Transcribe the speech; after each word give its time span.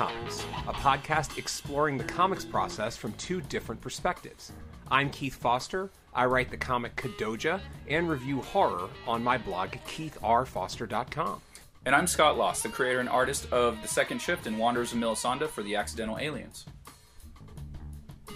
Welcome 0.00 0.16
to 0.16 0.30
Making 0.30 0.44
Comics, 0.46 0.66
a 0.66 0.72
podcast 0.72 1.38
exploring 1.38 1.98
the 1.98 2.04
comics 2.04 2.44
process 2.44 2.96
from 2.96 3.12
two 3.14 3.42
different 3.42 3.82
perspectives. 3.82 4.50
I'm 4.90 5.10
Keith 5.10 5.34
Foster. 5.34 5.90
I 6.14 6.24
write 6.24 6.50
the 6.50 6.56
comic 6.56 6.96
Kadoja 6.96 7.60
and 7.86 8.08
review 8.08 8.40
horror 8.40 8.88
on 9.06 9.22
my 9.22 9.36
blog, 9.36 9.72
keithrfoster.com. 9.86 11.42
And 11.84 11.94
I'm 11.94 12.06
Scott 12.06 12.38
Loss, 12.38 12.62
the 12.62 12.70
creator 12.70 13.00
and 13.00 13.10
artist 13.10 13.52
of 13.52 13.82
The 13.82 13.88
Second 13.88 14.22
Shift 14.22 14.46
and 14.46 14.58
Wanderers 14.58 14.92
of 14.92 14.98
Melisande 14.98 15.46
for 15.48 15.62
the 15.62 15.76
Accidental 15.76 16.18
Aliens. 16.18 16.64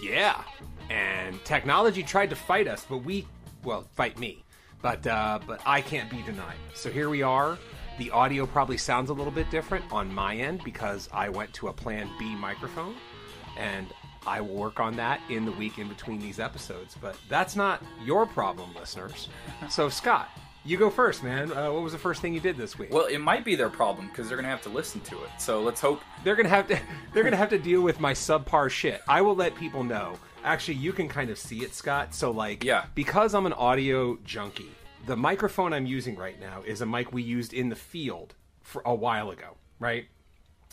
Yeah, 0.03 0.43
and 0.91 1.43
technology 1.47 2.03
tried 2.03 2.29
to 2.29 2.37
fight 2.37 2.69
us, 2.69 2.85
but 2.87 2.99
we, 2.99 3.27
well, 3.63 3.87
fight 3.95 4.19
me, 4.19 4.45
but 4.83 5.07
uh, 5.07 5.39
but 5.47 5.63
I 5.65 5.81
can't 5.81 6.11
be 6.11 6.21
denied. 6.23 6.59
So 6.75 6.91
here 6.91 7.09
we 7.09 7.23
are. 7.23 7.57
The 7.99 8.11
audio 8.11 8.45
probably 8.47 8.77
sounds 8.77 9.11
a 9.11 9.13
little 9.13 9.33
bit 9.33 9.51
different 9.51 9.85
on 9.93 10.13
my 10.13 10.35
end 10.37 10.63
because 10.65 11.09
I 11.13 11.29
went 11.29 11.53
to 11.55 11.69
a 11.69 11.73
Plan 11.73 12.09
B 12.19 12.35
microphone, 12.35 12.97
and 13.57 13.87
I 14.27 14.41
will 14.41 14.55
work 14.57 14.81
on 14.81 14.97
that 14.97 15.21
in 15.29 15.45
the 15.45 15.53
week 15.53 15.79
in 15.79 15.89
between 15.89 16.19
these 16.19 16.41
episodes. 16.41 16.97
But 17.01 17.17
that's 17.29 17.55
not 17.55 17.83
your 18.05 18.27
problem, 18.27 18.75
listeners. 18.75 19.29
So 19.71 19.89
Scott, 19.89 20.29
you 20.65 20.77
go 20.77 20.91
first, 20.91 21.23
man. 21.23 21.53
Uh, 21.53 21.71
what 21.71 21.83
was 21.85 21.93
the 21.93 21.99
first 21.99 22.21
thing 22.21 22.35
you 22.35 22.41
did 22.41 22.57
this 22.57 22.77
week? 22.79 22.93
Well, 22.93 23.07
it 23.07 23.19
might 23.19 23.45
be 23.45 23.55
their 23.55 23.69
problem 23.71 24.09
because 24.09 24.27
they're 24.29 24.37
going 24.39 24.45
to 24.47 24.51
have 24.51 24.63
to 24.63 24.71
listen 24.71 25.01
to 25.03 25.23
it. 25.23 25.31
So 25.39 25.63
let's 25.63 25.81
hope. 25.81 26.01
they're 26.25 26.37
gonna 26.37 26.49
have 26.49 26.67
to 26.69 26.79
they're 27.13 27.23
gonna 27.25 27.37
have 27.37 27.51
to 27.51 27.59
deal 27.59 27.83
with 27.83 28.01
my 28.01 28.13
subpar 28.13 28.71
shit. 28.71 29.03
I 29.07 29.21
will 29.21 29.37
let 29.37 29.55
people 29.55 29.85
know. 29.85 30.17
Actually, 30.43 30.75
you 30.79 30.93
can 30.93 31.09
kind 31.09 31.31
of 31.31 31.39
see 31.39 31.63
it, 31.63 31.75
Scott. 31.75 32.13
So 32.15 32.31
like, 32.33 32.65
Yeah. 32.65 32.87
because 32.97 33.35
I'm 33.35 33.47
an 33.47 33.53
audio 33.53 34.19
junkie, 34.25 34.71
the 35.07 35.17
microphone 35.17 35.73
I'm 35.73 35.87
using 35.87 36.17
right 36.17 36.41
now 36.41 36.63
is 36.65 36.81
a 36.81 36.87
mic 36.87 37.13
we 37.13 37.23
used 37.23 37.53
in 37.53 37.69
the 37.69 37.77
field 37.77 38.35
for 38.63 38.83
a 38.85 38.95
while 38.95 39.31
ago, 39.31 39.57
right? 39.79 40.07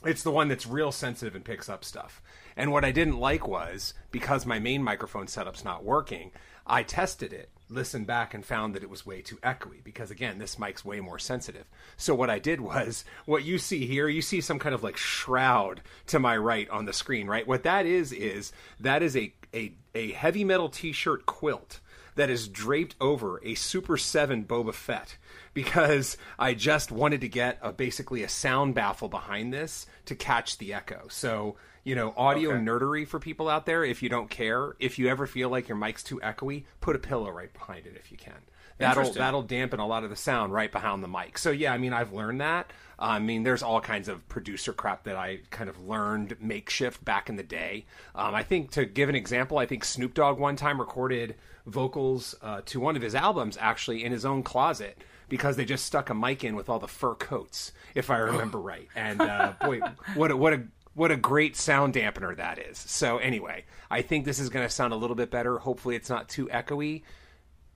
It's 0.04 0.24
the 0.24 0.32
one 0.32 0.48
that's 0.48 0.66
real 0.66 0.92
sensitive 0.92 1.36
and 1.36 1.46
picks 1.46 1.70
up 1.70 1.84
stuff. 1.84 2.22
And 2.56 2.72
what 2.72 2.86
I 2.86 2.92
didn't 2.92 3.20
like 3.20 3.48
was 3.48 3.94
because 4.12 4.46
my 4.46 4.60
main 4.60 4.84
microphone 4.84 5.28
setup's 5.28 5.64
not 5.64 5.84
working, 5.84 6.32
I 6.66 6.84
tested 6.84 7.34
it, 7.34 7.50
listened 7.70 8.08
back, 8.08 8.34
and 8.34 8.46
found 8.46 8.74
that 8.74 8.84
it 8.84 8.90
was 8.90 9.06
way 9.06 9.22
too 9.22 9.38
echoey. 9.38 9.84
Because 9.84 10.10
again, 10.10 10.40
this 10.40 10.58
mic's 10.58 10.84
way 10.84 11.00
more 11.02 11.20
sensitive. 11.20 11.66
So 11.98 12.16
what 12.16 12.30
I 12.30 12.40
did 12.40 12.62
was 12.62 13.06
what 13.26 13.44
you 13.44 13.58
see 13.58 13.86
here, 13.86 14.08
you 14.08 14.22
see 14.22 14.42
some 14.42 14.60
kind 14.60 14.74
of 14.74 14.84
like 14.84 14.98
shroud 14.98 15.82
to 16.08 16.20
my 16.20 16.36
right 16.36 16.70
on 16.70 16.86
the 16.86 16.94
screen, 16.94 17.28
right? 17.28 17.48
What 17.48 17.64
that 17.64 17.86
is 17.86 18.12
is 18.12 18.52
that 18.80 19.04
is 19.04 19.16
a 19.16 19.34
a, 19.54 19.74
a 19.94 20.14
heavy 20.14 20.46
metal 20.46 20.70
t-shirt 20.70 21.26
quilt 21.26 21.81
that 22.16 22.30
is 22.30 22.48
draped 22.48 22.96
over 23.00 23.40
a 23.44 23.56
Super 23.56 23.98
7 23.98 24.46
Boba 24.46 24.74
Fett 24.74 25.18
because 25.54 26.18
I 26.38 26.54
just 26.54 26.92
wanted 26.92 27.22
to 27.22 27.28
get 27.30 27.58
a 27.62 27.72
basically 27.72 28.24
a 28.24 28.30
sound 28.30 28.76
baffle 28.76 29.10
behind 29.10 29.54
this 29.54 29.86
to 30.06 30.16
catch 30.16 30.58
the 30.58 30.74
echo. 30.74 31.08
So, 31.10 31.56
you 31.84 31.96
know, 31.96 32.14
audio 32.16 32.52
Okay. 32.52 32.60
nerdery 32.64 33.08
for 33.08 33.20
people 33.20 33.50
out 33.50 33.66
there, 33.66 33.84
if 33.84 34.04
you 34.04 34.10
don't 34.10 34.30
care, 34.30 34.76
if 34.80 35.00
you 35.00 35.08
ever 35.08 35.26
feel 35.28 35.50
like 35.50 35.68
your 35.68 35.78
mic's 35.78 36.04
too 36.04 36.20
echoey, 36.24 36.66
put 36.80 36.96
a 36.96 37.00
pillow 37.00 37.30
right 37.30 37.52
behind 37.54 37.86
it 37.86 37.96
if 37.96 38.12
you 38.12 38.18
can. 38.18 38.42
That'll 38.82 39.14
that'll 39.14 39.42
dampen 39.44 39.80
a 39.80 39.88
lot 39.88 40.04
of 40.04 40.10
the 40.10 40.16
sound 40.16 40.54
right 40.54 40.72
behind 40.72 41.04
the 41.04 41.08
mic. 41.08 41.38
So 41.38 41.52
yeah, 41.52 41.74
I 41.74 41.78
mean 41.78 41.94
I've 41.94 42.14
learned 42.14 42.42
that. 42.42 42.72
I 43.00 43.20
mean 43.20 43.44
there's 43.44 43.64
all 43.64 43.82
kinds 43.82 44.08
of 44.08 44.28
producer 44.30 44.74
crap 44.74 45.04
that 45.04 45.16
I 45.16 45.40
kind 45.50 45.70
of 45.70 45.88
learned 45.88 46.38
makeshift 46.40 47.04
back 47.04 47.30
in 47.30 47.36
the 47.36 47.44
day. 47.44 47.86
Um, 48.14 48.36
I 48.36 48.44
think 48.44 48.72
to 48.72 48.86
give 48.86 49.10
an 49.10 49.16
example, 49.16 49.58
I 49.58 49.66
think 49.66 49.84
Snoop 49.84 50.14
Dogg 50.14 50.40
one 50.40 50.56
time 50.56 50.80
recorded 50.80 51.36
vocals 51.66 52.36
uh, 52.42 52.62
to 52.66 52.80
one 52.80 52.96
of 52.96 53.02
his 53.02 53.16
albums 53.16 53.58
actually 53.60 54.04
in 54.04 54.12
his 54.12 54.26
own 54.26 54.44
closet 54.44 54.98
because 55.30 55.56
they 55.56 55.64
just 55.64 55.86
stuck 55.86 56.10
a 56.10 56.14
mic 56.14 56.44
in 56.44 56.56
with 56.56 56.68
all 56.68 56.80
the 56.80 56.90
fur 56.90 57.16
coats, 57.16 57.72
if 57.96 58.10
I 58.10 58.18
remember 58.18 58.60
right. 58.60 58.90
And 58.96 59.22
uh, 59.22 59.54
boy, 59.62 59.80
what 60.16 60.30
a, 60.30 60.36
what 60.36 60.54
a 60.54 60.64
what 60.94 61.10
a 61.10 61.16
great 61.16 61.56
sound 61.56 61.94
dampener 61.94 62.36
that 62.36 62.60
is. 62.60 62.78
So 62.78 63.18
anyway, 63.18 63.64
I 63.90 64.02
think 64.02 64.26
this 64.26 64.40
is 64.40 64.50
going 64.50 64.66
to 64.66 64.70
sound 64.70 64.92
a 64.94 64.98
little 64.98 65.16
bit 65.16 65.32
better. 65.32 65.58
Hopefully, 65.58 65.96
it's 65.96 66.10
not 66.10 66.28
too 66.28 66.48
echoey. 66.48 67.04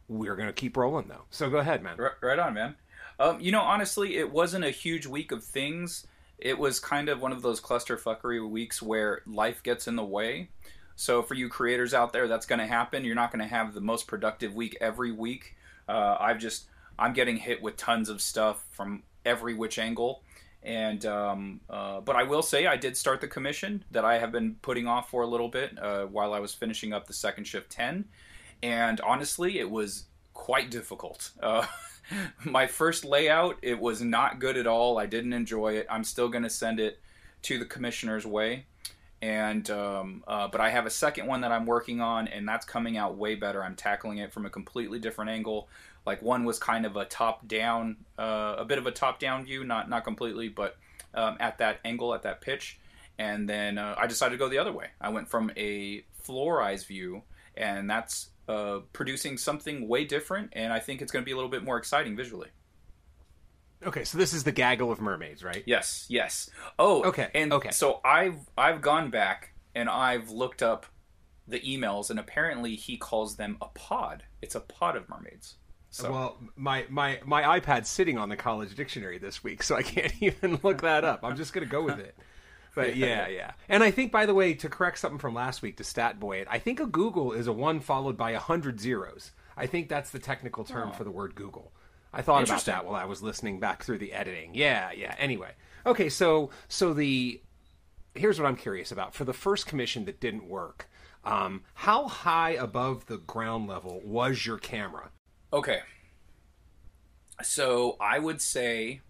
We're 0.08 0.36
going 0.36 0.48
to 0.48 0.54
keep 0.54 0.78
rolling 0.78 1.08
though. 1.08 1.24
So 1.30 1.50
go 1.50 1.58
ahead, 1.58 1.84
man. 1.84 1.98
Right, 2.22 2.40
on, 2.40 2.54
man. 2.54 2.76
Um, 3.20 3.40
you 3.40 3.52
know, 3.52 3.62
honestly, 3.62 4.18
it 4.18 4.32
wasn't 4.32 4.66
a 4.66 4.72
huge 4.72 5.06
week 5.06 5.32
of 5.32 5.44
things. 5.44 6.06
It 6.38 6.60
was 6.60 6.80
kind 6.80 7.08
of 7.10 7.22
one 7.22 7.32
of 7.32 7.42
those 7.42 7.62
clusterfuckery 7.62 8.48
weeks 8.50 8.82
where 8.82 9.22
life 9.26 9.64
gets 9.64 9.88
in 9.88 9.96
the 9.96 10.04
way. 10.04 10.50
So 10.96 11.22
for 11.22 11.34
you 11.34 11.50
creators 11.50 11.94
out 11.94 12.14
there, 12.14 12.28
that's 12.28 12.46
going 12.46 12.60
to 12.60 12.68
happen. 12.68 13.04
You're 13.04 13.16
not 13.16 13.32
going 13.32 13.42
to 13.42 13.48
have 13.48 13.74
the 13.74 13.82
most 13.82 14.08
productive 14.08 14.54
week 14.54 14.78
every 14.80 15.12
week. 15.12 15.56
Uh, 15.88 16.18
I've 16.20 16.40
just 16.40 16.66
I'm 16.98 17.14
getting 17.14 17.38
hit 17.38 17.62
with 17.62 17.78
tons 17.78 18.10
of 18.10 18.22
stuff 18.22 18.66
from 18.72 19.04
every 19.26 19.54
which 19.54 19.80
angle. 19.80 20.22
And 20.64 21.06
um, 21.06 21.62
uh, 21.70 22.02
but 22.02 22.16
I 22.16 22.24
will 22.24 22.42
say 22.42 22.66
I 22.66 22.76
did 22.76 22.98
start 22.98 23.22
the 23.22 23.28
commission 23.28 23.84
that 23.92 24.04
I 24.04 24.18
have 24.18 24.32
been 24.32 24.56
putting 24.62 24.88
off 24.88 25.10
for 25.10 25.22
a 25.22 25.28
little 25.28 25.50
bit 25.50 25.78
uh, 25.80 26.06
while 26.06 26.34
I 26.34 26.40
was 26.40 26.54
finishing 26.54 26.92
up 26.92 27.06
the 27.06 27.14
second 27.14 27.46
shift 27.46 27.72
ten, 27.72 28.06
and 28.62 29.02
honestly, 29.02 29.60
it 29.60 29.70
was 29.70 30.06
quite 30.34 30.70
difficult. 30.70 31.32
Uh, 31.42 31.66
my 32.44 32.68
first 32.68 33.06
layout, 33.06 33.58
it 33.62 33.80
was 33.80 34.02
not 34.02 34.40
good 34.40 34.58
at 34.58 34.68
all. 34.68 34.98
I 34.98 35.06
didn't 35.06 35.34
enjoy 35.34 35.74
it. 35.74 35.88
I'm 35.90 36.04
still 36.04 36.30
going 36.30 36.44
to 36.44 36.50
send 36.50 36.80
it 36.80 37.00
to 37.44 37.60
the 37.60 37.66
commissioner's 37.66 38.26
way, 38.26 38.66
and 39.22 39.70
um, 39.70 40.24
uh, 40.28 40.48
but 40.48 40.62
I 40.62 40.70
have 40.70 40.86
a 40.86 40.90
second 40.90 41.28
one 41.28 41.42
that 41.42 41.52
I'm 41.52 41.66
working 41.66 42.02
on, 42.02 42.28
and 42.28 42.48
that's 42.48 42.66
coming 42.66 42.98
out 42.98 43.18
way 43.18 43.36
better. 43.36 43.64
I'm 43.64 43.76
tackling 43.76 44.20
it 44.20 44.32
from 44.32 44.46
a 44.46 44.50
completely 44.50 45.00
different 45.00 45.32
angle. 45.32 45.68
Like 46.06 46.22
one 46.22 46.44
was 46.44 46.60
kind 46.60 46.86
of 46.86 46.96
a 46.98 47.06
top 47.06 47.48
down, 47.48 47.98
uh, 48.20 48.56
a 48.60 48.66
bit 48.66 48.78
of 48.78 48.86
a 48.86 48.92
top 48.92 49.20
down 49.20 49.46
view, 49.46 49.64
not 49.64 49.90
not 49.90 50.04
completely, 50.04 50.50
but 50.50 50.78
um, 51.14 51.38
at 51.40 51.58
that 51.60 51.80
angle, 51.86 52.14
at 52.14 52.24
that 52.24 52.42
pitch. 52.42 52.80
And 53.18 53.48
then 53.48 53.78
uh, 53.78 53.96
I 53.98 54.08
decided 54.08 54.34
to 54.34 54.38
go 54.38 54.50
the 54.50 54.58
other 54.58 54.74
way. 54.74 54.88
I 55.00 55.10
went 55.10 55.30
from 55.30 55.52
a 55.56 56.04
floor 56.22 56.62
eyes 56.62 56.84
view, 56.84 57.24
and 57.56 57.90
that's 57.90 58.30
uh, 58.48 58.80
producing 58.94 59.38
something 59.38 59.88
way 59.88 60.06
different. 60.06 60.52
And 60.54 60.72
I 60.74 60.80
think 60.80 61.02
it's 61.02 61.12
going 61.12 61.24
to 61.24 61.26
be 61.26 61.32
a 61.32 61.36
little 61.36 61.50
bit 61.52 61.64
more 61.64 61.78
exciting 61.78 62.16
visually. 62.16 62.50
Okay, 63.86 64.04
so 64.04 64.18
this 64.18 64.34
is 64.34 64.44
the 64.44 64.52
gaggle 64.52 64.92
of 64.92 65.00
mermaids, 65.02 65.44
right? 65.44 65.64
Yes, 65.66 66.06
yes. 66.10 66.50
Oh, 66.80 67.04
Okay, 67.04 67.30
And 67.36 67.54
okay. 67.54 67.72
so 67.72 68.00
I've 68.04 68.38
I've 68.58 68.82
gone 68.82 69.10
back 69.12 69.54
and 69.76 69.90
I've 69.90 70.30
looked 70.30 70.64
up 70.64 70.86
the 71.48 71.60
emails, 71.60 72.10
and 72.10 72.18
apparently 72.20 72.76
he 72.76 72.98
calls 72.98 73.36
them 73.36 73.58
a 73.62 73.68
pod. 73.68 74.24
It's 74.42 74.56
a 74.56 74.60
pod 74.62 74.96
of 74.96 75.08
mermaids. 75.10 75.58
So 75.92 76.12
Well, 76.12 76.38
my, 76.56 76.86
my 76.90 77.20
my 77.26 77.60
iPad's 77.60 77.88
sitting 77.90 78.18
on 78.18 78.30
the 78.30 78.36
college 78.36 78.74
dictionary 78.76 79.20
this 79.20 79.44
week, 79.44 79.62
so 79.62 79.76
I 79.76 79.84
can't 79.84 80.14
even 80.22 80.60
look 80.64 80.82
that 80.82 81.04
up. 81.04 81.20
I'm 81.24 81.36
just 81.36 81.54
gonna 81.54 81.66
go 81.68 81.84
with 81.84 82.00
it. 82.00 82.16
But 82.76 82.96
yeah, 82.98 83.28
yeah. 83.28 83.52
And 83.68 83.84
I 83.84 83.90
think, 83.90 84.12
by 84.12 84.26
the 84.26 84.34
way, 84.34 84.54
to 84.54 84.70
correct 84.70 85.00
something 85.00 85.18
from 85.18 85.34
last 85.34 85.62
week 85.62 85.78
to 85.78 85.84
Statboy 85.84 86.42
it, 86.42 86.48
I 86.52 86.60
think 86.60 86.80
a 86.80 86.86
googol 86.86 87.36
is 87.36 87.48
a 87.48 87.54
one 87.54 87.80
followed 87.80 88.18
by 88.18 88.32
a 88.32 88.40
hundred 88.40 88.80
zeros. 88.80 89.32
I 89.58 89.66
think 89.66 89.90
that's 89.90 90.12
the 90.12 90.20
technical 90.20 90.66
term 90.66 90.92
for 90.92 91.04
the 91.04 91.12
word 91.12 91.34
googol. 91.34 91.70
I 92.14 92.22
thought 92.22 92.44
about 92.44 92.66
that 92.66 92.86
while 92.86 92.96
I 92.96 93.06
was 93.06 93.22
listening 93.22 93.60
back 93.60 93.84
through 93.84 93.98
the 93.98 94.14
editing. 94.14 94.52
Yeah, 94.54 94.92
yeah. 94.92 95.16
Anyway, 95.18 95.52
okay. 95.86 96.10
So 96.10 96.50
so 96.68 96.94
the 96.94 97.42
here's 98.14 98.40
what 98.40 98.48
I'm 98.48 98.56
curious 98.56 98.92
about. 98.92 99.14
For 99.14 99.26
the 99.26 99.34
first 99.34 99.66
commission 99.66 100.06
that 100.06 100.20
didn't 100.20 100.48
work, 100.48 100.90
um, 101.24 101.64
how 101.74 102.08
high 102.08 102.52
above 102.52 103.08
the 103.08 103.18
ground 103.18 103.68
level 103.68 104.02
was 104.04 104.46
your 104.46 104.58
camera? 104.58 105.10
Okay. 105.52 105.80
So 107.44 107.98
I 108.00 108.20
would 108.20 108.42
say 108.42 109.02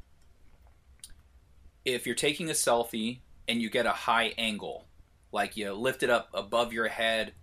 if 1.84 2.06
you're 2.08 2.16
taking 2.16 2.50
a 2.50 2.54
selfie 2.54 3.20
and 3.48 3.62
you 3.62 3.70
get 3.70 3.86
a 3.86 3.92
high 3.92 4.34
angle, 4.38 4.86
like 5.32 5.58
you 5.58 5.74
lift 5.74 6.04
it 6.04 6.10
up 6.10 6.30
above 6.34 6.74
your 6.74 6.88
head, 6.88 7.34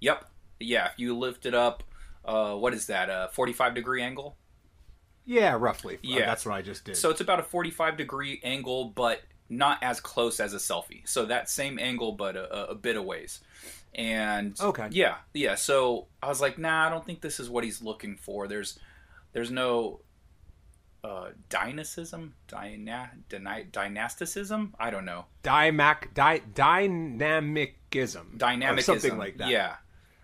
yep, 0.00 0.24
yeah, 0.60 0.86
if 0.86 0.98
you 0.98 1.16
lift 1.16 1.46
it 1.46 1.54
up, 1.54 1.82
uh, 2.24 2.54
what 2.54 2.72
is 2.74 2.86
that, 2.86 3.08
a 3.10 3.28
45 3.32 3.74
degree 3.74 4.02
angle? 4.02 4.36
Yeah, 5.24 5.56
roughly. 5.58 5.96
Uh, 5.96 5.98
Yeah. 6.02 6.26
that's 6.26 6.44
what 6.44 6.54
I 6.54 6.62
just 6.62 6.84
did. 6.84 6.96
So 6.96 7.10
it's 7.10 7.20
about 7.20 7.40
a 7.40 7.42
45 7.42 7.96
degree 7.96 8.40
angle, 8.44 8.86
but 8.86 9.22
not 9.48 9.82
as 9.82 10.00
close 10.00 10.40
as 10.40 10.54
a 10.54 10.58
selfie. 10.58 11.06
So 11.08 11.26
that 11.26 11.48
same 11.50 11.78
angle, 11.78 12.12
but 12.12 12.36
a, 12.36 12.70
a 12.70 12.74
bit 12.74 12.96
of 12.96 13.04
ways. 13.04 13.40
And 13.94 14.58
Okay. 14.60 14.88
yeah, 14.90 15.16
yeah. 15.34 15.54
So 15.54 16.08
I 16.22 16.28
was 16.28 16.40
like, 16.40 16.58
nah, 16.58 16.86
I 16.86 16.90
don't 16.90 17.04
think 17.06 17.20
this 17.20 17.38
is 17.40 17.48
what 17.48 17.62
he's 17.64 17.80
looking 17.82 18.16
for. 18.16 18.48
There's, 18.48 18.78
there's 19.32 19.50
no 19.50 20.00
uh, 21.04 21.28
dynastism, 21.50 22.34
dyna, 22.48 23.10
dyna, 23.28 23.64
dynasticism. 23.64 24.74
I 24.80 24.90
don't 24.90 25.04
know. 25.04 25.26
Dymac, 25.42 26.14
dy, 26.14 26.40
dynamicism. 26.54 28.38
Dynamicism, 28.38 29.00
something 29.00 29.18
like 29.18 29.36
that. 29.36 29.50
Yeah. 29.50 29.76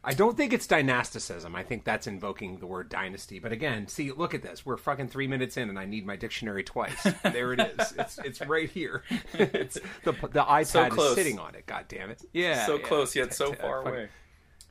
I 0.02 0.14
don't 0.14 0.34
think 0.34 0.54
it's 0.54 0.66
dynasticism. 0.66 1.54
I 1.54 1.62
think 1.62 1.84
that's 1.84 2.06
invoking 2.06 2.58
the 2.58 2.66
word 2.66 2.88
dynasty. 2.88 3.38
But 3.38 3.52
again, 3.52 3.86
see, 3.86 4.10
look 4.12 4.32
at 4.32 4.40
this. 4.40 4.64
We're 4.64 4.78
fucking 4.78 5.08
three 5.08 5.26
minutes 5.26 5.58
in, 5.58 5.68
and 5.68 5.78
I 5.78 5.84
need 5.84 6.06
my 6.06 6.16
dictionary 6.16 6.64
twice. 6.64 7.06
There 7.22 7.52
it 7.52 7.60
is. 7.60 7.92
It's 7.98 8.18
it's 8.18 8.40
right 8.40 8.68
here. 8.68 9.04
It's 9.34 9.74
the 10.04 10.12
the 10.12 10.42
iPad 10.42 10.88
is 10.88 10.94
close. 10.94 11.14
sitting 11.14 11.38
on 11.38 11.54
it. 11.54 11.66
God 11.66 11.84
damn 11.88 12.08
it! 12.08 12.24
Yeah, 12.32 12.64
so 12.64 12.76
yeah. 12.76 12.86
close 12.86 13.14
yet 13.14 13.34
so 13.34 13.52
far 13.52 13.82
away. 13.82 14.08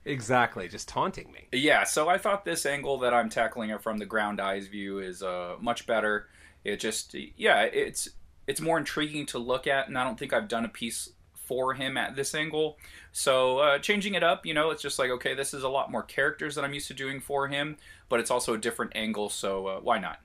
Exactly, 0.05 0.67
just 0.67 0.87
taunting 0.87 1.31
me. 1.31 1.47
Yeah, 1.51 1.83
so 1.83 2.07
I 2.09 2.17
thought 2.17 2.45
this 2.45 2.65
angle 2.65 2.99
that 2.99 3.13
I'm 3.13 3.29
tackling 3.29 3.69
it 3.69 3.81
from 3.81 3.97
the 3.97 4.05
ground 4.05 4.39
eyes 4.39 4.67
view 4.67 4.99
is 4.99 5.21
uh, 5.21 5.55
much 5.59 5.85
better. 5.85 6.27
It 6.63 6.77
just, 6.79 7.13
yeah, 7.13 7.61
it's 7.63 8.09
it's 8.47 8.59
more 8.59 8.77
intriguing 8.77 9.27
to 9.27 9.37
look 9.37 9.67
at, 9.67 9.87
and 9.87 9.97
I 9.97 10.03
don't 10.03 10.17
think 10.17 10.33
I've 10.33 10.47
done 10.47 10.65
a 10.65 10.69
piece 10.69 11.09
for 11.33 11.73
him 11.73 11.97
at 11.97 12.15
this 12.15 12.33
angle. 12.33 12.77
So 13.11 13.59
uh, 13.59 13.79
changing 13.79 14.13
it 14.15 14.23
up, 14.23 14.45
you 14.45 14.53
know, 14.53 14.71
it's 14.71 14.81
just 14.81 14.99
like 14.99 15.09
okay, 15.11 15.33
this 15.33 15.53
is 15.53 15.63
a 15.63 15.69
lot 15.69 15.91
more 15.91 16.03
characters 16.03 16.55
that 16.55 16.63
I'm 16.63 16.73
used 16.73 16.87
to 16.87 16.93
doing 16.93 17.19
for 17.19 17.47
him, 17.47 17.77
but 18.07 18.19
it's 18.19 18.31
also 18.31 18.53
a 18.53 18.57
different 18.57 18.93
angle. 18.95 19.29
So 19.29 19.67
uh, 19.67 19.79
why 19.79 19.99
not? 19.99 20.19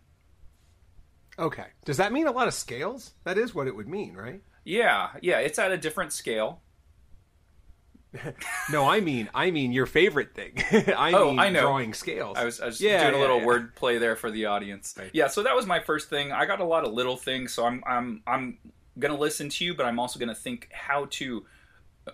Okay. 1.38 1.66
Does 1.84 1.96
that 1.96 2.12
mean 2.12 2.26
a 2.26 2.32
lot 2.32 2.48
of 2.48 2.54
scales? 2.54 3.12
That 3.24 3.38
is 3.38 3.54
what 3.54 3.66
it 3.66 3.74
would 3.74 3.88
mean, 3.88 4.14
right? 4.14 4.40
Yeah, 4.64 5.08
yeah, 5.20 5.38
it's 5.38 5.58
at 5.58 5.72
a 5.72 5.78
different 5.78 6.12
scale. 6.12 6.60
no, 8.70 8.88
I 8.88 9.00
mean, 9.00 9.28
I 9.34 9.50
mean 9.50 9.72
your 9.72 9.87
favorite 9.87 10.34
thing. 10.34 10.52
I 10.96 11.12
Oh, 11.12 11.31
mean 11.31 11.38
I 11.38 11.49
know. 11.50 11.62
drawing 11.62 11.94
scales. 11.94 12.37
I 12.38 12.44
was, 12.44 12.61
I 12.61 12.66
was 12.66 12.81
Yeah, 12.81 13.02
doing 13.02 13.14
a 13.16 13.19
little 13.20 13.40
yeah. 13.40 13.46
word 13.46 13.75
play 13.75 13.99
there 13.99 14.16
for 14.16 14.31
the 14.31 14.46
audience. 14.46 14.94
Right. 14.99 15.11
Yeah, 15.12 15.28
so 15.28 15.43
that 15.43 15.55
was 15.56 15.66
my 15.66 15.81
first 15.81 16.08
thing. 16.08 16.32
I 16.32 16.46
got 16.46 16.61
a 16.61 16.64
lot 16.64 16.84
of 16.84 16.93
little 16.93 17.16
things, 17.16 17.52
so 17.52 17.64
I'm 17.66 17.82
I'm 17.87 18.22
I'm 18.26 18.58
gonna 18.99 19.19
listen 19.19 19.49
to 19.49 19.64
you, 19.64 19.75
but 19.75 19.87
I'm 19.87 19.99
also 19.99 20.19
gonna 20.19 20.34
think 20.34 20.69
how 20.72 21.06
to 21.11 21.44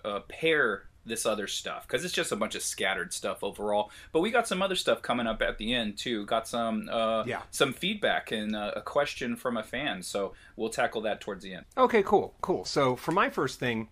uh, 0.03 0.19
pair 0.29 0.87
this 1.03 1.25
other 1.25 1.47
stuff 1.47 1.87
because 1.87 2.05
it's 2.05 2.13
just 2.13 2.31
a 2.31 2.35
bunch 2.35 2.53
of 2.53 2.61
scattered 2.61 3.11
stuff 3.11 3.43
overall. 3.43 3.89
But 4.11 4.19
we 4.21 4.29
got 4.29 4.47
some 4.47 4.61
other 4.61 4.75
stuff 4.75 5.01
coming 5.01 5.25
up 5.25 5.41
at 5.41 5.57
the 5.57 5.73
end 5.73 5.97
too. 5.97 6.25
Got 6.27 6.47
some 6.47 6.87
uh, 6.91 7.23
Yeah. 7.25 7.41
some 7.51 7.73
feedback 7.73 8.31
and 8.31 8.55
uh, 8.55 8.71
a 8.75 8.81
question 8.81 9.35
from 9.35 9.57
a 9.57 9.63
fan, 9.63 10.03
so 10.03 10.33
we'll 10.55 10.69
tackle 10.69 11.01
that 11.01 11.21
towards 11.21 11.43
the 11.43 11.53
end. 11.55 11.65
Okay, 11.77 12.03
cool, 12.03 12.35
cool. 12.41 12.65
So 12.65 12.95
for 12.95 13.11
my 13.11 13.29
first 13.31 13.59
thing, 13.59 13.89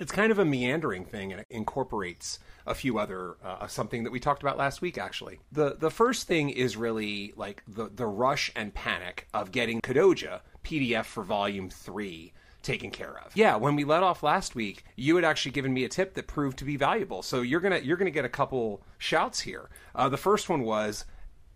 it's 0.00 0.12
kind 0.12 0.32
of 0.32 0.38
a 0.38 0.44
meandering 0.44 1.04
thing, 1.04 1.30
and 1.30 1.42
it 1.42 1.46
incorporates 1.50 2.38
a 2.66 2.74
few 2.74 2.98
other 2.98 3.36
uh, 3.44 3.66
something 3.66 4.04
that 4.04 4.10
we 4.10 4.18
talked 4.18 4.42
about 4.42 4.56
last 4.56 4.80
week. 4.80 4.98
Actually, 4.98 5.38
the 5.52 5.76
the 5.78 5.90
first 5.90 6.26
thing 6.26 6.50
is 6.50 6.76
really 6.76 7.32
like 7.36 7.62
the 7.68 7.90
the 7.94 8.06
rush 8.06 8.50
and 8.56 8.74
panic 8.74 9.28
of 9.32 9.52
getting 9.52 9.80
Kadoja 9.80 10.40
PDF 10.64 11.04
for 11.04 11.22
Volume 11.22 11.70
Three 11.70 12.32
taken 12.62 12.90
care 12.90 13.18
of. 13.24 13.34
Yeah, 13.36 13.56
when 13.56 13.76
we 13.76 13.84
let 13.84 14.02
off 14.02 14.22
last 14.22 14.54
week, 14.54 14.84
you 14.96 15.16
had 15.16 15.24
actually 15.24 15.52
given 15.52 15.72
me 15.72 15.84
a 15.84 15.88
tip 15.88 16.14
that 16.14 16.26
proved 16.26 16.58
to 16.58 16.64
be 16.64 16.76
valuable. 16.76 17.22
So 17.22 17.42
you're 17.42 17.60
gonna 17.60 17.78
you're 17.78 17.96
gonna 17.96 18.10
get 18.10 18.24
a 18.24 18.30
couple 18.30 18.82
shouts 18.98 19.40
here. 19.40 19.68
Uh, 19.94 20.08
the 20.08 20.16
first 20.16 20.48
one 20.48 20.62
was 20.62 21.04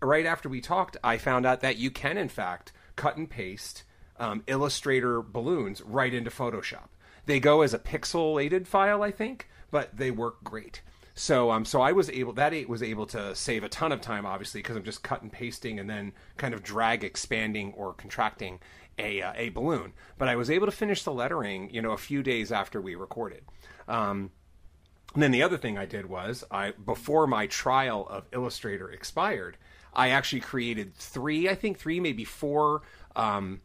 right 0.01 0.25
after 0.25 0.49
we 0.49 0.61
talked, 0.61 0.97
I 1.03 1.17
found 1.17 1.45
out 1.45 1.61
that 1.61 1.77
you 1.77 1.89
can, 1.89 2.17
in 2.17 2.29
fact, 2.29 2.71
cut 2.95 3.17
and 3.17 3.29
paste 3.29 3.83
um, 4.17 4.43
Illustrator 4.47 5.21
balloons 5.21 5.81
right 5.81 6.13
into 6.13 6.29
Photoshop. 6.29 6.89
They 7.25 7.39
go 7.39 7.61
as 7.61 7.73
a 7.73 7.79
pixelated 7.79 8.67
file, 8.67 9.01
I 9.01 9.11
think, 9.11 9.47
but 9.71 9.97
they 9.97 10.11
work 10.11 10.43
great. 10.43 10.81
So, 11.17 11.49
um, 11.49 11.63
so 11.63 11.81
I 11.81 11.93
was 11.93 12.09
able 12.09 12.33
that 12.33 12.53
it 12.53 12.67
was 12.67 12.83
able 12.83 13.05
to 13.07 13.33
save 13.35 13.63
a 13.63 13.69
ton 13.69 13.93
of 13.93 14.01
time, 14.01 14.25
obviously, 14.25 14.61
because 14.61 14.75
I'm 14.75 14.83
just 14.83 15.01
cut 15.01 15.21
and 15.21 15.31
pasting 15.31 15.79
and 15.79 15.89
then 15.89 16.11
kind 16.35 16.53
of 16.53 16.61
drag 16.61 17.05
expanding 17.05 17.73
or 17.77 17.93
contracting 17.93 18.59
a 18.99 19.21
uh, 19.21 19.31
a 19.35 19.49
balloon. 19.49 19.93
But 20.17 20.27
I 20.27 20.35
was 20.35 20.49
able 20.49 20.65
to 20.65 20.73
finish 20.73 21.03
the 21.03 21.13
lettering, 21.13 21.69
you 21.73 21.81
know, 21.81 21.91
a 21.91 21.97
few 21.97 22.21
days 22.21 22.51
after 22.51 22.81
we 22.81 22.95
recorded. 22.95 23.43
Um, 23.87 24.31
and 25.13 25.23
then 25.23 25.31
the 25.31 25.43
other 25.43 25.57
thing 25.57 25.77
I 25.77 25.85
did 25.85 26.07
was 26.07 26.43
I 26.51 26.71
before 26.71 27.27
my 27.27 27.47
trial 27.47 28.05
of 28.09 28.25
Illustrator 28.33 28.91
expired, 28.91 29.55
I 29.93 30.09
actually 30.09 30.41
created 30.41 30.95
three, 30.95 31.47
I 31.47 31.55
think 31.55 31.79
three, 31.79 32.01
maybe 32.01 32.25
four 32.25 32.81
um, 33.15 33.61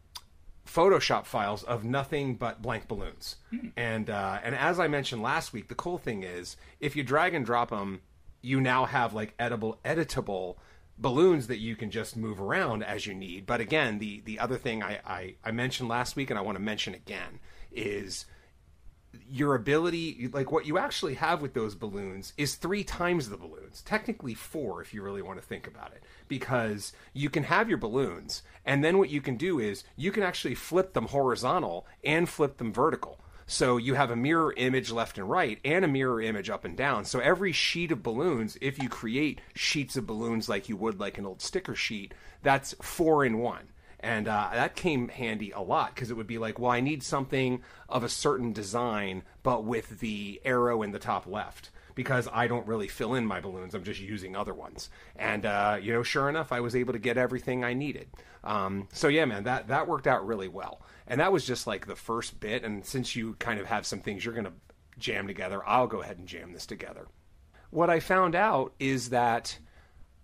Photoshop 0.65 1.25
files 1.25 1.63
of 1.63 1.83
nothing 1.83 2.35
but 2.35 2.61
blank 2.61 2.87
balloons. 2.87 3.37
And 3.75 4.09
uh, 4.09 4.39
and 4.43 4.55
as 4.55 4.79
I 4.79 4.87
mentioned 4.87 5.21
last 5.21 5.53
week, 5.53 5.67
the 5.67 5.75
cool 5.75 5.97
thing 5.97 6.23
is 6.23 6.55
if 6.79 6.95
you 6.95 7.03
drag 7.03 7.33
and 7.33 7.45
drop 7.45 7.69
them, 7.69 8.01
you 8.41 8.61
now 8.61 8.85
have 8.85 9.13
like 9.13 9.33
edible, 9.39 9.79
editable 9.83 10.55
balloons 10.97 11.47
that 11.47 11.57
you 11.57 11.75
can 11.75 11.89
just 11.89 12.15
move 12.15 12.39
around 12.39 12.83
as 12.83 13.05
you 13.05 13.13
need. 13.13 13.45
But 13.45 13.59
again, 13.59 13.99
the 13.99 14.21
the 14.23 14.39
other 14.39 14.57
thing 14.57 14.83
I, 14.83 14.99
I, 15.05 15.35
I 15.43 15.51
mentioned 15.51 15.89
last 15.89 16.15
week 16.15 16.29
and 16.29 16.37
I 16.37 16.41
want 16.41 16.57
to 16.57 16.63
mention 16.63 16.93
again 16.93 17.39
is 17.71 18.25
your 19.29 19.55
ability 19.55 20.29
like 20.31 20.51
what 20.51 20.65
you 20.65 20.77
actually 20.77 21.15
have 21.15 21.41
with 21.41 21.53
those 21.53 21.75
balloons 21.75 22.33
is 22.37 22.55
three 22.55 22.83
times 22.83 23.29
the 23.29 23.37
balloons 23.37 23.81
technically 23.81 24.33
four 24.33 24.81
if 24.81 24.93
you 24.93 25.01
really 25.01 25.21
want 25.21 25.39
to 25.39 25.45
think 25.45 25.67
about 25.67 25.91
it 25.91 26.03
because 26.31 26.93
you 27.11 27.29
can 27.29 27.43
have 27.43 27.67
your 27.67 27.77
balloons 27.77 28.41
and 28.65 28.81
then 28.81 28.97
what 28.97 29.09
you 29.09 29.19
can 29.19 29.35
do 29.35 29.59
is 29.59 29.83
you 29.97 30.13
can 30.13 30.23
actually 30.23 30.55
flip 30.55 30.93
them 30.93 31.07
horizontal 31.07 31.85
and 32.05 32.29
flip 32.29 32.55
them 32.55 32.71
vertical. 32.71 33.19
So 33.45 33.75
you 33.75 33.95
have 33.95 34.11
a 34.11 34.15
mirror 34.15 34.53
image 34.55 34.93
left 34.93 35.17
and 35.17 35.29
right 35.29 35.59
and 35.65 35.83
a 35.83 35.89
mirror 35.89 36.21
image 36.21 36.49
up 36.49 36.63
and 36.63 36.77
down. 36.77 37.03
So 37.03 37.19
every 37.19 37.51
sheet 37.51 37.91
of 37.91 38.01
balloons 38.01 38.57
if 38.61 38.81
you 38.81 38.87
create 38.87 39.41
sheets 39.53 39.97
of 39.97 40.07
balloons 40.07 40.47
like 40.47 40.69
you 40.69 40.77
would 40.77 41.01
like 41.01 41.17
an 41.17 41.25
old 41.25 41.41
sticker 41.41 41.75
sheet 41.75 42.13
that's 42.43 42.75
four 42.81 43.25
in 43.25 43.39
one. 43.39 43.67
And 43.99 44.29
uh, 44.29 44.51
that 44.53 44.77
came 44.77 45.09
handy 45.09 45.51
a 45.51 45.59
lot 45.59 45.93
because 45.93 46.09
it 46.09 46.15
would 46.15 46.27
be 46.27 46.37
like, 46.37 46.59
well, 46.59 46.71
I 46.71 46.79
need 46.79 47.03
something 47.03 47.61
of 47.89 48.05
a 48.05 48.09
certain 48.09 48.53
design, 48.53 49.23
but 49.43 49.65
with 49.65 49.99
the 49.99 50.41
arrow 50.45 50.81
in 50.81 50.91
the 50.91 50.97
top 50.97 51.27
left 51.27 51.70
because 51.95 52.27
I 52.31 52.47
don't 52.47 52.67
really 52.67 52.87
fill 52.87 53.15
in 53.15 53.25
my 53.25 53.39
balloons. 53.39 53.73
I'm 53.73 53.83
just 53.83 53.99
using 53.99 54.35
other 54.35 54.53
ones. 54.53 54.89
And, 55.15 55.45
uh, 55.45 55.77
you 55.81 55.93
know, 55.93 56.03
sure 56.03 56.29
enough, 56.29 56.51
I 56.51 56.59
was 56.59 56.75
able 56.75 56.93
to 56.93 56.99
get 56.99 57.17
everything 57.17 57.63
I 57.63 57.73
needed. 57.73 58.07
Um, 58.43 58.87
so, 58.93 59.07
yeah, 59.07 59.25
man, 59.25 59.43
that, 59.43 59.67
that 59.67 59.87
worked 59.87 60.07
out 60.07 60.25
really 60.25 60.47
well. 60.47 60.81
And 61.07 61.19
that 61.19 61.31
was 61.31 61.45
just 61.45 61.67
like 61.67 61.87
the 61.87 61.95
first 61.95 62.39
bit. 62.39 62.63
And 62.63 62.85
since 62.85 63.15
you 63.15 63.35
kind 63.35 63.59
of 63.59 63.67
have 63.67 63.85
some 63.85 63.99
things 63.99 64.23
you're 64.23 64.33
going 64.33 64.45
to 64.45 64.53
jam 64.97 65.27
together, 65.27 65.61
I'll 65.67 65.87
go 65.87 66.01
ahead 66.01 66.17
and 66.17 66.27
jam 66.27 66.53
this 66.53 66.65
together. 66.65 67.07
What 67.69 67.89
I 67.89 67.99
found 67.99 68.35
out 68.35 68.73
is 68.79 69.09
that 69.09 69.57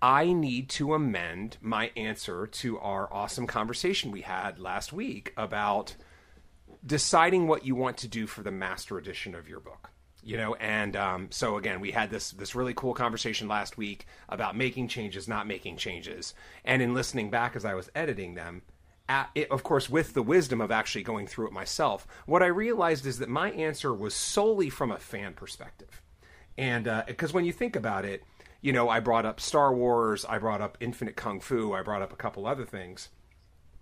I 0.01 0.31
need 0.31 0.69
to 0.71 0.93
amend 0.93 1.57
my 1.61 1.91
answer 1.95 2.45
to 2.45 2.77
our 2.79 3.11
awesome 3.11 3.47
conversation 3.47 4.11
we 4.11 4.21
had 4.21 4.59
last 4.59 4.93
week 4.93 5.33
about 5.35 5.95
deciding 6.85 7.47
what 7.47 7.65
you 7.65 7.75
want 7.75 7.97
to 7.97 8.07
do 8.07 8.27
for 8.27 8.43
the 8.43 8.51
master 8.51 8.97
edition 8.97 9.33
of 9.33 9.49
your 9.49 9.59
book. 9.59 9.89
You 10.23 10.35
know, 10.35 10.55
and 10.55 10.95
um, 10.95 11.27
so 11.29 11.57
again, 11.57 11.79
we 11.79 11.91
had 11.91 12.09
this 12.09 12.31
this 12.31 12.55
really 12.55 12.73
cool 12.73 12.93
conversation 12.93 13.47
last 13.47 13.77
week 13.77 14.05
about 14.27 14.57
making 14.57 14.89
changes, 14.89 15.27
not 15.27 15.47
making 15.47 15.77
changes, 15.77 16.33
and 16.65 16.81
in 16.81 16.93
listening 16.93 17.29
back 17.29 17.55
as 17.55 17.63
I 17.63 17.75
was 17.75 17.89
editing 17.95 18.33
them, 18.33 18.63
at, 19.07 19.29
it, 19.35 19.49
of 19.51 19.63
course, 19.63 19.89
with 19.89 20.13
the 20.13 20.21
wisdom 20.21 20.59
of 20.59 20.71
actually 20.71 21.03
going 21.03 21.27
through 21.27 21.47
it 21.47 21.53
myself, 21.53 22.05
what 22.25 22.43
I 22.43 22.47
realized 22.47 23.05
is 23.05 23.19
that 23.19 23.29
my 23.29 23.51
answer 23.51 23.93
was 23.93 24.13
solely 24.13 24.69
from 24.69 24.91
a 24.91 24.99
fan 24.99 25.33
perspective. 25.33 26.01
And 26.57 26.91
because 27.07 27.33
when 27.33 27.45
you 27.45 27.53
think 27.53 27.75
about 27.75 28.03
it, 28.03 28.23
you 28.61 28.73
know, 28.73 28.89
I 28.89 28.99
brought 28.99 29.25
up 29.25 29.39
Star 29.39 29.73
Wars, 29.73 30.25
I 30.25 30.39
brought 30.39 30.61
up 30.61 30.77
Infinite 30.81 31.15
Kung 31.15 31.39
Fu, 31.39 31.73
I 31.73 31.83
brought 31.83 32.01
up 32.01 32.11
a 32.11 32.17
couple 32.17 32.45
other 32.45 32.65
things. 32.65 33.09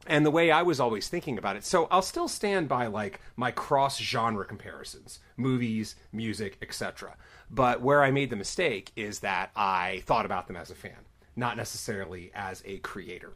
And 0.06 0.26
the 0.26 0.32
way 0.32 0.52
I 0.52 0.62
was 0.62 0.80
always 0.80 1.08
thinking 1.08 1.38
about 1.38 1.56
it, 1.56 1.64
so 1.64 1.88
I'll 1.90 2.02
still 2.02 2.28
stand 2.28 2.68
by 2.68 2.88
like 2.88 3.20
my 3.36 3.52
cross 3.52 4.00
genre 4.00 4.46
comparisons, 4.46 5.20
movies, 5.36 5.96
music, 6.12 6.58
etc. 6.62 7.16
But 7.50 7.82
where 7.82 8.04
I 8.04 8.12
made 8.12 8.30
the 8.30 8.36
mistake 8.36 8.92
is 8.96 9.20
that 9.20 9.52
I 9.56 10.04
thought 10.06 10.26
about 10.26 10.48
them 10.48 10.56
as 10.56 10.70
a 10.70 10.76
fan, 10.76 11.06
not 11.36 11.58
necessarily 11.58 12.32
as 12.36 12.62
a 12.66 12.78
creator. 12.80 13.34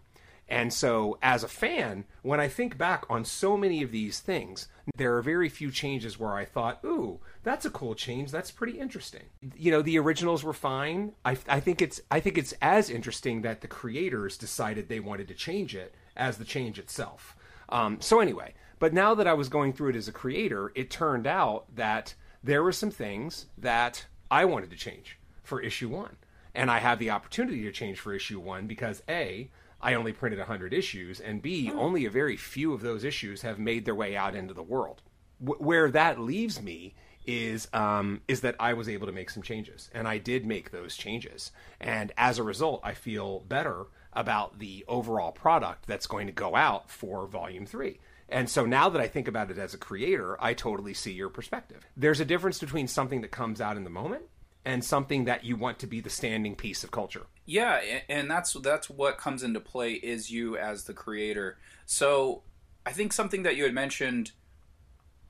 And 0.49 0.73
so, 0.73 1.19
as 1.21 1.43
a 1.43 1.47
fan, 1.47 2.05
when 2.23 2.39
I 2.39 2.47
think 2.47 2.75
back 2.75 3.05
on 3.07 3.23
so 3.23 3.55
many 3.55 3.83
of 3.83 3.91
these 3.91 4.19
things, 4.19 4.67
there 4.95 5.15
are 5.15 5.21
very 5.21 5.47
few 5.47 5.69
changes 5.69 6.19
where 6.19 6.33
I 6.33 6.43
thought, 6.43 6.79
ooh, 6.83 7.19
that's 7.43 7.65
a 7.65 7.69
cool 7.69 7.93
change. 7.93 8.31
That's 8.31 8.49
pretty 8.49 8.79
interesting. 8.79 9.25
You 9.55 9.71
know, 9.71 9.83
the 9.83 9.99
originals 9.99 10.43
were 10.43 10.53
fine. 10.53 11.13
I, 11.23 11.37
I 11.47 11.59
think 11.59 11.83
it's 11.83 12.01
I 12.09 12.19
think 12.19 12.39
it's 12.39 12.55
as 12.63 12.89
interesting 12.89 13.43
that 13.43 13.61
the 13.61 13.67
creators 13.67 14.37
decided 14.37 14.89
they 14.89 14.99
wanted 14.99 15.27
to 15.27 15.35
change 15.35 15.75
it 15.75 15.93
as 16.19 16.37
the 16.37 16.45
change 16.45 16.77
itself. 16.77 17.35
Um, 17.69 18.01
so 18.01 18.19
anyway, 18.19 18.53
but 18.77 18.93
now 18.93 19.15
that 19.15 19.27
I 19.27 19.33
was 19.33 19.49
going 19.49 19.73
through 19.73 19.89
it 19.89 19.95
as 19.95 20.07
a 20.07 20.13
creator, 20.13 20.71
it 20.75 20.89
turned 20.89 21.25
out 21.25 21.75
that 21.75 22.13
there 22.43 22.63
were 22.63 22.71
some 22.71 22.91
things 22.91 23.47
that 23.57 24.05
I 24.29 24.45
wanted 24.45 24.69
to 24.71 24.75
change 24.75 25.17
for 25.43 25.61
issue 25.61 25.89
one, 25.89 26.17
and 26.53 26.69
I 26.69 26.79
had 26.79 26.99
the 26.99 27.09
opportunity 27.09 27.63
to 27.63 27.71
change 27.71 27.99
for 27.99 28.13
issue 28.13 28.39
one 28.39 28.67
because 28.67 29.01
a 29.09 29.49
I 29.81 29.93
only 29.93 30.11
printed 30.11 30.39
100 30.39 30.73
issues, 30.73 31.19
and 31.19 31.41
B, 31.41 31.71
only 31.71 32.05
a 32.05 32.09
very 32.09 32.35
few 32.35 32.73
of 32.73 32.81
those 32.81 33.03
issues 33.03 33.43
have 33.43 33.59
made 33.59 33.85
their 33.85 33.95
way 33.95 34.15
out 34.15 34.35
into 34.35 34.53
the 34.53 34.63
world. 34.63 35.01
W- 35.41 35.63
where 35.63 35.89
that 35.91 36.19
leaves 36.19 36.61
me 36.61 36.95
is 37.25 37.67
um, 37.73 38.21
is 38.27 38.41
that 38.41 38.55
I 38.59 38.73
was 38.73 38.89
able 38.89 39.07
to 39.07 39.13
make 39.13 39.29
some 39.29 39.43
changes, 39.43 39.89
and 39.93 40.07
I 40.07 40.17
did 40.17 40.45
make 40.45 40.71
those 40.71 40.97
changes, 40.97 41.51
and 41.79 42.11
as 42.17 42.39
a 42.39 42.43
result, 42.43 42.81
I 42.83 42.93
feel 42.93 43.41
better 43.41 43.85
about 44.13 44.59
the 44.59 44.83
overall 44.87 45.31
product 45.31 45.87
that's 45.87 46.07
going 46.07 46.27
to 46.27 46.33
go 46.33 46.55
out 46.55 46.89
for 46.89 47.27
Volume 47.27 47.65
Three. 47.65 47.99
And 48.31 48.49
so 48.49 48.65
now 48.65 48.89
that 48.89 49.01
I 49.01 49.07
think 49.07 49.27
about 49.27 49.49
it 49.49 49.57
as 49.57 49.73
a 49.73 49.77
creator, 49.77 50.37
I 50.39 50.53
totally 50.53 50.93
see 50.93 51.11
your 51.11 51.29
perspective. 51.29 51.85
There's 51.97 52.19
a 52.19 52.25
difference 52.25 52.59
between 52.59 52.87
something 52.87 53.21
that 53.21 53.31
comes 53.31 53.59
out 53.59 53.75
in 53.75 53.83
the 53.83 53.89
moment 53.89 54.23
and 54.65 54.83
something 54.83 55.25
that 55.25 55.43
you 55.43 55.55
want 55.55 55.79
to 55.79 55.87
be 55.87 55.99
the 56.01 56.09
standing 56.09 56.55
piece 56.55 56.83
of 56.83 56.91
culture. 56.91 57.25
Yeah, 57.45 57.81
and 58.07 58.29
that's 58.29 58.53
that's 58.53 58.89
what 58.89 59.17
comes 59.17 59.41
into 59.41 59.59
play 59.59 59.93
is 59.93 60.29
you 60.29 60.57
as 60.57 60.83
the 60.83 60.93
creator. 60.93 61.57
So 61.85 62.43
I 62.85 62.91
think 62.91 63.13
something 63.13 63.43
that 63.43 63.55
you 63.55 63.63
had 63.63 63.73
mentioned 63.73 64.31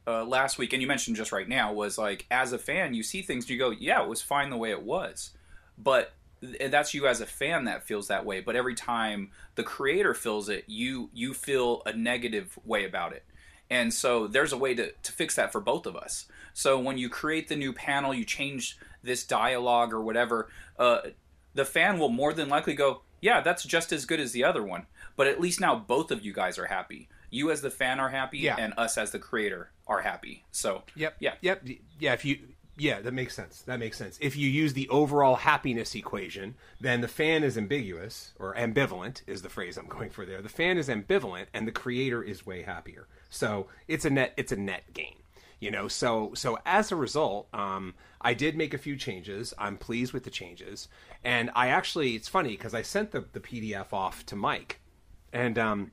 uh, 0.06 0.26
last 0.26 0.58
week, 0.58 0.74
and 0.74 0.82
you 0.82 0.88
mentioned 0.88 1.16
just 1.16 1.32
right 1.32 1.48
now, 1.48 1.72
was 1.72 1.98
like 1.98 2.26
as 2.30 2.52
a 2.52 2.58
fan, 2.58 2.94
you 2.94 3.04
see 3.04 3.22
things, 3.22 3.50
you 3.50 3.58
go, 3.58 3.70
yeah, 3.70 4.02
it 4.04 4.10
was 4.10 4.22
fine 4.22 4.50
the 4.50 4.58
way 4.58 4.72
it 4.72 4.84
was, 4.84 5.32
but 5.78 6.12
that's 6.42 6.94
you 6.94 7.08
as 7.08 7.22
a 7.22 7.26
fan 7.26 7.66
that 7.66 7.84
feels 7.86 8.08
that 8.08 8.26
way. 8.26 8.42
But 8.42 8.56
every 8.56 8.76
time 8.76 9.32
the 9.56 9.64
creator 9.64 10.14
feels 10.14 10.50
it, 10.50 10.66
you 10.68 11.10
you 11.14 11.34
feel 11.34 11.82
a 11.86 11.94
negative 11.94 12.58
way 12.66 12.86
about 12.86 13.14
it. 13.14 13.24
And 13.70 13.94
so 13.94 14.26
there's 14.28 14.52
a 14.52 14.58
way 14.58 14.74
to, 14.74 14.92
to 14.92 15.12
fix 15.12 15.36
that 15.36 15.52
for 15.52 15.62
both 15.62 15.86
of 15.86 15.96
us. 15.96 16.26
So 16.54 16.80
when 16.80 16.98
you 16.98 17.08
create 17.08 17.48
the 17.50 17.56
new 17.56 17.72
panel, 17.72 18.14
you 18.14 18.26
change 18.26 18.78
this 19.04 19.24
dialogue 19.24 19.94
or 19.94 20.02
whatever, 20.02 20.50
uh, 20.80 21.02
the 21.54 21.66
fan 21.66 22.00
will 22.00 22.10
more 22.10 22.34
than 22.34 22.50
likely 22.50 22.74
go, 22.74 23.02
yeah, 23.22 23.42
that's 23.42 23.64
just 23.64 23.92
as 23.94 24.06
good 24.06 24.20
as 24.20 24.32
the 24.32 24.44
other 24.44 24.64
one. 24.64 24.88
But 25.16 25.28
at 25.28 25.40
least 25.40 25.62
now 25.62 25.76
both 25.76 26.10
of 26.10 26.26
you 26.26 26.34
guys 26.34 26.58
are 26.58 26.66
happy. 26.66 27.10
You 27.30 27.52
as 27.52 27.62
the 27.62 27.70
fan 27.70 28.00
are 28.00 28.10
happy, 28.10 28.40
Yeah. 28.40 28.56
and 28.58 28.74
us 28.76 28.98
as 28.98 29.12
the 29.12 29.20
creator 29.20 29.70
are 29.86 30.02
happy. 30.02 30.46
So 30.52 30.84
Yep. 30.96 31.18
Yeah. 31.20 31.36
Yep. 31.42 31.68
Yeah. 32.00 32.14
If 32.14 32.26
you. 32.26 32.40
Yeah, 32.80 33.02
that 33.02 33.14
makes 33.14 33.36
sense. 33.36 33.62
That 33.64 33.80
makes 33.80 33.98
sense. 33.98 34.18
If 34.22 34.38
you 34.38 34.50
use 34.50 34.74
the 34.74 34.88
overall 34.90 35.36
happiness 35.36 35.94
equation, 35.96 36.56
then 36.80 37.02
the 37.02 37.08
fan 37.10 37.44
is 37.44 37.58
ambiguous 37.58 38.32
or 38.40 38.56
ambivalent 38.56 39.22
is 39.28 39.42
the 39.42 39.50
phrase 39.50 39.78
I'm 39.78 39.88
going 39.90 40.10
for 40.10 40.26
there. 40.26 40.42
The 40.42 40.50
fan 40.50 40.78
is 40.78 40.88
ambivalent, 40.88 41.48
and 41.54 41.68
the 41.68 41.72
creator 41.74 42.24
is 42.24 42.46
way 42.46 42.62
happier. 42.64 43.08
So 43.30 43.68
it's 43.88 44.06
a 44.06 44.10
net. 44.10 44.34
It's 44.38 44.54
a 44.54 44.58
net 44.58 44.94
gain. 44.94 45.16
You 45.60 45.72
know. 45.72 45.90
So 45.90 46.32
so 46.36 46.58
as 46.66 46.92
a 46.92 46.96
result, 46.96 47.50
um, 47.54 47.96
I 48.22 48.34
did 48.34 48.56
make 48.56 48.74
a 48.74 48.78
few 48.78 48.96
changes. 48.96 49.54
I'm 49.58 49.78
pleased 49.78 50.14
with 50.14 50.24
the 50.24 50.30
changes, 50.30 50.88
and 51.24 51.52
I 51.56 51.68
actually 51.68 52.16
it's 52.16 52.30
funny 52.30 52.52
because 52.52 52.74
I 52.74 52.82
sent 52.82 53.12
the 53.12 53.26
the 53.34 53.42
PDF 53.42 53.92
off 53.92 54.26
to 54.28 54.38
Mike, 54.38 54.80
and 55.34 55.60
um, 55.60 55.92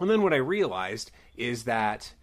and 0.00 0.10
then 0.10 0.22
what 0.22 0.32
I 0.32 0.38
realized 0.38 1.12
is 1.36 1.64
that 1.64 2.14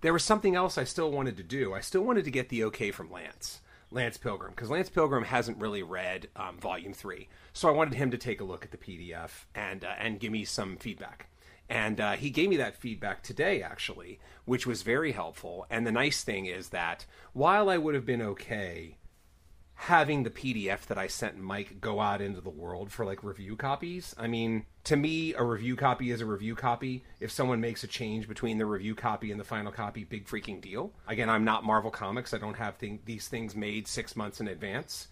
there 0.00 0.12
was 0.12 0.24
something 0.24 0.56
else 0.56 0.78
I 0.78 0.84
still 0.84 1.10
wanted 1.10 1.36
to 1.36 1.42
do. 1.42 1.74
I 1.74 1.80
still 1.80 2.02
wanted 2.02 2.24
to 2.24 2.30
get 2.30 2.48
the 2.48 2.64
okay 2.64 2.90
from 2.90 3.10
Lance, 3.10 3.60
Lance 3.90 4.16
Pilgrim, 4.16 4.52
because 4.54 4.70
Lance 4.70 4.88
Pilgrim 4.88 5.24
hasn't 5.24 5.58
really 5.58 5.82
read 5.82 6.28
um, 6.36 6.58
Volume 6.58 6.92
Three, 6.92 7.28
so 7.52 7.68
I 7.68 7.72
wanted 7.72 7.94
him 7.94 8.10
to 8.10 8.18
take 8.18 8.40
a 8.40 8.44
look 8.44 8.64
at 8.64 8.70
the 8.70 8.78
PDF 8.78 9.44
and 9.54 9.84
uh, 9.84 9.94
and 9.98 10.20
give 10.20 10.32
me 10.32 10.44
some 10.44 10.76
feedback. 10.76 11.28
And 11.68 12.00
uh, 12.00 12.12
he 12.12 12.30
gave 12.30 12.48
me 12.48 12.56
that 12.56 12.74
feedback 12.74 13.22
today, 13.22 13.62
actually, 13.62 14.18
which 14.44 14.66
was 14.66 14.82
very 14.82 15.12
helpful. 15.12 15.66
And 15.70 15.86
the 15.86 15.92
nice 15.92 16.24
thing 16.24 16.46
is 16.46 16.70
that 16.70 17.06
while 17.32 17.70
I 17.70 17.78
would 17.78 17.94
have 17.94 18.04
been 18.04 18.22
okay 18.22 18.96
having 19.84 20.24
the 20.24 20.30
PDF 20.30 20.84
that 20.86 20.98
I 20.98 21.06
sent 21.06 21.38
Mike 21.38 21.80
go 21.80 22.00
out 22.00 22.20
into 22.20 22.42
the 22.42 22.50
world 22.50 22.92
for 22.92 23.06
like 23.06 23.24
review 23.24 23.56
copies. 23.56 24.14
I 24.18 24.26
mean, 24.26 24.66
to 24.84 24.96
me, 24.96 25.34
a 25.34 25.42
review 25.42 25.76
copy 25.76 26.10
is 26.10 26.20
a 26.20 26.26
review 26.26 26.54
copy. 26.54 27.04
If 27.20 27.30
someone 27.30 27.60
makes 27.60 27.84
a 27.84 27.86
change 27.86 28.28
between 28.28 28.58
the 28.58 28.66
review 28.66 28.94
copy 28.94 29.30
and 29.30 29.38
the 29.38 29.44
final 29.44 29.72
copy, 29.72 30.04
big 30.04 30.26
freaking 30.26 30.60
deal. 30.60 30.92
Again, 31.06 31.28
I'm 31.28 31.44
not 31.44 31.64
Marvel 31.64 31.90
Comics. 31.90 32.32
I 32.32 32.38
don't 32.38 32.56
have 32.56 32.76
these 33.04 33.28
things 33.28 33.54
made 33.54 33.86
six 33.86 34.16
months 34.16 34.40
in 34.40 34.48
advance. 34.48 35.08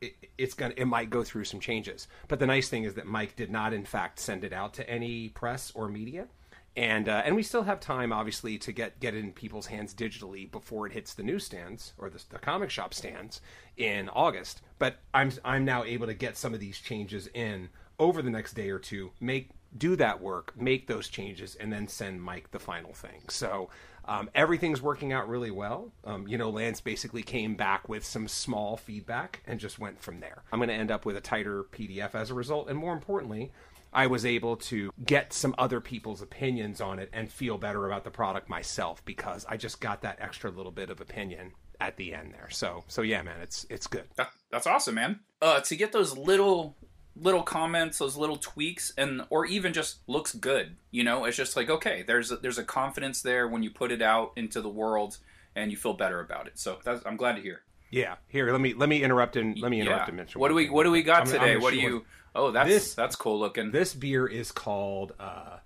It, 0.00 0.14
it's 0.38 0.54
gonna 0.54 0.74
it 0.76 0.86
might 0.86 1.10
go 1.10 1.22
through 1.22 1.44
some 1.44 1.60
changes. 1.60 2.08
But 2.28 2.38
the 2.38 2.46
nice 2.46 2.68
thing 2.68 2.84
is 2.84 2.94
that 2.94 3.06
Mike 3.06 3.36
did 3.36 3.50
not, 3.50 3.72
in 3.74 3.84
fact, 3.84 4.18
send 4.18 4.44
it 4.44 4.52
out 4.52 4.74
to 4.74 4.88
any 4.88 5.28
press 5.28 5.70
or 5.74 5.88
media 5.88 6.28
and 6.76 7.08
uh, 7.08 7.22
and 7.24 7.34
we 7.34 7.42
still 7.42 7.64
have 7.64 7.80
time, 7.80 8.12
obviously, 8.12 8.56
to 8.58 8.72
get 8.72 9.00
get 9.00 9.14
it 9.14 9.18
in 9.18 9.32
people's 9.32 9.66
hands 9.66 9.92
digitally 9.92 10.50
before 10.50 10.86
it 10.86 10.92
hits 10.92 11.14
the 11.14 11.22
newsstands 11.22 11.94
or 11.98 12.08
the, 12.08 12.22
the 12.30 12.38
comic 12.38 12.70
shop 12.70 12.94
stands 12.94 13.40
in 13.76 14.08
August. 14.10 14.62
But 14.78 14.98
I'm 15.12 15.32
I'm 15.44 15.64
now 15.64 15.82
able 15.82 16.06
to 16.06 16.14
get 16.14 16.36
some 16.36 16.54
of 16.54 16.60
these 16.60 16.78
changes 16.78 17.28
in 17.34 17.70
over 18.00 18.22
the 18.22 18.30
next 18.30 18.54
day 18.54 18.70
or 18.70 18.80
two, 18.80 19.12
make 19.20 19.50
do 19.76 19.94
that 19.94 20.20
work, 20.20 20.52
make 20.60 20.88
those 20.88 21.08
changes, 21.08 21.54
and 21.54 21.72
then 21.72 21.86
send 21.86 22.20
Mike 22.20 22.50
the 22.50 22.58
final 22.58 22.92
thing. 22.92 23.22
So. 23.28 23.70
Um, 24.06 24.30
everything's 24.34 24.80
working 24.82 25.12
out 25.12 25.28
really 25.28 25.50
well. 25.52 25.92
Um, 26.04 26.26
you 26.26 26.36
know, 26.36 26.48
Lance 26.48 26.80
basically 26.80 27.22
came 27.22 27.54
back 27.54 27.88
with 27.88 28.02
some 28.02 28.26
small 28.26 28.76
feedback 28.78 29.40
and 29.46 29.60
just 29.60 29.78
went 29.78 30.00
from 30.00 30.18
there. 30.18 30.42
I'm 30.50 30.58
going 30.58 30.70
to 30.70 30.74
end 30.74 30.90
up 30.90 31.04
with 31.04 31.16
a 31.16 31.20
tighter 31.20 31.64
PDF 31.64 32.14
as 32.14 32.30
a 32.30 32.34
result, 32.34 32.68
and 32.68 32.78
more 32.78 32.94
importantly, 32.94 33.52
I 33.92 34.06
was 34.06 34.24
able 34.24 34.56
to 34.56 34.92
get 35.04 35.32
some 35.32 35.54
other 35.58 35.80
people's 35.80 36.22
opinions 36.22 36.80
on 36.80 36.98
it 36.98 37.10
and 37.12 37.30
feel 37.30 37.58
better 37.58 37.86
about 37.86 38.04
the 38.04 38.10
product 38.10 38.48
myself 38.48 39.04
because 39.04 39.44
I 39.48 39.56
just 39.56 39.80
got 39.80 40.02
that 40.02 40.18
extra 40.20 40.50
little 40.50 40.72
bit 40.72 40.90
of 40.90 41.00
opinion 41.00 41.52
at 41.80 41.96
the 41.96 42.14
end 42.14 42.32
there. 42.32 42.48
So 42.50 42.84
so 42.88 43.02
yeah, 43.02 43.22
man, 43.22 43.40
it's 43.40 43.66
it's 43.70 43.86
good. 43.86 44.04
That, 44.16 44.30
that's 44.50 44.66
awesome, 44.66 44.94
man. 44.94 45.20
Uh, 45.42 45.60
to 45.60 45.76
get 45.76 45.92
those 45.92 46.16
little 46.16 46.76
little 47.16 47.42
comments, 47.42 47.98
those 47.98 48.16
little 48.16 48.36
tweaks, 48.36 48.92
and 48.96 49.22
or 49.30 49.46
even 49.46 49.72
just 49.72 49.98
looks 50.06 50.32
good. 50.34 50.76
You 50.90 51.04
know, 51.04 51.24
it's 51.24 51.36
just 51.36 51.56
like 51.56 51.68
okay, 51.70 52.02
there's 52.06 52.30
a, 52.32 52.36
there's 52.36 52.58
a 52.58 52.64
confidence 52.64 53.22
there 53.22 53.46
when 53.48 53.62
you 53.62 53.70
put 53.70 53.90
it 53.92 54.02
out 54.02 54.32
into 54.36 54.60
the 54.60 54.68
world, 54.68 55.18
and 55.56 55.70
you 55.70 55.76
feel 55.76 55.94
better 55.94 56.20
about 56.20 56.46
it. 56.46 56.58
So 56.58 56.78
that's, 56.84 57.04
I'm 57.04 57.16
glad 57.16 57.36
to 57.36 57.42
hear. 57.42 57.62
Yeah. 57.90 58.14
Here, 58.28 58.52
let 58.52 58.60
me 58.60 58.72
let 58.74 58.88
me 58.88 59.02
interrupt 59.02 59.36
and 59.36 59.58
let 59.58 59.70
me 59.70 59.80
interrupt 59.80 60.02
Yeah. 60.04 60.08
and 60.08 60.16
mention. 60.16 60.40
What 60.40 60.48
do 60.48 60.54
we. 60.54 60.70
What 60.70 60.84
do 60.84 60.90
we 60.92 61.02
got 61.02 61.14
I'm- 61.18 61.26
I'm 61.26 61.32
today? 61.32 61.46
gonna 61.54 61.60
what 61.60 61.72
do 61.72 61.80
you? 61.80 62.04
Oh, 62.34 62.50
that's 62.52 62.68
This- 62.68 62.94
that's 62.94 63.16
cool 63.16 63.38
looking. 63.40 63.72
This 63.72 63.92
beer 63.94 64.26
is 64.26 64.52
called 64.52 65.12
uh 65.18 65.58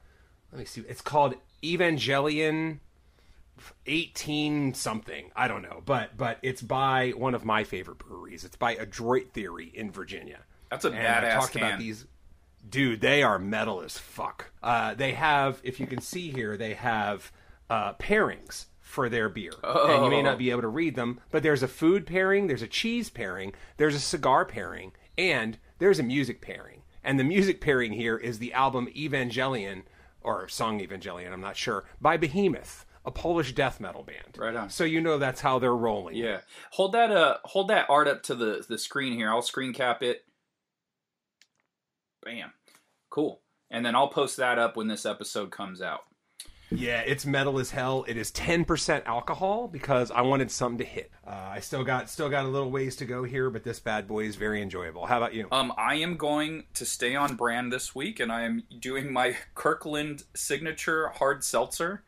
let 0.53 0.59
me 0.61 0.65
see. 0.65 0.83
It's 0.89 1.01
called 1.03 1.35
Evangelion 1.63 2.79
18 3.87 4.75
something. 4.75 5.31
I 5.37 5.49
don't 5.49 5.63
know, 5.63 5.83
but 5.85 6.17
but 6.17 6.39
it's 6.43 6.63
by 6.63 7.11
one 7.11 7.35
of 7.35 7.45
my 7.45 7.65
favorite 7.65 7.99
breweries. 7.99 8.45
It's 8.45 8.57
by 8.57 8.73
Adroit 8.75 9.33
Theory 9.33 9.71
in 9.75 9.91
Virginia. 9.91 10.41
That's 10.71 10.85
a 10.85 10.89
and 10.91 10.99
I 10.99 11.21
badass 11.29 11.35
talked 11.41 11.53
can. 11.53 11.63
about 11.65 11.79
these 11.79 12.07
dude 12.69 13.01
they 13.03 13.23
are 13.23 13.39
metal 13.39 13.83
as 13.83 13.99
fuck 13.99 14.51
uh, 14.63 14.95
they 14.95 15.13
have 15.13 15.61
if 15.63 15.79
you 15.79 15.87
can 15.87 16.01
see 16.01 16.31
here 16.31 16.57
they 16.57 16.75
have 16.75 17.31
uh, 17.69 17.93
pairings 17.95 18.67
for 18.81 19.09
their 19.11 19.29
beer 19.29 19.53
and 19.63 20.05
you 20.05 20.11
may 20.11 20.23
not 20.23 20.39
be 20.39 20.51
able 20.51 20.63
to 20.63 20.69
read 20.69 20.95
them 20.95 21.21
but 21.31 21.43
there's 21.43 21.63
a 21.63 21.69
food 21.69 22.07
pairing 22.07 22.47
there's 22.47 22.63
a 22.63 22.67
cheese 22.67 23.11
pairing 23.11 23.53
there's 23.77 23.95
a 23.95 24.01
cigar 24.01 24.45
pairing 24.47 24.93
and 25.19 25.59
there's 25.79 25.99
a 25.99 26.03
music 26.03 26.41
pairing 26.41 26.83
and 27.03 27.19
the 27.21 27.25
music 27.25 27.61
pairing 27.61 27.93
here 27.93 28.17
is 28.17 28.39
the 28.39 28.53
album 28.55 28.89
evangelion 28.97 29.83
or 30.23 30.49
song 30.49 30.81
evangelion 30.81 31.33
i'm 31.33 31.41
not 31.41 31.57
sure 31.57 31.85
by 32.01 32.17
behemoth 32.17 32.87
a 33.05 33.11
polish 33.11 33.53
death 33.55 33.79
metal 33.81 34.03
band 34.03 34.39
Right 34.39 34.57
on. 34.57 34.71
so 34.71 34.85
you 34.85 35.01
know 35.03 35.19
that's 35.19 35.43
how 35.43 35.59
they're 35.59 35.75
rolling 35.77 36.15
Yeah, 36.17 36.41
hold 36.71 36.93
that 36.93 37.11
uh 37.11 37.37
hold 37.45 37.69
that 37.69 37.91
art 37.91 38.09
up 38.09 38.23
to 38.25 38.35
the 38.35 38.65
the 38.67 38.79
screen 38.79 39.13
here. 39.13 39.29
I'll 39.31 39.43
screen 39.43 39.75
cap 39.75 40.03
it. 40.03 40.25
Bam, 42.25 42.53
cool. 43.11 43.41
And 43.71 43.85
then 43.85 43.95
I'll 43.95 44.09
post 44.09 44.37
that 44.37 44.59
up 44.59 44.77
when 44.77 44.89
this 44.89 45.05
episode 45.05 45.51
comes 45.51 45.83
out. 45.83 46.05
Yeah, 46.71 47.01
it's 47.01 47.27
metal 47.27 47.59
as 47.59 47.71
hell. 47.71 48.05
It 48.09 48.17
is 48.17 48.31
ten 48.31 48.65
percent 48.65 49.05
alcohol 49.07 49.69
because 49.69 50.11
I 50.11 50.23
wanted 50.23 50.51
something 50.51 50.79
to 50.79 50.85
hit. 50.85 51.11
Uh, 51.27 51.31
I 51.31 51.61
still 51.61 51.85
got 51.85 52.09
still 52.11 52.29
got 52.29 52.45
a 52.45 52.49
little 52.49 52.71
ways 52.71 52.97
to 52.97 53.05
go 53.05 53.23
here, 53.25 53.51
but 53.51 53.65
this 53.65 53.81
bad 53.81 54.09
boy 54.09 54.25
is 54.25 54.37
very 54.37 54.63
enjoyable. 54.63 55.07
How 55.07 55.19
about 55.19 55.35
you? 55.35 55.49
Um, 55.53 55.73
I 55.77 55.97
am 55.97 56.17
going 56.17 56.65
to 56.75 56.85
stay 56.85 57.15
on 57.15 57.37
brand 57.37 57.73
this 57.73 57.95
week, 57.95 58.19
and 58.19 58.33
I 58.33 58.43
am 58.43 58.65
doing 58.79 59.13
my 59.13 59.37
Kirkland 59.55 60.25
signature 60.35 61.09
hard 61.09 61.45
seltzer. 61.45 62.03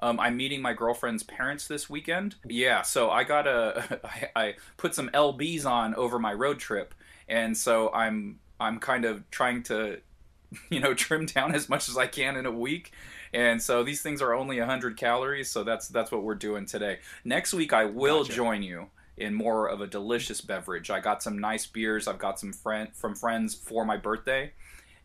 Um, 0.00 0.20
I'm 0.20 0.36
meeting 0.36 0.62
my 0.62 0.74
girlfriend's 0.74 1.24
parents 1.24 1.66
this 1.66 1.90
weekend. 1.90 2.36
Yeah, 2.46 2.82
so 2.82 3.10
I 3.10 3.24
got 3.24 3.46
a 3.46 4.00
I, 4.04 4.40
I 4.40 4.54
put 4.76 4.94
some 4.94 5.10
lbs 5.10 5.66
on 5.66 5.94
over 5.94 6.18
my 6.18 6.32
road 6.32 6.58
trip, 6.58 6.94
and 7.28 7.56
so 7.56 7.92
I'm 7.92 8.40
I'm 8.60 8.78
kind 8.78 9.04
of 9.04 9.28
trying 9.30 9.62
to, 9.64 10.00
you 10.70 10.80
know, 10.80 10.94
trim 10.94 11.26
down 11.26 11.54
as 11.54 11.68
much 11.68 11.88
as 11.88 11.96
I 11.96 12.06
can 12.06 12.36
in 12.36 12.46
a 12.46 12.52
week. 12.52 12.92
And 13.32 13.60
so 13.62 13.82
these 13.82 14.00
things 14.02 14.22
are 14.22 14.34
only 14.34 14.58
100 14.58 14.96
calories, 14.96 15.50
so 15.50 15.62
that's 15.64 15.88
that's 15.88 16.10
what 16.10 16.22
we're 16.22 16.34
doing 16.34 16.64
today. 16.66 16.98
Next 17.24 17.52
week 17.52 17.72
I 17.72 17.84
will 17.84 18.24
Gotcha. 18.24 18.32
join 18.32 18.62
you 18.62 18.88
in 19.16 19.34
more 19.34 19.68
of 19.68 19.80
a 19.80 19.86
delicious 19.86 20.40
beverage. 20.40 20.90
I 20.90 21.00
got 21.00 21.22
some 21.22 21.38
nice 21.38 21.66
beers. 21.66 22.08
I've 22.08 22.18
got 22.18 22.38
some 22.40 22.52
friend 22.52 22.88
from 22.94 23.14
friends 23.14 23.54
for 23.54 23.84
my 23.84 23.96
birthday, 23.96 24.52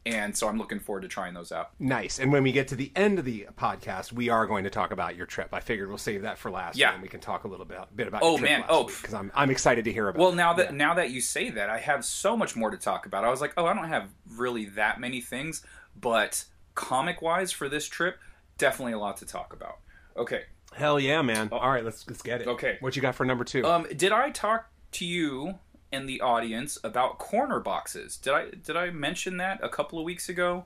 and 0.05 0.35
so 0.35 0.47
I'm 0.47 0.57
looking 0.57 0.79
forward 0.79 1.01
to 1.01 1.07
trying 1.07 1.33
those 1.33 1.51
out. 1.51 1.71
Nice. 1.79 2.19
And 2.19 2.31
when 2.31 2.43
we 2.43 2.51
get 2.51 2.67
to 2.69 2.75
the 2.75 2.91
end 2.95 3.19
of 3.19 3.25
the 3.25 3.47
podcast, 3.57 4.11
we 4.11 4.29
are 4.29 4.45
going 4.45 4.65
to 4.65 4.69
talk 4.69 4.91
about 4.91 5.15
your 5.15 5.25
trip. 5.25 5.49
I 5.53 5.61
figured 5.61 5.87
we'll 5.87 5.97
save 5.97 6.23
that 6.23 6.37
for 6.37 6.51
last. 6.51 6.77
Yeah. 6.77 6.93
and 6.93 7.01
we 7.01 7.07
can 7.07 7.21
talk 7.21 7.45
a 7.45 7.47
little 7.47 7.65
bit, 7.65 7.79
bit 7.95 8.07
about. 8.07 8.21
Oh, 8.21 8.31
your 8.31 8.39
trip 8.39 8.49
man. 8.49 8.65
Oh, 8.67 8.85
because 8.85 9.13
I'm 9.13 9.31
I'm 9.33 9.49
excited 9.49 9.85
to 9.85 9.93
hear 9.93 10.09
about. 10.09 10.19
Well, 10.19 10.33
it. 10.33 10.35
now 10.35 10.53
that 10.53 10.73
now 10.73 10.93
that 10.95 11.11
you 11.11 11.21
say 11.21 11.49
that, 11.51 11.69
I 11.69 11.79
have 11.79 12.03
so 12.03 12.35
much 12.35 12.55
more 12.55 12.69
to 12.69 12.77
talk 12.77 13.05
about. 13.05 13.23
I 13.23 13.29
was 13.29 13.39
like, 13.39 13.53
oh, 13.55 13.65
I 13.65 13.73
don't 13.73 13.87
have 13.87 14.09
really 14.35 14.65
that 14.65 14.99
many 14.99 15.21
things, 15.21 15.65
but 15.99 16.43
comic 16.75 17.21
wise 17.21 17.51
for 17.51 17.69
this 17.69 17.87
trip, 17.87 18.17
definitely 18.57 18.93
a 18.93 18.99
lot 18.99 19.17
to 19.17 19.25
talk 19.25 19.53
about. 19.53 19.79
Okay, 20.17 20.43
hell 20.73 20.99
yeah, 20.99 21.21
man. 21.21 21.47
All 21.51 21.69
right, 21.69 21.83
let's 21.83 22.05
let's 22.07 22.21
get 22.21 22.41
it. 22.41 22.47
Okay. 22.47 22.77
what 22.81 22.95
you 22.95 23.01
got 23.01 23.15
for 23.15 23.25
number 23.25 23.45
two? 23.45 23.65
um, 23.65 23.87
did 23.95 24.11
I 24.11 24.31
talk 24.31 24.69
to 24.93 25.05
you 25.05 25.55
and 25.93 26.09
the 26.09 26.19
audience 26.19 26.77
about 26.83 27.19
corner 27.19 27.59
boxes? 27.61 28.17
Did 28.17 28.33
I 28.33 28.49
did 28.49 28.75
I 28.75 28.89
mention 28.89 29.37
that 29.37 29.59
a 29.63 29.69
couple 29.69 29.97
of 29.99 30.05
weeks 30.05 30.27
ago? 30.27 30.65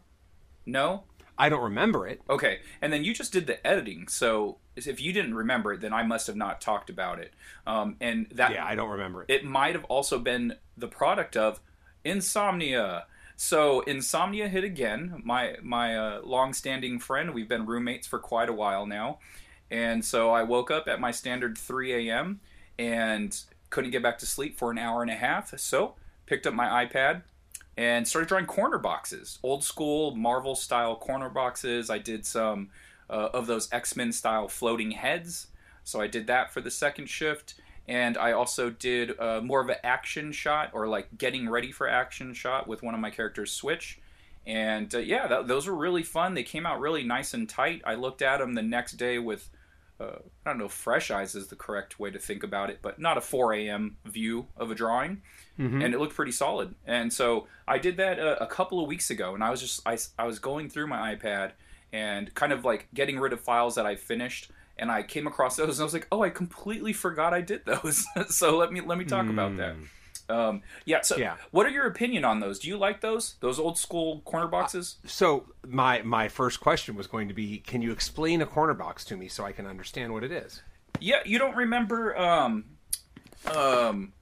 No. 0.65 1.03
I 1.39 1.50
don't 1.50 1.62
remember 1.63 2.07
it. 2.07 2.19
Okay, 2.27 2.62
and 2.81 2.91
then 2.91 3.03
you 3.03 3.13
just 3.13 3.31
did 3.31 3.46
the 3.46 3.65
editing, 3.65 4.07
so 4.07 4.57
if 4.75 5.00
you 5.00 5.13
didn't 5.13 5.36
remember 5.36 5.74
it, 5.74 5.81
then 5.81 5.93
I 5.93 6.01
must 6.01 6.25
have 6.25 6.36
not 6.36 6.62
talked 6.62 6.89
about 6.89 7.19
it. 7.19 7.31
Um, 7.67 7.96
and 8.01 8.25
that 8.31 8.53
Yeah, 8.53 8.65
I 8.65 8.74
don't 8.74 8.89
remember 8.89 9.22
it. 9.22 9.29
it 9.29 9.46
might 9.46 9.75
have 9.75 9.84
also 9.86 10.17
been 10.17 10.55
the 10.75 10.88
product 10.88 11.38
of 11.38 11.60
insomnia. 12.03 13.05
So 13.36 13.81
insomnia 13.81 14.48
hit 14.48 14.63
again. 14.63 15.22
My 15.24 15.57
my 15.62 15.96
uh, 15.96 16.22
long-standing 16.24 16.98
friend. 17.00 17.36
We've 17.36 17.48
been 17.48 17.67
roommates 17.67 18.07
for 18.07 18.17
quite 18.17 18.50
a 18.50 18.53
while 18.53 18.88
now, 18.88 19.19
and 19.69 20.03
so 20.03 20.31
I 20.31 20.41
woke 20.41 20.72
up 20.72 20.88
at 20.88 21.00
my 21.00 21.12
standard 21.12 21.55
3 21.55 22.10
a.m. 22.10 22.39
and 22.79 23.39
couldn't 23.70 23.92
get 23.92 24.04
back 24.04 24.18
to 24.20 24.26
sleep 24.26 24.58
for 24.58 24.72
an 24.72 24.78
hour 24.78 25.02
and 25.02 25.12
a 25.12 25.16
half. 25.16 25.58
So 25.60 25.96
picked 26.26 26.48
up 26.48 26.54
my 26.54 26.86
iPad 26.86 27.24
and 27.78 28.08
started 28.08 28.28
drawing 28.28 28.46
corner 28.46 28.80
boxes, 28.80 29.40
old 29.44 29.64
school 29.64 30.16
Marvel 30.16 30.56
style 30.56 30.96
corner 30.96 31.30
boxes. 31.30 31.90
I 31.90 32.00
did 32.00 32.26
some 32.26 32.70
uh, 33.10 33.30
of 33.34 33.48
those 33.48 33.72
X 33.72 33.96
Men 33.96 34.12
style 34.12 34.48
floating 34.48 34.92
heads. 34.92 35.48
So 35.84 36.02
I 36.02 36.08
did 36.08 36.28
that 36.28 36.52
for 36.52 36.60
the 36.60 36.72
second 36.72 37.08
shift, 37.08 37.54
and 37.88 38.18
I 38.18 38.34
also 38.34 38.70
did 38.70 39.18
uh, 39.20 39.40
more 39.42 39.62
of 39.62 39.70
an 39.70 39.78
action 39.84 40.34
shot 40.34 40.72
or 40.74 40.88
like 40.88 41.18
getting 41.18 41.48
ready 41.48 41.72
for 41.72 41.88
action 41.88 42.34
shot 42.34 42.68
with 42.68 42.84
one 42.84 42.94
of 42.94 43.00
my 43.00 43.10
characters, 43.10 43.54
Switch. 43.54 44.00
And 44.46 44.94
uh, 44.94 45.00
yeah, 45.00 45.28
th- 45.28 45.46
those 45.46 45.68
were 45.68 45.76
really 45.76 46.04
fun. 46.04 46.34
They 46.34 46.44
came 46.44 46.66
out 46.66 46.80
really 46.80 47.04
nice 47.04 47.34
and 47.34 47.48
tight. 47.48 47.82
I 47.86 47.96
looked 47.96 48.22
at 48.22 48.40
them 48.40 48.54
the 48.54 48.64
next 48.64 48.94
day 48.94 49.20
with 49.20 49.50
uh, 50.00 50.18
I 50.46 50.50
don't 50.50 50.60
know 50.60 50.66
if 50.66 50.72
fresh 50.72 51.10
eyes 51.10 51.36
is 51.36 51.48
the 51.48 51.56
correct 51.56 52.00
way 52.00 52.12
to 52.12 52.20
think 52.20 52.44
about 52.44 52.70
it, 52.70 52.80
but 52.82 53.00
not 53.00 53.18
a 53.18 53.22
4 53.22 53.54
a.m. 53.54 53.98
view 54.06 54.48
of 54.56 54.70
a 54.70 54.75
drawing. 54.75 55.22
Mm-hmm. 55.60 55.82
And 55.82 55.94
it 55.94 56.00
looked 56.00 56.16
pretty 56.16 56.32
solid. 56.32 56.75
And 56.86 57.12
so 57.12 57.48
I 57.68 57.80
did 57.80 57.98
that 57.98 58.20
a, 58.20 58.44
a, 58.44 58.48
couple 58.48 58.80
of 58.80 58.88
weeks 58.88 59.10
ago, 59.10 59.34
and 59.34 59.44
I 59.44 59.50
was 59.50 59.60
just 59.60 59.82
I, 59.88 59.98
I 60.20 60.27
was 60.27 60.38
going 60.38 60.70
through 60.70 60.88
my 60.88 61.16
iPad 61.16 61.54
and 61.92 62.34
kind 62.36 62.54
of 62.54 62.63
like 62.63 62.88
getting 62.94 63.20
rid 63.20 63.34
of 63.34 63.42
files 63.42 63.75
that 63.75 63.86
I 63.86 63.96
finished, 63.96 64.51
and 64.77 64.92
I 64.92 65.01
came 65.01 65.25
across 65.25 65.56
those, 65.56 65.80
and 65.80 65.82
I 65.82 65.84
was 65.84 65.94
like, 65.94 66.08
oh, 66.12 66.22
I 66.22 66.30
completely 66.30 66.94
forgot 66.94 67.34
I 67.34 67.42
did 67.42 67.66
those. 67.66 68.06
so 68.30 68.56
let 68.56 68.72
me 68.72 68.82
let 68.82 69.00
me 69.00 69.06
talk 69.06 69.25
mm. 69.25 69.32
about 69.32 69.58
that. 69.58 69.75
Um, 70.29 70.62
yeah. 70.86 71.01
So, 71.01 71.17
yeah. 71.17 71.36
what 71.51 71.65
are 71.65 71.69
your 71.69 71.86
opinion 71.86 72.25
on 72.25 72.39
those? 72.39 72.60
Do 72.60 72.67
you 72.67 72.77
like 72.77 73.01
those 73.01 73.36
those 73.39 73.60
old 73.60 73.77
school 73.77 74.22
corner 74.22 74.48
boxes? 74.48 74.98
Uh, 75.03 75.07
so 75.07 75.46
my 75.65 76.01
my 76.01 76.27
first 76.27 76.60
question 76.60 76.96
was 76.96 77.07
going 77.07 77.27
to 77.27 77.34
be, 77.34 77.60
can 77.60 77.81
you 77.81 77.91
explain 77.91 78.41
a 78.41 78.46
corner 78.46 78.74
box 78.74 79.05
to 79.05 79.17
me 79.17 79.27
so 79.27 79.46
I 79.46 79.51
can 79.51 79.65
understand 79.65 80.13
what 80.13 80.24
it 80.24 80.31
is? 80.31 80.62
Yeah, 81.00 81.19
you 81.25 81.38
don't 81.38 81.55
remember, 81.55 82.17
um, 82.17 82.65
um, 83.46 84.13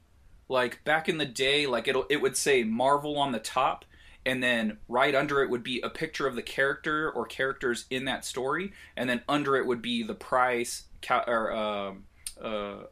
like 0.49 0.83
back 0.83 1.09
in 1.09 1.17
the 1.17 1.25
day, 1.25 1.65
like 1.67 1.87
it'll 1.87 2.05
it 2.09 2.17
would 2.17 2.37
say 2.37 2.63
Marvel 2.63 3.17
on 3.17 3.31
the 3.31 3.39
top, 3.39 3.85
and 4.25 4.43
then 4.43 4.77
right 4.87 5.15
under 5.15 5.41
it 5.41 5.49
would 5.49 5.63
be 5.63 5.81
a 5.81 5.89
picture 5.89 6.27
of 6.27 6.35
the 6.35 6.43
character 6.43 7.09
or 7.09 7.25
characters 7.25 7.85
in 7.89 8.05
that 8.05 8.25
story, 8.25 8.73
and 8.95 9.09
then 9.09 9.21
under 9.27 9.55
it 9.55 9.65
would 9.65 9.81
be 9.81 10.03
the 10.03 10.13
price 10.13 10.83
or 11.09 11.51
um, 11.53 12.03
uh, 12.41 12.83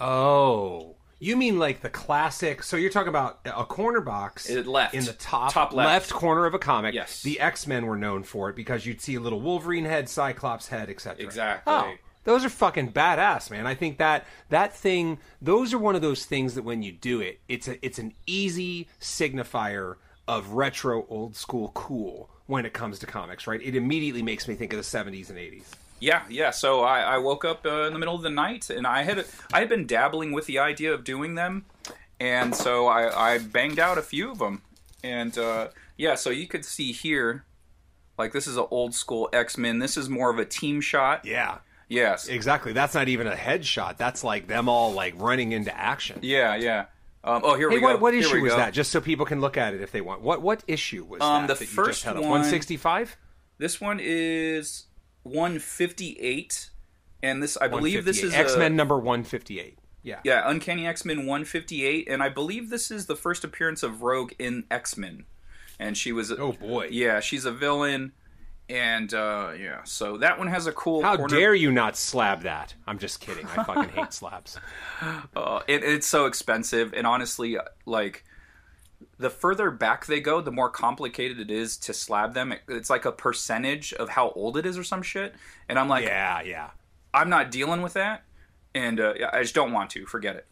oh 0.00 0.96
you 1.22 1.36
mean 1.36 1.58
like 1.58 1.82
the 1.82 1.88
classic? 1.88 2.64
So 2.64 2.76
you're 2.76 2.90
talking 2.90 3.08
about 3.08 3.40
a 3.44 3.64
corner 3.64 4.00
box 4.00 4.50
it 4.50 4.66
left 4.66 4.94
in 4.94 5.04
the 5.04 5.12
top, 5.12 5.52
top 5.52 5.72
left. 5.72 5.86
left. 5.86 6.10
corner 6.10 6.46
of 6.46 6.54
a 6.54 6.58
comic. 6.58 6.94
Yes, 6.94 7.22
the 7.22 7.38
X 7.38 7.66
Men 7.66 7.86
were 7.86 7.96
known 7.96 8.24
for 8.24 8.50
it 8.50 8.56
because 8.56 8.86
you'd 8.86 9.00
see 9.00 9.14
a 9.14 9.20
little 9.20 9.40
Wolverine 9.40 9.84
head, 9.84 10.08
Cyclops 10.08 10.68
head, 10.68 10.90
etc. 10.90 11.24
Exactly. 11.24 11.72
Oh, 11.72 11.94
those 12.24 12.44
are 12.44 12.48
fucking 12.48 12.92
badass, 12.92 13.50
man. 13.52 13.68
I 13.68 13.74
think 13.74 13.98
that 13.98 14.26
that 14.48 14.74
thing, 14.74 15.18
those 15.40 15.72
are 15.72 15.78
one 15.78 15.94
of 15.94 16.02
those 16.02 16.24
things 16.24 16.56
that 16.56 16.64
when 16.64 16.82
you 16.82 16.90
do 16.90 17.20
it, 17.20 17.40
it's 17.48 17.68
a 17.68 17.84
it's 17.86 18.00
an 18.00 18.14
easy 18.26 18.88
signifier 19.00 19.96
of 20.26 20.50
retro, 20.50 21.06
old 21.08 21.36
school, 21.36 21.70
cool 21.74 22.30
when 22.46 22.66
it 22.66 22.72
comes 22.72 22.98
to 22.98 23.06
comics. 23.06 23.46
Right? 23.46 23.62
It 23.62 23.76
immediately 23.76 24.22
makes 24.22 24.48
me 24.48 24.56
think 24.56 24.72
of 24.72 24.76
the 24.76 24.82
'70s 24.84 25.30
and 25.30 25.38
'80s. 25.38 25.66
Yeah, 26.02 26.24
yeah. 26.28 26.50
So 26.50 26.80
I, 26.80 27.00
I 27.00 27.18
woke 27.18 27.44
up 27.44 27.64
uh, 27.64 27.82
in 27.82 27.92
the 27.92 27.98
middle 28.00 28.16
of 28.16 28.22
the 28.22 28.30
night, 28.30 28.70
and 28.70 28.88
I 28.88 29.04
had 29.04 29.24
I 29.52 29.60
had 29.60 29.68
been 29.68 29.86
dabbling 29.86 30.32
with 30.32 30.46
the 30.46 30.58
idea 30.58 30.92
of 30.92 31.04
doing 31.04 31.36
them, 31.36 31.64
and 32.18 32.56
so 32.56 32.88
I, 32.88 33.34
I 33.34 33.38
banged 33.38 33.78
out 33.78 33.98
a 33.98 34.02
few 34.02 34.32
of 34.32 34.38
them, 34.38 34.62
and 35.04 35.38
uh, 35.38 35.68
yeah. 35.96 36.16
So 36.16 36.30
you 36.30 36.48
could 36.48 36.64
see 36.64 36.90
here, 36.90 37.44
like 38.18 38.32
this 38.32 38.48
is 38.48 38.56
an 38.56 38.66
old 38.72 38.96
school 38.96 39.28
X 39.32 39.56
Men. 39.56 39.78
This 39.78 39.96
is 39.96 40.08
more 40.08 40.28
of 40.28 40.40
a 40.40 40.44
team 40.44 40.80
shot. 40.80 41.24
Yeah. 41.24 41.58
Yes. 41.88 42.26
Exactly. 42.26 42.72
That's 42.72 42.94
not 42.94 43.06
even 43.08 43.28
a 43.28 43.36
headshot. 43.36 43.96
That's 43.96 44.24
like 44.24 44.48
them 44.48 44.68
all 44.68 44.92
like 44.92 45.14
running 45.16 45.52
into 45.52 45.76
action. 45.76 46.18
Yeah, 46.22 46.56
yeah. 46.56 46.86
Um, 47.22 47.42
oh, 47.44 47.54
here 47.54 47.70
hey, 47.70 47.76
we 47.76 47.82
what, 47.82 47.92
go. 47.92 47.98
What 47.98 48.14
issue 48.14 48.40
was 48.40 48.52
go. 48.52 48.56
that? 48.56 48.72
Just 48.72 48.90
so 48.90 49.00
people 49.00 49.24
can 49.24 49.40
look 49.40 49.56
at 49.56 49.72
it 49.72 49.80
if 49.80 49.92
they 49.92 50.00
want. 50.00 50.20
What 50.22 50.42
what 50.42 50.64
issue 50.66 51.04
was 51.04 51.20
um, 51.22 51.46
that? 51.46 51.58
The 51.58 51.64
that 51.64 51.68
first 51.68 52.04
one, 52.04 52.28
one 52.28 52.44
sixty 52.44 52.76
five. 52.76 53.16
This 53.58 53.80
one 53.80 54.00
is 54.02 54.86
158 55.22 56.70
and 57.22 57.42
this 57.42 57.56
I 57.56 57.68
believe 57.68 58.04
this 58.04 58.22
is 58.22 58.34
X 58.34 58.56
Men 58.56 58.76
number 58.76 58.96
158. 58.96 59.78
Yeah. 60.02 60.18
Yeah, 60.24 60.42
Uncanny 60.44 60.86
X 60.86 61.04
Men 61.04 61.18
158 61.18 62.08
and 62.08 62.22
I 62.22 62.28
believe 62.28 62.70
this 62.70 62.90
is 62.90 63.06
the 63.06 63.16
first 63.16 63.44
appearance 63.44 63.82
of 63.82 64.02
Rogue 64.02 64.32
in 64.38 64.64
X 64.70 64.96
Men. 64.96 65.24
And 65.78 65.96
she 65.96 66.12
was 66.12 66.30
Oh 66.32 66.52
boy. 66.52 66.88
Yeah, 66.90 67.20
she's 67.20 67.44
a 67.44 67.52
villain 67.52 68.12
and 68.68 69.12
uh, 69.12 69.50
yeah, 69.58 69.82
so 69.84 70.16
that 70.18 70.38
one 70.38 70.46
has 70.46 70.66
a 70.66 70.72
cool. 70.72 71.02
How 71.02 71.16
corner... 71.16 71.36
dare 71.36 71.54
you 71.54 71.70
not 71.70 71.96
slab 71.96 72.42
that? 72.42 72.74
I'm 72.86 72.98
just 72.98 73.20
kidding. 73.20 73.44
I 73.46 73.64
fucking 73.64 73.90
hate 73.90 74.12
slabs. 74.14 74.58
Uh, 75.36 75.60
it, 75.66 75.84
it's 75.84 76.06
so 76.06 76.24
expensive, 76.24 76.94
and 76.94 77.06
honestly, 77.06 77.58
like 77.84 78.24
the 79.18 79.30
further 79.30 79.70
back 79.70 80.06
they 80.06 80.20
go, 80.20 80.40
the 80.40 80.50
more 80.50 80.70
complicated 80.70 81.40
it 81.40 81.50
is 81.50 81.76
to 81.78 81.94
slab 81.94 82.34
them. 82.34 82.54
it's 82.68 82.90
like 82.90 83.04
a 83.04 83.12
percentage 83.12 83.92
of 83.92 84.10
how 84.10 84.30
old 84.30 84.56
it 84.56 84.66
is 84.66 84.78
or 84.78 84.84
some 84.84 85.02
shit. 85.02 85.34
And 85.68 85.78
I'm 85.78 85.88
like, 85.88 86.04
yeah, 86.04 86.42
yeah. 86.42 86.70
I'm 87.14 87.28
not 87.28 87.50
dealing 87.50 87.82
with 87.82 87.92
that, 87.94 88.24
and 88.74 88.98
uh, 88.98 89.14
I 89.32 89.42
just 89.42 89.54
don't 89.54 89.72
want 89.72 89.90
to. 89.90 90.06
Forget 90.06 90.36
it. 90.36 90.46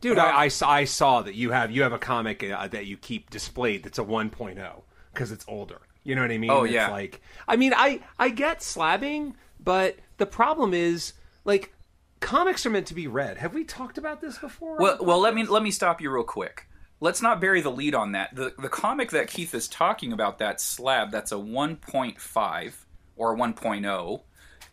Dude, 0.00 0.18
I, 0.18 0.46
I, 0.46 0.50
I, 0.66 0.84
saw 0.84 1.22
that 1.22 1.36
you 1.36 1.52
have 1.52 1.70
you 1.70 1.82
have 1.82 1.92
a 1.92 1.98
comic 1.98 2.42
uh, 2.42 2.66
that 2.68 2.86
you 2.86 2.96
keep 2.96 3.30
displayed 3.30 3.84
that's 3.84 4.00
a 4.00 4.04
1.0 4.04 4.82
because 5.12 5.30
it's 5.30 5.44
older. 5.46 5.80
You 6.02 6.16
know 6.16 6.22
what 6.22 6.32
I 6.32 6.38
mean? 6.38 6.50
Oh 6.50 6.64
it's 6.64 6.74
yeah. 6.74 6.90
Like, 6.90 7.20
I 7.46 7.54
mean, 7.54 7.72
I 7.76 8.00
I 8.18 8.30
get 8.30 8.58
slabbing, 8.58 9.34
but 9.60 9.96
the 10.16 10.26
problem 10.26 10.74
is 10.74 11.12
like 11.44 11.72
comics 12.18 12.66
are 12.66 12.70
meant 12.70 12.88
to 12.88 12.94
be 12.94 13.06
read. 13.06 13.38
Have 13.38 13.54
we 13.54 13.62
talked 13.62 13.96
about 13.96 14.20
this 14.20 14.38
before? 14.38 14.76
Well, 14.78 14.98
well, 15.00 15.20
let 15.20 15.34
me 15.34 15.44
let 15.44 15.62
me 15.62 15.70
stop 15.70 16.00
you 16.00 16.10
real 16.10 16.24
quick 16.24 16.66
let's 17.02 17.20
not 17.20 17.40
bury 17.40 17.60
the 17.60 17.70
lead 17.70 17.94
on 17.94 18.12
that. 18.12 18.34
The 18.34 18.54
the 18.58 18.68
comic 18.68 19.10
that 19.10 19.28
Keith 19.28 19.54
is 19.54 19.68
talking 19.68 20.12
about, 20.12 20.38
that 20.38 20.60
slab, 20.60 21.10
that's 21.10 21.32
a 21.32 21.36
1.5 21.36 22.72
or 23.16 23.36
1.0 23.36 24.20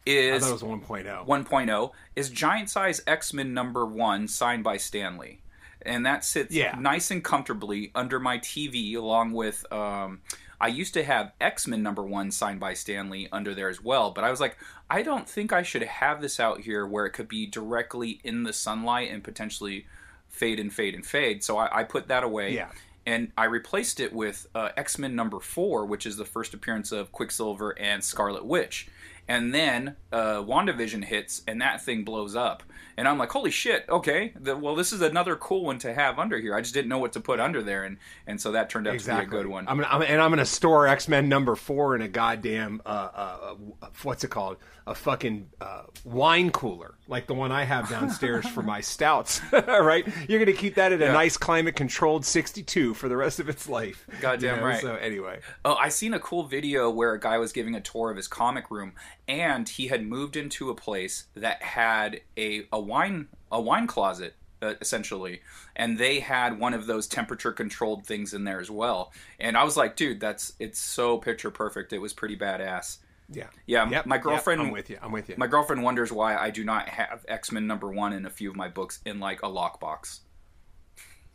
is 0.06 0.44
I 0.44 0.46
thought 0.46 0.50
it 0.50 0.70
was 0.70 0.80
1.0. 0.80 1.28
1.0 1.28 1.92
is 2.16 2.30
giant 2.30 2.70
size 2.70 3.02
X-Men 3.06 3.54
number 3.54 3.86
1 3.86 4.28
signed 4.28 4.64
by 4.64 4.78
Stan 4.78 5.18
Lee. 5.18 5.42
And 5.82 6.06
that 6.06 6.24
sits 6.24 6.54
yeah. 6.54 6.78
nice 6.80 7.10
and 7.10 7.24
comfortably 7.24 7.92
under 7.96 8.20
my 8.20 8.38
TV 8.38 8.96
along 8.96 9.32
with 9.32 9.66
um, 9.72 10.22
I 10.62 10.68
used 10.68 10.94
to 10.96 11.04
have 11.04 11.32
X 11.40 11.68
Men 11.68 11.82
number 11.82 12.04
one 12.04 12.32
signed 12.32 12.60
by 12.60 12.74
Stan 12.74 13.10
Lee 13.10 13.30
under 13.32 13.56
there 13.56 13.70
as 13.70 13.82
well, 13.82 14.12
but 14.12 14.26
I 14.26 14.30
was 14.30 14.42
like, 14.42 14.58
I 14.90 15.04
don't 15.04 15.28
think 15.28 15.54
I 15.54 15.64
should 15.64 15.84
have 15.84 16.22
this 16.22 16.38
out 16.40 16.62
here 16.62 16.86
where 16.86 17.06
it 17.06 17.12
could 17.12 17.30
be 17.30 17.46
directly 17.46 18.20
in 18.26 18.44
the 18.44 18.52
sunlight 18.52 19.10
and 19.10 19.24
potentially 19.24 19.86
fade 20.30 20.60
and 20.60 20.74
fade 20.74 20.96
and 20.96 21.06
fade. 21.06 21.44
So 21.44 21.58
I, 21.58 21.80
I 21.80 21.84
put 21.84 22.08
that 22.08 22.24
away. 22.24 22.54
Yeah. 22.54 22.70
And 23.06 23.32
I 23.38 23.46
replaced 23.46 24.00
it 24.00 24.14
with 24.14 24.48
uh, 24.54 24.70
X 24.78 25.00
Men 25.00 25.16
number 25.16 25.40
four, 25.40 25.86
which 25.86 26.06
is 26.06 26.18
the 26.18 26.26
first 26.26 26.54
appearance 26.54 26.92
of 26.92 27.12
Quicksilver 27.12 27.78
and 27.80 28.04
Scarlet 28.04 28.46
Witch. 28.46 28.88
And 29.28 29.54
then 29.54 29.96
uh, 30.12 30.42
WandaVision 30.42 31.06
hits, 31.06 31.44
and 31.48 31.62
that 31.62 31.84
thing 31.84 32.04
blows 32.04 32.36
up 32.36 32.64
and 33.00 33.08
I'm 33.08 33.18
like, 33.18 33.32
holy 33.32 33.50
shit, 33.50 33.86
okay, 33.88 34.34
the, 34.38 34.58
well, 34.58 34.76
this 34.76 34.92
is 34.92 35.02
another 35.02 35.38
cool 35.38 35.64
one 35.64 35.80
to 35.80 35.94
have 35.94 36.20
under 36.20 36.38
here. 36.38 36.54
I 36.54 36.60
just 36.60 36.74
didn't 36.74 36.90
know 36.90 36.98
what 36.98 37.14
to 37.14 37.22
put 37.22 37.40
under 37.40 37.64
there, 37.64 37.86
and 37.86 37.98
and 38.28 38.42
so 38.42 38.52
that 38.52 38.70
turned 38.70 38.90
out 38.90 38.94
exactly. 38.94 39.24
to 39.24 39.32
be 39.32 39.38
a 39.38 39.40
good 39.40 39.48
one. 39.50 39.70
I'm, 39.70 39.78
gonna, 39.78 39.88
I'm 39.90 40.02
and 40.02 40.22
I'm 40.22 40.32
gonna 40.32 40.46
store 40.46 40.86
X 40.86 41.08
Men 41.08 41.30
number 41.30 41.56
four 41.56 41.96
in 41.96 42.02
a 42.02 42.10
goddamn 42.10 42.82
uh, 42.86 42.90
uh, 42.90 43.56
uh, 43.82 43.88
what's 44.04 44.26
it 44.26 44.32
called? 44.32 44.58
A 44.88 44.96
fucking 44.96 45.50
uh, 45.62 45.84
wine 46.04 46.52
cooler, 46.52 46.96
like 47.08 47.28
the 47.28 47.34
one 47.34 47.52
I 47.52 47.64
have 47.64 47.90
downstairs 47.90 48.48
for 48.48 48.62
my 48.62 48.82
stouts. 48.82 49.42
right? 49.52 50.08
You're 50.28 50.40
gonna 50.40 50.58
keep 50.58 50.76
that 50.76 50.92
at 50.92 51.02
a 51.02 51.12
nice 51.12 51.38
climate 51.38 51.76
controlled 51.76 52.26
62 52.26 52.94
for 52.94 53.08
the 53.10 53.18
rest 53.18 53.40
of 53.40 53.50
its 53.50 53.70
life. 53.70 54.06
Goddamn 54.22 54.56
you 54.56 54.62
know? 54.62 54.68
right. 54.68 54.82
So 54.82 54.96
anyway, 54.96 55.40
oh, 55.66 55.76
I 55.76 55.90
seen 55.90 56.14
a 56.14 56.20
cool 56.20 56.44
video 56.44 56.90
where 56.90 57.14
a 57.14 57.20
guy 57.20 57.38
was 57.38 57.52
giving 57.52 57.76
a 57.76 57.82
tour 57.82 58.10
of 58.10 58.18
his 58.18 58.28
comic 58.28 58.72
room, 58.72 58.94
and 59.28 59.68
he 59.68 59.88
had 59.88 60.06
moved 60.06 60.36
into 60.36 60.70
a 60.70 60.76
place 60.76 61.26
that 61.36 61.62
had 61.62 62.22
a 62.38 62.68
a 62.72 62.80
wine 62.80 63.28
a 63.52 63.62
wine 63.62 63.88
closet 63.88 64.36
uh, 64.62 64.74
essentially 64.82 65.42
and 65.76 65.98
they 65.98 66.20
had 66.20 66.60
one 66.60 66.74
of 66.74 66.86
those 66.86 67.08
temperature 67.08 67.52
controlled 67.52 68.06
things 68.06 68.34
in 68.34 68.44
there 68.44 68.60
as 68.60 68.70
well 68.70 69.14
and 69.40 69.56
i 69.58 69.64
was 69.64 69.78
like 69.78 69.96
dude 69.96 70.20
that's 70.20 70.54
it's 70.60 70.80
so 70.80 71.18
picture 71.18 71.50
perfect 71.50 71.94
it 71.94 72.00
was 72.00 72.14
pretty 72.14 72.36
badass 72.36 72.98
yeah 73.32 73.48
yeah 73.66 73.88
yep. 73.90 74.06
my 74.06 74.18
girlfriend 74.18 74.60
yep. 74.60 74.68
i'm 74.68 74.74
with 74.74 74.90
you 74.90 74.98
i'm 75.02 75.12
with 75.12 75.30
you 75.30 75.36
my 75.38 75.48
girlfriend 75.48 75.84
wonders 75.84 76.12
why 76.12 76.36
i 76.36 76.50
do 76.50 76.64
not 76.64 76.90
have 76.90 77.24
x-men 77.28 77.68
number 77.68 77.92
one 77.92 78.14
in 78.14 78.26
a 78.26 78.30
few 78.30 78.50
of 78.50 78.56
my 78.56 78.68
books 78.68 79.00
in 79.06 79.20
like 79.20 79.42
a 79.44 79.48
lockbox 79.48 80.20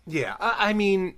yeah 0.07 0.37
i, 0.41 0.71
I 0.71 0.73
mean 0.73 1.15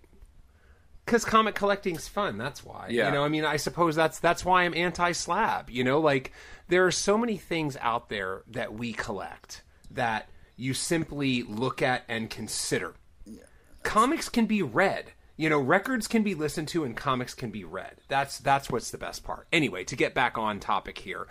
because 1.04 1.24
comic 1.24 1.54
collecting's 1.54 2.08
fun 2.08 2.36
that's 2.36 2.64
why 2.64 2.88
yeah. 2.90 3.06
you 3.06 3.14
know 3.14 3.24
i 3.24 3.28
mean 3.28 3.44
i 3.44 3.56
suppose 3.56 3.94
that's 3.94 4.18
that's 4.18 4.44
why 4.44 4.64
i'm 4.64 4.74
anti-slab 4.74 5.70
you 5.70 5.82
know 5.82 5.98
like 6.00 6.32
there 6.68 6.84
are 6.84 6.90
so 6.90 7.16
many 7.16 7.36
things 7.36 7.76
out 7.80 8.08
there 8.08 8.42
that 8.48 8.74
we 8.74 8.92
collect 8.92 9.62
that 9.90 10.28
you 10.56 10.74
simply 10.74 11.42
look 11.42 11.82
at 11.82 12.04
and 12.08 12.30
consider. 12.30 12.94
Yeah, 13.24 13.42
comics 13.82 14.28
can 14.28 14.46
be 14.46 14.62
read. 14.62 15.12
You 15.36 15.50
know, 15.50 15.60
records 15.60 16.08
can 16.08 16.22
be 16.22 16.34
listened 16.34 16.68
to 16.68 16.84
and 16.84 16.96
comics 16.96 17.34
can 17.34 17.50
be 17.50 17.62
read. 17.62 17.96
That's 18.08 18.38
that's 18.38 18.70
what's 18.70 18.90
the 18.90 18.98
best 18.98 19.22
part. 19.22 19.46
Anyway, 19.52 19.84
to 19.84 19.96
get 19.96 20.14
back 20.14 20.38
on 20.38 20.60
topic 20.60 20.98
here, 20.98 21.26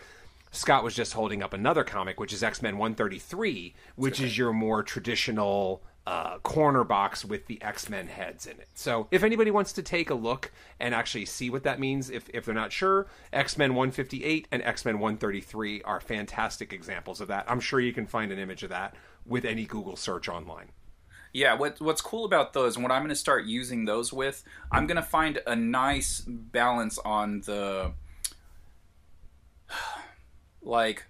Scott 0.52 0.84
was 0.84 0.96
just 0.96 1.14
holding 1.14 1.42
up 1.42 1.54
another 1.54 1.84
comic, 1.84 2.20
which 2.20 2.32
is 2.32 2.44
X 2.44 2.62
Men 2.62 2.78
133, 2.78 3.74
which 3.96 4.22
is 4.22 4.38
your 4.38 4.54
more 4.54 4.84
traditional 4.84 5.82
uh, 6.08 6.38
corner 6.40 6.84
box 6.84 7.26
with 7.26 7.48
the 7.48 7.60
X 7.64 7.90
Men 7.90 8.08
heads 8.08 8.46
in 8.46 8.60
it. 8.60 8.68
So 8.76 9.08
if 9.10 9.24
anybody 9.24 9.50
wants 9.50 9.74
to 9.74 9.82
take 9.82 10.12
a 10.12 10.16
look 10.16 10.52
and 10.80 10.94
actually 10.94 11.26
see 11.26 11.50
what 11.50 11.64
that 11.64 11.80
means, 11.80 12.12
if, 12.12 12.30
if 12.32 12.46
they're 12.46 12.54
not 12.54 12.72
sure, 12.72 13.08
X 13.34 13.58
Men 13.58 13.74
158 13.74 14.48
and 14.52 14.62
X 14.62 14.86
Men 14.86 15.00
133 15.00 15.82
are 15.82 16.00
fantastic 16.00 16.72
examples 16.72 17.22
of 17.22 17.28
that. 17.30 17.46
I'm 17.48 17.60
sure 17.60 17.80
you 17.80 17.94
can 17.94 18.06
find 18.06 18.32
an 18.32 18.38
image 18.38 18.62
of 18.62 18.70
that 18.70 18.96
with 19.26 19.46
any 19.46 19.66
Google 19.66 19.96
search 19.96 20.30
online. 20.30 20.70
Yeah, 21.36 21.56
what 21.56 21.82
what's 21.82 22.00
cool 22.00 22.24
about 22.24 22.54
those 22.54 22.78
and 22.78 22.84
what 22.84 22.94
I'm 22.94 23.02
going 23.02 23.10
to 23.10 23.16
start 23.16 23.44
using 23.44 23.84
those 23.84 24.14
with, 24.14 24.42
I'm 24.72 24.88
going 24.88 24.96
to 24.96 25.02
find 25.02 25.42
a 25.46 25.54
nice 25.54 26.22
balance 26.26 26.98
on 27.00 27.42
the 27.42 27.92
like 30.62 31.08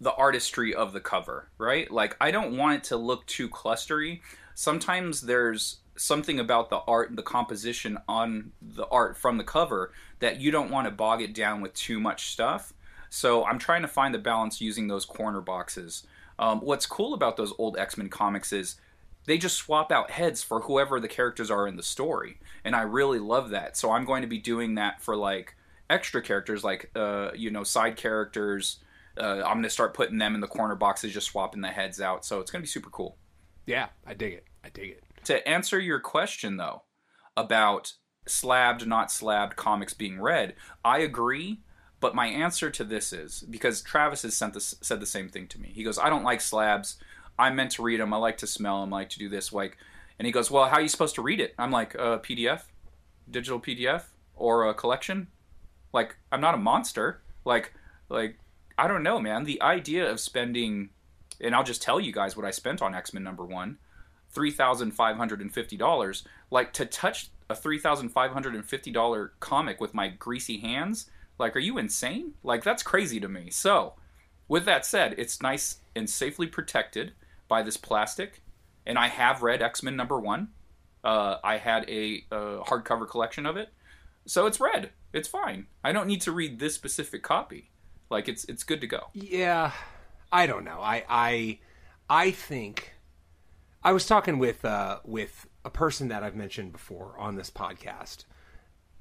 the 0.00 0.12
artistry 0.14 0.72
of 0.72 0.92
the 0.92 1.00
cover, 1.00 1.48
right? 1.58 1.90
Like 1.90 2.16
I 2.20 2.30
don't 2.30 2.56
want 2.56 2.76
it 2.76 2.84
to 2.84 2.96
look 2.96 3.26
too 3.26 3.48
clustery. 3.48 4.20
Sometimes 4.54 5.22
there's 5.22 5.78
something 5.96 6.38
about 6.38 6.70
the 6.70 6.78
art 6.86 7.08
and 7.08 7.18
the 7.18 7.24
composition 7.24 7.98
on 8.08 8.52
the 8.62 8.86
art 8.92 9.16
from 9.16 9.38
the 9.38 9.44
cover 9.44 9.92
that 10.20 10.40
you 10.40 10.52
don't 10.52 10.70
want 10.70 10.86
to 10.86 10.92
bog 10.92 11.20
it 11.20 11.34
down 11.34 11.60
with 11.60 11.74
too 11.74 11.98
much 11.98 12.28
stuff. 12.28 12.72
So 13.10 13.44
I'm 13.44 13.58
trying 13.58 13.82
to 13.82 13.88
find 13.88 14.14
the 14.14 14.20
balance 14.20 14.60
using 14.60 14.86
those 14.86 15.04
corner 15.04 15.40
boxes. 15.40 16.06
Um, 16.38 16.60
what's 16.60 16.86
cool 16.86 17.14
about 17.14 17.36
those 17.36 17.52
old 17.58 17.76
X 17.76 17.96
Men 17.96 18.08
comics 18.08 18.52
is 18.52 18.76
they 19.26 19.38
just 19.38 19.56
swap 19.56 19.90
out 19.90 20.10
heads 20.10 20.42
for 20.42 20.60
whoever 20.60 21.00
the 21.00 21.08
characters 21.08 21.50
are 21.50 21.66
in 21.66 21.76
the 21.76 21.82
story, 21.82 22.38
and 22.64 22.76
I 22.76 22.82
really 22.82 23.18
love 23.18 23.50
that. 23.50 23.76
So 23.76 23.90
I'm 23.90 24.04
going 24.04 24.22
to 24.22 24.28
be 24.28 24.38
doing 24.38 24.74
that 24.74 25.00
for 25.00 25.16
like 25.16 25.56
extra 25.88 26.22
characters, 26.22 26.64
like 26.64 26.90
uh, 26.94 27.30
you 27.34 27.50
know 27.50 27.64
side 27.64 27.96
characters. 27.96 28.80
Uh, 29.16 29.42
I'm 29.44 29.54
going 29.54 29.62
to 29.62 29.70
start 29.70 29.94
putting 29.94 30.18
them 30.18 30.34
in 30.34 30.40
the 30.40 30.48
corner 30.48 30.74
boxes, 30.74 31.12
just 31.12 31.28
swapping 31.28 31.60
the 31.60 31.68
heads 31.68 32.00
out. 32.00 32.24
So 32.24 32.40
it's 32.40 32.50
going 32.50 32.60
to 32.60 32.64
be 32.64 32.68
super 32.68 32.90
cool. 32.90 33.16
Yeah, 33.64 33.88
I 34.04 34.14
dig 34.14 34.32
it. 34.32 34.44
I 34.64 34.70
dig 34.70 34.90
it. 34.90 35.04
To 35.24 35.46
answer 35.48 35.78
your 35.78 36.00
question 36.00 36.56
though 36.56 36.82
about 37.36 37.92
slabbed, 38.26 38.86
not 38.86 39.10
slabbed 39.10 39.56
comics 39.56 39.94
being 39.94 40.20
read, 40.20 40.54
I 40.84 40.98
agree. 40.98 41.60
But 42.00 42.14
my 42.14 42.26
answer 42.26 42.70
to 42.70 42.84
this 42.84 43.14
is 43.14 43.44
because 43.48 43.80
Travis 43.80 44.22
has 44.22 44.36
sent 44.36 44.52
this, 44.52 44.74
said 44.82 45.00
the 45.00 45.06
same 45.06 45.30
thing 45.30 45.46
to 45.48 45.58
me. 45.58 45.70
He 45.74 45.82
goes, 45.82 45.98
"I 45.98 46.10
don't 46.10 46.24
like 46.24 46.42
slabs. 46.42 46.98
I'm 47.38 47.56
meant 47.56 47.72
to 47.72 47.82
read 47.82 48.00
them. 48.00 48.12
I 48.12 48.16
like 48.16 48.38
to 48.38 48.46
smell 48.46 48.80
them. 48.80 48.92
I 48.92 48.98
like 48.98 49.10
to 49.10 49.18
do 49.18 49.28
this." 49.28 49.52
Like, 49.52 49.76
and 50.18 50.26
he 50.26 50.32
goes, 50.32 50.50
"Well, 50.50 50.66
how 50.66 50.76
are 50.76 50.80
you 50.82 50.88
supposed 50.88 51.14
to 51.16 51.22
read 51.22 51.40
it?" 51.40 51.54
I'm 51.58 51.70
like, 51.70 51.94
a 51.94 52.18
"PDF, 52.18 52.64
digital 53.30 53.60
PDF, 53.60 54.04
or 54.34 54.68
a 54.68 54.74
collection." 54.74 55.28
Like, 55.92 56.16
I'm 56.32 56.40
not 56.40 56.54
a 56.54 56.58
monster. 56.58 57.22
Like, 57.44 57.72
like 58.08 58.38
I 58.78 58.88
don't 58.88 59.02
know, 59.02 59.20
man. 59.20 59.44
The 59.44 59.62
idea 59.62 60.10
of 60.10 60.20
spending, 60.20 60.90
and 61.40 61.54
I'll 61.54 61.64
just 61.64 61.82
tell 61.82 62.00
you 62.00 62.12
guys 62.12 62.36
what 62.36 62.46
I 62.46 62.50
spent 62.50 62.82
on 62.82 62.94
X 62.94 63.14
Men 63.14 63.24
number 63.24 63.44
one, 63.44 63.78
three 64.30 64.50
thousand 64.50 64.92
five 64.92 65.16
hundred 65.16 65.40
and 65.40 65.52
fifty 65.52 65.76
dollars. 65.76 66.24
Like 66.50 66.72
to 66.74 66.86
touch 66.86 67.30
a 67.50 67.54
three 67.54 67.78
thousand 67.78 68.10
five 68.10 68.32
hundred 68.32 68.54
and 68.54 68.64
fifty 68.64 68.90
dollar 68.90 69.32
comic 69.40 69.80
with 69.80 69.94
my 69.94 70.08
greasy 70.08 70.58
hands 70.58 71.10
like, 71.38 71.56
are 71.56 71.60
you 71.60 71.78
insane? 71.78 72.34
Like, 72.42 72.62
that's 72.62 72.82
crazy 72.82 73.20
to 73.20 73.28
me. 73.28 73.50
So, 73.50 73.94
with 74.48 74.64
that 74.66 74.86
said, 74.86 75.14
it's 75.18 75.42
nice 75.42 75.78
and 75.96 76.08
safely 76.08 76.46
protected 76.46 77.12
by 77.48 77.62
this 77.62 77.76
plastic. 77.76 78.42
And 78.86 78.98
I 78.98 79.08
have 79.08 79.42
read 79.42 79.62
X 79.62 79.82
Men 79.82 79.96
number 79.96 80.20
one. 80.20 80.48
Uh, 81.02 81.36
I 81.44 81.58
had 81.58 81.88
a, 81.88 82.24
a 82.30 82.60
hardcover 82.64 83.08
collection 83.08 83.46
of 83.46 83.56
it. 83.56 83.70
So 84.26 84.46
it's 84.46 84.60
read. 84.60 84.90
It's 85.12 85.28
fine. 85.28 85.66
I 85.82 85.92
don't 85.92 86.06
need 86.06 86.22
to 86.22 86.32
read 86.32 86.58
this 86.58 86.74
specific 86.74 87.22
copy. 87.22 87.70
Like 88.10 88.28
it's 88.28 88.44
it's 88.44 88.64
good 88.64 88.80
to 88.80 88.86
go. 88.86 89.08
Yeah, 89.12 89.72
I 90.32 90.46
don't 90.46 90.64
know. 90.64 90.80
I 90.80 91.04
I 91.08 91.58
I 92.08 92.30
think 92.30 92.94
I 93.82 93.92
was 93.92 94.06
talking 94.06 94.38
with 94.38 94.64
uh, 94.64 95.00
with 95.04 95.46
a 95.64 95.70
person 95.70 96.08
that 96.08 96.22
I've 96.22 96.36
mentioned 96.36 96.72
before 96.72 97.16
on 97.18 97.36
this 97.36 97.50
podcast, 97.50 98.24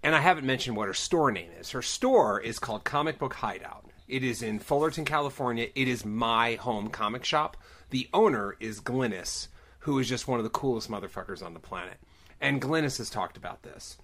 and 0.02 0.16
I 0.16 0.20
haven't 0.20 0.46
mentioned 0.46 0.76
what 0.76 0.88
her 0.88 0.94
store 0.94 1.32
name 1.32 1.52
is. 1.60 1.72
Her 1.72 1.82
store 1.82 2.40
is 2.40 2.60
called 2.60 2.84
Comic 2.84 3.18
Book 3.18 3.36
Hideout. 3.36 3.86
It 4.08 4.24
is 4.24 4.42
in 4.42 4.60
Fullerton, 4.60 5.06
California. 5.06 5.68
It 5.76 5.88
is 5.88 6.06
my 6.06 6.56
home 6.56 6.90
comic 6.90 7.24
shop. 7.24 7.58
The 7.90 8.10
owner 8.14 8.56
is 8.60 8.82
Glynis, 8.82 9.48
who 9.80 10.00
is 10.00 10.10
just 10.10 10.28
one 10.28 10.40
of 10.40 10.44
the 10.44 10.50
coolest 10.50 10.90
motherfuckers 10.90 11.44
on 11.44 11.54
the 11.54 11.60
planet. 11.60 11.98
And 12.42 12.62
Glynis 12.62 12.98
has 12.98 13.10
talked 13.10 13.38
about 13.38 13.64
this. 13.64 13.98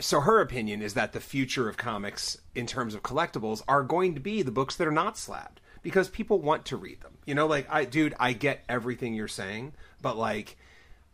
So 0.00 0.20
her 0.20 0.40
opinion 0.40 0.82
is 0.82 0.94
that 0.94 1.12
the 1.12 1.20
future 1.20 1.68
of 1.68 1.76
comics 1.76 2.36
in 2.54 2.66
terms 2.66 2.94
of 2.94 3.04
collectibles 3.04 3.62
are 3.68 3.84
going 3.84 4.14
to 4.14 4.20
be 4.20 4.42
the 4.42 4.50
books 4.50 4.74
that 4.76 4.88
are 4.88 4.92
not 4.92 5.16
slabbed 5.16 5.60
because 5.82 6.08
people 6.08 6.40
want 6.40 6.64
to 6.66 6.76
read 6.76 7.00
them. 7.02 7.18
You 7.26 7.36
know, 7.36 7.46
like 7.46 7.68
I 7.70 7.84
dude, 7.84 8.14
I 8.18 8.32
get 8.32 8.64
everything 8.68 9.14
you're 9.14 9.28
saying, 9.28 9.74
but 10.02 10.16
like 10.16 10.56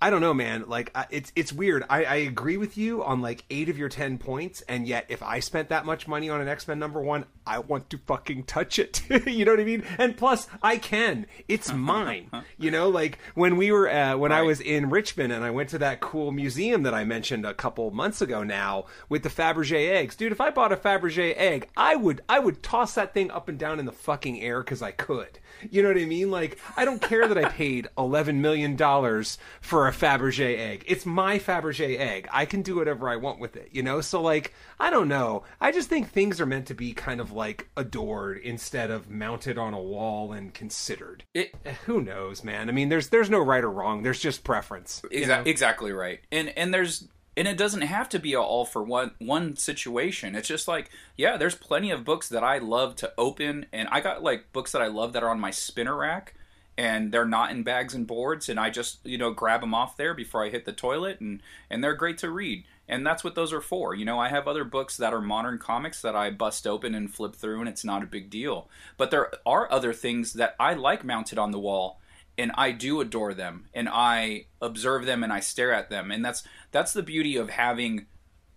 I 0.03 0.09
don't 0.09 0.23
know, 0.23 0.33
man. 0.33 0.65
Like 0.67 0.97
it's 1.11 1.31
it's 1.37 1.53
weird. 1.53 1.85
I, 1.91 2.05
I 2.05 2.15
agree 2.17 2.57
with 2.57 2.79
you 2.79 3.05
on 3.05 3.21
like 3.21 3.45
eight 3.51 3.69
of 3.69 3.77
your 3.77 3.91
ten 3.91 4.17
points, 4.17 4.63
and 4.63 4.87
yet 4.87 5.05
if 5.09 5.23
I 5.23 5.41
spent 5.41 5.69
that 5.69 5.85
much 5.85 6.09
money 6.09 6.31
on 6.31 6.41
an 6.41 6.49
X 6.49 6.67
Men 6.67 6.79
number 6.79 7.03
one, 7.03 7.27
I 7.47 7.59
want 7.59 7.91
to 7.91 7.99
fucking 7.99 8.45
touch 8.45 8.79
it. 8.79 9.03
you 9.27 9.45
know 9.45 9.53
what 9.53 9.61
I 9.61 9.65
mean? 9.65 9.85
And 9.99 10.17
plus, 10.17 10.47
I 10.63 10.79
can. 10.79 11.27
It's 11.49 11.73
mine. 11.75 12.31
you 12.59 12.71
know, 12.71 12.89
like 12.89 13.19
when 13.35 13.57
we 13.57 13.73
were 13.73 13.91
uh, 13.91 14.17
when 14.17 14.33
I 14.33 14.41
was 14.41 14.61
in 14.61 14.89
Richmond 14.89 15.35
and 15.35 15.45
I 15.45 15.51
went 15.51 15.69
to 15.71 15.79
that 15.79 16.01
cool 16.01 16.33
museum 16.33 16.83
that 16.85 16.95
I 16.95 17.05
mentioned 17.05 17.45
a 17.45 17.53
couple 17.53 17.91
months 17.91 18.23
ago 18.23 18.43
now 18.43 18.87
with 19.11 19.23
the 19.23 19.29
Fabergé 19.29 19.91
eggs, 19.91 20.17
dude. 20.17 20.33
If 20.33 20.41
I 20.41 20.51
bought 20.51 20.73
a 20.73 20.77
Fabergé 20.77 21.35
egg, 21.37 21.69
I 21.77 21.97
would 21.97 22.23
I 22.27 22.39
would 22.39 22.63
toss 22.63 22.95
that 22.95 23.13
thing 23.13 23.31
up 23.31 23.49
and 23.49 23.59
down 23.59 23.79
in 23.79 23.85
the 23.85 23.93
fucking 23.93 24.41
air 24.41 24.63
because 24.63 24.81
I 24.81 24.93
could. 24.93 25.39
You 25.71 25.83
know 25.83 25.89
what 25.89 25.99
I 25.99 26.07
mean? 26.07 26.31
Like 26.31 26.59
I 26.75 26.87
don't 26.87 27.03
care 27.03 27.29
that 27.29 27.37
I 27.37 27.51
paid 27.51 27.89
eleven 27.99 28.41
million 28.41 28.77
dollars 28.77 29.37
for 29.61 29.87
a 29.87 29.90
Fabergé 29.93 30.59
egg. 30.59 30.85
It's 30.87 31.07
my 31.07 31.39
Fabergé 31.39 31.99
egg. 31.99 32.29
I 32.33 32.45
can 32.45 32.63
do 32.63 32.77
whatever 32.77 33.09
I 33.09 33.17
want 33.17 33.41
with 33.41 33.57
it. 33.57 33.69
You 33.73 33.83
know? 33.83 34.01
So 34.01 34.21
like 34.21 34.55
I 34.79 34.91
don't 34.91 35.09
know. 35.09 35.45
I 35.61 35.73
just 35.73 35.89
think 35.89 36.11
things 36.11 36.41
are 36.41 36.47
meant 36.47 36.67
to 36.67 36.75
be 36.75 36.93
kind 36.93 37.21
of 37.21 37.33
like 37.33 37.69
adored 37.77 38.39
instead 38.39 38.91
of 38.91 39.11
mounted 39.11 39.59
on 39.59 39.75
a 39.75 39.81
wall 39.81 40.33
and 40.33 40.53
considered. 40.53 41.25
It 41.35 41.55
Who 41.87 42.01
knows, 42.01 42.45
man? 42.45 42.69
I 42.69 42.73
mean, 42.73 42.89
there's 42.89 43.09
there's 43.09 43.31
no 43.31 43.41
right 43.41 43.65
or 43.65 43.71
wrong. 43.71 44.03
There's 44.03 44.21
just 44.21 44.45
preference. 44.45 45.03
you 45.11 45.27
know? 45.27 45.43
Exactly 45.45 45.93
right. 45.93 46.21
And 46.31 46.51
and 46.57 46.73
there's 46.73 47.09
and 47.37 47.47
it 47.47 47.57
doesn't 47.57 47.83
have 47.83 48.09
to 48.11 48.19
be 48.19 48.35
a 48.35 48.41
all 48.41 48.65
for 48.65 48.83
one 48.83 49.13
one 49.19 49.57
situation. 49.57 50.35
It's 50.35 50.49
just 50.49 50.69
like 50.69 50.91
yeah, 51.17 51.37
there's 51.37 51.55
plenty 51.55 51.91
of 51.91 52.05
books 52.05 52.29
that 52.29 52.45
I 52.45 52.59
love 52.59 52.97
to 52.97 53.13
open, 53.17 53.67
and 53.73 53.89
I 53.91 54.01
got 54.01 54.23
like 54.23 54.53
books 54.53 54.73
that 54.73 54.83
I 54.83 54.89
love 54.89 55.13
that 55.13 55.23
are 55.23 55.31
on 55.31 55.41
my 55.41 55.51
spinner 55.51 55.97
rack, 55.97 56.35
and 56.77 57.13
they're 57.13 57.25
not 57.25 57.51
in 57.51 57.63
bags 57.63 57.95
and 57.95 58.07
boards, 58.07 58.49
and 58.49 58.59
I 58.59 58.71
just 58.71 59.05
you 59.05 59.19
know 59.19 59.33
grab 59.33 59.61
them 59.61 59.75
off 59.75 59.97
there 59.97 60.15
before 60.15 60.45
I 60.45 60.51
hit 60.51 60.65
the 60.65 60.73
toilet, 60.73 61.21
and 61.21 61.43
and 61.69 61.83
they're 61.83 61.95
great 61.95 62.19
to 62.19 62.31
read. 62.31 62.65
And 62.89 63.07
that's 63.07 63.23
what 63.23 63.37
those 63.37 63.53
are 63.53 63.61
for. 63.61 63.95
You 63.95 64.05
know, 64.05 64.19
I 64.19 64.31
have 64.31 64.49
other 64.49 64.65
books 64.65 64.97
that 64.97 65.15
are 65.15 65.21
modern 65.21 65.59
comics 65.59 66.03
that 66.03 66.17
I 66.17 66.31
bust 66.31 66.67
open 66.67 66.93
and 66.93 67.13
flip 67.15 67.37
through, 67.37 67.61
and 67.61 67.69
it's 67.69 67.85
not 67.85 68.03
a 68.03 68.07
big 68.07 68.31
deal. 68.31 68.69
But 68.97 69.13
there 69.13 69.31
are 69.47 69.71
other 69.71 69.93
things 69.93 70.33
that 70.33 70.57
I 70.59 70.75
like 70.75 71.05
mounted 71.05 71.39
on 71.39 71.53
the 71.53 71.61
wall 71.61 72.01
and 72.41 72.53
I 72.55 72.73
do 72.73 73.01
adore 73.01 73.35
them 73.35 73.67
and 73.75 73.89
I 73.89 74.47
observe 74.63 75.05
them 75.05 75.23
and 75.23 75.33
I 75.33 75.41
stare 75.41 75.73
at 75.73 75.91
them 75.91 76.11
and 76.11 76.25
that's 76.25 76.43
that's 76.71 76.93
the 76.93 77.03
beauty 77.03 77.37
of 77.37 77.51
having 77.51 78.07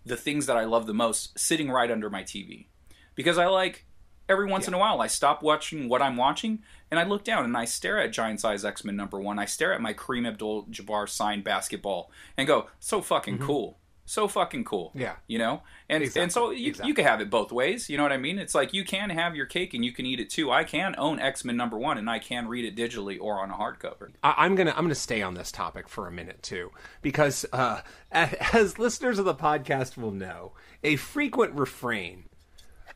the 0.06 0.16
things 0.16 0.46
that 0.46 0.56
I 0.56 0.64
love 0.64 0.86
the 0.86 0.94
most 0.94 1.38
sitting 1.38 1.70
right 1.70 1.90
under 1.90 2.10
my 2.10 2.22
TV 2.22 2.66
because 3.14 3.38
I 3.38 3.46
like 3.46 3.86
every 4.28 4.46
once 4.46 4.66
in 4.68 4.74
a 4.74 4.78
while 4.78 5.00
I 5.00 5.06
stop 5.06 5.42
watching 5.42 5.88
what 5.88 6.02
I'm 6.02 6.16
watching 6.16 6.60
and 6.90 6.98
I 7.00 7.04
look 7.04 7.24
down 7.24 7.44
and 7.44 7.56
I 7.56 7.64
stare 7.64 7.98
at 7.98 8.12
Giant 8.12 8.40
Size 8.40 8.64
X-Men 8.64 8.96
number 8.96 9.18
1 9.20 9.38
I 9.38 9.44
stare 9.44 9.72
at 9.72 9.80
my 9.80 9.92
Kareem 9.94 10.26
Abdul-Jabbar 10.26 11.08
signed 11.08 11.44
basketball 11.44 12.10
and 12.36 12.46
go 12.46 12.68
so 12.80 13.00
fucking 13.02 13.38
cool. 13.38 13.78
So 14.06 14.28
fucking 14.28 14.64
cool. 14.64 14.92
Yeah. 14.94 15.16
you 15.26 15.38
know? 15.38 15.62
And 15.88 16.04
and 16.16 16.30
so 16.30 16.50
you, 16.50 16.68
Exactly. 16.68 16.88
you 16.88 16.94
can 16.94 17.04
have 17.06 17.22
it 17.22 17.30
both 17.30 17.50
ways 17.50 17.88
you 17.88 17.96
know 17.96 18.02
what 18.02 18.12
i 18.12 18.18
mean? 18.18 18.38
It's 18.38 18.54
like 18.54 18.74
you 18.74 18.84
can 18.84 19.08
have 19.08 19.34
your 19.34 19.46
cake 19.46 19.72
and 19.72 19.82
you 19.82 19.92
can 19.92 20.04
eat 20.04 20.20
it 20.20 20.28
too. 20.28 20.50
I 20.50 20.62
can 20.64 20.94
own 20.98 21.18
x-men 21.18 21.56
number 21.56 21.78
one 21.78 21.96
and 21.96 22.08
i 22.10 22.18
can 22.18 22.46
read 22.46 22.64
it 22.66 22.76
digitally 22.76 23.18
or 23.20 23.40
on 23.40 23.50
a 23.50 23.54
hardcover. 23.54 24.10
I, 24.22 24.34
I'm 24.38 24.54
gonna 24.56 24.72
I'm 24.76 24.84
gonna 24.84 24.94
stay 24.94 25.22
on 25.22 25.32
this 25.34 25.50
topic 25.50 25.88
for 25.88 26.06
a 26.06 26.12
minute 26.12 26.42
too, 26.42 26.70
because 27.00 27.46
uh, 27.52 27.80
as 28.12 28.78
listeners 28.78 29.18
of 29.18 29.24
the 29.24 29.34
podcast 29.34 29.96
will 29.96 30.10
know, 30.12 30.52
a 30.82 30.96
frequent 30.96 31.54
refrain 31.54 32.24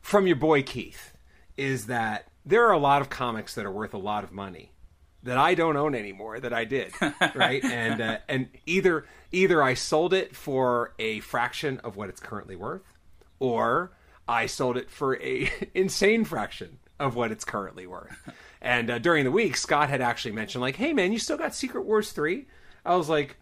from 0.02 0.26
your 0.26 0.36
boy 0.36 0.62
Keith 0.62 1.14
is 1.58 1.86
that 1.86 2.28
there 2.46 2.66
are 2.66 2.72
a 2.72 2.78
lot 2.78 3.02
of 3.02 3.10
comics 3.10 3.54
that 3.56 3.66
are 3.66 3.70
worth 3.70 3.92
a 3.92 3.98
lot 3.98 4.24
of 4.24 4.32
money 4.32 4.72
that 5.24 5.36
I 5.36 5.54
don't 5.54 5.76
own 5.76 5.94
anymore 5.94 6.40
that 6.40 6.52
I 6.52 6.64
did, 6.64 6.92
right? 7.34 7.62
and 7.62 8.00
uh, 8.00 8.18
and 8.28 8.48
either 8.64 9.04
either 9.32 9.62
I 9.62 9.74
sold 9.74 10.14
it 10.14 10.34
for 10.34 10.94
a 10.98 11.20
fraction 11.20 11.78
of 11.80 11.96
what 11.96 12.08
it's 12.08 12.20
currently 12.20 12.56
worth, 12.56 12.82
or 13.38 13.92
I 14.26 14.46
sold 14.46 14.76
it 14.76 14.90
for 14.90 15.20
a 15.20 15.50
insane 15.74 16.24
fraction 16.24 16.78
of 16.98 17.14
what 17.14 17.30
it's 17.30 17.44
currently 17.44 17.86
worth. 17.86 18.16
And 18.60 18.90
uh, 18.90 18.98
during 18.98 19.24
the 19.24 19.30
week, 19.30 19.56
Scott 19.56 19.88
had 19.88 20.00
actually 20.00 20.32
mentioned 20.32 20.62
like, 20.62 20.76
"Hey 20.76 20.92
man, 20.92 21.12
you 21.12 21.18
still 21.18 21.36
got 21.36 21.54
Secret 21.54 21.84
Wars 21.84 22.12
3? 22.12 22.46
I 22.84 22.96
was 22.96 23.08
like, 23.08 23.36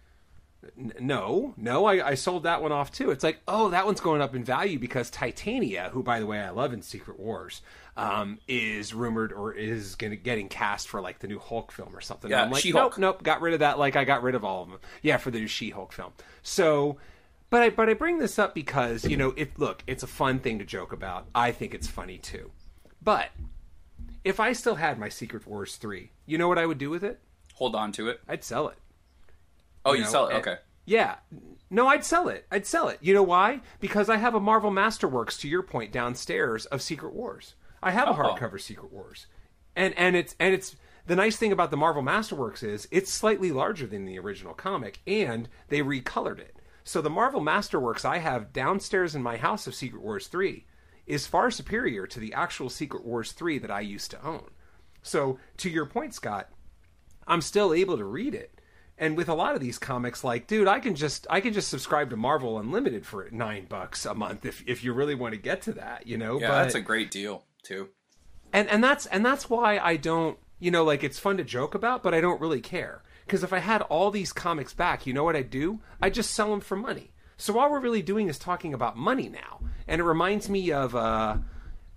"No, 0.99 1.55
no, 1.57 1.85
I, 1.85 2.09
I 2.09 2.15
sold 2.15 2.45
that 2.45 2.63
one 2.63 2.73
off 2.73 2.91
too." 2.91 3.11
It's 3.11 3.23
like, 3.25 3.41
"Oh, 3.47 3.71
that 3.71 3.87
one's 3.87 4.01
going 4.01 4.23
up 4.23 4.35
in 4.35 4.45
value 4.45 4.79
because 4.79 5.11
Titania, 5.11 5.91
who 5.93 6.03
by 6.03 6.21
the 6.21 6.27
way 6.27 6.41
I 6.41 6.51
love 6.51 6.73
in 6.73 6.83
Secret 6.83 7.21
Wars, 7.21 7.61
um, 7.97 8.39
is 8.47 8.93
rumored 8.93 9.33
or 9.33 9.53
is 9.53 9.95
gonna, 9.95 10.17
getting 10.17 10.49
cast 10.49 10.89
for 10.89 11.01
like 11.01 11.19
the 11.21 11.29
new 11.29 11.39
Hulk 11.39 11.73
film 11.73 11.95
or 11.97 12.01
something. 12.01 12.31
Yeah, 12.31 12.43
I'm 12.43 12.51
like, 12.51 12.63
She-Hulk. 12.63 12.99
nope, 12.99 13.17
nope, 13.17 13.23
got 13.23 13.41
rid 13.41 13.55
of 13.55 13.61
that. 13.61 13.79
Like 13.79 13.97
I 13.97 14.05
got 14.05 14.23
rid 14.23 14.35
of 14.35 14.45
all 14.45 14.63
of 14.63 14.69
them. 14.71 14.79
Yeah, 15.03 15.17
for 15.17 15.31
the 15.31 15.39
new 15.41 15.47
She-Hulk 15.47 15.93
film. 15.93 16.13
So, 16.43 16.99
but 17.51 17.63
I 17.63 17.71
but 17.71 17.89
I 17.89 17.95
bring 17.95 18.19
this 18.19 18.39
up 18.39 18.55
because 18.55 19.05
you 19.05 19.17
know, 19.17 19.33
if 19.37 19.59
look, 19.59 19.83
it's 19.87 20.03
a 20.03 20.07
fun 20.09 20.39
thing 20.41 20.59
to 20.59 20.65
joke 20.65 20.93
about. 20.93 21.27
I 21.35 21.53
think 21.53 21.75
it's 21.75 21.87
funny 21.89 22.19
too. 22.19 22.51
But 23.03 23.29
if 24.25 24.41
I 24.41 24.53
still 24.53 24.75
had 24.75 24.99
my 24.99 25.09
Secret 25.09 25.47
Wars 25.47 25.77
three, 25.77 26.11
you 26.27 26.37
know 26.39 26.49
what 26.49 26.59
I 26.59 26.67
would 26.67 26.79
do 26.79 26.91
with 26.91 27.05
it? 27.05 27.21
Hold 27.55 27.75
on 27.75 27.93
to 27.93 28.09
it. 28.09 28.21
I'd 28.29 28.45
sell 28.45 28.69
it. 28.69 28.77
Oh, 29.85 29.93
you, 29.93 30.03
know, 30.03 30.09
sell 30.09 30.27
it. 30.27 30.35
eh, 30.35 30.39
Okay. 30.39 30.57
Yeah. 30.85 31.17
No, 31.71 31.87
I'd 31.89 32.05
sell 32.05 32.29
it. 32.29 32.45
I'd 32.51 32.67
sell 32.67 32.89
it. 32.89 32.99
You 33.01 33.15
know 33.15 33.23
why? 33.23 33.61
Because 33.81 34.09
I 34.09 34.17
have 34.17 34.35
a 34.35 34.41
Marvel 34.41 34.71
Masterworks, 34.71 35.39
to 35.41 35.49
your 35.49 35.63
point, 35.63 35.91
downstairs 35.93 36.67
of 36.67 36.83
Secret 36.83 37.13
Wars. 37.13 37.55
I 37.83 37.91
have 37.91 38.09
a 38.09 38.13
Oh. 38.13 38.15
hardcover 38.15 38.61
Secret 38.61 38.93
Wars, 38.93 39.27
and 39.75 39.95
and 39.99 40.17
it's 40.17 40.35
and 40.41 40.55
it's 40.55 40.77
the 41.07 41.17
nice 41.17 41.37
thing 41.37 41.53
about 41.53 41.71
the 41.71 41.77
Marvel 41.77 42.03
Masterworks 42.03 42.63
is 42.63 42.89
it's 42.91 43.13
slightly 43.13 43.53
larger 43.53 43.87
than 43.87 44.05
the 44.05 44.19
original 44.19 44.55
comic, 44.55 45.01
and 45.07 45.49
they 45.69 45.81
recolored 45.81 46.39
it. 46.41 46.57
So 46.85 47.01
the 47.01 47.11
Marvel 47.11 47.41
Masterworks 47.41 48.05
I 48.05 48.19
have 48.19 48.53
downstairs 48.53 49.15
in 49.15 49.23
my 49.23 49.37
house 49.37 49.67
of 49.67 49.75
Secret 49.75 50.03
Wars 50.03 50.27
three 50.27 50.67
is 51.07 51.27
far 51.27 51.51
superior 51.51 52.07
to 52.09 52.19
the 52.19 52.35
actual 52.35 52.69
Secret 52.69 53.05
Wars 53.05 53.33
three 53.33 53.59
that 53.59 53.71
I 53.71 53.81
used 53.81 54.11
to 54.13 54.25
own. 54.25 54.51
So 55.03 55.39
to 55.59 55.71
your 55.71 55.87
point, 55.87 56.15
Scott, 56.15 56.49
I'm 57.29 57.41
still 57.41 57.73
able 57.73 57.97
to 57.97 58.05
read 58.05 58.35
it. 58.35 58.61
And 58.99 59.17
with 59.17 59.29
a 59.29 59.35
lot 59.35 59.55
of 59.55 59.61
these 59.61 59.79
comics, 59.79 60.25
like, 60.25 60.47
dude, 60.47 60.67
I 60.67 60.81
can 60.81 60.95
just 60.95 61.27
I 61.31 61.41
can 61.41 61.53
just 61.53 61.69
subscribe 61.69 62.11
to 62.11 62.17
Marvel 62.17 62.59
Unlimited 62.59 63.05
for 63.07 63.29
nine 63.31 63.67
bucks 63.67 64.07
a 64.07 64.15
month 64.15 64.45
if 64.45 64.65
if 64.67 64.83
you 64.83 64.93
really 64.93 65.15
want 65.15 65.35
to 65.35 65.41
get 65.41 65.63
to 65.63 65.73
that, 65.75 66.07
you 66.07 66.17
know. 66.17 66.41
Yeah, 66.41 66.49
but, 66.49 66.63
that's 66.63 66.75
a 66.75 66.81
great 66.81 67.11
deal 67.11 67.45
too. 67.67 67.89
and 68.53 68.69
and 68.69 68.83
that's 68.83 69.07
and 69.07 69.25
that's 69.25 69.51
why 69.51 69.79
I 69.79 69.97
don't, 69.97 70.39
you 70.59 70.71
know, 70.71 70.85
like 70.85 71.03
it's 71.05 71.19
fun 71.19 71.37
to 71.39 71.45
joke 71.45 71.75
about, 71.75 72.03
but 72.03 72.15
I 72.15 72.21
don't 72.21 72.41
really 72.41 72.61
care 72.61 73.03
because 73.25 73.43
if 73.43 73.53
I 73.53 73.59
had 73.59 73.83
all 73.83 74.11
these 74.11 74.33
comics 74.33 74.73
back, 74.75 75.07
you 75.07 75.13
know 75.13 75.25
what 75.25 75.37
I'd 75.37 75.51
do? 75.51 75.81
I'd 76.01 76.15
just 76.15 76.31
sell 76.33 76.51
them 76.51 76.61
for 76.61 76.77
money. 76.77 77.11
So 77.37 77.59
all 77.59 77.71
we're 77.71 77.81
really 77.81 78.03
doing 78.03 78.29
is 78.29 78.39
talking 78.39 78.73
about 78.73 78.97
money 78.97 79.29
now, 79.29 79.61
and 79.89 80.01
it 80.01 80.05
reminds 80.05 80.49
me 80.49 80.73
of. 80.73 80.95
uh 80.95 81.39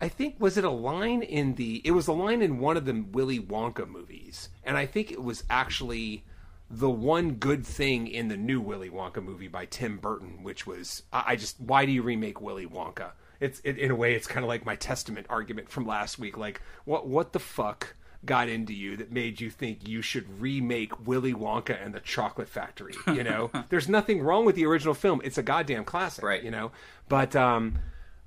I 0.01 0.07
think 0.07 0.35
was 0.39 0.57
it 0.57 0.63
a 0.63 0.69
line 0.69 1.21
in 1.21 1.55
the 1.55 1.81
it 1.83 1.91
was 1.91 2.07
a 2.07 2.13
line 2.13 2.41
in 2.41 2.59
one 2.59 2.77
of 2.77 2.85
the 2.85 3.05
Willy 3.11 3.37
Wonka 3.39 3.85
movies 3.85 4.47
and 4.63 4.77
I 4.77 4.85
think 4.85 5.11
it 5.11 5.21
was 5.21 5.43
actually 5.49 6.23
the 6.69 6.89
one 6.89 7.33
good 7.33 7.65
thing 7.65 8.07
in 8.07 8.29
the 8.29 8.37
new 8.37 8.61
Willy 8.61 8.89
Wonka 8.89 9.21
movie 9.21 9.49
by 9.49 9.65
Tim 9.65 9.97
Burton 9.97 10.41
which 10.41 10.65
was 10.65 11.03
I 11.11 11.23
I 11.27 11.35
just 11.35 11.59
why 11.59 11.85
do 11.85 11.91
you 11.91 12.01
remake 12.01 12.39
Willy 12.39 12.65
Wonka 12.65 13.11
it's 13.39 13.61
it, 13.63 13.77
in 13.77 13.91
a 13.91 13.95
way 13.95 14.13
it's 14.13 14.27
kind 14.27 14.43
of 14.43 14.47
like 14.47 14.65
my 14.65 14.75
testament 14.75 15.25
argument 15.29 15.69
from 15.69 15.85
last 15.85 16.19
week 16.19 16.37
like 16.37 16.61
what 16.85 17.07
what 17.07 17.33
the 17.33 17.39
fuck 17.39 17.95
got 18.25 18.49
into 18.49 18.73
you 18.73 18.97
that 18.97 19.11
made 19.11 19.39
you 19.39 19.49
think 19.49 19.87
you 19.87 20.01
should 20.01 20.41
remake 20.41 21.07
Willy 21.07 21.33
Wonka 21.33 21.81
and 21.83 21.93
the 21.93 22.01
Chocolate 22.01 22.49
Factory 22.49 22.93
you 23.07 23.23
know 23.23 23.49
there's 23.69 23.87
nothing 23.87 24.21
wrong 24.21 24.45
with 24.45 24.55
the 24.55 24.65
original 24.65 24.93
film 24.93 25.21
it's 25.23 25.37
a 25.37 25.43
goddamn 25.43 25.85
classic 25.85 26.23
Right. 26.23 26.43
you 26.43 26.51
know 26.51 26.71
but 27.07 27.35
um 27.35 27.79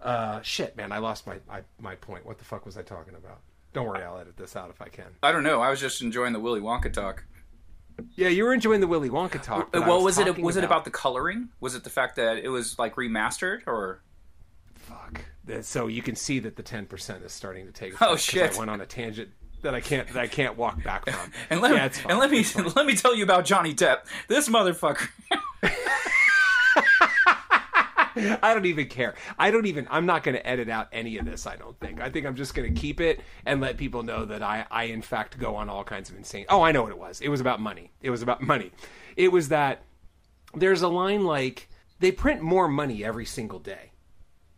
uh, 0.02 0.42
shit, 0.42 0.76
man, 0.76 0.92
I 0.92 0.98
lost 0.98 1.26
my, 1.26 1.36
my 1.48 1.62
my 1.78 1.94
point. 1.94 2.26
What 2.26 2.38
the 2.38 2.44
fuck 2.44 2.66
was 2.66 2.76
I 2.76 2.82
talking 2.82 3.14
about? 3.14 3.40
Don't 3.72 3.86
worry, 3.86 4.02
I'll 4.02 4.18
edit 4.18 4.36
this 4.36 4.56
out 4.56 4.68
if 4.70 4.82
I 4.82 4.88
can. 4.88 5.06
I 5.22 5.32
don't 5.32 5.44
know. 5.44 5.60
I 5.60 5.70
was 5.70 5.80
just 5.80 6.02
enjoying 6.02 6.32
the 6.32 6.40
Willy 6.40 6.60
Wonka 6.60 6.92
talk. 6.92 7.24
Yeah, 8.16 8.28
you 8.28 8.44
were 8.44 8.52
enjoying 8.52 8.80
the 8.80 8.86
Willy 8.86 9.10
Wonka 9.10 9.40
talk. 9.40 9.70
I 9.72 9.78
well, 9.78 10.02
was, 10.02 10.18
it 10.18 10.26
talking 10.26 10.44
was 10.44 10.56
it 10.56 10.64
about 10.64 10.84
the 10.84 10.90
coloring? 10.90 11.50
Was 11.60 11.74
it 11.74 11.84
the 11.84 11.90
fact 11.90 12.16
that 12.16 12.38
it 12.38 12.48
was 12.48 12.78
like 12.78 12.96
remastered 12.96 13.60
or? 13.66 14.02
Fuck? 14.82 15.24
So 15.62 15.86
you 15.86 16.02
can 16.02 16.14
see 16.14 16.38
that 16.40 16.56
the 16.56 16.62
ten 16.62 16.86
percent 16.86 17.24
is 17.24 17.32
starting 17.32 17.66
to 17.66 17.72
take. 17.72 18.00
Oh, 18.00 18.16
shit. 18.16 18.54
I 18.54 18.58
went 18.58 18.70
on 18.70 18.80
a 18.80 18.86
tangent 18.86 19.30
that 19.62 19.74
I 19.74 19.80
can't 19.80 20.06
that 20.08 20.18
I 20.18 20.26
can't 20.26 20.56
walk 20.56 20.82
back 20.82 21.08
from. 21.08 21.32
And 21.50 21.60
let, 21.60 21.72
yeah, 21.74 21.86
it's 21.86 22.00
and 22.08 22.18
let 22.18 22.30
me 22.30 22.44
let 22.76 22.86
me 22.86 22.94
tell 22.94 23.14
you 23.14 23.24
about 23.24 23.44
Johnny 23.44 23.74
Depp. 23.74 24.00
This 24.28 24.48
motherfucker. 24.48 25.08
I 28.14 28.52
don't 28.52 28.66
even 28.66 28.88
care. 28.88 29.14
I 29.38 29.50
don't 29.50 29.66
even. 29.66 29.88
I'm 29.90 30.04
not 30.04 30.22
going 30.22 30.34
to 30.34 30.46
edit 30.46 30.68
out 30.68 30.88
any 30.92 31.16
of 31.16 31.24
this. 31.24 31.46
I 31.46 31.56
don't 31.56 31.78
think. 31.80 32.00
I 32.00 32.10
think 32.10 32.26
I'm 32.26 32.36
just 32.36 32.54
going 32.54 32.72
to 32.72 32.80
keep 32.80 33.00
it 33.00 33.20
and 33.46 33.60
let 33.60 33.78
people 33.78 34.02
know 34.02 34.26
that 34.26 34.42
I, 34.42 34.66
I 34.70 34.84
in 34.84 35.00
fact 35.02 35.38
go 35.38 35.56
on 35.56 35.68
all 35.68 35.82
kinds 35.82 36.10
of 36.10 36.16
insane. 36.16 36.44
Oh, 36.48 36.62
I 36.62 36.72
know 36.72 36.82
what 36.82 36.92
it 36.92 36.98
was. 36.98 37.20
It 37.20 37.28
was 37.30 37.40
about 37.40 37.60
money. 37.60 37.90
It 38.02 38.10
was 38.10 38.20
about 38.22 38.42
money. 38.42 38.70
It 39.16 39.32
was 39.32 39.48
that 39.48 39.82
there's 40.54 40.82
a 40.82 40.88
line 40.88 41.24
like 41.24 41.68
they 42.00 42.12
print 42.12 42.42
more 42.42 42.68
money 42.68 43.04
every 43.04 43.24
single 43.24 43.58
day. 43.58 43.91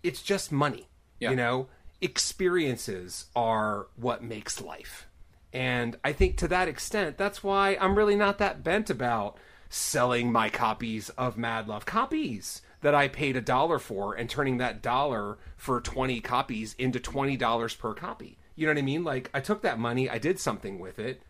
It's 0.04 0.22
just 0.22 0.52
money. 0.52 0.86
Yeah. 1.18 1.30
You 1.30 1.36
know, 1.36 1.68
experiences 2.00 3.26
are 3.34 3.88
what 3.96 4.22
makes 4.22 4.60
life. 4.60 5.08
And 5.52 5.96
I 6.04 6.12
think 6.12 6.36
to 6.38 6.48
that 6.48 6.68
extent, 6.68 7.16
that's 7.16 7.42
why 7.42 7.76
I'm 7.80 7.96
really 7.96 8.16
not 8.16 8.38
that 8.38 8.62
bent 8.62 8.90
about 8.90 9.38
selling 9.68 10.30
my 10.30 10.50
copies 10.50 11.08
of 11.10 11.36
Mad 11.38 11.66
Love. 11.66 11.86
Copies 11.86 12.62
that 12.82 12.94
I 12.94 13.08
paid 13.08 13.36
a 13.36 13.40
dollar 13.40 13.78
for 13.78 14.14
and 14.14 14.28
turning 14.28 14.58
that 14.58 14.82
dollar 14.82 15.38
for 15.56 15.80
20 15.80 16.20
copies 16.20 16.74
into 16.78 17.00
$20 17.00 17.78
per 17.78 17.94
copy. 17.94 18.36
You 18.56 18.66
know 18.66 18.72
what 18.72 18.78
I 18.78 18.82
mean? 18.82 19.04
Like 19.04 19.30
I 19.32 19.40
took 19.40 19.62
that 19.62 19.78
money, 19.78 20.08
I 20.10 20.18
did 20.18 20.38
something 20.38 20.78
with 20.78 20.98
it, 20.98 21.22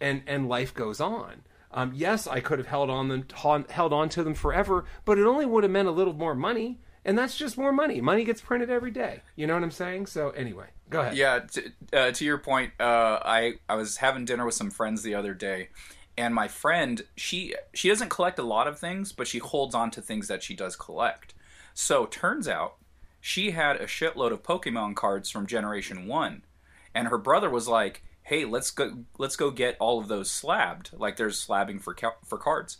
and 0.00 0.22
and 0.26 0.48
life 0.48 0.72
goes 0.72 1.00
on. 1.00 1.42
Um, 1.72 1.92
yes, 1.94 2.26
I 2.26 2.40
could 2.40 2.58
have 2.58 2.68
held 2.68 2.90
on 2.90 3.08
them 3.08 3.26
held 3.70 3.92
on 3.92 4.08
to 4.10 4.22
them 4.22 4.34
forever, 4.34 4.84
but 5.04 5.18
it 5.18 5.26
only 5.26 5.46
would 5.46 5.64
have 5.64 5.70
meant 5.70 5.88
a 5.88 5.92
little 5.92 6.14
more 6.14 6.34
money, 6.34 6.80
and 7.04 7.16
that's 7.16 7.36
just 7.36 7.56
more 7.56 7.72
money. 7.72 8.00
Money 8.00 8.24
gets 8.24 8.40
printed 8.40 8.70
every 8.70 8.90
day. 8.90 9.22
You 9.36 9.46
know 9.46 9.54
what 9.54 9.62
I'm 9.62 9.70
saying? 9.70 10.06
So 10.06 10.30
anyway, 10.30 10.66
go 10.88 11.00
ahead. 11.00 11.16
Yeah, 11.16 11.40
to, 11.40 11.72
uh, 11.92 12.10
to 12.12 12.24
your 12.24 12.38
point, 12.38 12.72
uh, 12.80 13.20
I 13.24 13.54
I 13.68 13.76
was 13.76 13.98
having 13.98 14.24
dinner 14.24 14.44
with 14.44 14.54
some 14.54 14.70
friends 14.70 15.02
the 15.02 15.14
other 15.14 15.34
day, 15.34 15.68
and 16.16 16.34
my 16.34 16.48
friend 16.48 17.02
she 17.16 17.54
she 17.72 17.88
doesn't 17.88 18.10
collect 18.10 18.38
a 18.38 18.44
lot 18.44 18.66
of 18.66 18.78
things, 18.78 19.12
but 19.12 19.26
she 19.26 19.38
holds 19.38 19.74
on 19.74 19.90
to 19.92 20.02
things 20.02 20.28
that 20.28 20.42
she 20.42 20.54
does 20.54 20.76
collect. 20.76 21.34
So 21.74 22.06
turns 22.06 22.48
out 22.48 22.76
she 23.20 23.52
had 23.52 23.76
a 23.76 23.86
shitload 23.86 24.32
of 24.32 24.42
Pokemon 24.42 24.96
cards 24.96 25.30
from 25.30 25.46
Generation 25.46 26.06
One, 26.06 26.42
and 26.94 27.08
her 27.08 27.18
brother 27.18 27.50
was 27.50 27.68
like, 27.68 28.02
"Hey, 28.22 28.44
let's 28.44 28.70
go 28.70 29.04
let's 29.18 29.36
go 29.36 29.50
get 29.50 29.76
all 29.78 29.98
of 29.98 30.08
those 30.08 30.30
slabbed. 30.30 30.90
Like 30.92 31.16
there's 31.16 31.44
slabbing 31.44 31.80
for 31.80 31.96
for 32.24 32.38
cards." 32.38 32.78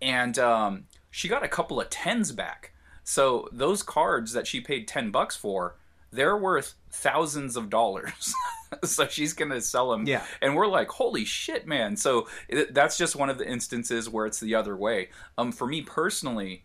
and 0.00 0.38
um, 0.38 0.84
she 1.10 1.28
got 1.28 1.44
a 1.44 1.48
couple 1.48 1.80
of 1.80 1.90
tens 1.90 2.32
back. 2.32 2.72
So 3.08 3.48
those 3.52 3.84
cards 3.84 4.32
that 4.32 4.48
she 4.48 4.60
paid 4.60 4.88
ten 4.88 5.12
bucks 5.12 5.36
for, 5.36 5.76
they're 6.10 6.36
worth 6.36 6.74
thousands 6.90 7.56
of 7.56 7.70
dollars. 7.70 8.34
so 8.84 9.06
she's 9.06 9.32
gonna 9.32 9.60
sell 9.60 9.92
them. 9.92 10.06
Yeah. 10.08 10.24
and 10.42 10.56
we're 10.56 10.66
like, 10.66 10.88
holy 10.88 11.24
shit, 11.24 11.68
man! 11.68 11.96
So 11.96 12.26
it, 12.48 12.74
that's 12.74 12.98
just 12.98 13.14
one 13.14 13.30
of 13.30 13.38
the 13.38 13.48
instances 13.48 14.10
where 14.10 14.26
it's 14.26 14.40
the 14.40 14.56
other 14.56 14.76
way. 14.76 15.10
Um, 15.38 15.52
for 15.52 15.68
me 15.68 15.82
personally, 15.82 16.64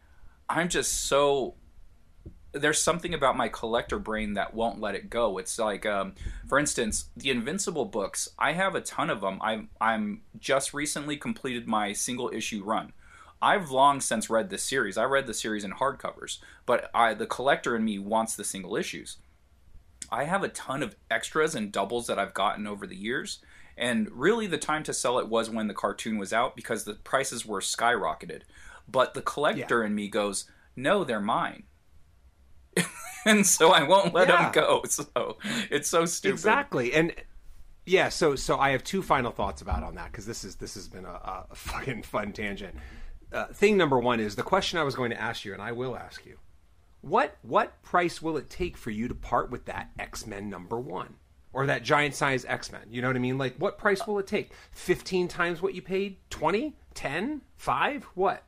I'm 0.50 0.68
just 0.68 1.06
so 1.06 1.54
there's 2.54 2.82
something 2.82 3.14
about 3.14 3.38
my 3.38 3.48
collector 3.48 4.00
brain 4.00 4.34
that 4.34 4.56
won't 4.56 4.82
let 4.82 4.96
it 4.96 5.12
go. 5.12 5.38
It's 5.38 5.60
like, 5.60 5.86
um, 5.86 6.16
for 6.48 6.58
instance, 6.58 7.06
the 7.16 7.30
Invincible 7.30 7.86
books. 7.86 8.30
I 8.38 8.54
have 8.54 8.74
a 8.74 8.82
ton 8.82 9.12
of 9.12 9.22
them. 9.22 9.38
I'm 9.44 9.70
I'm 9.80 10.22
just 10.40 10.74
recently 10.74 11.18
completed 11.18 11.68
my 11.68 11.94
single 11.94 12.32
issue 12.34 12.64
run. 12.64 12.94
I've 13.42 13.72
long 13.72 14.02
since 14.02 14.30
read 14.30 14.50
this 14.50 14.64
series. 14.64 14.98
I 14.98 15.04
read 15.06 15.26
the 15.28 15.34
series 15.34 15.64
in 15.64 15.72
hardcovers, 15.72 16.38
but 16.66 16.90
I, 16.94 17.14
the 17.14 17.26
collector 17.26 17.76
in 17.76 17.84
me 17.84 17.98
wants 18.00 18.36
the 18.36 18.44
single 18.44 18.76
issues. 18.76 19.18
I 20.12 20.26
have 20.26 20.44
a 20.44 20.50
ton 20.50 20.84
of 20.84 20.96
extras 21.10 21.56
and 21.56 21.72
doubles 21.72 22.08
that 22.08 22.20
I've 22.20 22.34
gotten 22.34 22.68
over 22.68 22.86
the 22.86 22.96
years, 22.96 23.40
and 23.78 24.10
really 24.12 24.46
the 24.46 24.58
time 24.58 24.84
to 24.84 24.94
sell 24.94 25.18
it 25.20 25.28
was 25.30 25.50
when 25.50 25.68
the 25.68 25.74
cartoon 25.74 26.18
was 26.18 26.34
out 26.34 26.56
because 26.56 26.84
the 26.84 26.94
prices 26.96 27.46
were 27.46 27.62
skyrocketed. 27.62 28.42
But 28.88 29.14
the 29.14 29.22
collector 29.22 29.84
in 29.84 29.96
me 29.96 30.10
goes, 30.10 30.50
"No, 30.76 31.04
they're 31.04 31.22
mine." 31.22 31.64
and 33.26 33.46
so 33.46 33.72
I 33.72 33.84
won't 33.84 34.14
let 34.14 34.28
Yeah. 34.28 34.44
them 34.44 34.52
go. 34.52 34.84
So 34.90 35.38
it's 35.70 35.88
so 35.90 36.06
stupid. 36.06 36.34
Exactly, 36.34 36.94
and 36.94 37.14
yeah. 37.86 38.10
So 38.10 38.36
so 38.36 38.58
I 38.58 38.72
have 38.72 38.84
two 38.84 39.02
final 39.02 39.32
thoughts 39.32 39.62
about 39.62 39.84
on 39.84 39.96
that 39.96 40.12
because 40.12 40.26
this 40.26 40.44
is 40.44 40.56
this 40.56 40.74
has 40.76 40.88
been 40.88 41.06
a, 41.06 41.46
a 41.52 41.56
fucking 41.56 42.04
fun 42.04 42.34
tangent. 42.34 42.76
Uh, 43.32 43.46
thing 43.48 43.78
number 43.78 44.00
one 44.00 44.20
is 44.20 44.36
the 44.36 44.44
question 44.44 44.78
I 44.78 44.84
was 44.84 44.96
going 44.96 45.12
to 45.12 45.22
ask 45.22 45.46
you, 45.46 45.54
and 45.54 45.62
I 45.62 45.72
will 45.72 45.96
ask 45.96 46.26
you: 46.26 46.38
what 47.02 47.38
what 47.42 47.82
price 47.84 48.22
will 48.22 48.38
it 48.38 48.50
take 48.50 48.78
for 48.78 48.92
you 48.92 49.08
to 49.08 49.16
part 49.16 49.50
with 49.50 49.66
that 49.66 49.90
X 49.98 50.26
Men 50.26 50.50
number 50.50 50.80
one 50.80 51.16
or 51.54 51.66
that 51.66 51.84
giant 51.84 52.16
size 52.16 52.46
X 52.46 52.72
Men? 52.72 52.84
You 52.90 53.02
know 53.02 53.08
what 53.08 53.16
I 53.16 53.20
mean? 53.20 53.38
Like, 53.38 53.56
what 53.58 53.78
price 53.78 54.06
will 54.06 54.20
it 54.20 54.28
take? 54.28 54.52
Fifteen 54.72 55.28
times 55.28 55.62
what 55.62 55.74
you 55.74 55.82
paid? 55.82 56.18
20? 56.30 56.76
10? 56.94 57.42
5? 57.58 58.04
What? 58.16 58.44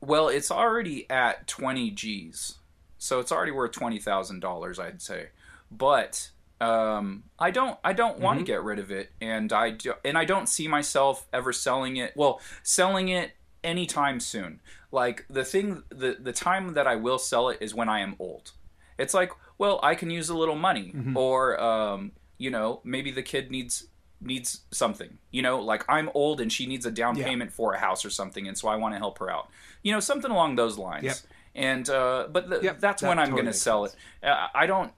Well, 0.00 0.28
it's 0.28 0.50
already 0.50 1.08
at 1.10 1.46
20 1.46 1.90
G's. 1.90 2.58
So 2.98 3.20
it's 3.20 3.32
already 3.32 3.52
worth 3.52 3.72
$20,000, 3.72 4.78
I'd 4.78 5.02
say. 5.02 5.28
But 5.70 6.30
um, 6.60 7.24
I 7.38 7.50
don't 7.50 7.78
I 7.82 7.92
don't 7.94 8.18
want 8.18 8.38
to 8.40 8.44
get 8.44 8.62
rid 8.62 8.78
of 8.78 8.90
it 8.90 9.10
and 9.20 9.52
I 9.52 9.70
do, 9.70 9.94
and 10.04 10.18
I 10.18 10.24
don't 10.24 10.48
see 10.48 10.68
myself 10.68 11.26
ever 11.32 11.52
selling 11.52 11.96
it. 11.96 12.12
Well, 12.14 12.40
selling 12.62 13.08
it 13.08 13.32
anytime 13.64 14.20
soon. 14.20 14.60
Like 14.92 15.24
the 15.30 15.44
thing 15.44 15.82
the 15.90 16.16
the 16.20 16.32
time 16.32 16.74
that 16.74 16.86
I 16.86 16.96
will 16.96 17.18
sell 17.18 17.48
it 17.48 17.58
is 17.60 17.74
when 17.74 17.88
I 17.88 18.00
am 18.00 18.16
old. 18.18 18.52
It's 18.98 19.14
like 19.14 19.30
well, 19.58 19.78
I 19.82 19.94
can 19.94 20.10
use 20.10 20.28
a 20.30 20.36
little 20.36 20.56
money, 20.56 20.92
Mm-hmm. 20.94 21.16
or 21.16 21.60
um, 21.60 22.12
you 22.38 22.50
know, 22.50 22.80
maybe 22.84 23.10
the 23.10 23.22
kid 23.22 23.50
needs 23.50 23.86
needs 24.22 24.60
something. 24.70 25.18
You 25.30 25.42
know, 25.42 25.60
like 25.60 25.84
I'm 25.88 26.10
old 26.14 26.40
and 26.40 26.52
she 26.52 26.66
needs 26.66 26.84
a 26.86 26.90
down 26.90 27.16
Yeah. 27.16 27.24
payment 27.26 27.52
for 27.52 27.72
a 27.74 27.78
house 27.78 28.04
or 28.04 28.10
something, 28.10 28.48
and 28.48 28.56
so 28.56 28.68
I 28.68 28.76
want 28.76 28.94
to 28.94 28.98
help 28.98 29.18
her 29.18 29.30
out. 29.30 29.48
You 29.82 29.92
know, 29.92 30.00
something 30.00 30.30
along 30.30 30.56
those 30.56 30.76
lines. 30.78 31.04
Yep. 31.04 31.16
And 31.54 31.90
uh, 31.90 32.28
but 32.30 32.48
th- 32.50 32.62
Yep, 32.62 32.80
that's 32.80 33.02
that 33.02 33.08
when 33.08 33.18
I'm 33.18 33.26
totally 33.26 33.42
going 33.42 33.52
to 33.52 33.58
sell 33.58 33.86
sense. 33.86 33.96
it. 34.22 34.28
Uh, 34.28 34.46
I 34.54 34.66
don't. 34.66 34.92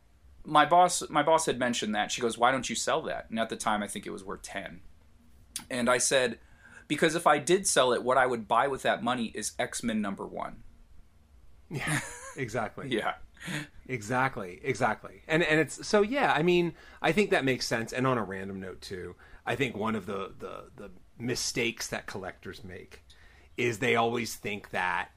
My 0.45 0.67
boss, 0.67 1.03
my 1.09 1.23
boss 1.23 1.47
had 1.47 1.59
mentioned 1.59 1.95
that. 1.95 2.11
She 2.11 2.21
goes, 2.21 2.37
"Why 2.37 2.51
don't 2.51 2.69
you 2.69 2.75
sell 2.75 3.01
that?" 3.03 3.27
And 3.31 3.39
at 3.39 3.49
the 3.49 3.57
time, 3.57 3.83
I 3.83 3.87
think 3.87 4.07
it 4.07 4.11
was 4.11 4.25
worth 4.25 4.43
ten. 4.43 4.81
And 5.71 5.89
I 5.89 5.99
said, 5.99 6.39
because 6.93 7.15
if 7.15 7.27
I 7.27 7.39
did 7.39 7.67
sell 7.67 7.95
it, 7.95 8.03
what 8.03 8.19
I 8.19 8.27
would 8.27 8.47
buy 8.47 8.69
with 8.69 8.83
that 8.83 9.03
money 9.03 9.33
is 9.35 9.53
X 9.59 9.83
Men 9.83 10.03
number 10.03 10.27
one. 10.27 10.63
Yeah, 11.71 12.01
exactly. 12.37 12.89
Yeah. 12.91 13.15
Exactly, 13.89 14.61
exactly. 14.63 15.23
And 15.27 15.43
and 15.43 15.59
it's 15.59 15.85
so 15.85 16.03
yeah, 16.03 16.33
I 16.33 16.43
mean, 16.43 16.75
I 17.01 17.11
think 17.11 17.31
that 17.31 17.45
makes 17.45 17.67
sense. 17.67 17.93
And 17.93 18.07
on 18.07 18.17
a 18.17 18.23
random 18.23 18.61
note 18.61 18.81
too, 18.81 19.17
I 19.45 19.57
think 19.57 19.75
one 19.77 19.97
of 19.97 20.07
the 20.07 20.33
the 20.39 20.71
the 20.77 20.91
mistakes 21.19 21.89
that 21.89 22.07
collectors 22.07 22.63
make 22.63 23.03
is 23.57 23.79
they 23.79 23.97
always 23.97 24.37
think 24.37 24.71
that 24.71 25.09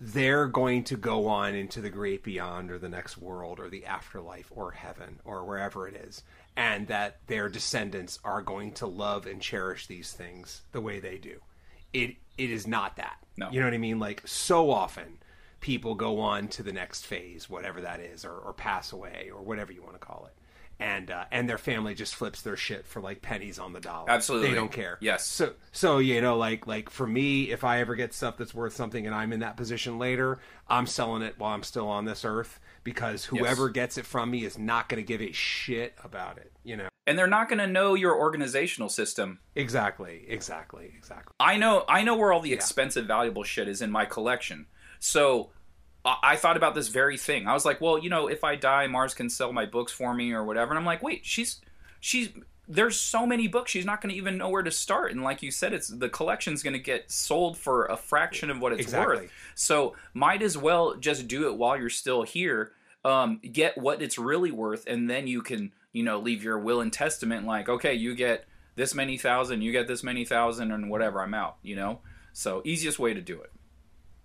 they're 0.00 0.46
going 0.46 0.84
to 0.84 0.96
go 0.96 1.26
on 1.26 1.54
into 1.54 1.80
the 1.80 1.90
great 1.90 2.22
beyond 2.22 2.70
or 2.70 2.78
the 2.78 2.88
next 2.88 3.16
world 3.18 3.58
or 3.58 3.68
the 3.68 3.86
afterlife 3.86 4.52
or 4.54 4.72
heaven 4.72 5.18
or 5.24 5.44
wherever 5.44 5.88
it 5.88 5.94
is 5.96 6.22
and 6.56 6.86
that 6.88 7.18
their 7.26 7.48
descendants 7.48 8.18
are 8.24 8.42
going 8.42 8.72
to 8.72 8.86
love 8.86 9.26
and 9.26 9.40
cherish 9.40 9.86
these 9.86 10.12
things 10.12 10.62
the 10.72 10.80
way 10.80 11.00
they 11.00 11.18
do. 11.18 11.40
It 11.92 12.16
it 12.36 12.50
is 12.50 12.66
not 12.66 12.96
that. 12.96 13.16
No. 13.36 13.50
you 13.50 13.60
know 13.60 13.66
what 13.66 13.74
i 13.74 13.78
mean? 13.78 13.98
Like 13.98 14.22
so 14.26 14.70
often 14.70 15.18
people 15.64 15.94
go 15.94 16.20
on 16.20 16.46
to 16.46 16.62
the 16.62 16.72
next 16.72 17.06
phase 17.06 17.48
whatever 17.48 17.80
that 17.80 17.98
is 17.98 18.22
or, 18.22 18.34
or 18.36 18.52
pass 18.52 18.92
away 18.92 19.30
or 19.34 19.40
whatever 19.42 19.72
you 19.72 19.82
want 19.82 19.94
to 19.94 19.98
call 19.98 20.28
it 20.28 20.33
and 20.80 21.10
uh, 21.10 21.24
and 21.30 21.48
their 21.48 21.58
family 21.58 21.94
just 21.94 22.14
flips 22.14 22.42
their 22.42 22.56
shit 22.56 22.86
for 22.86 23.00
like 23.00 23.22
pennies 23.22 23.58
on 23.58 23.72
the 23.72 23.80
dollar 23.80 24.10
Absolutely. 24.10 24.48
they 24.48 24.54
don't 24.54 24.72
care 24.72 24.98
Yes. 25.00 25.24
so 25.26 25.52
so 25.72 25.98
you 25.98 26.20
know 26.20 26.36
like 26.36 26.66
like 26.66 26.90
for 26.90 27.06
me 27.06 27.50
if 27.50 27.62
i 27.64 27.80
ever 27.80 27.94
get 27.94 28.12
stuff 28.12 28.36
that's 28.36 28.52
worth 28.54 28.74
something 28.74 29.06
and 29.06 29.14
i'm 29.14 29.32
in 29.32 29.40
that 29.40 29.56
position 29.56 29.98
later 29.98 30.38
i'm 30.68 30.86
selling 30.86 31.22
it 31.22 31.34
while 31.38 31.54
i'm 31.54 31.62
still 31.62 31.86
on 31.88 32.04
this 32.04 32.24
earth 32.24 32.58
because 32.82 33.24
whoever 33.24 33.68
gets 33.68 33.96
it 33.98 34.04
from 34.04 34.30
me 34.30 34.44
is 34.44 34.58
not 34.58 34.88
going 34.88 35.00
to 35.02 35.06
give 35.06 35.22
a 35.22 35.30
shit 35.32 35.94
about 36.02 36.38
it 36.38 36.52
you 36.64 36.76
know 36.76 36.88
And 37.06 37.16
they're 37.18 37.26
not 37.26 37.48
going 37.48 37.58
to 37.60 37.66
know 37.66 37.94
your 37.94 38.16
organizational 38.18 38.88
system. 38.88 39.38
exactly 39.54 40.24
exactly 40.28 40.92
exactly 40.98 41.34
I 41.38 41.56
know 41.56 41.84
I 41.88 42.02
know 42.02 42.16
where 42.16 42.32
all 42.32 42.40
the 42.40 42.52
expensive 42.52 43.06
valuable 43.06 43.44
shit 43.44 43.68
is 43.68 43.80
in 43.82 43.90
my 43.90 44.04
collection. 44.06 44.66
So 44.98 45.50
I 46.04 46.36
thought 46.36 46.56
about 46.56 46.74
this 46.74 46.88
very 46.88 47.16
thing. 47.16 47.46
I 47.46 47.54
was 47.54 47.64
like, 47.64 47.80
well, 47.80 47.98
you 47.98 48.10
know, 48.10 48.26
if 48.28 48.44
I 48.44 48.56
die, 48.56 48.86
Mars 48.86 49.14
can 49.14 49.30
sell 49.30 49.52
my 49.52 49.64
books 49.64 49.90
for 49.92 50.12
me 50.14 50.32
or 50.32 50.44
whatever. 50.44 50.70
And 50.72 50.78
I'm 50.78 50.84
like, 50.84 51.02
wait, 51.02 51.24
she's 51.24 51.60
she's 52.00 52.30
there's 52.66 52.98
so 52.98 53.26
many 53.26 53.46
books 53.46 53.70
she's 53.70 53.84
not 53.84 54.00
going 54.00 54.10
to 54.10 54.16
even 54.16 54.38
know 54.38 54.48
where 54.48 54.62
to 54.62 54.70
start 54.70 55.12
and 55.12 55.22
like 55.22 55.42
you 55.42 55.50
said 55.50 55.74
it's 55.74 55.88
the 55.88 56.08
collection's 56.08 56.62
going 56.62 56.72
to 56.72 56.78
get 56.78 57.10
sold 57.12 57.58
for 57.58 57.84
a 57.86 57.96
fraction 57.96 58.48
of 58.50 58.58
what 58.58 58.72
it's 58.72 58.80
Exactly. 58.80 59.16
worth 59.16 59.30
so 59.54 59.94
might 60.14 60.40
as 60.40 60.56
well 60.56 60.94
just 60.94 61.28
do 61.28 61.46
it 61.46 61.58
while 61.58 61.76
you're 61.78 61.90
still 61.90 62.22
here 62.22 62.72
um, 63.04 63.38
get 63.52 63.76
what 63.76 64.00
it's 64.00 64.16
really 64.16 64.50
worth 64.50 64.86
and 64.86 65.10
then 65.10 65.26
you 65.26 65.42
can 65.42 65.72
you 65.92 66.02
know 66.02 66.18
leave 66.18 66.42
your 66.42 66.58
will 66.58 66.80
and 66.80 66.90
testament 66.90 67.44
like 67.46 67.68
okay 67.68 67.92
you 67.92 68.14
get 68.14 68.46
this 68.76 68.94
many 68.94 69.18
thousand 69.18 69.60
you 69.60 69.70
get 69.70 69.86
this 69.86 70.02
many 70.02 70.24
thousand 70.24 70.72
and 70.72 70.88
whatever 70.88 71.20
i'm 71.20 71.34
out 71.34 71.56
you 71.62 71.76
know 71.76 72.00
so 72.32 72.62
easiest 72.64 72.98
way 72.98 73.12
to 73.12 73.20
do 73.20 73.42
it 73.42 73.52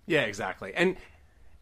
Yeah, 0.06 0.22
exactly. 0.22 0.72
And 0.74 0.96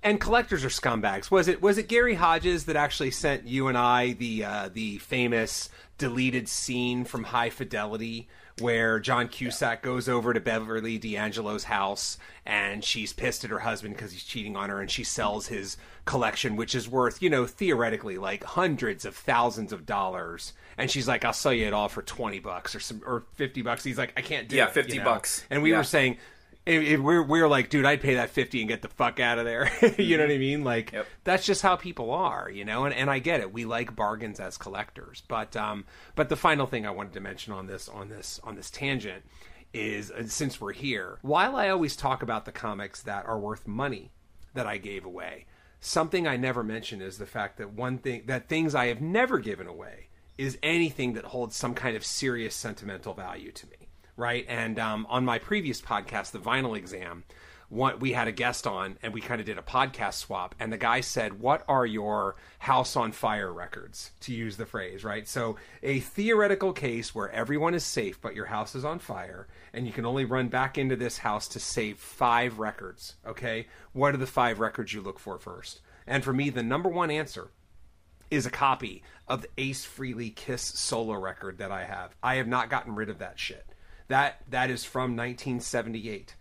and 0.02 0.20
collectors 0.20 0.64
are 0.64 0.68
scumbags. 0.68 1.30
Was 1.30 1.48
it 1.48 1.60
was 1.62 1.78
it 1.78 1.88
Gary 1.88 2.14
Hodges 2.14 2.64
that 2.66 2.76
actually 2.76 3.10
sent 3.10 3.46
you 3.46 3.68
and 3.68 3.76
I 3.78 4.12
the 4.12 4.44
uh, 4.44 4.68
the 4.72 4.98
famous 4.98 5.68
deleted 5.98 6.48
scene 6.48 7.04
from 7.04 7.24
High 7.24 7.50
Fidelity 7.50 8.28
where 8.60 8.98
John 8.98 9.28
Cusack 9.28 9.82
goes 9.82 10.08
over 10.08 10.32
to 10.34 10.40
Beverly 10.40 10.98
D'Angelo's 10.98 11.64
house 11.64 12.18
and 12.44 12.82
she's 12.84 13.12
pissed 13.12 13.44
at 13.44 13.50
her 13.50 13.60
husband 13.60 13.94
because 13.94 14.10
he's 14.10 14.24
cheating 14.24 14.56
on 14.56 14.68
her 14.68 14.80
and 14.80 14.90
she 14.90 15.04
sells 15.04 15.46
his 15.46 15.76
collection 16.04 16.56
which 16.56 16.74
is 16.74 16.88
worth, 16.88 17.22
you 17.22 17.30
know, 17.30 17.46
theoretically 17.46 18.18
like 18.18 18.42
hundreds 18.42 19.04
of 19.04 19.14
thousands 19.14 19.72
of 19.72 19.86
dollars 19.86 20.52
and 20.76 20.90
she's 20.90 21.06
like 21.06 21.24
I'll 21.24 21.32
sell 21.32 21.52
you 21.52 21.66
it 21.66 21.72
all 21.72 21.88
for 21.88 22.02
20 22.02 22.38
bucks 22.40 22.74
or 22.74 22.80
some 22.80 23.00
or 23.06 23.24
50 23.34 23.62
bucks. 23.62 23.84
He's 23.84 23.98
like 23.98 24.12
I 24.16 24.22
can't 24.22 24.48
do 24.48 24.56
Yeah, 24.56 24.66
it, 24.68 24.72
50 24.74 24.92
you 24.92 24.98
know? 25.00 25.04
bucks. 25.04 25.44
And 25.50 25.62
we 25.62 25.70
Yeah. 25.70 25.78
were 25.78 25.84
saying 25.84 26.16
it, 26.68 26.82
it- 26.92 27.02
we're 27.02 27.22
we're 27.22 27.48
like, 27.48 27.70
dude, 27.70 27.84
I'd 27.84 28.00
pay 28.00 28.14
that 28.14 28.30
fifty 28.30 28.60
and 28.60 28.68
get 28.68 28.82
the 28.82 28.88
fuck 28.88 29.18
out 29.20 29.38
of 29.38 29.44
there. 29.44 29.70
you 29.98 30.16
know 30.16 30.24
what 30.24 30.32
I 30.32 30.38
mean? 30.38 30.64
Like 30.64 30.92
Yep. 30.92 31.06
that's 31.24 31.44
just 31.46 31.62
how 31.62 31.76
people 31.76 32.10
are, 32.12 32.50
you 32.50 32.64
know. 32.64 32.84
And 32.84 32.94
and 32.94 33.10
I 33.10 33.18
get 33.18 33.40
it. 33.40 33.52
We 33.52 33.64
like 33.64 33.96
bargains 33.96 34.38
as 34.40 34.56
collectors, 34.58 35.22
but 35.28 35.56
um, 35.56 35.84
but 36.14 36.28
the 36.28 36.36
final 36.36 36.66
thing 36.66 36.86
I 36.86 36.90
wanted 36.90 37.12
to 37.14 37.20
mention 37.20 37.52
on 37.52 37.66
this 37.66 37.88
on 37.88 38.08
this 38.08 38.40
on 38.44 38.54
this 38.56 38.70
tangent 38.70 39.24
is 39.74 40.10
uh, 40.10 40.24
since 40.26 40.60
we're 40.60 40.72
here, 40.72 41.18
while 41.22 41.54
I 41.56 41.68
always 41.68 41.94
talk 41.96 42.22
about 42.22 42.44
the 42.44 42.52
comics 42.52 43.02
that 43.02 43.26
are 43.26 43.38
worth 43.38 43.66
money 43.66 44.10
that 44.54 44.66
I 44.66 44.78
gave 44.78 45.04
away, 45.04 45.44
something 45.80 46.26
I 46.26 46.36
never 46.36 46.64
mention 46.64 47.00
is 47.02 47.18
the 47.18 47.26
fact 47.26 47.58
that 47.58 47.72
one 47.72 47.98
thing 47.98 48.22
that 48.26 48.48
things 48.48 48.74
I 48.74 48.86
have 48.86 49.00
never 49.02 49.38
given 49.38 49.66
away 49.66 50.08
is 50.38 50.56
anything 50.62 51.14
that 51.14 51.24
holds 51.26 51.54
some 51.56 51.74
kind 51.74 51.96
of 51.96 52.04
serious 52.04 52.54
sentimental 52.54 53.12
value 53.12 53.50
to 53.52 53.66
me, 53.66 53.77
right? 54.18 54.44
And 54.48 54.78
um, 54.78 55.06
on 55.08 55.24
my 55.24 55.38
previous 55.38 55.80
podcast, 55.80 56.32
the 56.32 56.40
Vinyl 56.40 56.76
Exam, 56.76 57.22
one, 57.70 57.98
we 58.00 58.12
had 58.12 58.28
a 58.28 58.32
guest 58.32 58.66
on 58.66 58.98
and 59.02 59.14
we 59.14 59.20
kind 59.20 59.40
of 59.40 59.46
did 59.46 59.58
a 59.58 59.62
podcast 59.62 60.14
swap 60.14 60.54
and 60.58 60.72
the 60.72 60.78
guy 60.78 61.02
said 61.02 61.38
what 61.38 61.64
are 61.68 61.84
your 61.84 62.34
house 62.58 62.96
on 62.96 63.12
fire 63.12 63.52
records 63.52 64.10
to 64.20 64.32
use 64.32 64.56
the 64.56 64.64
phrase 64.64 65.04
right 65.04 65.28
so 65.28 65.56
a 65.82 66.00
theoretical 66.00 66.72
case 66.72 67.14
where 67.14 67.30
everyone 67.30 67.74
is 67.74 67.84
safe 67.84 68.18
but 68.22 68.34
your 68.34 68.46
house 68.46 68.74
is 68.74 68.86
on 68.86 68.98
fire 68.98 69.46
and 69.74 69.86
you 69.86 69.92
can 69.92 70.06
only 70.06 70.24
run 70.24 70.48
back 70.48 70.78
into 70.78 70.96
this 70.96 71.18
house 71.18 71.46
to 71.46 71.60
save 71.60 71.98
five 71.98 72.58
records 72.58 73.16
okay 73.26 73.66
what 73.92 74.14
are 74.14 74.18
the 74.18 74.26
five 74.26 74.60
records 74.60 74.94
you 74.94 75.02
look 75.02 75.18
for 75.18 75.38
first 75.38 75.82
and 76.06 76.24
for 76.24 76.32
me 76.32 76.48
the 76.48 76.62
number 76.62 76.88
one 76.88 77.10
answer 77.10 77.50
is 78.30 78.46
a 78.46 78.50
copy 78.50 79.02
of 79.26 79.42
the 79.42 79.48
Ace 79.58 79.86
Frehley 79.86 80.34
Kiss 80.34 80.62
solo 80.62 81.14
record 81.14 81.58
that 81.58 81.70
I 81.70 81.84
have. 81.84 82.14
I 82.22 82.36
have 82.36 82.46
not 82.46 82.70
gotten 82.70 82.94
rid 82.94 83.08
of 83.08 83.18
that 83.18 83.38
shit. 83.38 83.64
That 84.08 84.42
that 84.50 84.70
is 84.70 84.84
from 84.84 85.16
1978. 85.16 86.34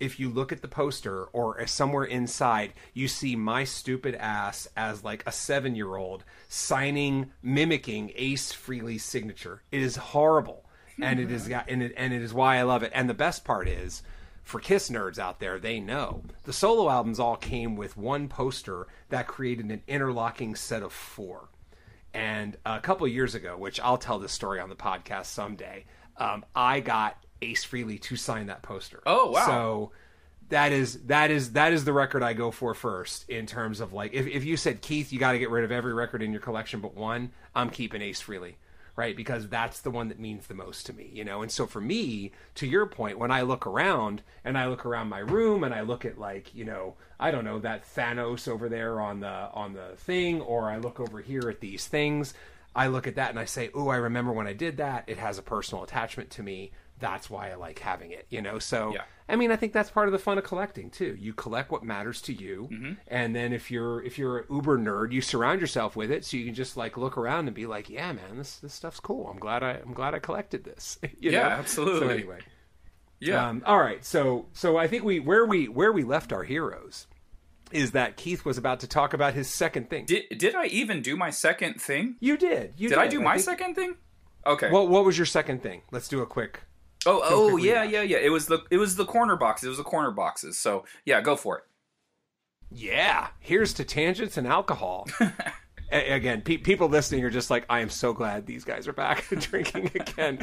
If 0.00 0.20
you 0.20 0.28
look 0.28 0.52
at 0.52 0.62
the 0.62 0.68
poster 0.68 1.24
or 1.24 1.66
somewhere 1.66 2.04
inside, 2.04 2.72
you 2.94 3.08
see 3.08 3.34
my 3.34 3.64
stupid 3.64 4.14
ass 4.14 4.68
as 4.76 5.02
like 5.02 5.24
a 5.26 5.32
seven 5.32 5.74
year 5.74 5.96
old 5.96 6.24
signing, 6.48 7.32
mimicking 7.42 8.12
Ace 8.14 8.52
Frehley's 8.52 9.04
signature. 9.04 9.62
It 9.72 9.82
is 9.82 9.96
horrible, 9.96 10.64
and 11.02 11.18
it 11.18 11.32
is 11.32 11.48
got 11.48 11.68
and 11.68 11.82
it, 11.82 11.94
and 11.96 12.12
it 12.12 12.22
is 12.22 12.32
why 12.32 12.58
I 12.58 12.62
love 12.62 12.84
it. 12.84 12.92
And 12.94 13.10
the 13.10 13.14
best 13.14 13.44
part 13.44 13.66
is, 13.66 14.02
for 14.44 14.60
Kiss 14.60 14.88
nerds 14.88 15.18
out 15.18 15.40
there, 15.40 15.58
they 15.58 15.80
know 15.80 16.22
the 16.44 16.52
solo 16.52 16.88
albums 16.88 17.18
all 17.18 17.36
came 17.36 17.74
with 17.74 17.96
one 17.96 18.28
poster 18.28 18.86
that 19.08 19.26
created 19.26 19.66
an 19.66 19.82
interlocking 19.88 20.54
set 20.54 20.84
of 20.84 20.92
four. 20.92 21.48
And 22.14 22.56
a 22.64 22.80
couple 22.80 23.06
years 23.06 23.34
ago, 23.34 23.56
which 23.56 23.80
I'll 23.80 23.98
tell 23.98 24.18
this 24.18 24.32
story 24.32 24.60
on 24.60 24.68
the 24.68 24.76
podcast 24.76 25.26
someday, 25.26 25.84
um, 26.18 26.44
I 26.54 26.80
got 26.80 27.16
Ace 27.42 27.64
Frehley 27.64 28.00
to 28.02 28.16
sign 28.16 28.46
that 28.46 28.62
poster. 28.62 29.02
Oh, 29.06 29.30
wow. 29.30 29.46
So 29.46 29.92
that 30.48 30.72
is 30.72 31.00
that 31.04 31.30
is 31.30 31.52
that 31.52 31.72
is 31.72 31.84
the 31.84 31.92
record 31.92 32.22
I 32.22 32.32
go 32.32 32.50
for 32.50 32.74
first 32.74 33.28
in 33.28 33.46
terms 33.46 33.80
of 33.80 33.92
like 33.92 34.12
if 34.14 34.26
if 34.26 34.44
you 34.44 34.56
said 34.56 34.80
Keith, 34.80 35.12
you 35.12 35.18
got 35.18 35.32
to 35.32 35.38
get 35.38 35.50
rid 35.50 35.64
of 35.64 35.72
every 35.72 35.92
record 35.92 36.22
in 36.22 36.32
your 36.32 36.40
collection 36.40 36.80
but 36.80 36.94
one, 36.94 37.32
I'm 37.54 37.70
keeping 37.70 38.02
Ace 38.02 38.22
Frehley. 38.22 38.54
Right, 38.96 39.16
because 39.16 39.48
that's 39.48 39.80
the 39.82 39.92
one 39.92 40.08
that 40.08 40.18
means 40.18 40.48
the 40.48 40.54
most 40.54 40.84
to 40.86 40.92
me, 40.92 41.08
you 41.12 41.24
know. 41.24 41.40
And 41.42 41.52
so 41.52 41.68
for 41.68 41.80
me, 41.80 42.32
to 42.56 42.66
your 42.66 42.84
point, 42.84 43.16
when 43.16 43.30
I 43.30 43.42
look 43.42 43.64
around 43.64 44.22
and 44.44 44.58
I 44.58 44.66
look 44.66 44.84
around 44.84 45.08
my 45.08 45.20
room 45.20 45.62
and 45.62 45.72
I 45.72 45.82
look 45.82 46.04
at 46.04 46.18
like, 46.18 46.52
you 46.52 46.64
know, 46.64 46.96
I 47.20 47.30
don't 47.30 47.44
know 47.44 47.60
that 47.60 47.84
Thanos 47.84 48.48
over 48.48 48.68
there 48.68 49.00
on 49.00 49.20
the 49.20 49.50
on 49.54 49.74
the 49.74 49.94
thing, 49.98 50.40
or 50.40 50.68
I 50.68 50.78
look 50.78 50.98
over 50.98 51.20
here 51.20 51.48
at 51.48 51.60
these 51.60 51.86
things, 51.86 52.34
I 52.78 52.86
look 52.88 53.06
at 53.06 53.16
that 53.16 53.30
and 53.30 53.38
I 53.38 53.44
say, 53.44 53.70
"Oh, 53.74 53.88
I 53.88 53.96
remember 53.96 54.32
when 54.32 54.46
I 54.46 54.52
did 54.54 54.76
that. 54.78 55.04
It 55.06 55.18
has 55.18 55.38
a 55.38 55.42
personal 55.42 55.84
attachment 55.84 56.30
to 56.30 56.42
me. 56.42 56.70
That's 56.98 57.28
why 57.30 57.50
I 57.50 57.54
like 57.56 57.78
having 57.80 58.10
it." 58.12 58.26
You 58.30 58.40
know, 58.42 58.58
so 58.58 58.92
Yeah. 58.94 59.02
I 59.30 59.36
mean, 59.36 59.50
I 59.52 59.56
think 59.56 59.74
that's 59.74 59.90
part 59.90 60.08
of 60.08 60.12
the 60.12 60.18
fun 60.18 60.38
of 60.38 60.44
collecting 60.44 60.88
too. 60.90 61.14
You 61.20 61.34
collect 61.34 61.70
what 61.70 61.82
matters 61.84 62.22
to 62.22 62.32
you, 62.32 62.68
Mm-hmm. 62.72 62.92
and 63.08 63.36
then 63.36 63.52
if 63.52 63.70
you're 63.70 64.02
if 64.02 64.16
you're 64.18 64.38
an 64.38 64.44
uber 64.50 64.78
nerd, 64.78 65.12
you 65.12 65.20
surround 65.20 65.60
yourself 65.60 65.96
with 65.96 66.10
it, 66.10 66.24
so 66.24 66.36
you 66.38 66.46
can 66.46 66.54
just 66.54 66.76
like 66.78 66.96
look 66.96 67.18
around 67.18 67.46
and 67.48 67.54
be 67.54 67.66
like, 67.66 67.90
"Yeah, 67.90 68.12
man, 68.12 68.38
this 68.38 68.56
this 68.58 68.72
stuff's 68.74 69.00
cool. 69.00 69.28
I'm 69.28 69.38
glad 69.38 69.62
I 69.62 69.72
I'm 69.84 69.92
glad 69.92 70.14
I 70.14 70.18
collected 70.18 70.64
this." 70.64 70.98
you 71.20 71.30
Yeah, 71.32 71.42
know? 71.42 71.48
absolutely. 71.60 72.00
So 72.00 72.08
anyway, 72.08 72.38
yeah 73.20 73.48
um, 73.48 73.62
all 73.66 73.78
right. 73.80 74.04
So 74.04 74.46
so 74.52 74.76
I 74.76 74.86
think 74.86 75.04
we 75.04 75.20
where 75.20 75.44
we 75.44 75.68
where 75.68 75.92
we 75.92 76.04
left 76.04 76.32
our 76.32 76.44
heroes 76.44 77.06
is 77.72 77.92
that 77.92 78.16
Keith 78.16 78.44
was 78.44 78.58
about 78.58 78.80
to 78.80 78.86
talk 78.88 79.12
about 79.14 79.34
his 79.34 79.48
second 79.48 79.88
thing. 79.90 80.06
did, 80.06 80.24
did 80.38 80.54
i 80.54 80.66
even 80.66 81.02
do 81.02 81.16
my 81.16 81.30
second 81.30 81.80
thing 81.80 82.16
you 82.20 82.36
did. 82.36 82.74
You 82.76 82.88
did 82.88 82.98
i 82.98 83.06
do 83.08 83.20
my 83.20 83.34
think- 83.34 83.44
second 83.44 83.74
thing 83.74 83.96
okay 84.46 84.70
What 84.70 84.88
what 84.88 85.04
was 85.04 85.18
your 85.18 85.26
second 85.26 85.62
thing? 85.62 85.82
Let's 85.90 86.08
do 86.08 86.20
a 86.20 86.26
quick. 86.26 86.62
oh 87.06 87.20
oh 87.24 87.56
yeah 87.56 87.82
yeah 87.84 88.02
yeah 88.02 88.18
it 88.18 88.30
was 88.30 88.46
the 88.46 88.60
it 88.70 88.78
was 88.78 88.96
the 88.96 89.04
corner 89.04 89.36
boxes 89.36 89.66
it 89.66 89.68
was 89.68 89.78
the 89.78 89.84
corner 89.84 90.10
boxes 90.10 90.56
so 90.58 90.84
yeah 91.04 91.20
go 91.20 91.36
for 91.36 91.58
it 91.58 91.64
Yeah, 92.70 93.28
here's 93.40 93.72
to 93.74 93.84
tangents 93.84 94.36
and 94.36 94.46
alcohol. 94.46 95.06
Again, 95.90 96.42
pe- 96.42 96.58
people 96.58 96.88
listening 96.90 97.24
are 97.24 97.30
just 97.30 97.48
like, 97.48 97.64
I 97.70 97.80
am 97.80 97.88
so 97.88 98.12
glad 98.12 98.44
these 98.44 98.62
guys 98.64 98.86
are 98.86 98.92
back 98.92 99.26
drinking 99.30 99.90
again. 99.94 100.38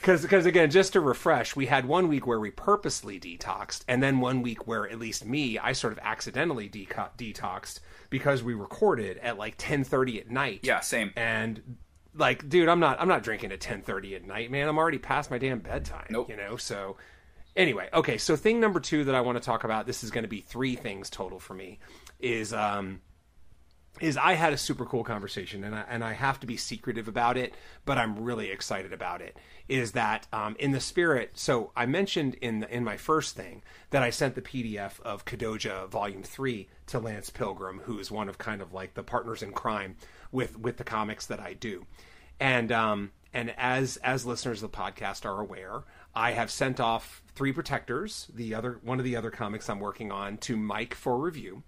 Because, 0.00 0.22
because 0.22 0.46
again, 0.46 0.70
just 0.70 0.92
to 0.92 1.00
refresh, 1.00 1.56
we 1.56 1.66
had 1.66 1.84
one 1.84 2.06
week 2.06 2.24
where 2.24 2.38
we 2.38 2.52
purposely 2.52 3.18
detoxed, 3.18 3.82
and 3.88 4.00
then 4.00 4.20
one 4.20 4.42
week 4.42 4.66
where, 4.66 4.88
at 4.88 4.98
least 4.98 5.26
me, 5.26 5.58
I 5.58 5.72
sort 5.72 5.92
of 5.92 5.98
accidentally 6.02 6.68
deco- 6.68 7.10
detoxed 7.18 7.80
because 8.08 8.42
we 8.42 8.54
recorded 8.54 9.18
at 9.18 9.36
like 9.36 9.56
ten 9.58 9.82
thirty 9.82 10.20
at 10.20 10.30
night. 10.30 10.60
Yeah, 10.62 10.80
same. 10.80 11.12
And 11.16 11.78
like, 12.14 12.48
dude, 12.48 12.68
I'm 12.68 12.78
not, 12.78 13.00
I'm 13.00 13.08
not 13.08 13.24
drinking 13.24 13.50
at 13.50 13.60
ten 13.60 13.82
thirty 13.82 14.14
at 14.14 14.24
night, 14.24 14.52
man. 14.52 14.68
I'm 14.68 14.78
already 14.78 14.98
past 14.98 15.32
my 15.32 15.38
damn 15.38 15.58
bedtime. 15.58 16.06
Nope. 16.10 16.30
You 16.30 16.36
know, 16.36 16.56
so 16.56 16.96
anyway, 17.56 17.88
okay. 17.92 18.18
So 18.18 18.36
thing 18.36 18.60
number 18.60 18.78
two 18.78 19.02
that 19.04 19.16
I 19.16 19.20
want 19.20 19.36
to 19.36 19.44
talk 19.44 19.64
about, 19.64 19.86
this 19.86 20.04
is 20.04 20.12
going 20.12 20.24
to 20.24 20.28
be 20.28 20.40
three 20.40 20.76
things 20.76 21.10
total 21.10 21.40
for 21.40 21.54
me, 21.54 21.80
is 22.20 22.52
um, 22.52 23.00
is 24.00 24.16
I 24.16 24.34
had 24.34 24.52
a 24.52 24.58
super 24.58 24.84
cool 24.84 25.04
conversation, 25.04 25.64
and 25.64 25.74
I, 25.74 25.84
and 25.88 26.04
I 26.04 26.12
have 26.12 26.40
to 26.40 26.46
be 26.46 26.56
secretive 26.56 27.08
about 27.08 27.36
it, 27.36 27.54
but 27.84 27.98
I'm 27.98 28.22
really 28.22 28.50
excited 28.50 28.92
about 28.92 29.20
it. 29.20 29.36
Is 29.68 29.92
that 29.92 30.26
um, 30.32 30.56
in 30.58 30.72
the 30.72 30.80
spirit? 30.80 31.32
So 31.34 31.72
I 31.76 31.86
mentioned 31.86 32.34
in 32.36 32.64
in 32.64 32.84
my 32.84 32.96
first 32.96 33.36
thing 33.36 33.62
that 33.90 34.02
I 34.02 34.10
sent 34.10 34.34
the 34.34 34.42
PDF 34.42 35.00
of 35.00 35.24
Kadoja 35.24 35.88
Volume 35.88 36.22
Three 36.22 36.68
to 36.86 36.98
Lance 36.98 37.30
Pilgrim, 37.30 37.80
who 37.84 37.98
is 37.98 38.10
one 38.10 38.28
of 38.28 38.38
kind 38.38 38.62
of 38.62 38.72
like 38.72 38.94
the 38.94 39.02
partners 39.02 39.42
in 39.42 39.52
crime 39.52 39.96
with 40.30 40.58
with 40.58 40.76
the 40.76 40.84
comics 40.84 41.26
that 41.26 41.40
I 41.40 41.54
do, 41.54 41.86
and 42.38 42.70
um, 42.70 43.10
and 43.34 43.52
as 43.58 43.96
as 43.98 44.24
listeners 44.24 44.62
of 44.62 44.70
the 44.70 44.78
podcast 44.78 45.24
are 45.24 45.40
aware, 45.40 45.82
I 46.14 46.32
have 46.32 46.50
sent 46.50 46.80
off 46.80 47.22
Three 47.34 47.52
Protectors, 47.52 48.28
the 48.32 48.54
other 48.54 48.78
one 48.82 48.98
of 48.98 49.04
the 49.04 49.16
other 49.16 49.30
comics 49.30 49.68
I'm 49.68 49.80
working 49.80 50.12
on, 50.12 50.38
to 50.38 50.56
Mike 50.56 50.94
for 50.94 51.18
review 51.18 51.62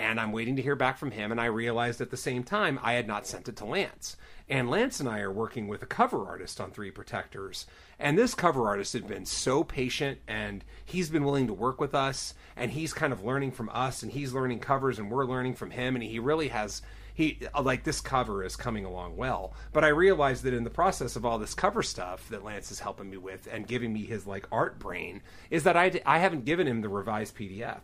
and 0.00 0.18
I'm 0.18 0.32
waiting 0.32 0.56
to 0.56 0.62
hear 0.62 0.76
back 0.76 0.96
from 0.96 1.10
him. 1.10 1.30
And 1.30 1.38
I 1.38 1.44
realized 1.44 2.00
at 2.00 2.10
the 2.10 2.16
same 2.16 2.42
time 2.42 2.80
I 2.82 2.94
had 2.94 3.06
not 3.06 3.26
sent 3.26 3.48
it 3.48 3.56
to 3.56 3.66
Lance. 3.66 4.16
And 4.48 4.70
Lance 4.70 4.98
and 4.98 5.08
I 5.08 5.20
are 5.20 5.30
working 5.30 5.68
with 5.68 5.82
a 5.82 5.86
cover 5.86 6.26
artist 6.26 6.58
on 6.58 6.70
Three 6.70 6.90
Protectors. 6.90 7.66
And 7.98 8.16
this 8.16 8.34
cover 8.34 8.66
artist 8.66 8.94
had 8.94 9.06
been 9.06 9.26
so 9.26 9.62
patient 9.62 10.18
and 10.26 10.64
he's 10.84 11.10
been 11.10 11.24
willing 11.24 11.46
to 11.48 11.52
work 11.52 11.80
with 11.80 11.94
us 11.94 12.32
and 12.56 12.70
he's 12.70 12.94
kind 12.94 13.12
of 13.12 13.22
learning 13.22 13.52
from 13.52 13.68
us 13.74 14.02
and 14.02 14.10
he's 14.10 14.32
learning 14.32 14.60
covers 14.60 14.98
and 14.98 15.10
we're 15.10 15.26
learning 15.26 15.54
from 15.54 15.70
him. 15.70 15.94
And 15.94 16.02
he 16.02 16.18
really 16.18 16.48
has. 16.48 16.80
He 17.12 17.38
like 17.60 17.84
this 17.84 18.00
cover 18.00 18.42
is 18.42 18.56
coming 18.56 18.86
along 18.86 19.16
well, 19.16 19.52
but 19.74 19.84
I 19.84 19.88
realized 19.88 20.42
that 20.44 20.54
in 20.54 20.64
the 20.64 20.70
process 20.70 21.16
of 21.16 21.26
all 21.26 21.38
this 21.38 21.52
cover 21.52 21.82
stuff 21.82 22.26
that 22.30 22.44
Lance 22.44 22.70
is 22.70 22.80
helping 22.80 23.10
me 23.10 23.18
with 23.18 23.46
and 23.52 23.66
giving 23.66 23.92
me 23.92 24.06
his 24.06 24.26
like 24.26 24.46
art 24.50 24.78
brain 24.78 25.20
is 25.50 25.64
that 25.64 25.76
I 25.76 26.00
I 26.06 26.18
haven't 26.18 26.46
given 26.46 26.66
him 26.66 26.80
the 26.80 26.88
revised 26.88 27.36
PDF, 27.36 27.80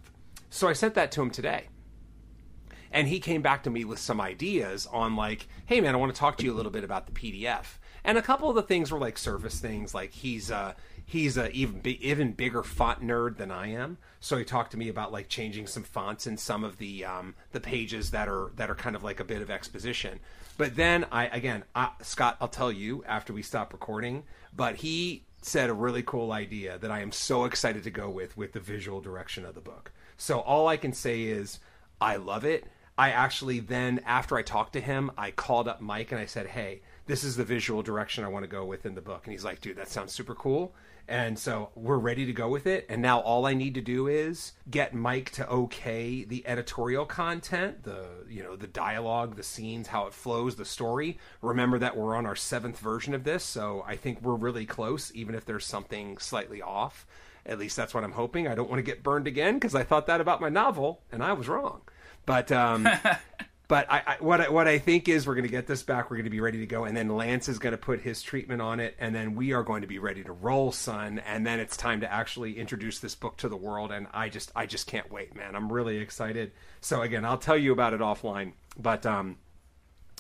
so 0.49 0.69
I 0.69 0.73
sent 0.73 0.95
that 0.95 1.11
to 1.13 1.23
him 1.23 1.31
today 1.31 1.67
and 2.97 3.09
he 3.09 3.21
came 3.21 3.43
back 3.43 3.63
to 3.63 3.71
me 3.71 3.85
with 3.85 3.99
some 3.99 4.21
ideas 4.21 4.87
on 4.93 5.15
like 5.17 5.47
hey 5.67 5.81
man 5.81 5.95
i 5.95 5.99
want 5.99 6.13
to 6.13 6.19
talk 6.19 6.37
to 6.37 6.45
you 6.45 6.53
a 6.53 6.57
little 6.57 6.73
bit 6.73 6.85
about 6.85 7.07
the 7.07 7.13
pdf 7.13 7.79
and 8.05 8.17
a 8.17 8.23
couple 8.23 8.49
of 8.49 8.55
the 8.55 8.63
things 8.63 8.91
were 8.91 8.99
like 8.99 9.19
surface 9.19 9.59
things 9.61 9.95
like 9.95 10.13
he's 10.13 10.51
uh 10.51 10.73
he's 11.05 11.37
a 11.37 11.51
even 11.51 11.81
even 11.85 12.33
bigger 12.33 12.63
font 12.63 13.01
nerd 13.01 13.37
than 13.37 13.51
i 13.51 13.69
am. 13.69 13.99
So 14.21 14.37
he 14.37 14.45
talked 14.45 14.73
to 14.73 14.77
me 14.77 14.89
about 14.89 15.13
like 15.13 15.29
changing 15.29 15.67
some 15.69 15.85
fonts 15.85 16.27
in 16.27 16.37
some 16.37 16.65
of 16.65 16.79
the 16.79 17.05
um 17.05 17.35
the 17.53 17.61
pages 17.61 18.11
that 18.13 18.29
are 18.29 18.53
that 18.57 18.71
are 18.71 18.75
kind 18.75 18.97
of 18.97 19.05
like 19.05 19.21
a 19.21 19.25
bit 19.25 19.43
of 19.43 19.51
exposition. 19.51 20.21
But 20.57 20.77
then 20.77 21.07
i 21.13 21.27
again 21.27 21.65
I, 21.75 21.91
scott 22.03 22.37
i'll 22.41 22.49
tell 22.49 22.73
you 22.73 23.05
after 23.07 23.33
we 23.33 23.43
stop 23.43 23.73
recording 23.73 24.25
but 24.55 24.77
he 24.77 25.25
said 25.43 25.71
a 25.71 25.75
really 25.75 26.03
cool 26.03 26.33
idea 26.33 26.79
that 26.79 26.91
i 26.91 27.01
am 27.01 27.13
so 27.13 27.45
excited 27.45 27.85
to 27.85 27.91
go 27.91 28.11
with 28.11 28.37
with 28.37 28.53
the 28.53 28.61
visual 28.61 29.01
direction 29.01 29.45
of 29.45 29.55
the 29.55 29.61
book. 29.61 29.93
So 30.17 30.41
all 30.41 30.67
i 30.69 30.77
can 30.77 30.93
say 30.93 31.23
is 31.23 31.61
I 32.01 32.17
love 32.17 32.45
it. 32.45 32.67
I 32.99 33.11
actually 33.11 33.61
then, 33.61 34.01
after 34.07 34.37
I 34.37 34.43
talked 34.43 34.73
to 34.73 34.81
him, 34.81 35.11
I 35.19 35.31
called 35.31 35.69
up 35.69 35.81
Mike 35.81 36.13
and 36.13 36.21
I 36.21 36.27
said, 36.27 36.49
"Hey, 36.49 36.81
this 37.07 37.25
is 37.25 37.37
the 37.37 37.45
visual 37.45 37.83
direction 37.83 38.25
I 38.25 38.29
want 38.29 38.45
to 38.45 38.49
go 38.49 38.65
with 38.65 38.87
in 38.87 38.95
the 38.95 39.03
book." 39.03 39.23
And 39.25 39.33
he's 39.33 39.45
like, 39.45 39.61
"Dude, 39.61 39.77
that 39.77 39.89
sounds 39.89 40.13
super 40.13 40.35
cool." 40.35 40.75
And 41.09 41.39
so 41.39 41.71
we're 41.77 41.99
ready 41.99 42.27
to 42.27 42.33
go 42.33 42.49
with 42.49 42.67
it. 42.67 42.85
And 42.89 43.01
now 43.01 43.21
all 43.21 43.47
I 43.47 43.55
need 43.55 43.75
to 43.75 43.81
do 43.81 44.09
is 44.09 44.53
get 44.69 44.93
Mike 44.93 45.31
to 45.33 45.49
okay 45.49 46.25
the 46.25 46.45
editorial 46.47 47.07
content, 47.07 47.85
the 47.85 48.09
you 48.29 48.43
know 48.43 48.57
the 48.57 48.67
dialogue, 48.67 49.37
the 49.37 49.43
scenes, 49.43 49.89
how 49.89 50.07
it 50.07 50.15
flows, 50.15 50.57
the 50.57 50.65
story. 50.65 51.19
Remember 51.43 51.79
that 51.79 51.97
we're 51.97 52.17
on 52.17 52.27
our 52.27 52.35
seventh 52.35 52.79
version 52.79 53.15
of 53.15 53.25
this, 53.25 53.45
so 53.45 53.85
I 53.87 53.97
think 53.97 54.23
we're 54.23 54.35
really 54.35 54.67
close, 54.67 55.13
even 55.15 55.35
if 55.35 55.45
there's 55.45 55.67
something 55.67 56.19
slightly 56.19 56.61
off. 56.63 57.07
At 57.45 57.61
least 57.61 57.77
that's 57.77 57.95
what 57.95 58.03
I'm 58.03 58.13
hoping. 58.13 58.49
I 58.49 58.57
don't 58.57 58.69
want 58.69 58.79
to 58.81 58.83
get 58.91 59.05
burned 59.05 59.29
again 59.29 59.55
because 59.55 59.75
I 59.77 59.85
thought 59.85 60.07
that 60.09 60.21
about 60.21 60.41
my 60.41 60.49
novel 60.49 61.03
and 61.13 61.23
I 61.23 61.33
was 61.35 61.47
wrong. 61.47 61.83
But 62.27 62.53
um, 62.53 62.87
but 63.69 63.91
I, 63.91 64.03
I 64.07 64.17
what 64.21 64.41
I, 64.41 64.49
what 64.51 64.69
I 64.69 64.79
think 64.79 65.09
is 65.09 65.27
we're 65.27 65.35
going 65.35 65.47
to 65.47 65.51
get 65.51 65.67
this 65.67 65.83
back. 65.83 66.11
We're 66.11 66.17
going 66.17 66.25
to 66.25 66.31
be 66.31 66.41
ready 66.41 66.59
to 66.59 66.67
go, 66.67 66.85
and 66.85 66.97
then 66.97 67.09
Lance 67.09 67.49
is 67.49 67.59
going 67.59 67.73
to 67.73 67.79
put 67.79 68.01
his 68.01 68.23
treatment 68.23 68.61
on 68.61 68.81
it, 68.81 68.97
and 68.99 69.15
then 69.15 69.35
we 69.35 69.53
are 69.53 69.63
going 69.63 69.81
to 69.81 69.87
be 69.87 69.99
ready 69.99 70.23
to 70.25 70.33
roll, 70.33 70.73
son. 70.73 71.21
And 71.21 71.47
then 71.47 71.61
it's 71.61 71.77
time 71.77 72.01
to 72.01 72.13
actually 72.13 72.59
introduce 72.59 72.99
this 72.99 73.15
book 73.15 73.37
to 73.39 73.49
the 73.49 73.57
world. 73.57 73.93
And 73.93 74.07
I 74.13 74.29
just 74.29 74.53
I 74.55 74.67
just 74.67 74.87
can't 74.87 75.11
wait, 75.11 75.35
man. 75.35 75.57
I'm 75.57 75.73
really 75.73 75.99
excited. 75.99 76.53
So 76.81 77.03
again, 77.03 77.25
I'll 77.25 77.39
tell 77.39 77.57
you 77.57 77.73
about 77.73 77.95
it 77.95 78.01
offline. 78.01 78.53
But 78.79 79.07
um, 79.07 79.37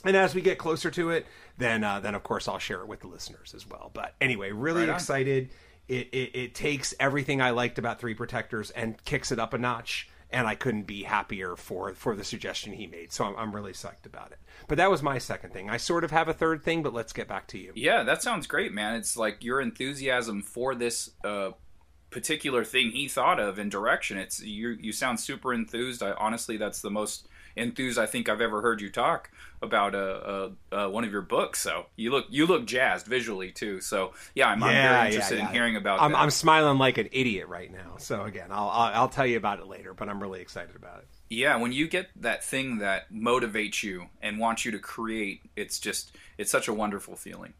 and 0.04 0.16
as 0.16 0.34
we 0.34 0.40
get 0.40 0.58
closer 0.58 0.90
to 0.92 1.10
it, 1.10 1.26
then 1.58 1.84
uh, 1.84 2.00
then 2.00 2.14
of 2.14 2.22
course 2.22 2.48
I'll 2.48 2.58
share 2.58 2.80
it 2.80 2.88
with 2.88 3.00
the 3.00 3.08
listeners 3.08 3.54
as 3.54 3.68
well. 3.68 3.90
But 3.92 4.14
anyway, 4.20 4.52
really 4.52 4.86
Right 4.86 4.94
excited. 4.94 5.50
It, 5.88 6.08
it 6.12 6.30
it 6.34 6.54
takes 6.54 6.94
everything 6.98 7.40
I 7.40 7.50
liked 7.50 7.78
about 7.78 8.00
Three 8.00 8.14
Protectors 8.14 8.70
and 8.70 9.02
kicks 9.04 9.30
it 9.30 9.38
up 9.38 9.54
a 9.54 9.58
notch. 9.58 10.08
And 10.30 10.46
I 10.46 10.56
couldn't 10.56 10.84
be 10.88 11.04
happier 11.04 11.54
for 11.56 11.94
for 11.94 12.16
the 12.16 12.24
suggestion 12.24 12.72
he 12.72 12.86
made. 12.86 13.12
So 13.12 13.24
I'm, 13.24 13.36
I'm 13.36 13.54
really 13.54 13.72
psyched 13.72 14.06
about 14.06 14.32
it. 14.32 14.38
But 14.66 14.78
that 14.78 14.90
was 14.90 15.02
my 15.02 15.18
second 15.18 15.52
thing. 15.52 15.70
I 15.70 15.76
sort 15.76 16.02
of 16.02 16.10
have 16.10 16.28
a 16.28 16.32
third 16.34 16.64
thing, 16.64 16.82
but 16.82 16.92
let's 16.92 17.12
get 17.12 17.28
back 17.28 17.46
to 17.48 17.58
you. 17.58 17.72
Yeah, 17.74 18.02
that 18.02 18.22
sounds 18.22 18.46
great, 18.46 18.72
man. 18.72 18.96
It's 18.96 19.16
like 19.16 19.44
your 19.44 19.60
enthusiasm 19.60 20.42
for 20.42 20.74
this 20.74 21.10
uh, 21.24 21.50
particular 22.10 22.64
thing 22.64 22.90
he 22.90 23.08
thought 23.08 23.38
of 23.38 23.58
in 23.58 23.68
direction. 23.68 24.18
It's 24.18 24.42
you. 24.42 24.70
You 24.70 24.92
sound 24.92 25.20
super 25.20 25.54
enthused. 25.54 26.02
I 26.02 26.12
honestly, 26.12 26.56
that's 26.56 26.80
the 26.80 26.90
most 26.90 27.28
enthused 27.56 27.98
I 27.98 28.06
think 28.06 28.28
I've 28.28 28.40
ever 28.40 28.60
heard 28.62 28.80
you 28.80 28.90
talk 28.90 29.30
about 29.62 29.94
uh, 29.94 29.98
uh, 29.98 30.50
uh, 30.72 30.88
one 30.88 31.04
of 31.04 31.10
your 31.10 31.22
books. 31.22 31.60
So 31.60 31.86
you 31.96 32.10
look 32.10 32.26
you 32.28 32.46
look 32.46 32.66
jazzed 32.66 33.06
visually 33.06 33.50
too. 33.50 33.80
So 33.80 34.12
yeah, 34.34 34.48
I'm, 34.48 34.62
I'm 34.62 34.72
very 34.72 35.06
interested 35.06 35.38
in 35.38 35.46
hearing 35.46 35.76
about. 35.76 36.00
I'm, 36.00 36.12
that. 36.12 36.18
I'm 36.18 36.30
smiling 36.30 36.78
like 36.78 36.98
an 36.98 37.08
idiot 37.12 37.48
right 37.48 37.72
now. 37.72 37.94
So 37.98 38.24
again, 38.24 38.48
I'll, 38.50 38.68
I'll 38.68 38.94
I'll 38.94 39.08
tell 39.08 39.26
you 39.26 39.36
about 39.36 39.60
it 39.60 39.66
later. 39.66 39.94
But 39.94 40.08
I'm 40.08 40.20
really 40.20 40.40
excited 40.40 40.76
about 40.76 40.98
it. 40.98 41.08
Yeah, 41.28 41.56
when 41.56 41.72
you 41.72 41.88
get 41.88 42.10
that 42.16 42.44
thing 42.44 42.78
that 42.78 43.12
motivates 43.12 43.82
you 43.82 44.06
and 44.22 44.38
wants 44.38 44.64
you 44.64 44.70
to 44.72 44.78
create, 44.78 45.40
it's 45.56 45.80
just 45.80 46.16
it's 46.38 46.50
such 46.50 46.68
a 46.68 46.72
wonderful 46.72 47.16
feeling. 47.16 47.54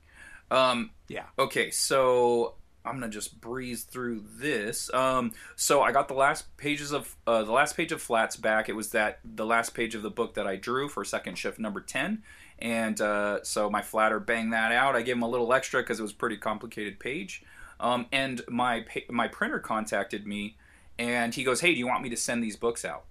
Um, 0.50 0.90
Yeah. 1.08 1.24
okay, 1.38 1.70
so 1.72 2.54
I'm 2.86 2.94
gonna 2.94 3.08
just 3.08 3.40
breeze 3.40 3.82
through 3.82 4.24
this. 4.36 4.92
Um, 4.94 5.32
so 5.56 5.82
I 5.82 5.92
got 5.92 6.08
the 6.08 6.14
last 6.14 6.56
pages 6.56 6.92
of 6.92 7.16
uh, 7.26 7.42
the 7.42 7.52
last 7.52 7.76
page 7.76 7.92
of 7.92 8.00
flats 8.00 8.36
back. 8.36 8.68
It 8.68 8.76
was 8.76 8.90
that 8.90 9.20
the 9.24 9.46
last 9.46 9.74
page 9.74 9.94
of 9.94 10.02
the 10.02 10.10
book 10.10 10.34
that 10.34 10.46
I 10.46 10.56
drew 10.56 10.88
for 10.88 11.04
second 11.04 11.36
shift 11.36 11.58
number 11.58 11.80
ten, 11.80 12.22
and 12.58 13.00
uh, 13.00 13.42
so 13.42 13.68
my 13.68 13.82
flatter 13.82 14.20
banged 14.20 14.52
that 14.52 14.72
out. 14.72 14.96
I 14.96 15.02
gave 15.02 15.16
him 15.16 15.22
a 15.22 15.28
little 15.28 15.52
extra 15.52 15.82
because 15.82 15.98
it 15.98 16.02
was 16.02 16.12
a 16.12 16.16
pretty 16.16 16.36
complicated 16.36 16.98
page. 16.98 17.42
Um, 17.78 18.06
and 18.12 18.42
my 18.48 18.80
pa- 18.82 19.10
my 19.10 19.28
printer 19.28 19.58
contacted 19.58 20.26
me, 20.26 20.56
and 20.98 21.34
he 21.34 21.44
goes, 21.44 21.60
"Hey, 21.60 21.72
do 21.72 21.78
you 21.78 21.86
want 21.86 22.02
me 22.02 22.10
to 22.10 22.16
send 22.16 22.42
these 22.42 22.56
books 22.56 22.84
out?" 22.84 23.04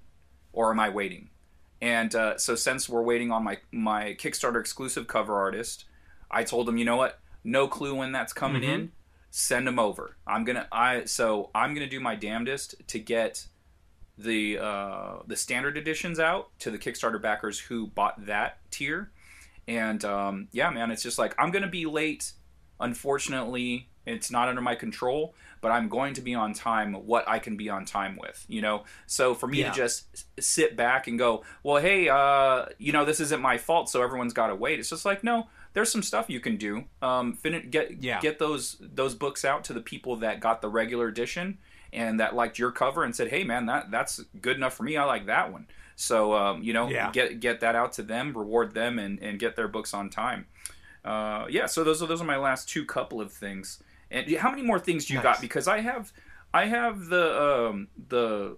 or 0.55 0.71
am 0.71 0.79
I 0.79 0.89
waiting? 0.89 1.29
And 1.81 2.15
uh, 2.15 2.37
so 2.37 2.55
since 2.55 2.89
we're 2.89 3.01
waiting 3.03 3.31
on 3.31 3.43
my 3.43 3.57
my 3.71 4.15
Kickstarter 4.17 4.59
exclusive 4.59 5.05
cover 5.05 5.35
artist, 5.35 5.85
I 6.31 6.43
told 6.43 6.67
him, 6.67 6.77
you 6.77 6.85
know 6.85 6.95
what? 6.95 7.19
No 7.43 7.67
clue 7.67 7.93
when 7.93 8.11
that's 8.11 8.33
coming 8.33 8.63
in. 8.73 8.91
Send 9.37 9.67
them 9.67 9.79
over. 9.79 10.15
I'm 10.25 10.45
gonna 10.45 10.65
I 10.71 11.03
so 11.03 11.49
I'm 11.53 11.73
gonna 11.73 11.89
do 11.89 11.99
my 11.99 12.15
damnedest 12.15 12.75
to 12.87 12.99
get 12.99 13.47
the 14.17 14.57
uh, 14.59 15.15
the 15.27 15.35
standard 15.35 15.75
editions 15.77 16.21
out 16.21 16.57
to 16.59 16.71
the 16.71 16.77
Kickstarter 16.77 17.21
backers 17.21 17.59
who 17.59 17.87
bought 17.87 18.27
that 18.27 18.59
tier. 18.71 19.11
And 19.67 20.05
um, 20.05 20.47
yeah, 20.53 20.69
man, 20.69 20.89
it's 20.89 21.03
just 21.03 21.19
like 21.19 21.35
I'm 21.37 21.51
gonna 21.51 21.67
be 21.67 21.85
late. 21.85 22.31
Unfortunately, 22.79 23.89
it's 24.05 24.31
not 24.31 24.47
under 24.47 24.61
my 24.61 24.75
control, 24.75 25.35
but 25.59 25.69
I'm 25.69 25.89
going 25.89 26.13
to 26.13 26.21
be 26.21 26.33
on 26.33 26.53
time 26.53 26.93
what 26.93 27.27
I 27.27 27.39
can 27.39 27.57
be 27.57 27.69
on 27.69 27.83
time 27.83 28.17
with, 28.21 28.45
you 28.47 28.61
know? 28.61 28.85
So 29.05 29.33
for 29.33 29.47
me 29.47 29.59
Yeah. 29.59 29.69
to 29.71 29.75
just 29.75 30.25
sit 30.39 30.77
back 30.77 31.07
and 31.07 31.19
go, 31.19 31.43
well, 31.63 31.81
hey, 31.81 32.07
uh, 32.07 32.67
you 32.77 32.93
know, 32.93 33.03
this 33.03 33.19
isn't 33.19 33.41
my 33.41 33.57
fault, 33.57 33.89
so 33.89 34.01
everyone's 34.01 34.33
got 34.33 34.47
to 34.47 34.55
wait. 34.55 34.79
It's 34.79 34.89
just 34.89 35.03
like, 35.05 35.23
no, 35.23 35.47
there's 35.75 35.91
some 35.91 36.01
stuff 36.01 36.25
you 36.29 36.39
can 36.39 36.57
do. 36.57 36.85
Um, 37.03 37.33
fin- 37.33 37.69
get 37.69 38.01
Yeah. 38.01 38.19
get 38.19 38.39
those 38.39 38.77
those 38.81 39.13
books 39.13 39.45
out 39.45 39.63
to 39.65 39.73
the 39.73 39.81
people 39.81 40.15
that 40.17 40.39
got 40.39 40.61
the 40.61 40.69
regular 40.69 41.07
edition 41.07 41.59
and 41.93 42.19
that 42.19 42.33
liked 42.33 42.57
your 42.57 42.71
cover 42.71 43.03
and 43.03 43.15
said, 43.15 43.27
hey, 43.29 43.43
man, 43.43 43.67
that 43.67 43.91
that's 43.91 44.19
good 44.41 44.57
enough 44.57 44.73
for 44.73 44.83
me. 44.83 44.97
I 44.97 45.03
like 45.05 45.27
that 45.27 45.51
one. 45.51 45.67
So 45.95 46.33
um, 46.33 46.63
you 46.63 46.73
know, 46.73 46.89
Yeah. 46.89 47.11
get 47.11 47.39
get 47.39 47.59
that 47.59 47.75
out 47.75 47.93
to 47.93 48.03
them, 48.03 48.33
reward 48.35 48.73
them, 48.73 48.97
and, 48.97 49.19
and 49.19 49.37
get 49.37 49.55
their 49.55 49.67
books 49.67 49.93
on 49.93 50.09
time. 50.09 50.47
Uh, 51.03 51.45
yeah, 51.49 51.67
so 51.67 51.83
those 51.83 52.01
are 52.01 52.07
those 52.07 52.21
are 52.21 52.25
my 52.25 52.37
last 52.37 52.67
two 52.67 52.83
couple 52.85 53.21
of 53.21 53.31
things. 53.31 53.83
And 54.09 54.29
how 54.37 54.49
many 54.49 54.63
more 54.63 54.79
things 54.79 55.05
do 55.05 55.13
you 55.13 55.19
Nice. 55.19 55.23
got? 55.35 55.41
Because 55.41 55.67
I 55.67 55.81
have 55.81 56.11
I 56.53 56.65
have 56.65 57.05
the 57.07 57.69
um, 57.69 57.87
the 58.09 58.57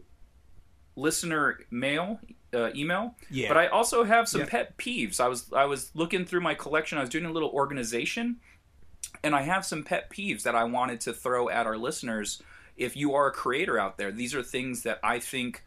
listener 0.95 1.59
mail 1.69 2.19
uh, 2.53 2.69
email. 2.75 3.15
Yeah. 3.29 3.47
But 3.49 3.57
I 3.57 3.67
also 3.67 4.03
have 4.03 4.27
some 4.27 4.41
Yep. 4.41 4.49
pet 4.49 4.77
peeves. 4.77 5.19
I 5.19 5.27
was 5.27 5.51
I 5.53 5.65
was 5.65 5.91
looking 5.95 6.25
through 6.25 6.41
my 6.41 6.53
collection. 6.55 6.97
I 6.97 7.01
was 7.01 7.09
doing 7.09 7.25
a 7.25 7.31
little 7.31 7.49
organization, 7.49 8.37
and 9.23 9.35
I 9.35 9.41
have 9.41 9.65
some 9.65 9.83
pet 9.83 10.09
peeves 10.09 10.43
that 10.43 10.55
I 10.55 10.63
wanted 10.63 11.01
to 11.01 11.13
throw 11.13 11.49
at 11.49 11.65
our 11.65 11.77
listeners. 11.77 12.41
If 12.75 12.95
you 12.95 13.13
are 13.15 13.27
a 13.27 13.31
creator 13.31 13.79
out 13.79 13.97
there, 13.97 14.11
these 14.11 14.35
are 14.35 14.43
things 14.43 14.83
that 14.83 14.99
I 15.03 15.19
think 15.19 15.63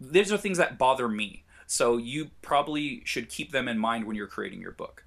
these 0.00 0.32
are 0.32 0.38
things 0.38 0.58
that 0.58 0.78
bother 0.78 1.08
me. 1.08 1.44
So 1.66 1.96
you 1.98 2.30
probably 2.40 3.02
should 3.04 3.28
keep 3.28 3.52
them 3.52 3.68
in 3.68 3.78
mind 3.78 4.06
when 4.06 4.16
you're 4.16 4.26
creating 4.26 4.60
your 4.60 4.72
book. 4.72 5.04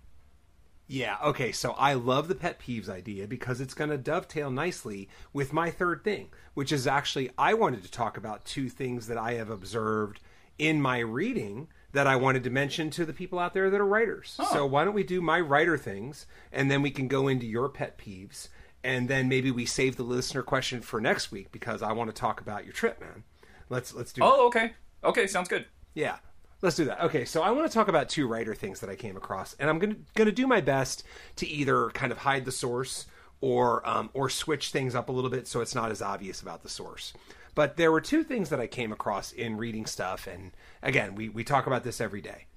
Yeah, 0.87 1.17
okay, 1.23 1.53
so 1.53 1.71
I 1.71 1.93
love 1.93 2.27
the 2.27 2.35
pet 2.35 2.59
peeves 2.59 2.89
idea 2.89 3.25
because 3.25 3.61
it's 3.61 3.73
going 3.73 3.91
to 3.91 3.97
dovetail 3.97 4.51
nicely 4.51 5.07
with 5.31 5.53
my 5.53 5.71
third 5.71 6.03
thing, 6.03 6.27
which 6.53 6.73
is 6.73 6.85
actually 6.85 7.31
I 7.37 7.53
wanted 7.53 7.83
to 7.83 7.91
talk 7.91 8.17
about 8.17 8.43
two 8.43 8.67
things 8.67 9.07
that 9.07 9.17
I 9.17 9.35
have 9.35 9.49
observed 9.49 10.19
in 10.57 10.81
my 10.81 10.99
reading 10.99 11.67
that 11.93 12.07
I 12.07 12.15
wanted 12.15 12.43
to 12.45 12.49
mention 12.49 12.89
to 12.91 13.05
the 13.05 13.13
people 13.13 13.37
out 13.37 13.53
there 13.53 13.69
that 13.69 13.81
are 13.81 13.85
writers. 13.85 14.39
So 14.51 14.65
why 14.65 14.85
don't 14.85 14.93
we 14.93 15.03
do 15.03 15.21
my 15.21 15.39
writer 15.39 15.77
things 15.77 16.25
and 16.51 16.71
then 16.71 16.81
we 16.81 16.91
can 16.91 17.07
go 17.07 17.27
into 17.27 17.45
your 17.45 17.67
pet 17.67 17.97
peeves 17.97 18.47
and 18.83 19.09
then 19.09 19.27
maybe 19.27 19.51
we 19.51 19.65
save 19.65 19.97
the 19.97 20.03
listener 20.03 20.41
question 20.41 20.81
for 20.81 21.01
next 21.01 21.31
week 21.31 21.51
because 21.51 21.81
I 21.81 21.91
want 21.91 22.09
to 22.09 22.19
talk 22.19 22.41
about 22.41 22.63
your 22.63 22.73
trip, 22.73 22.99
man. 22.99 23.23
Let's 23.69 23.93
let's 23.93 24.13
do 24.13 24.21
that. 24.21 24.25
Oh, 24.25 24.47
okay. 24.47 24.73
Okay, 25.03 25.27
sounds 25.27 25.49
good. 25.49 25.65
Yeah. 25.93 26.17
Let's 26.61 26.75
do 26.75 26.85
that. 26.85 27.01
Okay, 27.05 27.25
so 27.25 27.41
I 27.41 27.51
want 27.51 27.69
to 27.69 27.73
talk 27.73 27.87
about 27.87 28.07
two 28.07 28.27
writer 28.27 28.53
things 28.53 28.81
that 28.81 28.89
I 28.89 28.95
came 28.95 29.17
across, 29.17 29.55
and 29.59 29.69
I'm 29.69 29.79
gonna 29.79 29.95
gonna 30.15 30.31
do 30.31 30.45
my 30.45 30.61
best 30.61 31.03
to 31.37 31.47
either 31.47 31.89
kind 31.89 32.11
of 32.11 32.19
hide 32.19 32.45
the 32.45 32.51
source 32.51 33.07
or 33.39 33.87
um, 33.87 34.11
or 34.13 34.29
switch 34.29 34.69
things 34.69 34.93
up 34.93 35.09
a 35.09 35.11
little 35.11 35.31
bit 35.31 35.47
so 35.47 35.61
it's 35.61 35.73
not 35.73 35.89
as 35.89 36.01
obvious 36.01 36.41
about 36.41 36.61
the 36.61 36.69
source. 36.69 37.13
But 37.53 37.77
there 37.77 37.91
were 37.91 38.01
two 38.01 38.23
things 38.23 38.49
that 38.49 38.59
I 38.59 38.67
came 38.67 38.91
across 38.91 39.31
in 39.31 39.57
reading 39.57 39.85
stuff, 39.85 40.27
and 40.27 40.51
again, 40.81 41.15
we 41.15 41.29
we 41.29 41.43
talk 41.43 41.67
about 41.67 41.83
this 41.83 41.99
every 41.99 42.21
day 42.21 42.47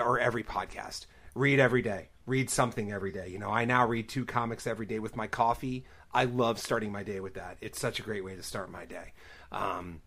or 0.00 0.18
every 0.18 0.44
podcast. 0.44 1.06
Read 1.34 1.58
every 1.58 1.82
day. 1.82 2.10
Read 2.26 2.48
something 2.48 2.92
every 2.92 3.10
day. 3.10 3.28
You 3.28 3.38
know, 3.38 3.50
I 3.50 3.64
now 3.64 3.86
read 3.86 4.08
two 4.08 4.24
comics 4.24 4.66
every 4.66 4.86
day 4.86 5.00
with 5.00 5.16
my 5.16 5.26
coffee. 5.26 5.84
I 6.12 6.24
love 6.24 6.60
starting 6.60 6.92
my 6.92 7.02
day 7.02 7.20
with 7.20 7.34
that. 7.34 7.58
It's 7.60 7.80
such 7.80 7.98
a 7.98 8.02
great 8.02 8.24
way 8.24 8.36
to 8.36 8.42
start 8.42 8.70
my 8.70 8.84
day. 8.84 9.12
Um, 9.50 10.00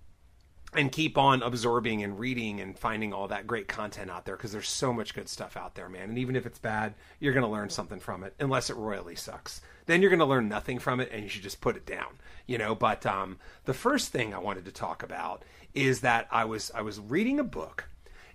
and 0.74 0.92
keep 0.92 1.18
on 1.18 1.42
absorbing 1.42 2.04
and 2.04 2.20
reading 2.20 2.60
and 2.60 2.78
finding 2.78 3.14
all 3.14 3.28
that 3.30 3.48
great 3.48 3.68
content 3.68 4.12
out 4.12 4.26
there 4.26 4.36
because 4.36 4.52
there's 4.52 4.68
so 4.68 4.92
much 4.92 5.14
good 5.14 5.30
stuff 5.30 5.56
out 5.56 5.76
there, 5.76 5.90
man. 5.90 6.10
And 6.10 6.18
even 6.18 6.36
if 6.36 6.46
it's 6.46 6.60
bad, 6.60 6.94
you're 7.20 7.34
going 7.34 7.46
to 7.46 7.52
learn 7.52 7.70
something 7.70 8.00
from 8.00 8.24
it, 8.24 8.34
unless 8.40 8.70
it 8.70 8.76
royally 8.76 9.16
sucks. 9.16 9.62
Then 9.88 10.02
you're 10.02 10.12
going 10.12 10.20
to 10.20 10.26
learn 10.26 10.48
nothing 10.48 10.80
from 10.80 11.00
it, 11.00 11.10
and 11.12 11.24
you 11.24 11.30
should 11.30 11.44
just 11.44 11.62
put 11.62 11.76
it 11.76 11.86
down, 11.86 12.20
you 12.46 12.58
know. 12.58 12.76
But 12.76 13.06
um, 13.06 13.40
the 13.66 13.74
first 13.74 14.12
thing 14.12 14.34
I 14.34 14.40
wanted 14.40 14.66
to 14.66 14.72
talk 14.72 15.02
about 15.02 15.44
is 15.74 16.02
that 16.02 16.28
I 16.30 16.46
was 16.46 16.72
I 16.76 16.82
was 16.82 17.00
reading 17.00 17.40
a 17.40 17.44
book, 17.44 17.90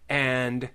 and 0.09 0.71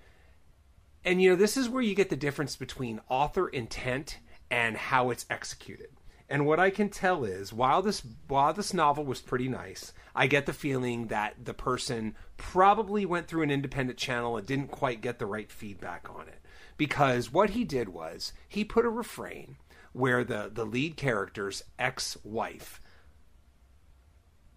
and 1.03 1.21
you 1.21 1.31
know 1.31 1.35
this 1.35 1.57
is 1.57 1.67
where 1.67 1.81
you 1.81 1.95
get 1.95 2.09
the 2.09 2.15
difference 2.15 2.55
between 2.55 3.01
author 3.09 3.49
intent 3.49 4.19
and 4.49 4.77
how 4.77 5.09
it's 5.09 5.25
executed. 5.29 5.89
And 6.29 6.45
what 6.45 6.59
I 6.59 6.69
can 6.69 6.89
tell 6.89 7.23
is, 7.23 7.53
while 7.53 7.81
this 7.81 8.03
while 8.27 8.53
this 8.53 8.73
novel 8.73 9.05
was 9.05 9.21
pretty 9.21 9.47
nice, 9.47 9.93
I 10.13 10.27
get 10.27 10.45
the 10.45 10.53
feeling 10.53 11.07
that 11.07 11.45
the 11.45 11.53
person 11.53 12.15
probably 12.35 13.05
went 13.05 13.27
through 13.27 13.43
an 13.43 13.51
independent 13.51 13.97
channel 13.97 14.37
and 14.37 14.45
didn't 14.45 14.69
quite 14.69 15.01
get 15.01 15.19
the 15.19 15.25
right 15.25 15.51
feedback 15.51 16.07
on 16.09 16.27
it. 16.27 16.39
Because 16.75 17.31
what 17.31 17.51
he 17.51 17.63
did 17.63 17.89
was 17.89 18.33
he 18.47 18.63
put 18.63 18.85
a 18.85 18.89
refrain 18.89 19.55
where 19.93 20.23
the 20.23 20.49
the 20.53 20.65
lead 20.65 20.97
character's 20.97 21.63
ex-wife 21.79 22.81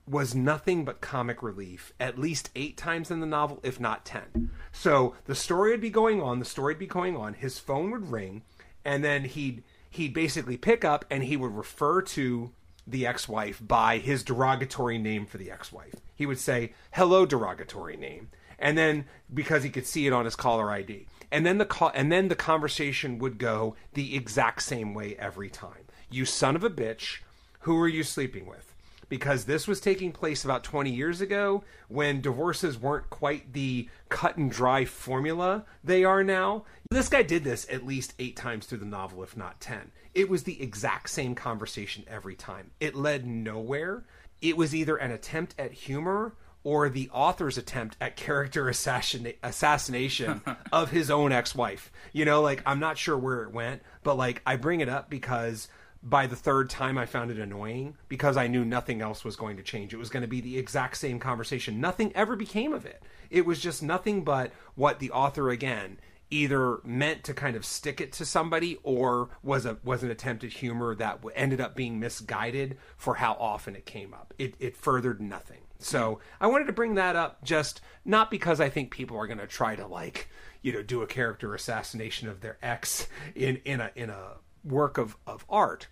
was 0.07 0.35
nothing 0.35 0.85
but 0.85 1.01
comic 1.01 1.43
relief 1.43 1.93
at 2.01 2.19
least 2.19 2.51
eight 2.57 2.77
times 2.77 3.11
in 3.11 3.21
the 3.21 3.27
novel, 3.27 3.61
if 3.63 3.79
not 3.79 4.05
ten. 4.05 4.51
So 4.73 5.15
the 5.27 5.35
story 5.35 5.71
would 5.71 5.81
be 5.81 5.91
going 5.91 6.21
on, 6.21 6.41
the 6.41 6.45
story 6.45 6.75
would 6.75 6.81
be 6.81 6.87
going 6.87 7.17
on, 7.17 7.35
his 7.35 7.61
phone 7.61 7.91
would 7.93 8.11
ring, 8.11 8.43
and 8.85 9.05
then 9.05 9.25
he'd 9.25 9.63
he'd 9.89 10.15
basically 10.15 10.57
pick 10.57 10.85
up 10.85 11.05
and 11.11 11.25
he 11.25 11.37
would 11.37 11.55
refer 11.55 12.03
to 12.03 12.51
the 12.87 13.07
ex-wife 13.07 13.61
by 13.65 13.99
his 13.99 14.25
derogatory 14.25 14.99
name 14.99 15.27
for 15.27 15.39
the 15.39 15.51
ex-wife. 15.51 15.95
He 16.15 16.27
would 16.27 16.39
say, 16.39 16.75
"Hello, 16.93 17.25
derogatory 17.25 17.97
name," 17.97 18.31
and 18.59 18.77
then 18.77 19.05
because 19.33 19.63
he 19.63 19.71
could 19.71 19.87
see 19.87 20.07
it 20.07 20.13
on 20.13 20.25
his 20.25 20.37
caller 20.37 20.71
ID, 20.71 21.07
and 21.31 21.47
then 21.47 21.59
the 21.59 21.93
and 21.95 22.11
then 22.11 22.29
the 22.29 22.37
conversation 22.37 23.19
would 23.19 23.39
go 23.39 23.75
the 23.95 24.17
exact 24.17 24.63
same 24.63 24.95
way 24.95 25.17
every 25.19 25.51
time. 25.51 25.87
You 26.11 26.25
son 26.25 26.57
of 26.57 26.65
a 26.65 26.71
bitch, 26.71 27.19
who 27.61 27.79
are 27.81 27.89
you 27.89 28.03
sleeping 28.03 28.47
with? 28.47 28.71
because 29.11 29.45
this 29.45 29.69
was 29.69 29.81
taking 29.81 30.13
place 30.13 30.45
about 30.45 30.65
20 30.65 30.89
years 30.89 31.21
ago 31.21 31.63
when 31.89 32.23
divorces 32.23 32.79
weren't 32.79 33.11
quite 33.11 33.53
the 33.53 33.89
cut 34.09 34.39
and 34.39 34.51
dry 34.51 34.87
formula 34.87 35.67
they 35.85 36.05
are 36.05 36.25
now. 36.25 36.65
This 36.91 37.11
guy 37.11 37.23
did 37.23 37.45
this 37.45 37.67
at 37.69 37.85
least 37.85 38.15
eight 38.19 38.37
times 38.37 38.67
through 38.67 38.79
the 38.79 38.87
novel, 38.87 39.23
if 39.23 39.37
not 39.37 39.61
10. 39.61 39.93
It 40.15 40.31
was 40.31 40.45
the 40.45 40.63
exact 40.63 41.11
same 41.11 41.35
conversation 41.35 42.05
every 42.09 42.35
time. 42.35 42.71
It 42.81 42.95
led 42.95 43.27
nowhere. 43.27 44.05
It 44.41 44.57
was 44.57 44.75
either 44.75 44.97
an 44.97 45.11
attempt 45.11 45.55
at 45.59 45.73
humor 45.73 46.35
or 46.63 46.89
the 46.89 47.09
author's 47.11 47.57
attempt 47.59 47.97
at 48.01 48.17
character 48.17 48.69
assassin- 48.69 49.33
assassination 49.43 50.43
of 50.73 50.91
his 50.91 51.11
own 51.11 51.33
ex-wife. 51.33 51.91
You 52.13 52.25
know, 52.25 52.43
like 52.43 52.63
I'm 52.67 52.81
not 52.81 52.99
sure 52.99 53.17
where 53.17 53.43
it 53.43 53.53
went, 53.53 53.83
but 54.03 54.17
like 54.17 54.43
I 54.47 54.57
bring 54.57 54.81
it 54.81 54.89
up 54.89 55.09
because 55.09 55.69
by 56.03 56.27
the 56.27 56.37
third 56.37 56.71
time 56.71 56.97
I 56.97 57.07
found 57.07 57.31
it 57.31 57.39
annoying 57.39 57.97
because 58.09 58.37
I 58.37 58.47
knew 58.47 58.65
nothing 58.65 59.03
else 59.03 59.25
was 59.25 59.37
going 59.37 59.57
to 59.59 59.63
change. 59.63 59.93
It 59.93 59.99
was 59.99 60.11
going 60.11 60.23
to 60.23 60.29
be 60.29 60.41
the 60.41 60.59
exact 60.59 60.97
same 60.97 61.19
conversation. 61.19 61.81
Nothing 61.81 62.13
ever 62.15 62.37
became 62.37 62.73
of 62.73 62.87
it. 62.87 63.03
It 63.29 63.47
was 63.47 63.61
just 63.61 63.83
nothing 63.83 64.25
but 64.25 64.53
what 64.75 64.99
the 64.99 65.11
author 65.11 65.51
again 65.51 65.99
either 66.31 66.79
meant 66.85 67.25
to 67.25 67.35
kind 67.35 67.57
of 67.57 67.65
stick 67.65 68.01
it 68.01 68.13
to 68.13 68.25
somebody 68.25 68.79
or 68.83 69.31
was 69.43 69.67
a 69.67 69.79
was 69.83 70.03
an 70.03 70.11
attempt 70.11 70.45
at 70.45 70.53
humor 70.53 70.95
that 70.95 71.19
ended 71.35 71.61
up 71.61 71.75
being 71.75 71.99
misguided 71.99 72.79
for 72.97 73.17
how 73.17 73.33
often 73.35 73.75
it 73.75 73.85
came 73.85 74.15
up. 74.15 74.33
It 74.39 74.55
it 74.59 74.77
furthered 74.77 75.21
nothing. 75.21 75.63
So 75.83 76.21
I 76.41 76.47
wanted 76.47 76.67
to 76.67 76.73
bring 76.73 76.95
that 76.95 77.17
up 77.17 77.43
just 77.43 77.81
not 78.05 78.31
because 78.31 78.61
I 78.61 78.69
think 78.69 78.91
people 78.91 79.17
are 79.17 79.27
going 79.27 79.39
to 79.39 79.47
try 79.47 79.77
to 79.77 79.87
like 79.87 80.29
you 80.63 80.73
know 80.73 80.83
do 80.83 81.03
a 81.03 81.07
character 81.07 81.55
assassination 81.55 82.29
of 82.29 82.41
their 82.41 82.59
ex 82.63 83.09
in 83.35 83.57
in 83.65 83.81
a 83.81 83.91
in 83.95 84.11
a 84.11 84.37
work 84.63 84.99
of 84.99 85.17
of 85.27 85.45
art 85.49 85.89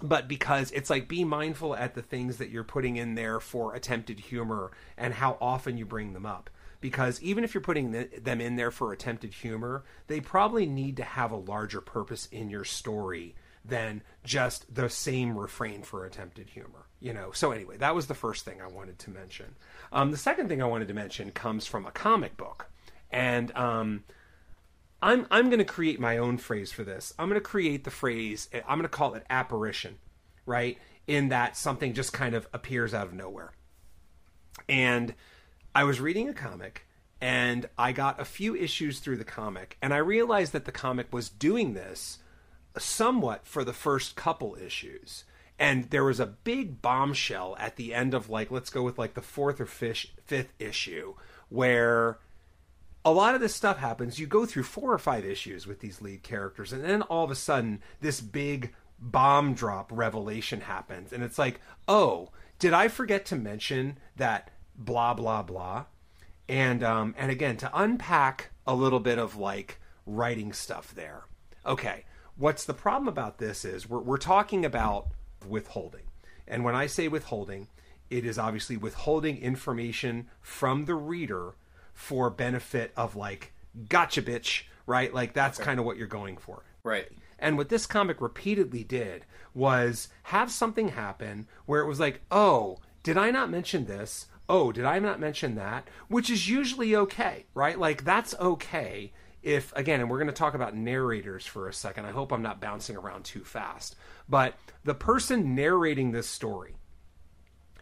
but 0.00 0.28
because 0.28 0.70
it's 0.70 0.90
like 0.90 1.08
be 1.08 1.24
mindful 1.24 1.74
at 1.74 1.94
the 1.94 2.02
things 2.02 2.36
that 2.36 2.50
you're 2.50 2.64
putting 2.64 2.96
in 2.96 3.14
there 3.14 3.40
for 3.40 3.74
attempted 3.74 4.20
humor 4.20 4.70
and 4.96 5.14
how 5.14 5.36
often 5.40 5.76
you 5.76 5.84
bring 5.84 6.12
them 6.12 6.26
up. 6.26 6.50
Because 6.80 7.20
even 7.20 7.42
if 7.42 7.52
you're 7.52 7.60
putting 7.60 7.92
th- 7.92 8.22
them 8.22 8.40
in 8.40 8.54
there 8.54 8.70
for 8.70 8.92
attempted 8.92 9.34
humor 9.34 9.84
they 10.06 10.20
probably 10.20 10.66
need 10.66 10.96
to 10.98 11.02
have 11.02 11.32
a 11.32 11.36
larger 11.36 11.80
purpose 11.80 12.26
in 12.26 12.48
your 12.48 12.64
story 12.64 13.34
than 13.64 14.02
just 14.22 14.72
the 14.72 14.88
same 14.88 15.36
refrain 15.36 15.82
for 15.82 16.04
attempted 16.04 16.50
humor 16.50 16.87
you 17.00 17.12
know 17.12 17.30
so 17.32 17.52
anyway 17.52 17.76
that 17.76 17.94
was 17.94 18.06
the 18.06 18.14
first 18.14 18.44
thing 18.44 18.60
i 18.60 18.66
wanted 18.66 18.98
to 18.98 19.10
mention 19.10 19.54
um, 19.92 20.10
the 20.10 20.16
second 20.16 20.48
thing 20.48 20.62
i 20.62 20.66
wanted 20.66 20.88
to 20.88 20.94
mention 20.94 21.30
comes 21.30 21.66
from 21.66 21.86
a 21.86 21.90
comic 21.90 22.36
book 22.36 22.70
and 23.10 23.54
um, 23.56 24.04
I'm 25.00 25.26
I'm 25.30 25.46
going 25.46 25.58
to 25.58 25.64
create 25.64 26.00
my 26.00 26.18
own 26.18 26.38
phrase 26.38 26.72
for 26.72 26.84
this. 26.84 27.14
I'm 27.18 27.28
going 27.28 27.40
to 27.40 27.46
create 27.46 27.84
the 27.84 27.90
phrase. 27.90 28.48
I'm 28.52 28.78
going 28.78 28.82
to 28.82 28.88
call 28.88 29.14
it 29.14 29.24
apparition, 29.30 29.98
right? 30.44 30.78
In 31.06 31.28
that 31.28 31.56
something 31.56 31.94
just 31.94 32.12
kind 32.12 32.34
of 32.34 32.48
appears 32.52 32.94
out 32.94 33.06
of 33.06 33.14
nowhere. 33.14 33.52
And 34.68 35.14
I 35.74 35.84
was 35.84 36.00
reading 36.00 36.28
a 36.28 36.34
comic 36.34 36.86
and 37.20 37.68
I 37.78 37.92
got 37.92 38.20
a 38.20 38.24
few 38.24 38.54
issues 38.54 39.00
through 39.00 39.16
the 39.16 39.24
comic 39.24 39.76
and 39.80 39.94
I 39.94 39.98
realized 39.98 40.52
that 40.52 40.64
the 40.64 40.72
comic 40.72 41.12
was 41.12 41.28
doing 41.28 41.74
this 41.74 42.18
somewhat 42.76 43.46
for 43.46 43.64
the 43.64 43.72
first 43.72 44.16
couple 44.16 44.56
issues. 44.60 45.24
And 45.58 45.90
there 45.90 46.04
was 46.04 46.20
a 46.20 46.26
big 46.26 46.80
bombshell 46.80 47.56
at 47.58 47.76
the 47.76 47.92
end 47.92 48.14
of 48.14 48.30
like 48.30 48.50
let's 48.50 48.70
go 48.70 48.82
with 48.82 48.98
like 48.98 49.14
the 49.14 49.22
fourth 49.22 49.60
or 49.60 49.66
fifth, 49.66 50.06
fifth 50.24 50.52
issue 50.58 51.14
where 51.48 52.18
a 53.04 53.12
lot 53.12 53.34
of 53.34 53.40
this 53.40 53.54
stuff 53.54 53.78
happens. 53.78 54.18
You 54.18 54.26
go 54.26 54.44
through 54.46 54.64
four 54.64 54.92
or 54.92 54.98
five 54.98 55.24
issues 55.24 55.66
with 55.66 55.80
these 55.80 56.02
lead 56.02 56.22
characters, 56.22 56.72
and 56.72 56.84
then 56.84 57.02
all 57.02 57.24
of 57.24 57.30
a 57.30 57.36
sudden, 57.36 57.80
this 58.00 58.20
big 58.20 58.74
bomb 58.98 59.54
drop 59.54 59.90
revelation 59.92 60.62
happens, 60.62 61.12
and 61.12 61.22
it's 61.22 61.38
like, 61.38 61.60
oh, 61.86 62.30
did 62.58 62.72
I 62.72 62.88
forget 62.88 63.24
to 63.26 63.36
mention 63.36 63.98
that 64.16 64.50
blah 64.76 65.14
blah 65.14 65.42
blah? 65.42 65.86
And 66.48 66.82
um, 66.82 67.14
and 67.16 67.30
again, 67.30 67.56
to 67.58 67.70
unpack 67.72 68.50
a 68.66 68.74
little 68.74 69.00
bit 69.00 69.18
of 69.18 69.36
like 69.36 69.80
writing 70.04 70.52
stuff 70.52 70.94
there. 70.94 71.24
Okay, 71.64 72.04
what's 72.36 72.64
the 72.64 72.74
problem 72.74 73.08
about 73.08 73.38
this 73.38 73.64
is 73.64 73.88
we're 73.88 74.00
we're 74.00 74.16
talking 74.18 74.64
about 74.64 75.08
withholding, 75.46 76.04
and 76.46 76.64
when 76.64 76.74
I 76.74 76.86
say 76.86 77.08
withholding, 77.08 77.68
it 78.10 78.24
is 78.24 78.38
obviously 78.38 78.76
withholding 78.76 79.38
information 79.38 80.28
from 80.40 80.86
the 80.86 80.94
reader 80.94 81.54
for 81.92 82.30
benefit 82.30 82.92
of 82.96 83.16
like 83.16 83.52
gotcha 83.88 84.22
bitch 84.22 84.62
right 84.86 85.12
like 85.12 85.32
that's 85.34 85.58
kind 85.58 85.78
of 85.78 85.84
what 85.84 85.96
you're 85.96 86.06
going 86.06 86.36
for 86.36 86.62
Right. 86.82 87.08
and 87.38 87.58
what 87.58 87.68
this 87.68 87.86
comic 87.86 88.20
repeatedly 88.20 88.82
did 88.82 89.26
was 89.52 90.08
have 90.24 90.50
something 90.50 90.88
happen 90.88 91.46
where 91.66 91.82
it 91.82 91.86
was 91.86 92.00
like 92.00 92.22
oh 92.30 92.78
did 93.02 93.18
i 93.18 93.30
not 93.30 93.50
mention 93.50 93.84
this 93.84 94.26
oh, 94.48 94.72
did 94.72 94.84
I 94.84 94.98
not 94.98 95.20
mention 95.20 95.54
that? 95.56 95.88
Which 96.08 96.30
is 96.30 96.48
usually 96.48 96.96
okay, 96.96 97.44
right? 97.54 97.78
Like 97.78 98.04
that's 98.04 98.34
okay 98.40 99.12
if 99.42 99.72
again, 99.76 100.00
and 100.00 100.10
we're 100.10 100.18
going 100.18 100.26
to 100.26 100.32
talk 100.32 100.54
about 100.54 100.76
narrators 100.76 101.46
for 101.46 101.68
a 101.68 101.72
second. 101.72 102.06
I 102.06 102.10
hope 102.10 102.32
I'm 102.32 102.42
not 102.42 102.60
bouncing 102.60 102.96
around 102.96 103.24
too 103.24 103.44
fast. 103.44 103.96
But 104.28 104.54
the 104.84 104.94
person 104.94 105.54
narrating 105.54 106.12
this 106.12 106.28
story 106.28 106.76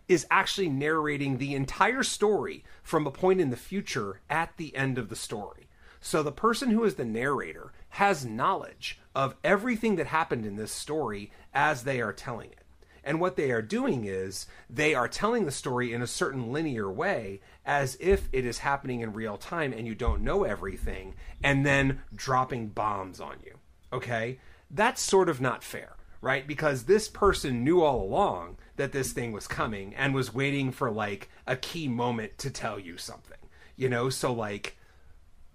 is 0.09 0.27
actually 0.31 0.69
narrating 0.69 1.39
the 1.39 1.55
entire 1.55 2.03
story 2.03 2.65
from 2.83 3.07
a 3.07 3.11
point 3.11 3.41
in 3.41 3.51
the 3.51 3.57
future 3.57 4.21
at 4.31 4.57
the 4.57 4.77
end 4.77 4.99
of 4.99 5.09
the 5.09 5.17
story. 5.17 5.67
So 6.01 6.23
the 6.23 6.33
person 6.33 6.71
who 6.71 6.85
is 6.85 6.95
the 6.95 7.05
narrator 7.05 7.73
has 7.91 8.25
knowledge 8.25 9.01
of 9.15 9.35
everything 9.43 9.97
that 9.97 10.07
happened 10.07 10.47
in 10.47 10.57
this 10.57 10.71
story 10.71 11.33
as 11.53 11.83
they 11.83 12.01
are 12.01 12.13
telling 12.13 12.51
it. 12.53 12.66
And 13.07 13.21
what 13.21 13.37
they 13.37 13.53
are 13.53 13.63
doing 13.63 14.05
is 14.05 14.49
they 14.69 14.93
are 14.93 15.07
telling 15.07 15.45
the 15.45 15.53
story 15.53 15.93
in 15.93 16.03
a 16.03 16.09
certain 16.09 16.53
linear 16.53 16.91
way 16.91 17.41
as 17.65 17.97
if 18.01 18.29
it 18.33 18.45
is 18.45 18.59
happening 18.59 19.01
in 19.01 19.13
real 19.13 19.39
time 19.39 19.73
and 19.73 19.87
you 19.87 19.95
don't 19.95 20.23
know 20.23 20.43
everything, 20.43 21.15
and 21.43 21.65
then 21.65 22.03
dropping 22.13 22.67
bombs 22.69 23.21
on 23.21 23.37
you. 23.45 23.55
Okay? 23.93 24.41
That's 24.69 25.01
sort 25.01 25.29
of 25.29 25.41
not 25.41 25.63
fair, 25.63 25.95
right? 26.21 26.49
Because 26.49 26.85
this 26.85 27.09
person 27.09 27.63
knew 27.63 27.81
all 27.81 28.03
along 28.03 28.57
that 28.75 28.91
this 28.91 29.13
thing 29.13 29.31
was 29.31 29.47
coming 29.47 29.95
and 29.95 30.13
was 30.13 30.35
waiting 30.35 30.73
for 30.73 30.91
like 30.91 31.31
a 31.47 31.55
key 31.55 31.87
moment 31.87 32.37
to 32.39 32.51
tell 32.51 32.79
you 32.79 32.99
something. 32.99 33.39
You 33.77 33.89
know, 33.89 34.11
so 34.11 34.33
like 34.33 34.77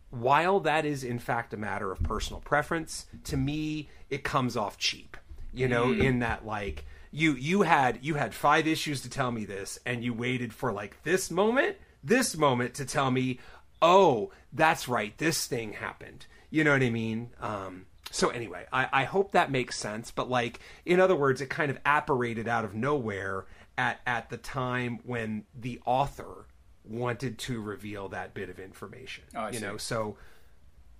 while 0.09 0.61
that 0.61 0.85
is 0.85 1.03
in 1.03 1.19
fact 1.19 1.53
a 1.53 1.57
matter 1.57 1.91
of 1.91 2.01
personal 2.01 2.39
preference, 2.39 3.07
to 3.25 3.35
me 3.35 3.89
it 4.09 4.23
comes 4.23 4.55
off 4.55 4.77
cheap. 4.77 5.17
You 5.53 5.67
know, 5.67 5.87
mm. 5.87 6.01
in 6.01 6.19
that 6.19 6.45
like 6.45 6.85
you 7.11 7.33
you 7.33 7.61
had 7.61 7.99
you 8.01 8.15
had 8.15 8.33
five 8.33 8.67
issues 8.67 9.01
to 9.01 9.09
tell 9.09 9.31
me 9.31 9.45
this 9.45 9.77
and 9.85 10.03
you 10.03 10.13
waited 10.13 10.53
for 10.53 10.71
like 10.71 11.03
this 11.03 11.29
moment 11.29 11.77
this 12.03 12.35
moment 12.35 12.73
to 12.73 12.85
tell 12.85 13.11
me 13.11 13.39
oh 13.81 14.31
that's 14.53 14.87
right 14.87 15.17
this 15.17 15.45
thing 15.47 15.73
happened. 15.73 16.25
You 16.49 16.65
know 16.65 16.73
what 16.73 16.83
i 16.83 16.89
mean? 16.89 17.29
Um, 17.39 17.85
so 18.09 18.29
anyway 18.29 18.65
I, 18.73 18.87
I 18.91 19.03
hope 19.05 19.31
that 19.31 19.51
makes 19.51 19.77
sense 19.77 20.11
but 20.11 20.29
like 20.29 20.59
in 20.85 20.99
other 20.99 21.15
words 21.15 21.41
it 21.41 21.49
kind 21.49 21.71
of 21.71 21.79
apparated 21.85 22.47
out 22.47 22.65
of 22.65 22.73
nowhere 22.73 23.45
at 23.77 23.99
at 24.05 24.29
the 24.29 24.37
time 24.37 24.99
when 25.05 25.45
the 25.57 25.79
author 25.85 26.45
wanted 26.83 27.37
to 27.37 27.61
reveal 27.61 28.09
that 28.09 28.33
bit 28.33 28.49
of 28.49 28.59
information 28.59 29.23
oh, 29.35 29.47
you 29.47 29.59
see. 29.59 29.65
know? 29.65 29.77
So 29.77 30.17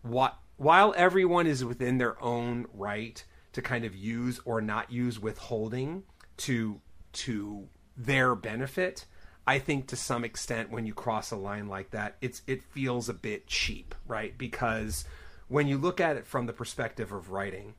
what 0.01 0.38
while 0.57 0.93
everyone 0.95 1.47
is 1.47 1.66
within 1.66 1.97
their 1.97 2.22
own 2.22 2.68
right 2.74 3.24
to 3.54 3.62
kind 3.62 3.86
of 3.86 3.95
use 3.95 4.39
or 4.45 4.62
not 4.62 4.91
use 4.91 5.20
withholding 5.20 6.04
to 6.38 6.80
to 7.14 7.68
their 7.97 8.36
benefit 8.36 9.06
i 9.45 9.60
think 9.60 9.88
to 9.88 9.95
some 9.95 10.24
extent 10.24 10.72
when 10.72 10.86
you 10.86 10.93
cross 10.93 11.32
a 11.32 11.36
line 11.36 11.68
like 11.68 11.91
that 11.91 12.16
it's 12.22 12.41
it 12.47 12.64
feels 12.64 13.10
a 13.10 13.14
bit 13.14 13.47
cheap 13.47 13.91
right? 14.12 14.38
Because 14.38 15.06
when 15.47 15.68
you 15.68 15.78
look 15.78 16.02
at 16.02 16.18
it 16.18 16.28
from 16.28 16.45
the 16.45 16.54
perspective 16.54 17.12
of 17.12 17.32
writing 17.32 17.74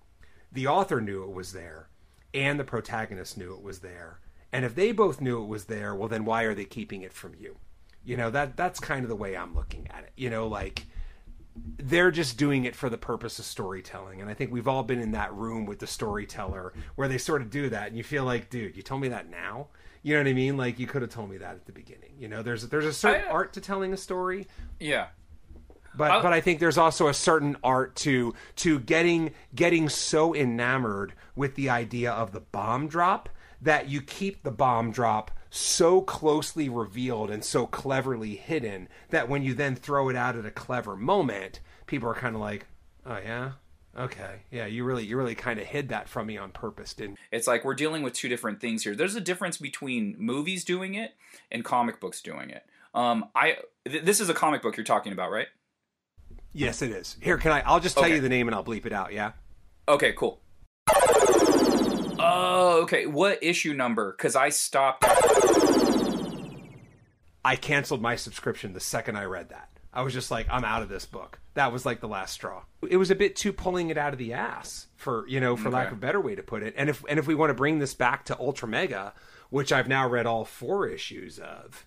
the 0.51 0.67
author 0.67 1.01
knew 1.01 1.23
it 1.23 1.33
was 1.33 1.53
there 1.53 1.89
and 2.35 2.59
the 2.59 2.65
protagonist 2.65 3.37
knew 3.37 3.55
it 3.55 3.63
was 3.63 3.81
there. 3.81 4.19
And 4.51 4.65
if 4.65 4.75
they 4.75 4.93
both 4.93 5.21
knew 5.21 5.43
it 5.43 5.47
was 5.47 5.67
there 5.67 5.95
well 5.95 6.09
then 6.09 6.25
why 6.25 6.45
are 6.45 6.55
they 6.55 6.65
keeping 6.65 7.03
it 7.03 7.13
from 7.13 7.35
you? 7.39 7.59
You 8.05 8.17
know 8.17 8.31
that 8.31 8.57
that's 8.57 8.81
kind 8.81 9.05
of 9.05 9.11
the 9.11 9.17
way 9.17 9.37
i'm 9.37 9.55
looking 9.55 9.87
at 9.91 10.05
it. 10.05 10.13
You 10.17 10.31
know 10.31 10.49
like 10.49 10.87
they're 11.55 12.11
just 12.11 12.39
doing 12.39 12.65
it 12.65 12.75
for 12.75 12.89
the 12.89 12.99
purpose 12.99 13.39
of 13.39 13.45
storytelling. 13.45 14.21
And 14.21 14.31
I 14.31 14.35
think 14.35 14.53
we've 14.53 14.69
all 14.69 14.83
been 14.83 15.01
in 15.01 15.13
that 15.13 15.35
room 15.35 15.67
with 15.67 15.81
the 15.81 15.87
storyteller 15.87 16.73
where 16.95 17.09
they 17.09 17.19
sort 17.19 17.43
of 17.43 17.51
do 17.51 17.69
that 17.71 17.89
and 17.89 17.97
you 17.97 18.03
feel 18.03 18.25
like, 18.25 18.51
dude, 18.51 18.77
you 18.77 18.83
told 18.83 19.01
me 19.01 19.09
that 19.09 19.29
now? 19.29 19.69
You 20.03 20.15
know 20.15 20.21
what 20.21 20.29
I 20.29 20.33
mean? 20.33 20.57
Like 20.57 20.79
you 20.79 20.87
could 20.87 21.03
have 21.03 21.11
told 21.11 21.31
me 21.31 21.39
that 21.39 21.55
at 21.55 21.67
the 21.67 21.73
beginning. 21.73 22.15
You 22.19 22.29
know, 22.29 22.43
there's 22.43 22.67
there's 22.69 22.87
a 22.87 22.93
certain 22.93 23.27
I, 23.27 23.31
uh, 23.31 23.35
art 23.35 23.53
to 23.55 23.61
telling 23.61 23.93
a 23.93 23.97
story. 23.97 24.49
Yeah. 24.81 25.09
But 25.95 26.11
I'll, 26.11 26.23
but 26.23 26.33
I 26.33 26.41
think 26.41 26.59
there's 26.59 26.79
also 26.79 27.09
a 27.09 27.15
certain 27.15 27.57
art 27.63 27.95
to 27.97 28.35
to 28.57 28.81
getting 28.81 29.33
getting 29.55 29.89
so 29.89 30.35
enamored 30.35 31.13
with 31.37 31.55
the 31.55 31.71
idea 31.71 32.13
of 32.13 32.33
the 32.33 32.41
bomb 32.41 32.89
drop 32.89 33.29
that 33.61 33.89
you 33.89 34.01
keep 34.01 34.43
the 34.43 34.51
bomb 34.51 34.91
drop 34.91 35.31
so 35.55 36.01
closely 36.01 36.71
revealed 36.71 37.31
and 37.31 37.45
so 37.45 37.67
cleverly 37.67 38.37
hidden 38.37 38.89
that 39.11 39.29
when 39.29 39.43
you 39.43 39.53
then 39.53 39.77
throw 39.77 40.09
it 40.09 40.17
out 40.17 40.35
at 40.35 40.47
a 40.47 40.51
clever 40.51 40.97
moment, 40.97 41.61
people 41.87 42.09
are 42.09 42.15
kind 42.15 42.35
of 42.35 42.41
like, 42.41 42.67
"Oh 43.05 43.19
yeah, 43.19 43.53
okay, 43.97 44.41
yeah, 44.51 44.65
you 44.65 44.83
really 44.83 45.05
you 45.05 45.15
really 45.15 45.35
kind 45.35 45.61
of 45.61 45.67
hid 45.67 45.91
that 45.91 46.09
from 46.09 46.27
me 46.27 46.39
on 46.39 46.53
purpose, 46.53 46.95
didn't?" 46.95 47.19
It's 47.31 47.47
like 47.47 47.67
we're 47.67 47.75
dealing 47.75 48.03
with 48.03 48.15
two 48.15 48.31
different 48.31 48.63
things 48.63 48.83
here. 48.83 48.95
There's 48.95 49.15
a 49.15 49.21
difference 49.21 49.59
between 49.59 50.17
movies 50.19 50.65
doing 50.65 50.95
it 50.95 51.13
and 51.51 51.63
comic 51.63 52.01
books 52.01 52.23
doing 52.23 52.49
it. 52.49 52.65
Um, 52.95 53.27
I 53.35 53.59
th- 53.87 54.05
this 54.05 54.21
is 54.21 54.31
a 54.31 54.35
comic 54.35 54.63
book 54.63 54.79
you're 54.79 54.85
talking 54.85 55.13
about, 55.13 55.31
right? 55.31 55.49
Yes, 56.55 56.81
it 56.81 56.93
is. 56.93 57.19
Here, 57.21 57.37
can 57.37 57.53
I? 57.53 57.61
I'll 57.61 57.81
just 57.81 57.95
tell 57.95 58.05
okay. 58.05 58.15
you 58.15 58.23
the 58.23 58.29
name 58.31 58.49
and 58.49 58.55
I'll 58.55 58.65
bleep 58.65 58.87
it 58.87 58.93
out. 58.93 59.13
Yeah. 59.13 59.33
Okay. 59.87 60.15
Cool. 60.15 60.41
Oh, 62.25 62.81
okay. 62.85 63.07
What 63.07 63.43
issue 63.43 63.75
number? 63.75 64.13
Because 64.13 64.37
I 64.37 64.49
stopped. 64.51 65.05
I 67.45 67.57
canceled 67.57 68.03
my 68.03 68.17
subscription 68.17 68.73
the 68.73 68.81
second 68.81 69.17
I 69.17 69.25
read 69.25 69.49
that. 69.51 69.69
I 69.93 70.03
was 70.03 70.15
just 70.15 70.31
like, 70.31 70.47
I'm 70.51 70.65
out 70.65 70.83
of 70.83 70.89
this 70.89 71.05
book. 71.05 71.39
That 71.55 71.73
was 71.73 71.85
like 71.85 72.01
the 72.01 72.09
last 72.09 72.33
straw. 72.33 72.63
It 72.89 72.97
was 72.97 73.11
a 73.11 73.15
bit 73.15 73.37
too 73.37 73.53
pulling 73.53 73.91
it 73.91 73.99
out 73.99 74.15
of 74.15 74.19
the 74.19 74.33
ass, 74.33 74.87
for 74.97 75.27
you 75.29 75.39
know, 75.39 75.55
for 75.55 75.69
okay. 75.69 75.77
lack 75.77 75.87
of 75.89 75.95
a 75.95 76.01
better 76.01 76.21
way 76.21 76.35
to 76.35 76.43
put 76.43 76.63
it. 76.63 76.75
And 76.77 76.89
if 76.89 77.05
and 77.09 77.19
if 77.19 77.27
we 77.27 77.35
want 77.35 77.51
to 77.51 77.55
bring 77.55 77.79
this 77.79 77.93
back 77.93 78.25
to 78.27 78.39
Ultra 78.39 78.69
Mega, 78.69 79.13
which 79.51 79.71
I've 79.71 79.89
now 79.89 80.09
read 80.09 80.25
all 80.25 80.47
four 80.47 80.89
issues 80.89 81.39
of, 81.39 81.85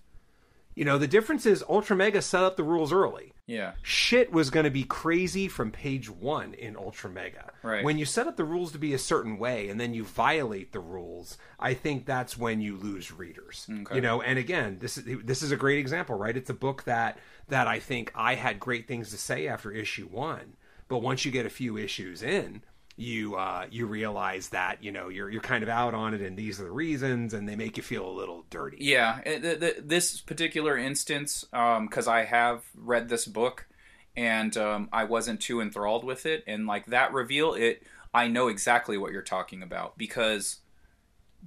you 0.76 0.86
know, 0.86 0.99
the 0.99 1.08
difference 1.08 1.47
is 1.47 1.64
Ultra 1.68 1.95
Mega 1.95 2.22
set 2.22 2.43
up 2.43 2.58
the 2.58 2.64
rules 2.64 2.93
early. 2.93 3.34
Yeah. 3.47 3.73
Shit 3.83 4.31
was 4.31 4.49
going 4.49 4.63
to 4.63 4.71
be 4.71 4.83
crazy 4.83 5.47
from 5.47 5.71
page 5.71 6.09
one 6.09 6.53
in 6.55 6.75
Ultra 6.75 7.09
Mega. 7.11 7.51
Right. 7.61 7.83
When 7.83 7.97
you 7.97 8.05
set 8.05 8.27
up 8.27 8.37
the 8.37 8.43
rules 8.43 8.71
to 8.71 8.79
be 8.79 8.93
a 8.93 8.99
certain 8.99 9.37
way 9.37 9.69
and 9.69 9.79
then 9.79 9.93
you 9.93 10.03
violate 10.03 10.71
the 10.71 10.79
rules, 10.79 11.37
I 11.59 11.75
think 11.75 12.05
that's 12.05 12.37
when 12.37 12.59
you 12.59 12.75
lose 12.75 13.11
readers. 13.11 13.67
Okay. 13.69 13.95
You 13.95 14.01
know, 14.01 14.21
and 14.21 14.39
again, 14.39 14.77
this 14.79 14.97
is 14.97 15.05
this 15.23 15.43
is 15.43 15.51
a 15.51 15.57
great 15.57 15.77
example, 15.77 16.15
right? 16.15 16.35
It's 16.35 16.49
a 16.49 16.55
book 16.55 16.83
that 16.85 17.19
that 17.47 17.67
I 17.67 17.79
think 17.79 18.11
I 18.15 18.35
had 18.35 18.59
great 18.59 18.87
things 18.87 19.11
to 19.11 19.17
say 19.17 19.47
after 19.47 19.71
issue 19.71 20.07
one, 20.07 20.55
but 20.87 20.99
once 20.99 21.23
you 21.23 21.31
get 21.31 21.45
a 21.45 21.51
few 21.51 21.77
issues 21.77 22.23
in, 22.23 22.63
you 22.97 23.35
uh, 23.35 23.65
you 23.69 23.85
realize 23.87 24.49
that 24.49 24.81
you 24.83 24.91
know 24.91 25.09
you're 25.09 25.29
you're 25.29 25.41
kind 25.41 25.63
of 25.63 25.69
out 25.69 25.93
on 25.93 26.13
it, 26.13 26.21
and 26.21 26.37
these 26.37 26.59
are 26.61 26.63
the 26.63 26.71
reasons, 26.71 27.33
and 27.33 27.47
they 27.47 27.55
make 27.55 27.77
you 27.77 27.83
feel 27.83 28.07
a 28.07 28.11
little 28.11 28.45
dirty. 28.49 28.77
Yeah, 28.79 29.21
the, 29.23 29.75
this 29.83 30.21
particular 30.21 30.77
instance, 30.77 31.43
because 31.51 32.07
um, 32.07 32.13
I 32.13 32.23
have 32.23 32.63
read 32.73 33.09
this 33.09 33.25
book, 33.25 33.67
and 34.15 34.55
um, 34.55 34.89
I 34.93 35.03
wasn't 35.03 35.41
too 35.41 35.59
enthralled 35.61 36.05
with 36.05 36.25
it, 36.25 36.43
and 36.47 36.67
like 36.67 36.85
that 36.87 37.11
reveal, 37.11 37.53
it 37.53 37.83
I 38.13 38.27
know 38.27 38.47
exactly 38.47 38.97
what 38.97 39.11
you're 39.11 39.21
talking 39.21 39.61
about 39.61 39.97
because 39.97 40.61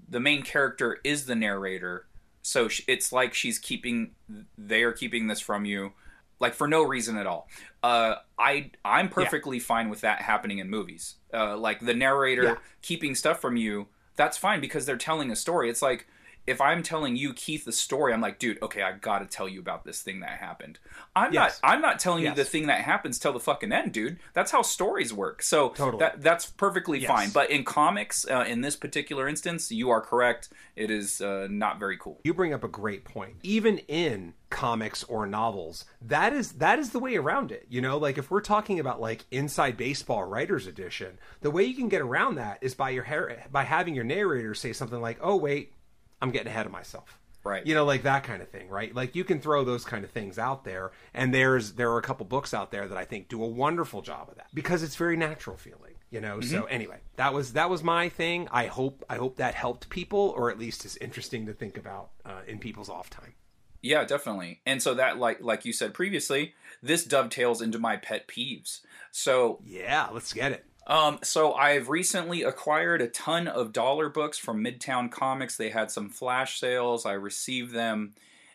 the 0.09 0.21
main 0.21 0.43
character 0.43 0.99
is 1.03 1.25
the 1.25 1.35
narrator, 1.35 2.07
so 2.43 2.69
it's 2.87 3.11
like 3.11 3.33
she's 3.33 3.59
keeping 3.59 4.11
they 4.59 4.83
are 4.83 4.93
keeping 4.93 5.29
this 5.29 5.41
from 5.41 5.65
you 5.65 5.93
like 6.41 6.55
for 6.55 6.69
no 6.69 6.83
reason 6.83 7.17
at 7.17 7.27
all. 7.27 7.49
Uh, 7.83 8.17
I 8.39 8.71
I'm 8.85 9.09
perfectly 9.09 9.59
yeah. 9.59 9.65
fine 9.65 9.89
with 9.91 10.01
that 10.03 10.23
happening 10.23 10.59
in 10.59 10.71
movies. 10.71 11.17
Uh, 11.33 11.57
like 11.57 11.81
the 11.81 11.95
narrator 11.95 12.43
yeah. 12.43 12.55
keeping 12.83 13.15
stuff 13.15 13.41
from 13.41 13.57
you, 13.57 13.89
that's 14.17 14.37
fine 14.37 14.61
because 14.61 14.87
they're 14.87 14.97
telling 14.97 15.31
a 15.31 15.37
story. 15.37 15.71
It's 15.71 15.83
like 15.83 16.07
if 16.49 16.61
I'm 16.61 16.83
telling 16.83 17.17
you 17.17 17.35
Keith 17.35 17.65
the 17.65 17.73
story, 17.73 18.13
I'm 18.13 18.21
like, 18.21 18.39
dude, 18.39 18.61
okay, 18.63 18.83
I 18.83 18.93
got 18.93 19.19
to 19.19 19.27
tell 19.27 19.49
you 19.49 19.61
about 19.61 19.85
this 19.85 20.01
thing 20.01 20.21
that 20.21 20.39
happened. 20.39 20.79
I'm 21.15 21.33
yes. 21.33 21.61
not 21.63 21.73
I'm 21.73 21.81
not 21.81 21.99
telling 21.99 22.25
yes. 22.25 22.37
you 22.37 22.43
the 22.43 22.49
thing 22.49 22.67
that 22.69 22.81
happens 22.81 23.19
till 23.19 23.33
the 23.33 23.41
fucking 23.41 23.71
end, 23.71 23.93
dude. 23.93 24.19
That's 24.33 24.51
how 24.51 24.63
stories 24.63 25.13
work. 25.13 25.43
So 25.43 25.71
totally. 25.71 26.01
that 26.01 26.23
that's 26.23 26.47
perfectly 26.47 27.01
yes. 27.01 27.09
fine. 27.09 27.31
But 27.31 27.51
in 27.51 27.65
comics, 27.65 28.27
uh, 28.29 28.45
in 28.49 28.63
this 28.63 28.77
particular 28.77 29.29
instance, 29.29 29.71
you 29.71 29.91
are 29.91 30.01
correct. 30.01 30.49
It 30.75 30.91
is 30.91 31.21
uh, 31.21 31.49
not 31.51 31.79
very 31.79 31.99
cool. 31.99 32.21
You 32.25 32.33
bring 32.33 32.55
up 32.55 32.65
a 32.65 32.69
great 32.69 33.05
point. 33.05 33.37
Even 33.43 33.79
in 33.79 34.35
comics 34.51 35.05
or 35.05 35.27
novels, 35.27 35.85
that 36.01 36.33
is 36.33 36.53
that 36.53 36.79
is 36.79 36.91
the 36.91 36.99
way 36.99 37.17
around 37.17 37.53
it. 37.53 37.67
You 37.69 37.83
know, 37.83 37.99
like 37.99 38.17
if 38.17 38.31
we're 38.31 38.41
talking 38.41 38.81
about 38.81 39.01
like 39.01 39.27
Inside 39.31 39.77
Baseball 39.77 40.25
Writers 40.25 40.67
Edition, 40.67 41.19
the 41.43 41.51
way 41.51 41.65
you 41.65 41.75
can 41.75 41.89
get 41.89 42.01
around 42.01 42.37
that 42.37 42.59
is 42.63 42.75
by 42.75 42.91
your 42.91 43.07
by 43.51 43.65
having 43.65 43.95
your 43.95 44.05
narrator 44.05 44.55
say 44.55 44.73
something 44.73 45.01
like, 45.01 45.19
"Oh 45.21 45.37
wait." 45.37 45.73
I'm 46.21 46.31
getting 46.31 46.49
ahead 46.49 46.67
of 46.67 46.73
myself. 46.73 47.19
Right. 47.45 47.65
You 47.67 47.75
know, 47.75 47.85
like 47.85 48.03
that 48.03 48.25
kind 48.25 48.43
of 48.43 48.49
thing, 48.49 48.69
right? 48.69 48.95
Like 48.95 49.15
you 49.15 49.25
can 49.25 49.41
throw 49.41 49.65
those 49.65 49.85
kind 49.85 50.05
of 50.05 50.11
things 50.11 50.39
out 50.39 50.65
there, 50.65 50.91
and 51.15 51.33
there's 51.33 51.73
there 51.73 51.91
are 51.93 51.99
a 51.99 52.03
couple 52.03 52.27
books 52.27 52.53
out 52.53 52.73
there 52.73 52.87
that 52.89 52.99
I 52.99 53.05
think 53.05 53.29
do 53.29 53.43
a 53.43 53.47
wonderful 53.47 54.03
job 54.03 54.29
of 54.29 54.37
that 54.37 54.49
because 54.53 54.83
it's 54.83 54.97
very 54.97 55.17
natural 55.17 55.57
feeling, 55.57 55.95
you 56.11 56.21
know. 56.21 56.39
Mm-hmm. 56.39 56.51
So 56.51 56.65
anyway, 56.65 56.99
that 57.17 57.33
was 57.33 57.53
that 57.55 57.71
was 57.71 57.83
my 57.83 58.09
thing. 58.09 58.49
I 58.51 58.67
hope 58.67 59.05
I 59.09 59.17
hope 59.17 59.37
that 59.37 59.55
helped 59.55 59.89
people, 59.89 60.35
or 60.37 60.51
at 60.51 60.59
least 60.59 60.85
is 60.85 60.97
interesting 60.99 61.47
to 61.47 61.53
think 61.53 61.79
about 61.79 62.11
uh, 62.25 62.41
in 62.47 62.59
people's 62.59 62.91
off 62.91 63.09
time. 63.09 63.35
Yeah, 63.81 64.05
definitely. 64.05 64.61
And 64.67 64.83
so 64.83 64.95
that 64.95 65.19
like 65.19 65.39
like 65.41 65.65
you 65.65 65.73
said 65.73 65.95
previously, 65.95 66.55
this 66.83 67.05
dovetails 67.05 67.63
into 67.63 67.79
my 67.79 67.97
pet 67.97 68.27
peeves. 68.29 68.81
So 69.13 69.61
yeah, 69.65 70.09
let's 70.13 70.33
get 70.33 70.53
it. 70.53 70.67
Um, 70.89 71.19
so 71.23 71.53
I've 71.53 71.91
recently 71.91 72.43
acquired 72.43 73.03
a 73.03 73.09
ton 73.09 73.47
of 73.47 73.75
dollar 73.75 74.09
books 74.09 74.39
from 74.39 74.65
Midtown 74.65 75.11
Comics. 75.11 75.57
They 75.57 75.69
had 75.69 75.91
some 75.91 76.09
flash 76.09 76.59
sales. 76.59 77.05
I 77.05 77.13
received 77.13 77.75
them, 77.75 78.15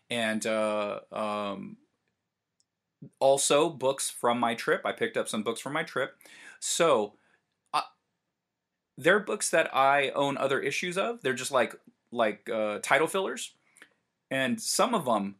and 0.09 0.45
uh, 0.47 1.01
um, 1.11 1.77
also 3.19 3.69
books 3.69 4.09
from 4.09 4.39
my 4.39 4.55
trip. 4.55 4.81
I 4.83 4.93
picked 4.93 5.15
up 5.15 5.29
some 5.29 5.43
books 5.43 5.59
from 5.59 5.73
my 5.73 5.83
trip. 5.83 6.15
So 6.59 7.13
uh, 7.71 7.81
they're 8.97 9.19
books 9.19 9.51
that 9.51 9.73
I 9.75 10.09
own 10.09 10.35
other 10.37 10.59
issues 10.59 10.97
of. 10.97 11.21
They're 11.21 11.33
just 11.33 11.51
like 11.51 11.75
like 12.11 12.49
uh, 12.49 12.79
title 12.81 13.07
fillers, 13.07 13.53
and 14.31 14.59
some 14.59 14.95
of 14.95 15.05
them, 15.05 15.35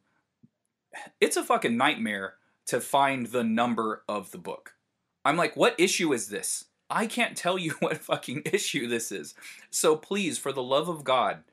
it's 1.20 1.38
a 1.38 1.44
fucking 1.44 1.76
nightmare 1.76 2.36
to 2.68 2.80
find 2.80 3.28
the 3.28 3.44
number 3.44 4.04
of 4.08 4.30
the 4.30 4.38
book. 4.38 4.74
I'm 5.26 5.38
like, 5.38 5.56
what 5.58 5.80
issue 5.80 6.14
is 6.14 6.28
this? 6.28 6.66
I 6.94 7.08
can't 7.08 7.36
tell 7.36 7.58
you 7.58 7.72
what 7.80 7.98
fucking 7.98 8.44
issue 8.46 8.88
this 8.88 9.12
is. 9.12 9.34
So 9.70 9.96
please, 9.96 10.38
for 10.38 10.52
the 10.52 10.64
love 10.64 10.88
of 10.88 11.04
God, 11.04 11.44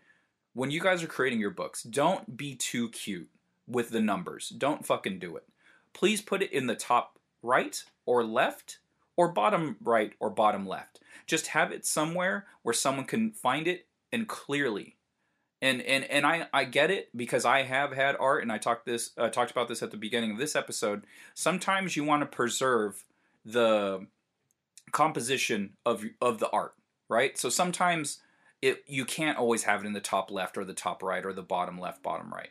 when 0.52 0.70
you 0.70 0.80
guys 0.80 1.02
are 1.02 1.08
creating 1.08 1.40
your 1.40 1.50
books, 1.50 1.82
don't 1.82 2.36
be 2.36 2.54
too 2.54 2.90
cute 2.90 3.30
with 3.66 3.90
the 3.90 4.00
numbers. 4.00 4.50
Don't 4.50 4.84
fucking 4.84 5.18
do 5.18 5.36
it. 5.36 5.44
Please 5.92 6.20
put 6.20 6.42
it 6.42 6.52
in 6.52 6.66
the 6.66 6.74
top 6.74 7.18
right 7.42 7.82
or 8.04 8.22
left 8.22 8.78
or 9.16 9.28
bottom 9.28 9.76
right 9.82 10.12
or 10.20 10.30
bottom 10.30 10.66
left. 10.66 11.00
Just 11.26 11.48
have 11.48 11.72
it 11.72 11.86
somewhere 11.86 12.46
where 12.62 12.74
someone 12.74 13.06
can 13.06 13.32
find 13.32 13.66
it 13.66 13.86
and 14.12 14.28
clearly. 14.28 14.96
And 15.62 15.82
and 15.82 16.04
and 16.04 16.26
I 16.26 16.48
I 16.52 16.64
get 16.64 16.90
it 16.90 17.10
because 17.14 17.44
I 17.44 17.62
have 17.62 17.92
had 17.92 18.16
art 18.18 18.42
and 18.42 18.50
I 18.50 18.58
talked 18.58 18.86
this 18.86 19.10
uh, 19.18 19.28
talked 19.28 19.50
about 19.50 19.68
this 19.68 19.82
at 19.82 19.90
the 19.90 19.96
beginning 19.96 20.32
of 20.32 20.38
this 20.38 20.56
episode. 20.56 21.04
Sometimes 21.34 21.96
you 21.96 22.04
want 22.04 22.22
to 22.22 22.26
preserve 22.26 23.04
the 23.44 24.06
composition 24.92 25.74
of 25.84 26.04
of 26.20 26.38
the 26.38 26.50
art, 26.50 26.74
right? 27.08 27.38
So 27.38 27.48
sometimes 27.48 28.20
it 28.62 28.84
you 28.86 29.04
can't 29.04 29.38
always 29.38 29.64
have 29.64 29.82
it 29.82 29.86
in 29.86 29.92
the 29.92 30.00
top 30.00 30.30
left 30.30 30.58
or 30.58 30.64
the 30.64 30.74
top 30.74 31.02
right 31.02 31.24
or 31.24 31.32
the 31.32 31.42
bottom 31.42 31.78
left, 31.78 32.02
bottom 32.02 32.32
right. 32.32 32.50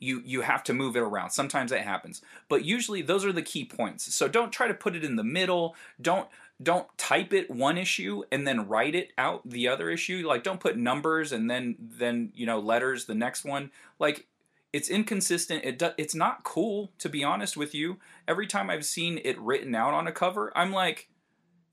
You 0.00 0.22
you 0.24 0.42
have 0.42 0.64
to 0.64 0.74
move 0.74 0.96
it 0.96 1.00
around. 1.00 1.30
Sometimes 1.30 1.70
that 1.70 1.82
happens, 1.82 2.20
but 2.48 2.64
usually 2.64 3.02
those 3.02 3.24
are 3.24 3.32
the 3.32 3.42
key 3.42 3.64
points. 3.64 4.14
So 4.14 4.28
don't 4.28 4.52
try 4.52 4.68
to 4.68 4.74
put 4.74 4.96
it 4.96 5.04
in 5.04 5.16
the 5.16 5.24
middle. 5.24 5.76
Don't 6.00 6.28
don't 6.62 6.86
type 6.98 7.32
it 7.32 7.50
one 7.50 7.78
issue 7.78 8.22
and 8.30 8.46
then 8.46 8.68
write 8.68 8.94
it 8.94 9.12
out 9.18 9.48
the 9.48 9.68
other 9.68 9.90
issue. 9.90 10.26
Like 10.26 10.42
don't 10.42 10.60
put 10.60 10.76
numbers 10.76 11.32
and 11.32 11.50
then 11.50 11.76
then 11.78 12.32
you 12.34 12.46
know 12.46 12.58
letters 12.58 13.06
the 13.06 13.14
next 13.14 13.44
one. 13.44 13.70
Like 13.98 14.26
it's 14.72 14.88
inconsistent. 14.88 15.64
It 15.64 15.78
do, 15.78 15.90
it's 15.96 16.16
not 16.16 16.42
cool 16.42 16.90
to 16.98 17.08
be 17.08 17.22
honest 17.22 17.56
with 17.56 17.74
you. 17.74 17.98
Every 18.26 18.48
time 18.48 18.70
I've 18.70 18.84
seen 18.84 19.20
it 19.24 19.38
written 19.40 19.74
out 19.74 19.94
on 19.94 20.08
a 20.08 20.12
cover, 20.12 20.52
I'm 20.56 20.72
like 20.72 21.08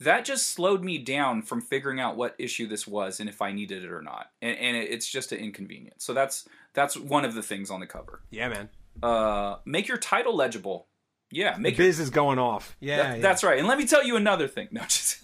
that 0.02 0.26
just 0.26 0.50
slowed 0.50 0.84
me 0.84 0.98
down 0.98 1.44
from 1.44 1.62
figuring 1.62 2.00
out 2.00 2.18
what 2.18 2.36
issue 2.40 2.68
this 2.68 2.88
was 2.88 3.20
and 3.20 3.30
if 3.30 3.42
I 3.42 3.52
needed 3.52 3.84
it 3.84 3.92
or 3.92 4.02
not. 4.02 4.32
And, 4.42 4.58
and 4.58 4.78
it's 4.78 5.08
just 5.08 5.32
an 5.32 5.38
inconvenience. 5.38 6.04
So 6.04 6.14
that's 6.14 6.48
that's 6.74 6.98
one 6.98 7.24
of 7.24 7.36
the 7.36 7.44
things 7.44 7.70
on 7.70 7.80
the 7.80 7.86
cover. 7.86 8.22
Yeah, 8.32 8.50
man. 8.50 8.70
Uh, 9.02 9.58
make 9.64 9.88
your 9.88 9.98
title 9.98 10.36
legible. 10.36 10.88
Yeah, 11.32 11.56
make 11.58 11.78
the 11.78 11.84
biz 11.84 11.98
your, 11.98 12.04
is 12.04 12.10
going 12.10 12.40
off. 12.40 12.76
Yeah, 12.80 12.98
that, 12.98 13.16
yeah, 13.18 13.22
that's 13.22 13.44
right. 13.44 13.60
And 13.60 13.68
let 13.68 13.78
me 13.78 13.86
tell 13.86 14.04
you 14.04 14.16
another 14.16 14.48
thing. 14.48 14.68
No, 14.72 14.82
just 14.82 15.20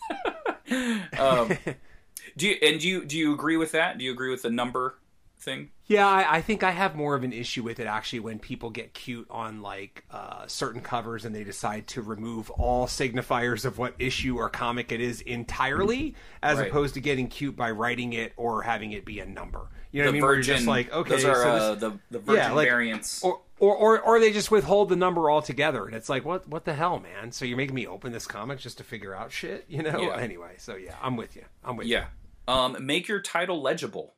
um, 1.20 1.50
do 2.38 2.48
you 2.48 2.56
and 2.62 2.80
do 2.80 2.88
you 2.88 3.04
do 3.04 3.18
you 3.18 3.34
agree 3.34 3.58
with 3.58 3.72
that? 3.72 3.98
Do 3.98 4.06
you 4.06 4.12
agree 4.12 4.30
with 4.30 4.44
the 4.44 4.52
number 4.52 5.00
thing? 5.40 5.70
Yeah, 5.86 6.08
I, 6.08 6.38
I, 6.38 6.42
think 6.42 6.64
I 6.64 6.72
have 6.72 6.96
more 6.96 7.16
of 7.16 7.24
an 7.24 7.32
issue 7.32 7.64
with 7.64 7.80
it 7.80 7.88
actually 7.88 8.20
when 8.20 8.40
people 8.40 8.70
get 8.70 8.94
cute 8.94 9.28
on 9.30 9.62
like 9.62 10.04
uh, 10.12 10.46
certain 10.48 10.82
covers 10.82 11.24
and 11.24 11.34
they 11.34 11.44
decide 11.44 11.88
to 11.88 12.02
remove 12.02 12.50
all 12.52 12.88
signifiers 12.88 13.64
of 13.64 13.78
what 13.78 13.96
issue 13.98 14.38
or 14.38 14.50
comic 14.50 14.92
it 14.92 15.00
is 15.00 15.22
entirely, 15.22 16.16
as 16.44 16.58
right. 16.58 16.68
opposed 16.68 16.96
to 16.96 17.00
getting 17.00 17.28
cute 17.28 17.56
by 17.56 17.72
writing 17.72 18.14
it 18.14 18.34
or 18.36 18.64
having 18.64 18.92
it 18.92 19.06
be 19.06 19.20
a 19.20 19.26
number. 19.26 19.70
You 19.92 20.04
know 20.04 20.12
the 20.12 20.20
what 20.20 20.28
I 20.28 20.32
mean? 20.32 20.38
Virgin, 20.38 20.56
just 20.56 20.68
like 20.68 20.92
okay, 20.92 21.10
those 21.10 21.26
are 21.26 21.36
so 21.36 21.54
this, 21.54 21.62
uh, 21.62 21.76
the 21.76 22.00
the 22.12 22.20
virgin 22.20 22.44
yeah, 22.44 22.52
like, 22.52 22.68
variants. 22.68 23.24
Or, 23.24 23.42
or, 23.60 23.76
or, 23.76 24.02
or 24.02 24.20
they 24.20 24.32
just 24.32 24.52
withhold 24.52 24.90
the 24.90 24.96
number 24.96 25.32
altogether, 25.32 25.86
and 25.86 25.96
it's 25.96 26.10
like, 26.10 26.24
what, 26.24 26.48
what 26.48 26.66
the 26.66 26.76
hell, 26.76 27.00
man? 27.00 27.32
So 27.32 27.44
you're 27.44 27.58
making 27.58 27.74
me 27.74 27.88
open 27.88 28.12
this 28.12 28.28
comic 28.28 28.60
just 28.60 28.78
to 28.78 28.84
figure 28.84 29.16
out 29.16 29.32
shit, 29.32 29.66
you 29.68 29.82
know? 29.82 30.00
Yeah. 30.00 30.16
Anyway, 30.18 30.54
so 30.58 30.76
yeah, 30.76 30.94
I'm 31.02 31.16
with 31.16 31.36
you. 31.36 31.44
I'm 31.64 31.76
with 31.76 31.88
yeah. 31.88 31.98
you. 31.98 32.06
Yeah. 32.48 32.64
Um, 32.66 32.86
make 32.86 33.08
your 33.08 33.20
title 33.20 33.62
legible. 33.62 34.14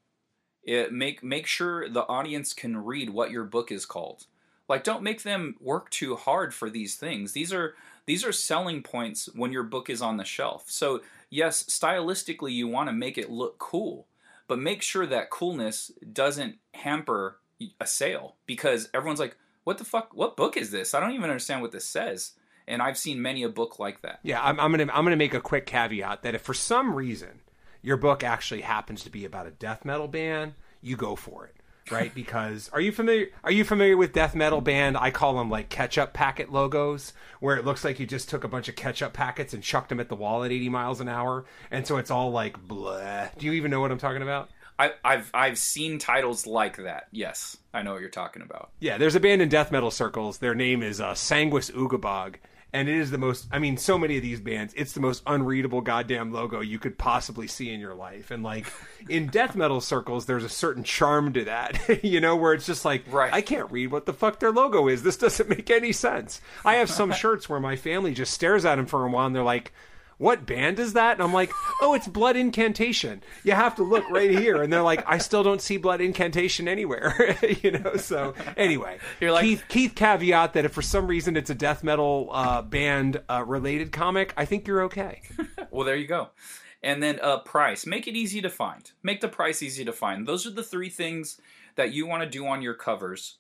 It, 0.69 0.93
make 0.93 1.23
make 1.23 1.47
sure 1.47 1.89
the 1.89 2.03
audience 2.03 2.53
can 2.53 2.77
read 2.77 3.09
what 3.09 3.31
your 3.31 3.43
book 3.43 3.71
is 3.71 3.87
called. 3.87 4.27
Like, 4.67 4.83
don't 4.83 5.01
make 5.01 5.23
them 5.23 5.55
work 5.59 5.89
too 5.89 6.15
hard 6.15 6.53
for 6.53 6.69
these 6.69 6.95
things. 6.95 7.31
These 7.31 7.51
are 7.51 7.73
these 8.05 8.23
are 8.23 8.31
selling 8.31 8.83
points 8.83 9.27
when 9.33 9.51
your 9.51 9.63
book 9.63 9.89
is 9.89 9.99
on 9.99 10.17
the 10.17 10.23
shelf. 10.23 10.65
So 10.67 11.01
yes, 11.31 11.63
stylistically, 11.63 12.51
you 12.53 12.67
want 12.67 12.87
to 12.87 12.93
make 12.93 13.17
it 13.17 13.31
look 13.31 13.57
cool, 13.57 14.05
but 14.47 14.59
make 14.59 14.83
sure 14.83 15.07
that 15.07 15.31
coolness 15.31 15.91
doesn't 16.13 16.57
hamper 16.75 17.39
a 17.81 17.87
sale 17.87 18.35
because 18.45 18.89
everyone's 18.93 19.19
like, 19.19 19.37
"What 19.63 19.79
the 19.79 19.85
fuck? 19.85 20.13
What 20.13 20.37
book 20.37 20.55
is 20.55 20.69
this? 20.69 20.93
I 20.93 20.99
don't 20.99 21.13
even 21.13 21.31
understand 21.31 21.63
what 21.63 21.71
this 21.71 21.85
says." 21.85 22.33
And 22.67 22.83
I've 22.83 22.99
seen 22.99 23.23
many 23.23 23.41
a 23.41 23.49
book 23.49 23.79
like 23.79 24.03
that. 24.03 24.19
Yeah, 24.21 24.39
I'm, 24.43 24.59
I'm 24.59 24.69
gonna 24.69 24.93
I'm 24.93 25.03
gonna 25.03 25.15
make 25.15 25.33
a 25.33 25.41
quick 25.41 25.65
caveat 25.65 26.21
that 26.21 26.35
if 26.35 26.43
for 26.43 26.53
some 26.53 26.93
reason 26.93 27.38
your 27.81 27.97
book 27.97 28.23
actually 28.23 28.61
happens 28.61 29.03
to 29.03 29.09
be 29.09 29.25
about 29.25 29.47
a 29.47 29.51
death 29.51 29.85
metal 29.85 30.07
band, 30.07 30.53
you 30.81 30.95
go 30.95 31.15
for 31.15 31.45
it 31.45 31.55
right? 31.91 32.13
Because 32.19 32.69
are 32.73 32.81
you 32.81 32.91
familiar? 32.91 33.27
Are 33.43 33.51
you 33.51 33.63
familiar 33.63 33.97
with 33.97 34.13
death 34.13 34.35
metal 34.35 34.61
band? 34.61 34.97
I 34.97 35.11
call 35.11 35.35
them 35.35 35.49
like 35.49 35.69
ketchup 35.69 36.13
packet 36.13 36.51
logos, 36.51 37.13
where 37.39 37.55
it 37.55 37.65
looks 37.65 37.83
like 37.83 37.99
you 37.99 38.05
just 38.05 38.29
took 38.29 38.43
a 38.43 38.47
bunch 38.47 38.67
of 38.67 38.75
ketchup 38.75 39.13
packets 39.13 39.53
and 39.53 39.63
chucked 39.63 39.89
them 39.89 39.99
at 39.99 40.09
the 40.09 40.15
wall 40.15 40.43
at 40.43 40.51
80 40.51 40.69
miles 40.69 41.01
an 41.01 41.07
hour, 41.07 41.45
and 41.71 41.87
so 41.87 41.97
it's 41.97 42.11
all 42.11 42.31
like 42.31 42.61
blah. 42.67 43.29
Do 43.37 43.45
you 43.45 43.53
even 43.53 43.71
know 43.71 43.79
what 43.79 43.91
I'm 43.91 43.97
talking 43.97 44.21
about? 44.21 44.49
I, 44.77 44.93
I've 45.03 45.29
I've 45.33 45.57
seen 45.57 45.99
titles 45.99 46.47
like 46.47 46.77
that. 46.77 47.07
Yes, 47.11 47.57
I 47.73 47.81
know 47.81 47.93
what 47.93 48.01
you're 48.01 48.09
talking 48.09 48.41
about. 48.41 48.71
Yeah, 48.79 48.97
there's 48.97 49.15
a 49.15 49.19
band 49.19 49.41
in 49.41 49.49
death 49.49 49.71
metal 49.71 49.91
circles. 49.91 50.37
Their 50.37 50.55
name 50.55 50.83
is 50.83 51.01
uh, 51.01 51.13
Sanguisugabogg, 51.13 52.35
and 52.73 52.87
it 52.87 52.95
is 52.95 53.11
the 53.11 53.17
most 53.17 53.47
i 53.51 53.59
mean 53.59 53.77
so 53.77 53.97
many 53.97 54.17
of 54.17 54.23
these 54.23 54.39
bands 54.39 54.73
it's 54.75 54.93
the 54.93 54.99
most 54.99 55.23
unreadable 55.25 55.81
goddamn 55.81 56.31
logo 56.31 56.59
you 56.59 56.79
could 56.79 56.97
possibly 56.97 57.47
see 57.47 57.71
in 57.71 57.79
your 57.79 57.95
life. 57.95 58.31
And 58.31 58.43
like 58.43 58.71
in 59.07 59.27
death 59.31 59.55
metal 59.55 59.81
circles 59.81 60.25
there's 60.25 60.43
a 60.43 60.49
certain 60.49 60.83
charm 60.83 61.33
to 61.33 61.45
that 61.45 62.03
you 62.03 62.21
know 62.21 62.35
where 62.35 62.53
it's 62.53 62.65
just 62.65 62.85
like 62.85 63.03
right. 63.11 63.33
i 63.33 63.41
can't 63.41 63.71
read 63.71 63.91
what 63.91 64.05
the 64.05 64.13
fuck 64.13 64.39
their 64.39 64.51
logo 64.51 64.87
is. 64.87 65.03
This 65.03 65.17
doesn't 65.17 65.49
make 65.57 65.69
any 65.69 65.91
sense. 65.91 66.41
I 66.63 66.75
have 66.75 66.89
some 66.89 67.11
shirts 67.11 67.49
where 67.49 67.59
my 67.59 67.75
family 67.75 68.13
just 68.13 68.33
stares 68.33 68.65
at 68.65 68.75
them 68.75 68.85
for 68.85 69.05
a 69.05 69.09
while 69.09 69.27
and 69.27 69.35
they're 69.35 69.43
like 69.43 69.73
what 70.19 70.45
band 70.45 70.79
is 70.79 70.93
that? 70.93 71.13
And 71.13 71.23
I'm 71.23 71.33
like, 71.33 71.51
oh, 71.81 71.93
it's 71.95 72.07
Blood 72.07 72.35
Incantation. 72.35 73.23
You 73.43 73.53
have 73.53 73.75
to 73.77 73.83
look 73.83 74.07
right 74.09 74.29
here. 74.29 74.61
And 74.61 74.71
they're 74.71 74.83
like, 74.83 75.01
I 75.07 75.17
still 75.17 75.43
don't 75.43 75.61
see 75.61 75.77
Blood 75.77 76.01
Incantation 76.01 76.67
anywhere. 76.67 77.37
you 77.63 77.71
know, 77.71 77.95
so 77.95 78.35
anyway. 78.57 78.99
You're 79.21 79.31
like, 79.31 79.45
Keith, 79.45 79.63
Keith 79.69 79.95
caveat 79.95 80.53
that 80.53 80.65
if 80.65 80.73
for 80.73 80.81
some 80.81 81.07
reason 81.07 81.37
it's 81.37 81.49
a 81.49 81.55
death 81.55 81.85
metal 81.85 82.29
uh, 82.31 82.61
band 82.61 83.21
uh, 83.29 83.45
related 83.47 83.93
comic, 83.93 84.33
I 84.35 84.43
think 84.43 84.67
you're 84.67 84.83
okay. 84.83 85.21
well, 85.71 85.85
there 85.85 85.95
you 85.95 86.07
go. 86.07 86.29
And 86.83 87.01
then 87.01 87.19
uh, 87.21 87.39
price. 87.39 87.85
Make 87.85 88.05
it 88.05 88.15
easy 88.17 88.41
to 88.41 88.49
find. 88.49 88.91
Make 89.01 89.21
the 89.21 89.29
price 89.29 89.63
easy 89.63 89.85
to 89.85 89.93
find. 89.93 90.27
Those 90.27 90.45
are 90.45 90.51
the 90.51 90.63
three 90.63 90.89
things 90.89 91.39
that 91.75 91.93
you 91.93 92.05
want 92.05 92.23
to 92.23 92.29
do 92.29 92.45
on 92.45 92.61
your 92.61 92.73
covers 92.73 93.37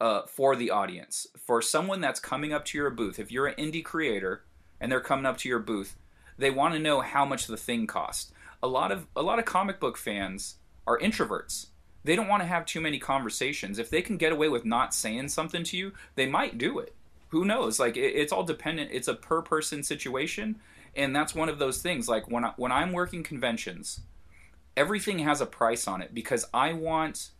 uh, 0.00 0.22
for 0.28 0.54
the 0.54 0.70
audience. 0.70 1.26
For 1.36 1.60
someone 1.60 2.00
that's 2.00 2.20
coming 2.20 2.52
up 2.52 2.64
to 2.66 2.78
your 2.78 2.90
booth, 2.90 3.18
if 3.18 3.32
you're 3.32 3.48
an 3.48 3.56
indie 3.56 3.84
creator 3.84 4.44
and 4.80 4.90
they're 4.90 5.00
coming 5.00 5.26
up 5.26 5.38
to 5.38 5.48
your 5.48 5.58
booth, 5.58 5.96
they 6.38 6.50
want 6.50 6.74
to 6.74 6.80
know 6.80 7.00
how 7.00 7.24
much 7.24 7.46
the 7.46 7.56
thing 7.56 7.86
cost. 7.86 8.32
A 8.62 8.66
lot 8.66 8.92
of 8.92 9.06
a 9.14 9.22
lot 9.22 9.38
of 9.38 9.44
comic 9.44 9.80
book 9.80 9.96
fans 9.96 10.56
are 10.86 10.98
introverts. 10.98 11.66
They 12.04 12.14
don't 12.14 12.28
want 12.28 12.42
to 12.42 12.48
have 12.48 12.64
too 12.64 12.80
many 12.80 12.98
conversations. 12.98 13.78
If 13.78 13.90
they 13.90 14.00
can 14.00 14.16
get 14.16 14.32
away 14.32 14.48
with 14.48 14.64
not 14.64 14.94
saying 14.94 15.28
something 15.28 15.64
to 15.64 15.76
you, 15.76 15.92
they 16.14 16.26
might 16.26 16.56
do 16.58 16.78
it. 16.78 16.94
Who 17.28 17.44
knows? 17.44 17.80
Like 17.80 17.96
it, 17.96 18.14
it's 18.14 18.32
all 18.32 18.44
dependent. 18.44 18.90
It's 18.92 19.08
a 19.08 19.14
per 19.14 19.42
person 19.42 19.82
situation, 19.82 20.60
and 20.94 21.14
that's 21.14 21.34
one 21.34 21.48
of 21.48 21.58
those 21.58 21.82
things. 21.82 22.08
Like 22.08 22.30
when 22.30 22.44
I, 22.44 22.52
when 22.56 22.72
I'm 22.72 22.92
working 22.92 23.22
conventions, 23.22 24.00
everything 24.76 25.18
has 25.20 25.40
a 25.40 25.46
price 25.46 25.88
on 25.88 26.00
it 26.00 26.14
because 26.14 26.46
I 26.54 26.72
want 26.72 27.30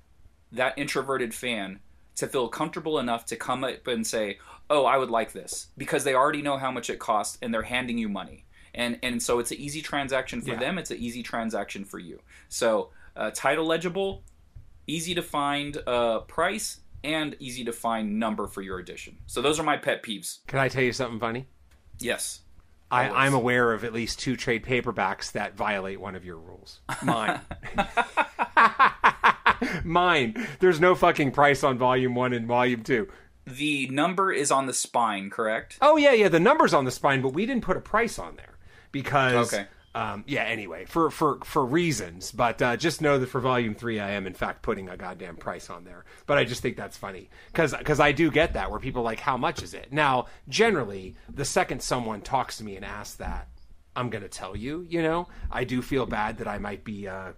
that 0.53 0.76
introverted 0.76 1.34
fan 1.34 1.80
to 2.16 2.26
feel 2.26 2.48
comfortable 2.48 2.98
enough 2.98 3.24
to 3.26 3.36
come 3.36 3.64
up 3.64 3.86
and 3.86 4.06
say, 4.06 4.38
"Oh, 4.68 4.84
I 4.84 4.96
would 4.96 5.10
like 5.10 5.32
this," 5.32 5.68
because 5.78 6.04
they 6.04 6.14
already 6.14 6.42
know 6.42 6.56
how 6.56 6.70
much 6.70 6.90
it 6.90 6.98
costs 6.98 7.38
and 7.40 7.52
they're 7.52 7.62
handing 7.62 7.98
you 7.98 8.08
money. 8.08 8.44
And 8.74 8.98
and 9.02 9.22
so 9.22 9.38
it's 9.38 9.50
an 9.50 9.58
easy 9.58 9.82
transaction 9.82 10.40
for 10.42 10.52
yeah. 10.52 10.58
them. 10.58 10.78
It's 10.78 10.90
an 10.90 10.98
easy 10.98 11.22
transaction 11.22 11.84
for 11.84 11.98
you. 11.98 12.20
So 12.48 12.90
uh, 13.16 13.30
title 13.34 13.64
legible, 13.64 14.22
easy 14.86 15.14
to 15.14 15.22
find 15.22 15.76
uh, 15.86 16.20
price, 16.20 16.80
and 17.02 17.36
easy 17.38 17.64
to 17.64 17.72
find 17.72 18.18
number 18.18 18.46
for 18.46 18.62
your 18.62 18.78
edition. 18.78 19.16
So 19.26 19.40
those 19.40 19.58
are 19.58 19.62
my 19.62 19.76
pet 19.76 20.02
peeves. 20.02 20.40
Can 20.46 20.58
I 20.58 20.68
tell 20.68 20.82
you 20.82 20.92
something 20.92 21.20
funny? 21.20 21.46
Yes. 21.98 22.40
I, 22.90 23.08
I'm 23.08 23.34
aware 23.34 23.72
of 23.72 23.82
at 23.82 23.92
least 23.92 24.20
two 24.20 24.36
trade 24.36 24.64
paperbacks 24.64 25.32
that 25.32 25.56
violate 25.56 26.00
one 26.00 26.14
of 26.14 26.24
your 26.24 26.36
rules. 26.36 26.80
Mine. 27.02 27.40
Mine. 29.84 30.46
There's 30.61 30.80
no 30.80 30.94
fucking 30.94 31.32
price 31.32 31.62
on 31.64 31.78
volume 31.78 32.14
one 32.14 32.32
and 32.32 32.46
volume 32.46 32.82
two. 32.82 33.09
The 33.46 33.86
number 33.88 34.32
is 34.32 34.50
on 34.50 34.66
the 34.66 34.74
spine, 34.74 35.30
correct? 35.30 35.78
Oh 35.80 35.96
yeah, 35.96 36.12
yeah. 36.12 36.28
The 36.28 36.40
number's 36.40 36.74
on 36.74 36.84
the 36.84 36.90
spine, 36.90 37.22
but 37.22 37.32
we 37.32 37.46
didn't 37.46 37.62
put 37.62 37.76
a 37.76 37.80
price 37.80 38.18
on 38.18 38.36
there 38.36 38.59
because 38.90 39.52
okay. 39.52 39.66
Um, 39.94 40.24
yeah. 40.26 40.42
Anyway, 40.42 40.84
for 40.84 41.11
for 41.11 41.38
for 41.44 41.64
reasons, 41.64 42.30
but 42.30 42.61
uh, 42.61 42.76
just 42.76 43.00
know 43.00 43.18
that 43.18 43.28
for 43.28 43.40
Volume 43.40 43.74
Three, 43.74 43.98
I 43.98 44.11
am 44.11 44.26
in 44.26 44.34
fact 44.34 44.62
putting 44.62 44.90
a 44.90 44.96
goddamn 44.96 45.36
price 45.36 45.70
on 45.70 45.84
there. 45.84 46.04
But 46.26 46.36
I 46.36 46.44
just 46.44 46.61
think 46.61 46.76
that's 46.76 46.98
funny 46.98 47.30
because 47.52 47.72
because 47.72 47.98
I 47.98 48.12
do 48.12 48.30
get 48.30 48.52
that 48.54 48.70
where 48.70 48.80
people 48.80 49.00
are 49.00 49.07
like, 49.07 49.20
how 49.20 49.38
much 49.38 49.62
is 49.62 49.72
it? 49.72 49.92
Now, 49.92 50.26
generally, 50.48 51.14
the 51.32 51.46
second 51.46 51.82
someone 51.82 52.20
talks 52.20 52.59
to 52.59 52.64
me 52.64 52.76
and 52.76 52.84
asks 52.84 53.16
that, 53.16 53.48
I'm 53.94 54.11
going 54.11 54.22
to 54.22 54.28
tell 54.28 54.54
you. 54.54 54.84
You 54.86 55.02
know, 55.02 55.28
I 55.50 55.64
do 55.64 55.80
feel 55.80 56.04
bad 56.04 56.38
that 56.38 56.48
I 56.48 56.59
might 56.59 56.84
be. 56.84 57.09
Uh, 57.09 57.32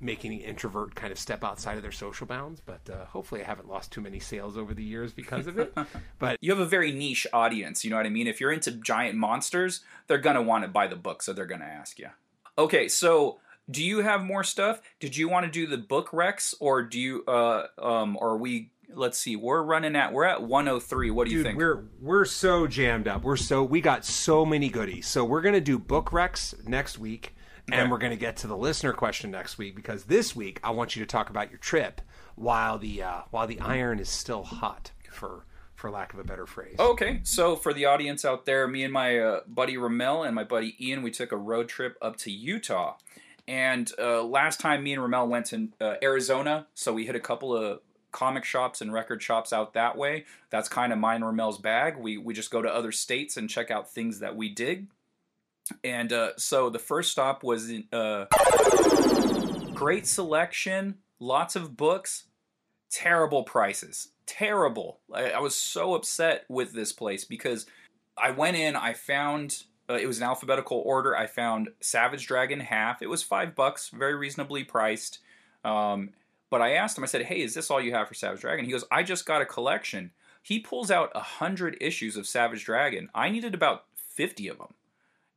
making 0.00 0.30
the 0.30 0.36
introvert 0.36 0.94
kind 0.94 1.12
of 1.12 1.18
step 1.18 1.42
outside 1.42 1.76
of 1.76 1.82
their 1.82 1.92
social 1.92 2.26
bounds. 2.26 2.60
But 2.60 2.88
uh, 2.90 3.06
hopefully, 3.06 3.42
I 3.42 3.44
haven't 3.44 3.68
lost 3.68 3.92
too 3.92 4.00
many 4.00 4.20
sales 4.20 4.56
over 4.56 4.74
the 4.74 4.84
years 4.84 5.12
because 5.12 5.46
of 5.46 5.58
it. 5.58 5.76
but 6.18 6.38
you 6.40 6.50
have 6.50 6.60
a 6.60 6.66
very 6.66 6.92
niche 6.92 7.26
audience. 7.32 7.84
You 7.84 7.90
know 7.90 7.96
what 7.96 8.06
I 8.06 8.10
mean? 8.10 8.26
If 8.26 8.40
you're 8.40 8.52
into 8.52 8.72
giant 8.72 9.16
monsters, 9.16 9.80
they're 10.06 10.18
gonna 10.18 10.42
want 10.42 10.64
to 10.64 10.68
buy 10.68 10.86
the 10.86 10.96
book, 10.96 11.22
so 11.22 11.32
they're 11.32 11.46
gonna 11.46 11.64
ask 11.64 11.98
you. 11.98 12.08
Okay, 12.58 12.88
so 12.88 13.38
do 13.70 13.82
you 13.82 14.00
have 14.00 14.22
more 14.22 14.44
stuff? 14.44 14.80
Did 15.00 15.16
you 15.16 15.28
want 15.28 15.46
to 15.46 15.52
do 15.52 15.66
the 15.66 15.78
book 15.78 16.12
Rex, 16.12 16.54
or 16.60 16.82
do 16.82 17.00
you? 17.00 17.24
Uh, 17.26 17.66
um, 17.78 18.16
or 18.20 18.30
are 18.30 18.36
we? 18.36 18.70
Let's 18.88 19.18
see. 19.18 19.36
We're 19.36 19.62
running 19.62 19.96
at. 19.96 20.12
We're 20.12 20.24
at 20.24 20.42
103. 20.42 21.10
What 21.10 21.24
do 21.24 21.30
Dude, 21.30 21.38
you 21.38 21.42
think? 21.42 21.58
We're 21.58 21.84
we're 22.00 22.24
so 22.24 22.66
jammed 22.66 23.08
up. 23.08 23.22
We're 23.22 23.36
so 23.36 23.62
we 23.62 23.80
got 23.80 24.04
so 24.04 24.44
many 24.44 24.68
goodies. 24.68 25.06
So 25.06 25.24
we're 25.24 25.42
gonna 25.42 25.60
do 25.60 25.78
book 25.78 26.12
Rex 26.12 26.54
next 26.64 26.98
week. 26.98 27.35
And 27.72 27.90
we're 27.90 27.98
going 27.98 28.12
to 28.12 28.16
get 28.16 28.36
to 28.38 28.46
the 28.46 28.56
listener 28.56 28.92
question 28.92 29.30
next 29.30 29.58
week 29.58 29.74
because 29.74 30.04
this 30.04 30.36
week 30.36 30.60
I 30.62 30.70
want 30.70 30.94
you 30.94 31.04
to 31.04 31.06
talk 31.06 31.30
about 31.30 31.50
your 31.50 31.58
trip 31.58 32.00
while 32.36 32.78
the 32.78 33.02
uh, 33.02 33.20
while 33.30 33.46
the 33.46 33.58
iron 33.60 33.98
is 33.98 34.08
still 34.08 34.44
hot, 34.44 34.92
for 35.10 35.44
for 35.74 35.90
lack 35.90 36.12
of 36.12 36.18
a 36.18 36.24
better 36.24 36.46
phrase. 36.46 36.76
Okay, 36.78 37.20
so 37.24 37.56
for 37.56 37.72
the 37.74 37.84
audience 37.84 38.24
out 38.24 38.46
there, 38.46 38.66
me 38.68 38.84
and 38.84 38.92
my 38.92 39.18
uh, 39.18 39.40
buddy 39.46 39.76
Ramel 39.76 40.22
and 40.22 40.34
my 40.34 40.44
buddy 40.44 40.76
Ian, 40.80 41.02
we 41.02 41.10
took 41.10 41.32
a 41.32 41.36
road 41.36 41.68
trip 41.68 41.96
up 42.00 42.16
to 42.18 42.30
Utah. 42.30 42.96
And 43.48 43.90
uh, 43.98 44.24
last 44.24 44.58
time 44.58 44.82
me 44.82 44.92
and 44.92 45.02
Ramel 45.02 45.28
went 45.28 45.46
to 45.46 45.68
uh, 45.80 45.94
Arizona, 46.02 46.66
so 46.74 46.92
we 46.92 47.06
hit 47.06 47.14
a 47.14 47.20
couple 47.20 47.56
of 47.56 47.80
comic 48.10 48.44
shops 48.44 48.80
and 48.80 48.92
record 48.92 49.22
shops 49.22 49.52
out 49.52 49.74
that 49.74 49.96
way. 49.96 50.24
That's 50.50 50.68
kind 50.68 50.92
of 50.92 50.98
mine 50.98 51.16
and 51.16 51.26
Ramel's 51.26 51.58
bag. 51.58 51.96
We, 51.96 52.16
we 52.16 52.32
just 52.32 52.50
go 52.50 52.62
to 52.62 52.68
other 52.68 52.90
states 52.90 53.36
and 53.36 53.48
check 53.48 53.70
out 53.70 53.90
things 53.90 54.20
that 54.20 54.34
we 54.34 54.48
dig. 54.48 54.86
And 55.82 56.12
uh, 56.12 56.30
so 56.36 56.70
the 56.70 56.78
first 56.78 57.12
stop 57.12 57.42
was 57.42 57.70
in 57.70 57.84
uh, 57.92 58.26
great 59.74 60.06
selection, 60.06 60.96
lots 61.18 61.56
of 61.56 61.76
books, 61.76 62.24
terrible 62.90 63.42
prices. 63.42 64.08
Terrible. 64.26 65.00
I, 65.12 65.30
I 65.30 65.38
was 65.40 65.54
so 65.54 65.94
upset 65.94 66.44
with 66.48 66.72
this 66.72 66.92
place 66.92 67.24
because 67.24 67.66
I 68.16 68.30
went 68.30 68.56
in, 68.56 68.76
I 68.76 68.94
found 68.94 69.64
uh, 69.88 69.94
it 69.94 70.06
was 70.06 70.18
an 70.18 70.24
alphabetical 70.24 70.82
order. 70.84 71.16
I 71.16 71.26
found 71.26 71.68
Savage 71.80 72.26
Dragon 72.26 72.60
half. 72.60 73.02
It 73.02 73.08
was 73.08 73.22
five 73.22 73.54
bucks, 73.54 73.90
very 73.90 74.14
reasonably 74.14 74.64
priced. 74.64 75.20
Um, 75.64 76.10
but 76.50 76.60
I 76.62 76.72
asked 76.72 76.96
him, 76.96 77.04
I 77.04 77.08
said, 77.08 77.22
"Hey, 77.22 77.42
is 77.42 77.54
this 77.54 77.70
all 77.70 77.80
you 77.80 77.92
have 77.92 78.08
for 78.08 78.14
Savage 78.14 78.40
Dragon?" 78.40 78.64
He 78.64 78.72
goes, 78.72 78.84
"I 78.90 79.02
just 79.02 79.26
got 79.26 79.42
a 79.42 79.46
collection." 79.46 80.12
He 80.42 80.60
pulls 80.60 80.90
out 80.90 81.10
a 81.14 81.20
hundred 81.20 81.76
issues 81.80 82.16
of 82.16 82.26
Savage 82.26 82.64
Dragon. 82.64 83.08
I 83.14 83.30
needed 83.30 83.54
about 83.54 83.84
fifty 83.96 84.48
of 84.48 84.58
them, 84.58 84.74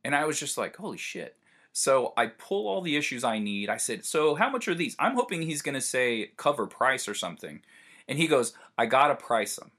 and 0.04 0.14
I 0.14 0.24
was 0.24 0.38
just 0.38 0.58
like, 0.58 0.76
"Holy 0.76 0.98
shit!" 0.98 1.36
So 1.72 2.12
I 2.16 2.26
pull 2.26 2.68
all 2.68 2.80
the 2.80 2.96
issues 2.96 3.24
I 3.24 3.38
need. 3.38 3.68
I 3.68 3.76
said, 3.76 4.04
"So 4.04 4.34
how 4.34 4.50
much 4.50 4.68
are 4.68 4.74
these?" 4.74 4.96
I'm 4.98 5.14
hoping 5.14 5.42
he's 5.42 5.62
going 5.62 5.74
to 5.74 5.80
say 5.80 6.32
cover 6.36 6.66
price 6.66 7.08
or 7.08 7.14
something, 7.14 7.62
and 8.08 8.18
he 8.18 8.26
goes, 8.26 8.54
"I 8.76 8.86
gotta 8.86 9.14
price 9.14 9.56
them." 9.56 9.72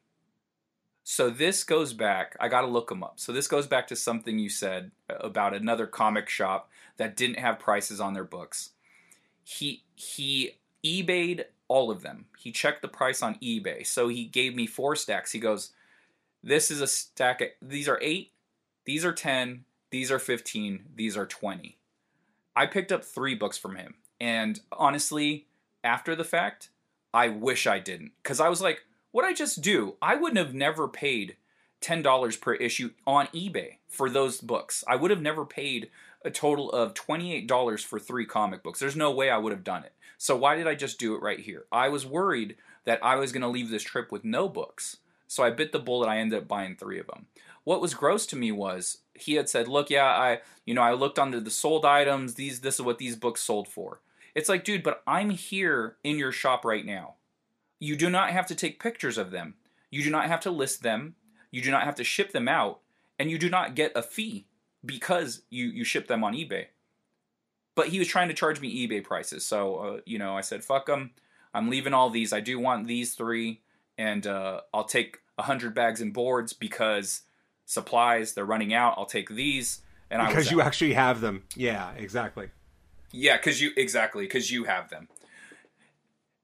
So 1.03 1.29
this 1.29 1.63
goes 1.63 1.93
back. 1.93 2.37
I 2.39 2.47
got 2.47 2.61
to 2.61 2.67
look 2.67 2.89
them 2.89 3.03
up. 3.03 3.19
So 3.19 3.31
this 3.31 3.47
goes 3.47 3.67
back 3.67 3.87
to 3.87 3.95
something 3.95 4.37
you 4.37 4.49
said 4.49 4.91
uh, 5.09 5.15
about 5.15 5.53
another 5.53 5.87
comic 5.87 6.29
shop 6.29 6.69
that 6.97 7.17
didn't 7.17 7.39
have 7.39 7.59
prices 7.59 7.99
on 7.99 8.13
their 8.13 8.23
books. 8.23 8.71
He 9.43 9.83
he 9.95 10.59
eBayed 10.85 11.45
all 11.67 11.89
of 11.89 12.01
them. 12.01 12.25
He 12.37 12.51
checked 12.51 12.81
the 12.81 12.87
price 12.87 13.21
on 13.21 13.35
eBay. 13.35 13.85
So 13.85 14.07
he 14.07 14.25
gave 14.25 14.55
me 14.55 14.67
four 14.67 14.95
stacks. 14.95 15.31
He 15.31 15.39
goes, 15.39 15.71
"This 16.43 16.69
is 16.69 16.81
a 16.81 16.87
stack. 16.87 17.41
Of, 17.41 17.47
these 17.61 17.87
are 17.87 17.99
eight. 18.01 18.31
These 18.85 19.03
are 19.03 19.13
ten. 19.13 19.65
These 19.91 20.11
are 20.11 20.19
fifteen. 20.19 20.85
These 20.95 21.15
are 21.15 21.25
twenty. 21.25 21.77
I 22.55 22.65
picked 22.65 22.91
up 22.91 23.03
three 23.03 23.35
books 23.35 23.57
from 23.57 23.75
him, 23.75 23.95
and 24.19 24.59
honestly, 24.71 25.47
after 25.83 26.15
the 26.15 26.23
fact, 26.23 26.69
I 27.13 27.27
wish 27.29 27.67
I 27.67 27.79
didn't, 27.79 28.11
because 28.23 28.39
I 28.39 28.49
was 28.49 28.61
like, 28.61 28.85
what 29.11 29.25
I 29.25 29.33
just 29.33 29.61
do? 29.61 29.95
I 30.01 30.15
wouldn't 30.15 30.37
have 30.37 30.53
never 30.53 30.87
paid 30.87 31.35
ten 31.81 32.01
dollars 32.01 32.37
per 32.37 32.53
issue 32.53 32.91
on 33.05 33.27
eBay 33.27 33.77
for 33.89 34.09
those 34.09 34.39
books. 34.39 34.83
I 34.87 34.95
would 34.95 35.11
have 35.11 35.21
never 35.21 35.45
paid 35.45 35.89
a 36.23 36.31
total 36.31 36.71
of 36.71 36.93
twenty 36.93 37.33
eight 37.33 37.47
dollars 37.47 37.83
for 37.83 37.99
three 37.99 38.25
comic 38.25 38.63
books. 38.63 38.79
There's 38.79 38.95
no 38.95 39.11
way 39.11 39.29
I 39.29 39.37
would 39.37 39.51
have 39.51 39.63
done 39.63 39.83
it. 39.83 39.93
So 40.17 40.35
why 40.35 40.55
did 40.55 40.67
I 40.67 40.75
just 40.75 40.99
do 40.99 41.15
it 41.15 41.21
right 41.21 41.39
here? 41.39 41.65
I 41.71 41.89
was 41.89 42.05
worried 42.05 42.55
that 42.85 43.03
I 43.03 43.15
was 43.15 43.31
going 43.31 43.41
to 43.41 43.47
leave 43.47 43.69
this 43.69 43.83
trip 43.83 44.11
with 44.11 44.23
no 44.23 44.47
books. 44.47 44.97
So 45.27 45.43
I 45.43 45.49
bit 45.49 45.71
the 45.71 45.79
bullet. 45.79 46.07
I 46.07 46.19
ended 46.19 46.39
up 46.39 46.47
buying 46.47 46.75
three 46.75 46.99
of 46.99 47.07
them. 47.07 47.25
What 47.63 47.81
was 47.81 47.93
gross 47.93 48.25
to 48.27 48.35
me 48.35 48.51
was 48.51 48.99
he 49.23 49.35
had 49.35 49.49
said, 49.49 49.67
"Look, 49.67 49.89
yeah, 49.89 50.05
I, 50.05 50.39
you 50.65 50.73
know, 50.73 50.81
I 50.81 50.93
looked 50.93 51.19
under 51.19 51.39
the 51.39 51.51
sold 51.51 51.85
items. 51.85 52.35
These, 52.35 52.61
this 52.61 52.75
is 52.75 52.81
what 52.81 52.97
these 52.97 53.15
books 53.15 53.41
sold 53.41 53.67
for." 53.67 54.01
It's 54.33 54.49
like, 54.49 54.63
dude, 54.63 54.83
but 54.83 55.03
I'm 55.05 55.29
here 55.31 55.97
in 56.03 56.17
your 56.17 56.31
shop 56.31 56.63
right 56.63 56.85
now. 56.85 57.15
You 57.79 57.95
do 57.95 58.09
not 58.09 58.29
have 58.29 58.45
to 58.47 58.55
take 58.55 58.81
pictures 58.81 59.17
of 59.17 59.31
them. 59.31 59.55
You 59.89 60.03
do 60.03 60.09
not 60.09 60.27
have 60.27 60.39
to 60.41 60.51
list 60.51 60.83
them. 60.83 61.15
You 61.51 61.61
do 61.61 61.71
not 61.71 61.83
have 61.83 61.95
to 61.95 62.03
ship 62.03 62.31
them 62.31 62.47
out, 62.47 62.79
and 63.19 63.29
you 63.29 63.37
do 63.37 63.49
not 63.49 63.75
get 63.75 63.91
a 63.95 64.01
fee 64.01 64.45
because 64.85 65.41
you 65.49 65.65
you 65.65 65.83
ship 65.83 66.07
them 66.07 66.23
on 66.23 66.33
eBay. 66.33 66.67
But 67.75 67.87
he 67.87 67.99
was 67.99 68.07
trying 68.07 68.27
to 68.27 68.33
charge 68.33 68.59
me 68.61 68.87
eBay 68.87 69.03
prices, 69.03 69.45
so 69.45 69.75
uh, 69.75 69.99
you 70.05 70.17
know 70.17 70.37
I 70.37 70.41
said, 70.41 70.63
"Fuck 70.63 70.85
them. 70.85 71.11
I'm 71.53 71.69
leaving 71.69 71.93
all 71.93 72.09
these. 72.09 72.31
I 72.31 72.39
do 72.39 72.59
want 72.59 72.87
these 72.87 73.15
three, 73.15 73.61
and 73.97 74.25
uh, 74.25 74.61
I'll 74.73 74.85
take 74.85 75.19
a 75.37 75.43
hundred 75.43 75.75
bags 75.75 75.99
and 76.01 76.13
boards 76.13 76.53
because 76.53 77.23
supplies 77.71 78.33
they're 78.33 78.45
running 78.45 78.73
out. 78.73 78.95
I'll 78.97 79.05
take 79.05 79.29
these." 79.29 79.81
And 80.09 80.25
because 80.27 80.51
you 80.51 80.61
out. 80.61 80.67
actually 80.67 80.93
have 80.93 81.21
them. 81.21 81.43
Yeah, 81.55 81.91
exactly. 81.97 82.49
Yeah, 83.11 83.37
because 83.37 83.61
you 83.61 83.71
exactly 83.77 84.25
because 84.25 84.51
you 84.51 84.65
have 84.65 84.89
them. 84.89 85.07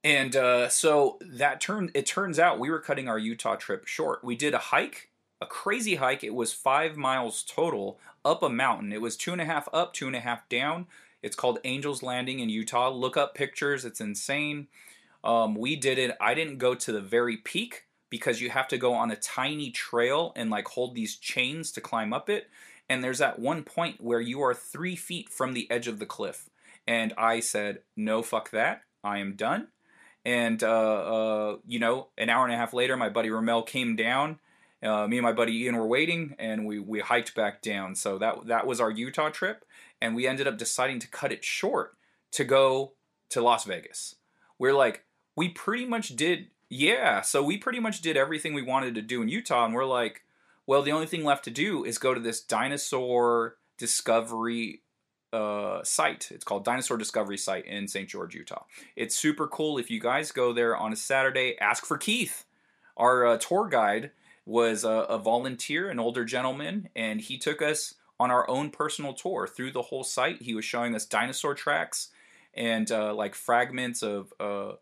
And 0.04 0.36
uh, 0.36 0.70
so 0.70 1.18
that 1.22 1.60
turned. 1.60 1.92
It 1.94 2.06
turns 2.06 2.40
out 2.40 2.60
we 2.60 2.70
were 2.70 2.80
cutting 2.80 3.10
our 3.10 3.20
Utah 3.20 3.56
trip 3.56 3.88
short. 3.88 4.24
We 4.24 4.36
did 4.36 4.54
a 4.54 4.60
hike, 4.60 5.10
a 5.42 5.46
crazy 5.46 5.96
hike. 5.96 6.24
It 6.24 6.34
was 6.34 6.54
five 6.54 6.96
miles 6.96 7.44
total 7.44 8.00
up 8.24 8.42
a 8.42 8.50
mountain. 8.50 8.94
It 8.94 9.02
was 9.02 9.18
two 9.18 9.32
and 9.32 9.42
a 9.42 9.46
half 9.46 9.68
up, 9.74 9.94
two 9.94 10.08
and 10.08 10.16
a 10.16 10.22
half 10.22 10.48
down. 10.50 10.88
It's 11.22 11.36
called 11.36 11.60
Angels 11.64 12.04
Landing 12.04 12.40
in 12.40 12.50
Utah. 12.50 12.90
Look 12.90 13.18
up 13.18 13.36
pictures. 13.36 13.84
It's 13.84 14.00
insane. 14.00 14.68
Um, 15.24 15.56
we 15.56 15.76
did 15.76 15.98
it. 15.98 16.16
I 16.22 16.34
didn't 16.34 16.58
go 16.58 16.74
to 16.76 16.92
the 16.92 17.02
very 17.02 17.38
peak 17.38 17.87
because 18.10 18.42
you 18.42 18.50
have 18.50 18.68
to 18.70 18.78
go 18.78 18.94
on 18.94 19.12
a 19.12 19.16
tiny 19.16 19.72
trail 19.72 20.32
and 20.36 20.50
like 20.50 20.68
hold 20.68 20.96
these 20.96 21.16
chains 21.16 21.72
to 21.74 21.82
climb 21.82 22.14
up 22.14 22.30
it. 22.30 22.50
And 22.90 23.04
there's 23.04 23.20
that 23.20 23.40
one 23.40 23.64
point 23.64 24.02
where 24.02 24.22
you 24.22 24.42
are 24.42 24.54
three 24.54 24.96
feet 24.96 25.30
from 25.30 25.54
the 25.54 25.70
edge 25.70 25.88
of 25.88 26.00
the 26.00 26.06
cliff. 26.06 26.50
And 26.88 27.14
I 27.18 27.42
said, 27.42 27.80
no, 27.96 28.22
fuck 28.22 28.52
that. 28.52 28.84
I 29.04 29.18
am 29.18 29.36
done. 29.36 29.68
And, 30.24 30.64
uh, 30.64 30.68
uh, 30.70 31.58
you 31.66 31.80
know, 31.80 32.08
an 32.18 32.30
hour 32.30 32.46
and 32.46 32.54
a 32.54 32.58
half 32.58 32.74
later, 32.74 32.98
my 32.98 33.10
buddy 33.10 33.30
Ramel 33.30 33.64
came 33.64 33.96
down. 33.96 34.40
Uh, 34.84 35.08
me 35.08 35.18
and 35.18 35.24
my 35.24 35.34
buddy 35.34 35.64
Ian 35.64 35.76
were 35.76 35.88
waiting, 35.88 36.36
and 36.38 36.66
we, 36.66 36.80
we 36.80 37.00
hiked 37.00 37.34
back 37.34 37.62
down. 37.62 37.96
So 37.96 38.18
that 38.20 38.46
that 38.48 38.68
was 38.68 38.80
our 38.80 38.92
Utah 38.92 39.30
trip, 39.30 39.66
and 40.02 40.16
we 40.16 40.28
ended 40.28 40.48
up 40.48 40.58
deciding 40.58 41.00
to 41.00 41.08
cut 41.08 41.32
it 41.32 41.44
short 41.44 41.98
to 42.34 42.44
go 42.44 42.94
to 43.30 43.42
Las 43.42 43.64
Vegas. 43.64 44.16
We're 44.60 44.76
like, 44.76 45.04
we 45.36 45.50
pretty 45.50 45.86
much 45.86 46.16
did, 46.16 46.48
yeah. 46.70 47.22
So 47.22 47.44
we 47.44 47.58
pretty 47.58 47.80
much 47.80 48.02
did 48.02 48.18
everything 48.18 48.54
we 48.54 48.62
wanted 48.62 48.96
to 48.96 49.02
do 49.02 49.22
in 49.22 49.30
Utah, 49.30 49.66
and 49.66 49.74
we're 49.74 49.86
like, 49.86 50.24
well, 50.66 50.82
the 50.82 50.92
only 50.92 51.08
thing 51.08 51.24
left 51.24 51.46
to 51.46 51.52
do 51.52 51.84
is 51.84 51.98
go 51.98 52.14
to 52.14 52.20
this 52.20 52.42
dinosaur 52.42 53.56
discovery 53.78 54.82
uh, 55.32 55.84
site. 55.84 56.30
It's 56.32 56.44
called 56.44 56.66
Dinosaur 56.66 56.98
Discovery 56.98 57.38
Site 57.38 57.66
in 57.66 57.88
St. 57.88 58.10
George, 58.10 58.36
Utah. 58.36 58.64
It's 58.96 59.16
super 59.16 59.48
cool. 59.48 59.78
If 59.78 59.90
you 59.90 60.00
guys 60.00 60.32
go 60.32 60.54
there 60.54 60.76
on 60.76 60.94
a 60.94 60.96
Saturday, 60.96 61.58
ask 61.60 61.86
for 61.86 61.98
Keith. 61.98 62.46
Our 62.96 63.26
uh, 63.26 63.38
tour 63.38 63.68
guide 63.68 64.12
was 64.46 64.84
a, 64.84 64.90
a 64.90 65.18
volunteer, 65.18 65.90
an 65.90 66.00
older 66.00 66.26
gentleman, 66.26 66.90
and 66.96 67.22
he 67.22 67.38
took 67.38 67.62
us 67.62 67.96
on 68.20 68.32
our 68.32 68.50
own 68.50 68.72
personal 68.72 69.14
tour 69.14 69.48
through 69.48 69.72
the 69.72 69.84
whole 69.84 70.04
site. 70.04 70.42
He 70.42 70.56
was 70.56 70.66
showing 70.66 70.96
us 70.96 71.06
dinosaur 71.06 71.54
tracks 71.54 72.10
and 72.54 72.92
uh, 72.92 73.14
like 73.14 73.36
fragments 73.36 74.02
of 74.02 74.34
uh, 74.40 74.74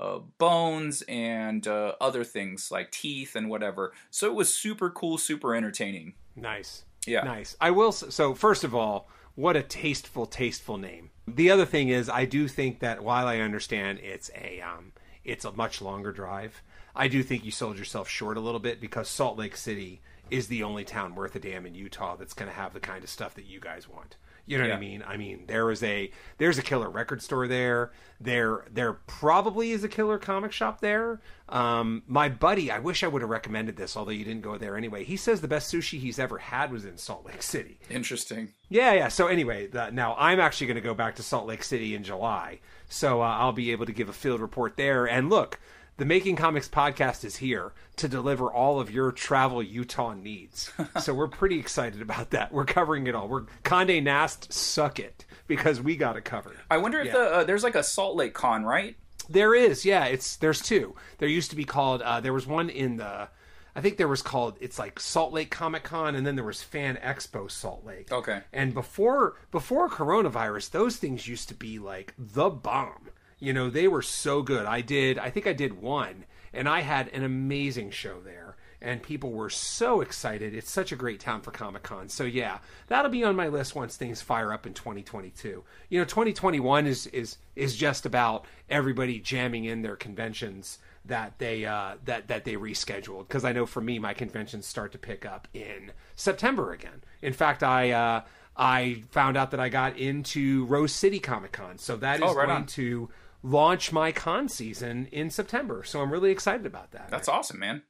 uh, 0.00 0.20
bones 0.38 1.02
and 1.08 1.66
uh, 1.68 1.92
other 2.00 2.24
things 2.24 2.70
like 2.70 2.90
teeth 2.90 3.36
and 3.36 3.50
whatever. 3.50 3.92
So 4.10 4.26
it 4.26 4.34
was 4.34 4.52
super 4.52 4.88
cool, 4.88 5.18
super 5.18 5.54
entertaining. 5.54 6.14
Nice. 6.34 6.84
Yeah. 7.06 7.22
Nice. 7.22 7.56
I 7.60 7.70
will. 7.70 7.92
So 7.92 8.34
first 8.34 8.64
of 8.64 8.74
all, 8.74 9.08
what 9.34 9.56
a 9.56 9.62
tasteful, 9.62 10.26
tasteful 10.26 10.78
name. 10.78 11.10
The 11.28 11.50
other 11.50 11.66
thing 11.66 11.88
is, 11.88 12.08
I 12.08 12.24
do 12.24 12.48
think 12.48 12.80
that 12.80 13.02
while 13.02 13.26
I 13.26 13.38
understand 13.38 14.00
it's 14.02 14.30
a 14.34 14.60
um, 14.60 14.92
it's 15.24 15.44
a 15.44 15.52
much 15.52 15.80
longer 15.80 16.12
drive, 16.12 16.62
I 16.96 17.08
do 17.08 17.22
think 17.22 17.44
you 17.44 17.50
sold 17.50 17.78
yourself 17.78 18.08
short 18.08 18.36
a 18.36 18.40
little 18.40 18.60
bit 18.60 18.80
because 18.80 19.08
Salt 19.08 19.38
Lake 19.38 19.56
City 19.56 20.00
is 20.30 20.48
the 20.48 20.62
only 20.62 20.84
town 20.84 21.14
worth 21.14 21.34
a 21.36 21.40
damn 21.40 21.66
in 21.66 21.74
Utah 21.74 22.16
that's 22.16 22.34
going 22.34 22.50
to 22.50 22.56
have 22.56 22.72
the 22.72 22.80
kind 22.80 23.04
of 23.04 23.10
stuff 23.10 23.34
that 23.34 23.46
you 23.46 23.60
guys 23.60 23.88
want. 23.88 24.16
You 24.46 24.58
know 24.58 24.64
what 24.64 24.72
I 24.72 24.80
mean? 24.80 25.04
I 25.06 25.16
mean, 25.16 25.44
there 25.46 25.70
is 25.70 25.82
a 25.82 26.10
there's 26.38 26.58
a 26.58 26.62
killer 26.62 26.88
record 26.90 27.22
store 27.22 27.46
there. 27.46 27.92
There 28.20 28.66
there 28.72 28.94
probably 28.94 29.72
is 29.72 29.84
a 29.84 29.88
killer 29.88 30.18
comic 30.18 30.52
shop 30.52 30.80
there. 30.80 31.20
Um, 31.48 32.02
my 32.06 32.28
buddy, 32.28 32.70
I 32.70 32.78
wish 32.78 33.02
I 33.02 33.08
would 33.08 33.22
have 33.22 33.30
recommended 33.30 33.76
this, 33.76 33.96
although 33.96 34.10
you 34.10 34.24
didn't 34.24 34.42
go 34.42 34.58
there 34.58 34.76
anyway. 34.76 35.04
He 35.04 35.16
says 35.16 35.40
the 35.40 35.48
best 35.48 35.72
sushi 35.72 35.98
he's 35.98 36.18
ever 36.18 36.38
had 36.38 36.70
was 36.72 36.84
in 36.84 36.96
Salt 36.98 37.26
Lake 37.26 37.42
City. 37.42 37.78
Interesting. 37.88 38.52
Yeah, 38.68 38.92
yeah. 38.92 39.08
So 39.08 39.26
anyway, 39.26 39.66
the, 39.66 39.90
now 39.90 40.14
I'm 40.18 40.40
actually 40.40 40.68
going 40.68 40.76
to 40.76 40.80
go 40.80 40.94
back 40.94 41.16
to 41.16 41.22
Salt 41.22 41.46
Lake 41.46 41.64
City 41.64 41.94
in 41.94 42.04
July, 42.04 42.60
so 42.88 43.22
uh, 43.22 43.26
I'll 43.26 43.52
be 43.52 43.72
able 43.72 43.86
to 43.86 43.92
give 43.92 44.08
a 44.08 44.12
field 44.12 44.40
report 44.40 44.76
there. 44.76 45.06
And 45.06 45.30
look, 45.30 45.58
the 46.00 46.06
Making 46.06 46.34
Comics 46.34 46.66
podcast 46.66 47.26
is 47.26 47.36
here 47.36 47.72
to 47.96 48.08
deliver 48.08 48.50
all 48.50 48.80
of 48.80 48.90
your 48.90 49.12
travel 49.12 49.62
Utah 49.62 50.14
needs. 50.14 50.72
so 51.02 51.12
we're 51.12 51.28
pretty 51.28 51.58
excited 51.58 52.00
about 52.00 52.30
that. 52.30 52.50
We're 52.52 52.64
covering 52.64 53.06
it 53.06 53.14
all. 53.14 53.28
We're 53.28 53.42
Condé 53.64 54.02
Nast, 54.02 54.50
suck 54.50 54.98
it 54.98 55.26
because 55.46 55.78
we 55.78 55.96
got 55.96 56.16
it 56.16 56.24
covered. 56.24 56.56
I 56.70 56.78
wonder 56.78 57.00
if 57.00 57.08
Yeah. 57.08 57.12
the 57.12 57.20
uh, 57.20 57.44
there's 57.44 57.62
like 57.62 57.74
a 57.74 57.82
Salt 57.82 58.16
Lake 58.16 58.32
Con, 58.32 58.64
right? 58.64 58.96
There 59.28 59.54
is, 59.54 59.84
yeah. 59.84 60.06
It's 60.06 60.36
there's 60.36 60.62
two. 60.62 60.96
There 61.18 61.28
used 61.28 61.50
to 61.50 61.56
be 61.56 61.66
called. 61.66 62.00
Uh, 62.00 62.18
there 62.20 62.32
was 62.32 62.46
one 62.46 62.70
in 62.70 62.96
the. 62.96 63.28
I 63.76 63.82
think 63.82 63.98
there 63.98 64.08
was 64.08 64.22
called. 64.22 64.56
It's 64.58 64.78
like 64.78 64.98
Salt 64.98 65.34
Lake 65.34 65.50
Comic 65.50 65.82
Con, 65.82 66.14
and 66.16 66.26
then 66.26 66.34
there 66.34 66.46
was 66.46 66.62
Fan 66.62 66.96
Expo 67.04 67.50
Salt 67.50 67.84
Lake. 67.84 68.10
Okay. 68.10 68.40
And 68.54 68.72
before 68.72 69.36
before 69.50 69.90
coronavirus, 69.90 70.70
those 70.70 70.96
things 70.96 71.28
used 71.28 71.48
to 71.50 71.54
be 71.54 71.78
like 71.78 72.14
the 72.18 72.48
bomb. 72.48 73.10
You 73.40 73.52
know, 73.52 73.70
they 73.70 73.88
were 73.88 74.02
so 74.02 74.42
good. 74.42 74.66
I 74.66 74.80
did. 74.82 75.18
I 75.18 75.30
think 75.30 75.46
I 75.46 75.52
did 75.52 75.80
one, 75.80 76.24
and 76.52 76.68
I 76.68 76.80
had 76.80 77.08
an 77.08 77.24
amazing 77.24 77.90
show 77.90 78.20
there. 78.20 78.56
And 78.82 79.02
people 79.02 79.32
were 79.32 79.50
so 79.50 80.00
excited. 80.00 80.54
It's 80.54 80.70
such 80.70 80.90
a 80.90 80.96
great 80.96 81.20
town 81.20 81.42
for 81.42 81.50
Comic 81.50 81.82
Con. 81.82 82.08
So 82.08 82.24
yeah, 82.24 82.60
that'll 82.86 83.10
be 83.10 83.22
on 83.24 83.36
my 83.36 83.48
list 83.48 83.74
once 83.74 83.94
things 83.96 84.22
fire 84.22 84.54
up 84.54 84.66
in 84.66 84.72
2022. 84.72 85.62
You 85.90 85.98
know, 85.98 86.04
2021 86.06 86.86
is 86.86 87.06
is 87.08 87.36
is 87.56 87.76
just 87.76 88.06
about 88.06 88.46
everybody 88.70 89.18
jamming 89.18 89.66
in 89.66 89.82
their 89.82 89.96
conventions 89.96 90.78
that 91.04 91.38
they 91.38 91.66
uh, 91.66 91.96
that 92.06 92.28
that 92.28 92.46
they 92.46 92.54
rescheduled. 92.54 93.28
Because 93.28 93.44
I 93.44 93.52
know 93.52 93.66
for 93.66 93.82
me, 93.82 93.98
my 93.98 94.14
conventions 94.14 94.64
start 94.64 94.92
to 94.92 94.98
pick 94.98 95.26
up 95.26 95.46
in 95.52 95.92
September 96.16 96.72
again. 96.72 97.02
In 97.20 97.34
fact, 97.34 97.62
I 97.62 97.90
uh, 97.90 98.22
I 98.56 99.02
found 99.10 99.36
out 99.36 99.50
that 99.50 99.60
I 99.60 99.68
got 99.68 99.98
into 99.98 100.64
Rose 100.64 100.92
City 100.94 101.18
Comic 101.20 101.52
Con, 101.52 101.76
so 101.76 101.96
that 101.98 102.16
is 102.16 102.22
Oh, 102.24 102.34
right 102.34 102.46
going 102.46 102.60
on. 102.62 102.66
to 102.66 103.10
launch 103.42 103.92
my 103.92 104.12
con 104.12 104.48
season 104.48 105.08
in 105.12 105.30
September. 105.30 105.82
So 105.84 106.00
I'm 106.00 106.12
really 106.12 106.30
excited 106.30 106.66
about 106.66 106.92
that. 106.92 107.08
That's 107.10 107.28
awesome, 107.28 107.58
man. 107.58 107.82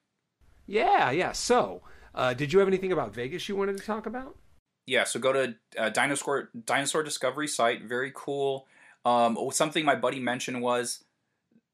Yeah, 0.66 1.10
yeah. 1.10 1.32
So, 1.32 1.82
uh, 2.14 2.34
did 2.34 2.52
you 2.52 2.58
have 2.60 2.68
anything 2.68 2.92
about 2.92 3.14
Vegas 3.14 3.48
you 3.48 3.56
wanted 3.56 3.76
to 3.76 3.82
talk 3.84 4.06
about? 4.06 4.36
Yeah, 4.86 5.04
so 5.04 5.20
go 5.20 5.32
to 5.32 5.54
uh, 5.78 5.90
Dinosaur 5.90 6.50
Dinosaur 6.64 7.02
Discovery 7.02 7.48
site. 7.48 7.84
Very 7.84 8.12
cool. 8.14 8.66
Um, 9.04 9.38
something 9.52 9.84
my 9.84 9.94
buddy 9.94 10.20
mentioned 10.20 10.62
was 10.62 11.04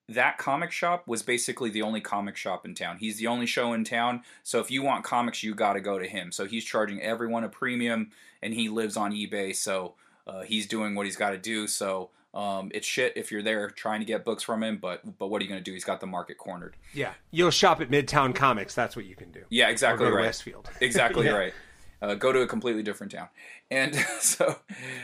that 0.08 0.38
comic 0.38 0.70
shop 0.70 1.08
was 1.08 1.22
basically 1.22 1.70
the 1.70 1.82
only 1.82 2.00
comic 2.00 2.36
shop 2.36 2.64
in 2.64 2.74
town. 2.74 2.98
He's 2.98 3.18
the 3.18 3.26
only 3.26 3.46
show 3.46 3.72
in 3.72 3.84
town. 3.84 4.22
So 4.44 4.60
if 4.60 4.70
you 4.70 4.82
want 4.82 5.04
comics, 5.04 5.42
you 5.42 5.54
got 5.54 5.72
to 5.72 5.80
go 5.80 5.98
to 5.98 6.06
him. 6.06 6.30
So 6.30 6.44
he's 6.44 6.64
charging 6.64 7.02
everyone 7.02 7.42
a 7.42 7.48
premium, 7.48 8.10
and 8.42 8.54
he 8.54 8.68
lives 8.68 8.96
on 8.96 9.12
eBay. 9.12 9.54
So 9.54 9.94
uh, 10.26 10.42
he's 10.42 10.66
doing 10.66 10.94
what 10.94 11.06
he's 11.06 11.16
got 11.16 11.30
to 11.30 11.38
do. 11.38 11.66
So 11.66 12.10
um, 12.36 12.70
it's 12.74 12.86
shit 12.86 13.14
if 13.16 13.32
you're 13.32 13.42
there 13.42 13.70
trying 13.70 14.00
to 14.00 14.06
get 14.06 14.24
books 14.24 14.42
from 14.42 14.62
him. 14.62 14.78
But 14.80 15.18
but 15.18 15.28
what 15.28 15.40
are 15.40 15.44
you 15.44 15.48
going 15.50 15.60
to 15.60 15.64
do? 15.64 15.72
He's 15.72 15.84
got 15.84 16.00
the 16.00 16.06
market 16.06 16.38
cornered. 16.38 16.76
Yeah, 16.92 17.14
you'll 17.30 17.50
shop 17.50 17.80
at 17.80 17.90
Midtown 17.90 18.34
Comics. 18.34 18.74
That's 18.74 18.94
what 18.94 19.06
you 19.06 19.16
can 19.16 19.30
do. 19.32 19.42
Yeah, 19.48 19.68
exactly 19.70 20.06
right. 20.08 20.26
Westfield. 20.26 20.68
exactly 20.80 21.26
Yeah. 21.26 21.32
right. 21.32 21.54
Uh, 22.02 22.14
go 22.14 22.30
to 22.30 22.40
a 22.42 22.46
completely 22.46 22.82
different 22.82 23.10
town. 23.12 23.28
And 23.70 23.94
so, 24.20 24.56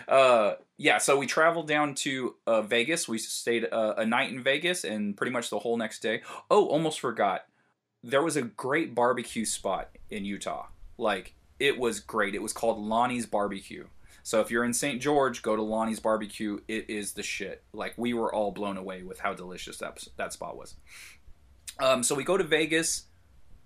uh, 0.07 0.55
yeah, 0.77 0.99
so 0.99 1.17
we 1.17 1.27
traveled 1.27 1.67
down 1.67 1.95
to 1.97 2.35
uh, 2.47 2.61
Vegas. 2.61 3.09
We 3.09 3.17
stayed 3.17 3.67
uh, 3.73 3.95
a 3.97 4.05
night 4.05 4.31
in 4.31 4.43
Vegas 4.43 4.85
and 4.85 5.17
pretty 5.17 5.33
much 5.33 5.49
the 5.49 5.59
whole 5.59 5.79
next 5.79 6.01
day. 6.03 6.21
Oh, 6.51 6.67
almost 6.67 7.01
forgot. 7.01 7.47
There 8.05 8.23
was 8.23 8.37
a 8.37 8.43
great 8.43 8.95
barbecue 8.95 9.47
spot 9.47 9.89
in 10.11 10.27
Utah. 10.27 10.67
Like, 10.99 11.35
it 11.59 11.79
was 11.79 11.99
great. 11.99 12.35
It 12.35 12.43
was 12.43 12.53
called 12.53 12.79
Lonnie's 12.79 13.25
Barbecue. 13.25 13.87
So 14.23 14.41
if 14.41 14.51
you're 14.51 14.65
in 14.65 14.73
St. 14.73 15.01
George, 15.01 15.43
go 15.43 15.57
to 15.57 15.63
Lonnie's 15.63 16.01
Barbecue. 16.01 16.61
It 16.69 16.89
is 16.89 17.13
the 17.13 17.23
shit. 17.23 17.65
Like, 17.73 17.95
we 17.97 18.15
were 18.15 18.33
all 18.33 18.53
blown 18.53 18.77
away 18.77 19.03
with 19.03 19.21
how 19.21 19.35
delicious 19.35 19.79
that, 19.79 20.07
that 20.17 20.33
spot 20.33 20.57
was. 20.57 20.77
Um, 21.81 22.03
so 22.03 22.15
we 22.15 22.23
go 22.23 22.37
to 22.37 22.45
Vegas 22.45 23.07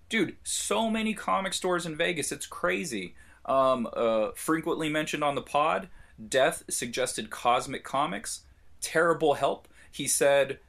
dude, 0.09 0.37
so 0.43 0.89
many 0.89 1.13
comic 1.13 1.53
stores 1.53 1.85
in 1.85 1.95
Vegas. 1.95 2.31
It's 2.31 2.45
crazy. 2.45 3.15
Um, 3.45 3.87
uh, 3.93 4.29
frequently 4.35 4.89
mentioned 4.89 5.23
on 5.23 5.35
the 5.35 5.41
pod, 5.41 5.89
Death 6.27 6.63
suggested 6.69 7.29
Cosmic 7.29 7.83
Comics. 7.83 8.41
Terrible 8.81 9.35
help. 9.35 9.67
He 9.91 10.07
said, 10.07 10.59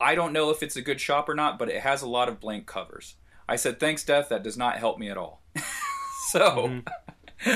I 0.00 0.14
don't 0.14 0.32
know 0.32 0.50
if 0.50 0.62
it's 0.62 0.76
a 0.76 0.82
good 0.82 1.00
shop 1.00 1.28
or 1.28 1.34
not, 1.34 1.58
but 1.58 1.68
it 1.68 1.80
has 1.82 2.02
a 2.02 2.08
lot 2.08 2.28
of 2.28 2.40
blank 2.40 2.66
covers. 2.66 3.14
I 3.48 3.56
said, 3.56 3.78
thanks, 3.78 4.04
Death. 4.04 4.28
That 4.28 4.42
does 4.42 4.56
not 4.56 4.78
help 4.78 4.98
me 4.98 5.08
at 5.10 5.16
all. 5.16 5.42
so. 6.30 6.82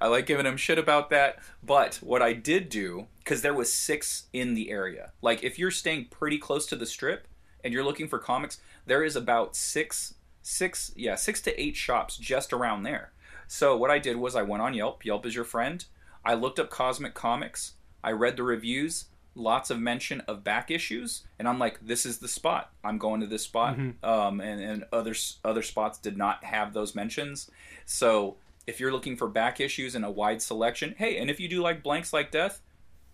I 0.00 0.06
like 0.08 0.26
giving 0.26 0.46
him 0.46 0.56
shit 0.56 0.78
about 0.78 1.10
that, 1.10 1.38
but 1.62 1.96
what 2.02 2.22
I 2.22 2.32
did 2.32 2.68
do 2.68 3.06
because 3.22 3.42
there 3.42 3.54
was 3.54 3.72
six 3.72 4.24
in 4.32 4.54
the 4.54 4.70
area. 4.70 5.12
Like 5.22 5.42
if 5.42 5.58
you're 5.58 5.70
staying 5.70 6.06
pretty 6.06 6.38
close 6.38 6.66
to 6.66 6.76
the 6.76 6.86
strip 6.86 7.26
and 7.62 7.72
you're 7.72 7.84
looking 7.84 8.08
for 8.08 8.18
comics, 8.18 8.60
there 8.86 9.04
is 9.04 9.16
about 9.16 9.54
six, 9.54 10.14
six, 10.42 10.92
yeah, 10.96 11.14
six 11.14 11.40
to 11.42 11.60
eight 11.60 11.76
shops 11.76 12.16
just 12.16 12.52
around 12.52 12.82
there. 12.82 13.12
So 13.46 13.76
what 13.76 13.90
I 13.90 13.98
did 13.98 14.16
was 14.16 14.34
I 14.34 14.42
went 14.42 14.62
on 14.62 14.74
Yelp. 14.74 15.04
Yelp 15.04 15.26
is 15.26 15.34
your 15.34 15.44
friend. 15.44 15.84
I 16.24 16.34
looked 16.34 16.58
up 16.58 16.70
Cosmic 16.70 17.14
Comics. 17.14 17.74
I 18.02 18.12
read 18.12 18.36
the 18.36 18.42
reviews. 18.42 19.06
Lots 19.34 19.70
of 19.70 19.80
mention 19.80 20.20
of 20.22 20.44
back 20.44 20.70
issues, 20.70 21.22
and 21.38 21.48
I'm 21.48 21.58
like, 21.58 21.78
this 21.80 22.04
is 22.04 22.18
the 22.18 22.28
spot. 22.28 22.70
I'm 22.84 22.98
going 22.98 23.22
to 23.22 23.26
this 23.26 23.44
spot. 23.44 23.78
Um, 24.02 24.42
and 24.42 24.60
and 24.60 24.84
other 24.92 25.14
other 25.42 25.62
spots 25.62 25.96
did 25.98 26.18
not 26.18 26.44
have 26.44 26.74
those 26.74 26.94
mentions. 26.94 27.50
So 27.86 28.36
if 28.66 28.80
you're 28.80 28.92
looking 28.92 29.16
for 29.16 29.28
back 29.28 29.60
issues 29.60 29.94
and 29.94 30.04
a 30.04 30.10
wide 30.10 30.42
selection, 30.42 30.94
hey, 30.98 31.18
and 31.18 31.30
if 31.30 31.40
you 31.40 31.48
do 31.48 31.62
like 31.62 31.82
blanks 31.82 32.12
like 32.12 32.30
death, 32.30 32.60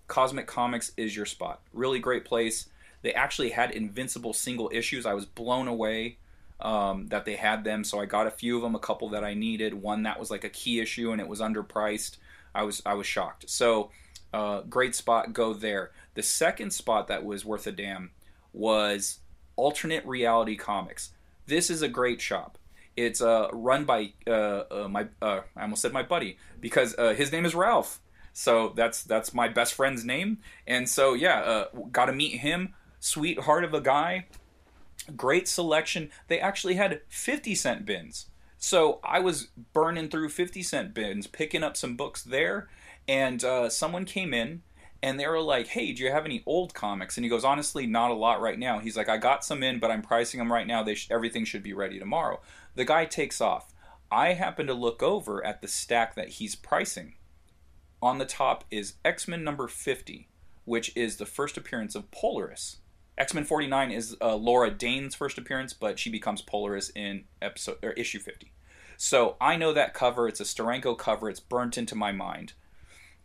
Cosmic 0.06 0.46
Comics 0.46 0.92
is 0.96 1.16
your 1.16 1.26
spot. 1.26 1.60
Really 1.72 1.98
great 1.98 2.24
place. 2.24 2.68
They 3.02 3.12
actually 3.12 3.50
had 3.50 3.70
Invincible 3.70 4.32
single 4.32 4.70
issues. 4.72 5.06
I 5.06 5.14
was 5.14 5.26
blown 5.26 5.68
away 5.68 6.18
um, 6.60 7.06
that 7.08 7.24
they 7.24 7.36
had 7.36 7.64
them. 7.64 7.84
So 7.84 8.00
I 8.00 8.06
got 8.06 8.26
a 8.26 8.32
few 8.32 8.56
of 8.56 8.62
them, 8.62 8.74
a 8.74 8.80
couple 8.80 9.10
that 9.10 9.24
I 9.24 9.34
needed. 9.34 9.74
One 9.74 10.02
that 10.02 10.18
was 10.18 10.30
like 10.30 10.44
a 10.44 10.48
key 10.48 10.80
issue 10.80 11.12
and 11.12 11.20
it 11.20 11.28
was 11.28 11.40
underpriced. 11.40 12.16
I 12.54 12.62
was 12.62 12.82
I 12.84 12.94
was 12.94 13.06
shocked. 13.06 13.48
So 13.48 13.90
uh, 14.32 14.62
great 14.62 14.94
spot. 14.94 15.32
Go 15.32 15.54
there. 15.54 15.92
The 16.14 16.22
second 16.22 16.72
spot 16.72 17.08
that 17.08 17.24
was 17.24 17.44
worth 17.44 17.66
a 17.66 17.72
damn 17.72 18.10
was 18.52 19.20
Alternate 19.56 20.04
Reality 20.06 20.56
Comics. 20.56 21.10
This 21.46 21.70
is 21.70 21.82
a 21.82 21.88
great 21.88 22.20
shop. 22.20 22.57
It's 22.98 23.20
uh, 23.20 23.48
run 23.52 23.84
by 23.84 24.12
uh, 24.26 24.64
uh, 24.70 24.88
my 24.90 25.06
uh, 25.22 25.42
I 25.56 25.62
almost 25.62 25.82
said 25.82 25.92
my 25.92 26.02
buddy 26.02 26.36
because 26.60 26.96
uh, 26.98 27.14
his 27.14 27.30
name 27.30 27.44
is 27.44 27.54
Ralph. 27.54 28.00
So 28.32 28.72
that's 28.74 29.04
that's 29.04 29.32
my 29.32 29.46
best 29.46 29.74
friend's 29.74 30.04
name. 30.04 30.38
And 30.66 30.88
so 30.88 31.14
yeah, 31.14 31.66
got 31.92 32.06
to 32.06 32.12
meet 32.12 32.38
him. 32.38 32.74
Sweetheart 32.98 33.62
of 33.62 33.72
a 33.72 33.80
guy. 33.80 34.26
Great 35.16 35.46
selection. 35.46 36.10
They 36.26 36.40
actually 36.40 36.74
had 36.74 37.00
50 37.08 37.54
cent 37.54 37.86
bins. 37.86 38.26
So 38.58 38.98
I 39.04 39.20
was 39.20 39.48
burning 39.72 40.08
through 40.08 40.30
50 40.30 40.62
cent 40.64 40.92
bins, 40.92 41.28
picking 41.28 41.62
up 41.62 41.76
some 41.76 41.96
books 41.96 42.22
there. 42.22 42.68
And 43.06 43.40
someone 43.70 44.06
came 44.06 44.34
in 44.34 44.62
and 45.02 45.18
they 45.18 45.26
were 45.26 45.40
like, 45.40 45.68
"Hey, 45.68 45.92
do 45.92 46.02
you 46.02 46.10
have 46.10 46.24
any 46.24 46.42
old 46.46 46.74
comics?" 46.74 47.16
And 47.16 47.24
he 47.24 47.30
goes, 47.30 47.44
"Honestly, 47.44 47.86
not 47.86 48.10
a 48.10 48.14
lot 48.14 48.40
right 48.40 48.58
now." 48.58 48.80
He's 48.80 48.96
like, 48.96 49.08
"I 49.08 49.16
got 49.16 49.44
some 49.44 49.62
in, 49.62 49.78
but 49.78 49.90
I'm 49.90 50.02
pricing 50.02 50.38
them 50.38 50.52
right 50.52 50.66
now. 50.66 50.82
They 50.82 50.94
sh- 50.96 51.08
everything 51.10 51.44
should 51.44 51.62
be 51.62 51.72
ready 51.72 51.98
tomorrow." 51.98 52.40
The 52.78 52.84
guy 52.84 53.06
takes 53.06 53.40
off. 53.40 53.74
I 54.08 54.34
happen 54.34 54.68
to 54.68 54.72
look 54.72 55.02
over 55.02 55.44
at 55.44 55.60
the 55.60 55.66
stack 55.66 56.14
that 56.14 56.28
he's 56.28 56.54
pricing. 56.54 57.14
On 58.00 58.18
the 58.18 58.24
top 58.24 58.62
is 58.70 58.94
X 59.04 59.26
Men 59.26 59.42
number 59.42 59.66
50, 59.66 60.28
which 60.64 60.96
is 60.96 61.16
the 61.16 61.26
first 61.26 61.56
appearance 61.56 61.96
of 61.96 62.12
Polaris. 62.12 62.76
X 63.18 63.34
Men 63.34 63.42
49 63.42 63.90
is 63.90 64.16
uh, 64.22 64.36
Lorna 64.36 64.72
Dane's 64.72 65.16
first 65.16 65.38
appearance, 65.38 65.72
but 65.72 65.98
she 65.98 66.08
becomes 66.08 66.40
Polaris 66.40 66.92
in 66.94 67.24
episode 67.42 67.78
or 67.82 67.90
issue 67.94 68.20
50. 68.20 68.52
So 68.96 69.34
I 69.40 69.56
know 69.56 69.72
that 69.72 69.92
cover. 69.92 70.28
It's 70.28 70.38
a 70.38 70.44
Steranko 70.44 70.96
cover. 70.96 71.28
It's 71.28 71.40
burnt 71.40 71.78
into 71.78 71.96
my 71.96 72.12
mind. 72.12 72.52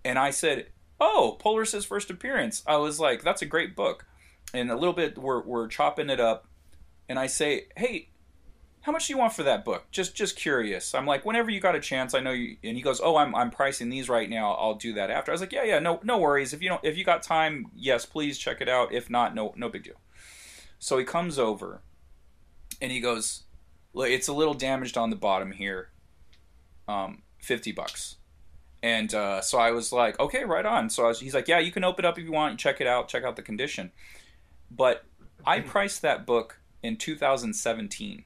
And 0.04 0.18
I 0.18 0.32
said, 0.32 0.66
"Oh, 1.00 1.38
Polaris's 1.40 1.86
first 1.86 2.10
appearance." 2.10 2.64
I 2.66 2.78
was 2.78 3.00
like, 3.00 3.22
"That's 3.22 3.44
a 3.44 3.46
great 3.46 3.76
book." 3.76 4.08
And 4.52 4.72
a 4.72 4.76
little 4.76 4.94
bit, 4.94 5.16
we're 5.16 5.44
we're 5.44 5.68
chopping 5.68 6.10
it 6.10 6.20
up, 6.20 6.48
and 7.08 7.20
I 7.20 7.28
say, 7.28 7.68
"Hey, 7.78 8.10
how 8.84 8.92
much 8.92 9.08
do 9.08 9.14
you 9.14 9.18
want 9.18 9.32
for 9.32 9.44
that 9.44 9.64
book? 9.64 9.86
Just 9.92 10.14
just 10.14 10.36
curious." 10.36 10.94
I'm 10.94 11.06
like, 11.06 11.26
"Whenever 11.26 11.50
you 11.50 11.62
got 11.62 11.76
a 11.76 11.80
chance, 11.80 12.14
I 12.14 12.20
know 12.20 12.32
you." 12.32 12.58
And 12.64 12.76
he 12.76 12.84
goes, 12.84 13.00
"Oh, 13.02 13.16
I'm 13.16 13.34
I'm 13.34 13.50
pricing 13.50 13.90
these 13.90 14.10
right 14.10 14.30
now. 14.30 14.54
I'll 14.54 14.76
do 14.76 14.94
that 14.94 15.10
after." 15.10 15.32
I 15.32 15.34
was 15.34 15.42
like, 15.42 15.54
"Yeah, 15.54 15.64
yeah, 15.64 15.80
no 15.80 16.02
no 16.04 16.18
worries. 16.18 16.54
If 16.54 16.62
you 16.62 16.70
don't 16.70 16.84
if 16.84 16.98
you 16.98 17.06
got 17.06 17.24
time, 17.24 17.68
yes, 17.74 18.06
please 18.06 18.38
check 18.38 18.60
it 18.60 18.68
out. 18.68 18.92
If 18.92 19.10
not, 19.10 19.34
no 19.34 19.54
no 19.56 19.70
big 19.70 19.84
deal." 19.84 20.02
So 20.80 20.98
he 20.98 21.06
comes 21.06 21.40
over, 21.40 21.82
and 22.82 22.92
he 22.92 23.00
goes, 23.00 23.44
"Look, 23.94 24.10
it's 24.10 24.28
a 24.28 24.34
little 24.34 24.54
damaged 24.54 24.98
on 24.98 25.10
the 25.10 25.16
bottom 25.16 25.54
here. 25.54 25.90
Um, 26.88 27.24
fifty 27.40 27.72
bucks." 27.72 28.18
And 28.82 29.14
uh, 29.14 29.40
so 29.40 29.60
I 29.60 29.72
was 29.72 29.94
like, 29.94 30.20
okay, 30.20 30.44
right 30.44 30.66
on. 30.66 30.90
So 30.90 31.06
was, 31.06 31.22
he's 31.22 31.34
like, 31.34 31.48
yeah, 31.48 31.60
you 31.60 31.72
can 31.72 31.86
open 31.86 32.04
it 32.04 32.08
up 32.10 32.20
if 32.20 32.26
you 32.26 32.34
want, 32.34 32.60
check 32.60 32.82
it 32.82 32.88
out, 32.88 33.08
check 33.08 33.24
out 33.24 33.38
the 33.38 33.42
condition. 33.42 33.94
But 34.70 35.06
I 35.46 35.62
priced 35.62 36.02
that 36.02 36.26
book 36.26 36.60
in 36.82 36.98
2017 36.98 38.26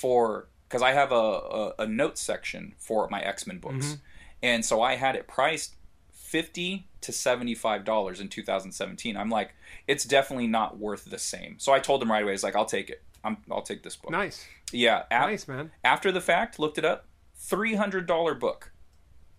for 0.00 0.48
because 0.68 0.82
I 0.82 0.92
have 0.92 1.12
a, 1.12 1.14
a, 1.14 1.72
a 1.80 1.86
notes 1.86 2.20
section 2.20 2.74
for 2.78 3.08
my 3.10 3.20
X 3.22 3.46
Men 3.46 3.58
books, 3.58 3.96
and 4.42 4.64
so 4.64 4.82
I 4.82 4.96
had 4.96 5.16
it 5.16 5.26
priced 5.28 5.76
fifty 6.12 6.88
to 7.00 7.12
seventy 7.12 7.54
five 7.54 7.84
dollars 7.84 8.20
in 8.20 8.28
2017. 8.28 9.16
I'm 9.16 9.30
like, 9.30 9.54
it's 9.86 10.04
definitely 10.04 10.48
not 10.48 10.78
worth 10.78 11.04
the 11.06 11.18
same. 11.18 11.56
So 11.58 11.72
I 11.72 11.78
told 11.78 12.02
him 12.02 12.10
right 12.10 12.22
away, 12.22 12.32
he's 12.32 12.42
like, 12.44 12.56
I'll 12.56 12.64
take 12.66 12.90
it. 12.90 13.02
I'm, 13.24 13.38
I'll 13.50 13.62
take 13.62 13.82
this 13.82 13.96
book. 13.96 14.10
Nice, 14.12 14.46
Yeah, 14.72 15.02
nice, 15.10 15.48
man. 15.48 15.70
after 15.82 16.12
the 16.12 16.20
fact, 16.20 16.58
looked 16.58 16.78
it 16.78 16.84
up. 16.84 17.06
Three 17.34 17.74
hundred 17.74 18.06
dollar 18.06 18.34
book. 18.34 18.72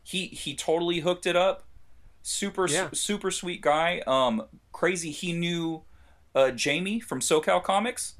He 0.03 0.27
he 0.27 0.55
totally 0.55 0.99
hooked 1.01 1.25
it 1.25 1.35
up. 1.35 1.63
Super 2.23 2.67
Yeah. 2.67 2.89
super 2.93 3.31
sweet 3.31 3.61
guy. 3.61 4.01
Um, 4.07 4.43
crazy. 4.71 5.11
He 5.11 5.33
knew 5.33 5.83
uh, 6.35 6.51
Jamie 6.51 6.99
from 6.99 7.19
SoCal 7.21 7.63
Comics. 7.63 8.15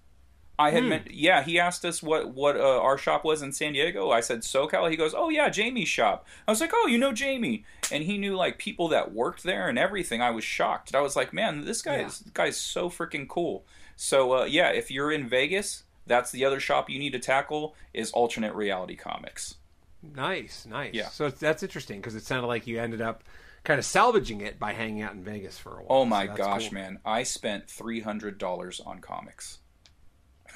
I 0.60 0.72
had 0.72 0.84
Hmm. 0.84 0.90
meant 0.90 1.12
yeah. 1.12 1.44
He 1.44 1.60
asked 1.60 1.86
us 1.86 2.02
what 2.02 2.30
what 2.34 2.58
uh, 2.58 2.80
our 2.82 2.98
shop 2.98 3.24
was 3.24 3.42
in 3.42 3.52
San 3.52 3.74
Diego. 3.74 4.10
I 4.10 4.22
said 4.22 4.40
SoCal. 4.42 4.90
He 4.90 4.98
goes, 4.98 5.14
oh 5.16 5.30
yeah, 5.30 5.50
Jamie's 5.50 5.88
shop. 5.88 6.26
I 6.48 6.52
was 6.52 6.60
like, 6.62 6.72
oh, 6.74 6.88
you 6.88 6.98
know 6.98 7.14
Jamie, 7.14 7.64
and 7.92 8.04
he 8.04 8.18
knew 8.18 8.36
like 8.36 8.58
people 8.58 8.88
that 8.88 9.14
worked 9.14 9.44
there 9.44 9.70
and 9.70 9.78
everything. 9.78 10.22
I 10.22 10.32
was 10.32 10.44
shocked. 10.44 10.96
I 10.96 11.02
was 11.02 11.16
like, 11.16 11.32
man, 11.34 11.66
this 11.66 11.82
guy 11.82 11.98
Yeah. 11.98 12.08
is 12.08 12.20
this 12.20 12.32
guy's 12.34 12.58
so 12.58 12.90
freaking 12.90 13.28
cool. 13.28 13.66
So 13.96 14.34
uh, 14.40 14.44
yeah, 14.46 14.70
if 14.70 14.90
you're 14.90 15.12
in 15.12 15.28
Vegas, 15.28 15.84
that's 16.08 16.32
the 16.32 16.44
other 16.46 16.60
shop 16.60 16.90
you 16.90 16.98
need 16.98 17.14
to 17.14 17.20
tackle 17.20 17.76
is 17.94 18.12
alternate 18.12 18.56
reality 18.56 18.96
comics. 18.96 19.56
Nice, 20.02 20.66
nice. 20.70 20.94
Yeah. 20.94 21.10
So 21.10 21.30
that's 21.30 21.64
interesting 21.64 22.00
because 22.00 22.16
it 22.16 22.24
sounded 22.24 22.48
like 22.48 22.68
you 22.68 22.80
ended 22.80 23.02
up 23.02 23.24
kind 23.64 23.80
of 23.80 23.86
salvaging 23.86 24.42
it 24.42 24.58
by 24.60 24.74
hanging 24.74 25.02
out 25.02 25.14
in 25.14 25.24
Vegas 25.24 25.58
for 25.58 25.72
a 25.74 25.84
while. 25.84 25.86
Oh 25.90 26.06
my 26.06 26.28
So 26.28 26.34
gosh, 26.36 26.70
cool. 26.70 26.76
man! 26.76 27.00
I 27.06 27.24
spent 27.24 27.70
three 27.70 28.00
hundred 28.02 28.38
dollars 28.38 28.80
on 28.86 29.00
comics. 29.00 29.60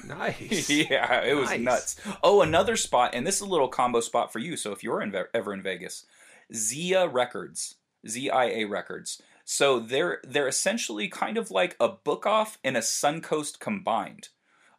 Nice. 0.06 0.68
yeah, 0.90 1.22
it 1.22 1.34
was 1.34 1.50
Nice. 1.50 1.60
nuts. 1.60 1.96
Oh, 2.22 2.42
another 2.42 2.76
spot, 2.76 3.10
and 3.14 3.26
this 3.26 3.36
is 3.36 3.42
a 3.42 3.46
little 3.46 3.68
combo 3.68 4.00
spot 4.00 4.32
for 4.32 4.38
you. 4.38 4.56
So 4.56 4.72
if 4.72 4.82
you're 4.82 5.02
in, 5.02 5.12
Ve- 5.12 5.24
ever 5.34 5.52
in 5.52 5.62
Vegas, 5.62 6.04
Zia 6.54 7.06
Records, 7.08 7.76
ZIA 8.06 8.66
Records. 8.68 9.20
So 9.44 9.80
they're 9.80 10.20
they're 10.24 10.48
essentially 10.48 11.08
kind 11.08 11.36
of 11.36 11.50
like 11.50 11.76
a 11.80 11.88
book 11.88 12.26
off 12.26 12.58
and 12.64 12.76
a 12.76 12.80
Suncoast 12.80 13.58
combined, 13.58 14.28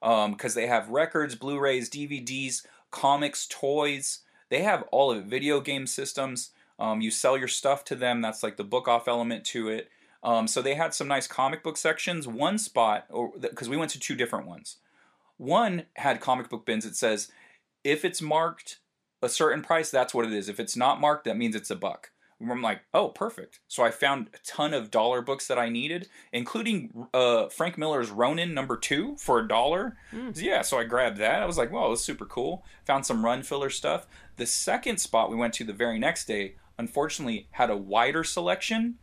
because 0.01 0.53
they 0.53 0.67
have 0.67 0.89
records, 0.89 1.35
Blu-rays, 1.35 1.89
DVDs, 1.89 2.65
comics, 2.91 3.47
toys. 3.47 4.19
They 4.49 4.61
have 4.63 4.83
all 4.91 5.11
of 5.11 5.17
it. 5.17 5.25
Video 5.25 5.59
game 5.61 5.87
systems. 5.87 6.51
Um, 6.79 7.01
you 7.01 7.11
sell 7.11 7.37
your 7.37 7.47
stuff 7.47 7.83
to 7.85 7.95
them. 7.95 8.21
That's 8.21 8.43
like 8.43 8.57
the 8.57 8.63
book 8.63 8.87
off 8.87 9.07
element 9.07 9.45
to 9.45 9.69
it. 9.69 9.89
Um, 10.23 10.47
so 10.47 10.61
they 10.61 10.75
had 10.75 10.93
some 10.93 11.07
nice 11.07 11.27
comic 11.27 11.63
book 11.63 11.75
sections. 11.77 12.27
One 12.27 12.57
spot, 12.57 13.05
or 13.09 13.31
because 13.39 13.67
we 13.69 13.77
went 13.77 13.91
to 13.91 13.99
two 13.99 14.15
different 14.15 14.47
ones. 14.47 14.77
One 15.43 15.83
had 15.97 16.21
comic 16.21 16.49
book 16.49 16.65
bins. 16.65 16.85
It 16.85 16.95
says 16.95 17.29
if 17.83 18.05
it's 18.05 18.21
marked 18.21 18.79
a 19.21 19.27
certain 19.27 19.61
price, 19.61 19.91
that's 19.91 20.13
what 20.13 20.25
it 20.25 20.31
is. 20.31 20.47
If 20.47 20.59
it's 20.59 20.77
not 20.77 21.01
marked, 21.01 21.25
that 21.25 21.37
means 21.37 21.53
it's 21.53 21.69
a 21.69 21.75
buck. 21.75 22.11
I'm 22.41 22.61
like, 22.61 22.81
oh, 22.93 23.09
perfect. 23.09 23.59
So 23.67 23.83
I 23.83 23.91
found 23.91 24.29
a 24.33 24.37
ton 24.45 24.73
of 24.73 24.91
dollar 24.91 25.21
books 25.21 25.47
that 25.47 25.57
I 25.57 25.69
needed, 25.69 26.07
including 26.33 27.07
uh, 27.13 27.47
Frank 27.47 27.77
Miller's 27.77 28.09
Ronin 28.09 28.53
number 28.53 28.75
two 28.75 29.15
for 29.17 29.39
a 29.39 29.47
dollar. 29.47 29.97
Yeah, 30.35 30.61
so 30.61 30.77
I 30.77 30.83
grabbed 30.83 31.17
that. 31.17 31.41
I 31.41 31.45
was 31.45 31.57
like, 31.57 31.71
well, 31.71 31.93
it's 31.93 32.03
super 32.03 32.25
cool. 32.25 32.65
Found 32.85 33.05
some 33.05 33.23
run 33.23 33.43
filler 33.43 33.69
stuff. 33.69 34.07
The 34.35 34.45
second 34.45 34.97
spot 34.97 35.29
we 35.29 35.37
went 35.37 35.53
to 35.55 35.63
the 35.63 35.73
very 35.73 35.99
next 35.99 36.25
day, 36.25 36.55
unfortunately, 36.77 37.47
had 37.51 37.69
a 37.69 37.77
wider 37.77 38.23
selection 38.25 38.95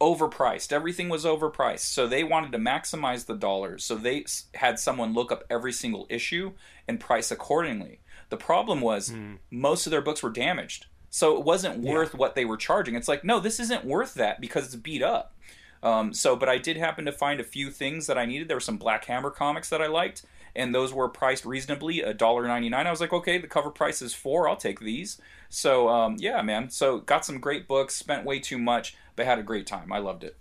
overpriced. 0.00 0.72
Everything 0.72 1.08
was 1.08 1.24
overpriced. 1.24 1.80
So 1.80 2.06
they 2.06 2.24
wanted 2.24 2.52
to 2.52 2.58
maximize 2.58 3.26
the 3.26 3.34
dollars. 3.34 3.84
So 3.84 3.94
they 3.94 4.24
had 4.54 4.78
someone 4.78 5.14
look 5.14 5.30
up 5.30 5.44
every 5.50 5.72
single 5.72 6.06
issue 6.08 6.52
and 6.88 6.98
price 6.98 7.30
accordingly. 7.30 8.00
The 8.30 8.36
problem 8.36 8.80
was 8.80 9.12
most 9.50 9.86
of 9.86 9.90
their 9.90 10.00
books 10.02 10.22
were 10.22 10.30
damaged. 10.30 10.86
So 11.10 11.36
it 11.36 11.44
wasn't 11.44 11.80
worth 11.80 12.14
what 12.14 12.34
they 12.34 12.44
were 12.44 12.56
charging. 12.56 12.94
It's 12.94 13.08
like, 13.08 13.24
no, 13.24 13.40
this 13.40 13.58
isn't 13.58 13.84
worth 13.84 14.14
that 14.14 14.40
because 14.40 14.66
it's 14.66 14.76
beat 14.76 15.02
up. 15.02 15.34
Um, 15.82 16.12
so, 16.12 16.36
but 16.36 16.48
I 16.48 16.58
did 16.58 16.76
happen 16.76 17.04
to 17.06 17.12
find 17.12 17.40
a 17.40 17.44
few 17.44 17.70
things 17.70 18.06
that 18.06 18.18
I 18.18 18.26
needed. 18.26 18.48
There 18.48 18.56
were 18.56 18.60
some 18.60 18.76
Black 18.76 19.06
Hammer 19.06 19.30
comics 19.30 19.70
that 19.70 19.80
I 19.80 19.86
liked, 19.86 20.24
and 20.54 20.74
those 20.74 20.92
were 20.92 21.08
priced 21.08 21.44
reasonably, 21.46 22.02
a 22.02 22.12
dollar 22.12 22.46
ninety 22.46 22.68
nine. 22.68 22.86
I 22.86 22.90
was 22.90 23.00
like, 23.00 23.14
okay, 23.14 23.38
the 23.38 23.46
cover 23.46 23.70
price 23.70 24.02
is 24.02 24.12
four. 24.12 24.48
I'll 24.48 24.56
take 24.56 24.80
these. 24.80 25.20
So, 25.48 25.88
um, 25.88 26.16
yeah, 26.18 26.42
man. 26.42 26.68
So, 26.70 26.98
got 26.98 27.24
some 27.24 27.40
great 27.40 27.66
books. 27.66 27.94
Spent 27.94 28.26
way 28.26 28.38
too 28.40 28.58
much, 28.58 28.94
but 29.20 29.26
had 29.26 29.38
a 29.38 29.42
great 29.42 29.66
time. 29.66 29.92
I 29.92 29.98
loved 29.98 30.24
it. 30.24 30.34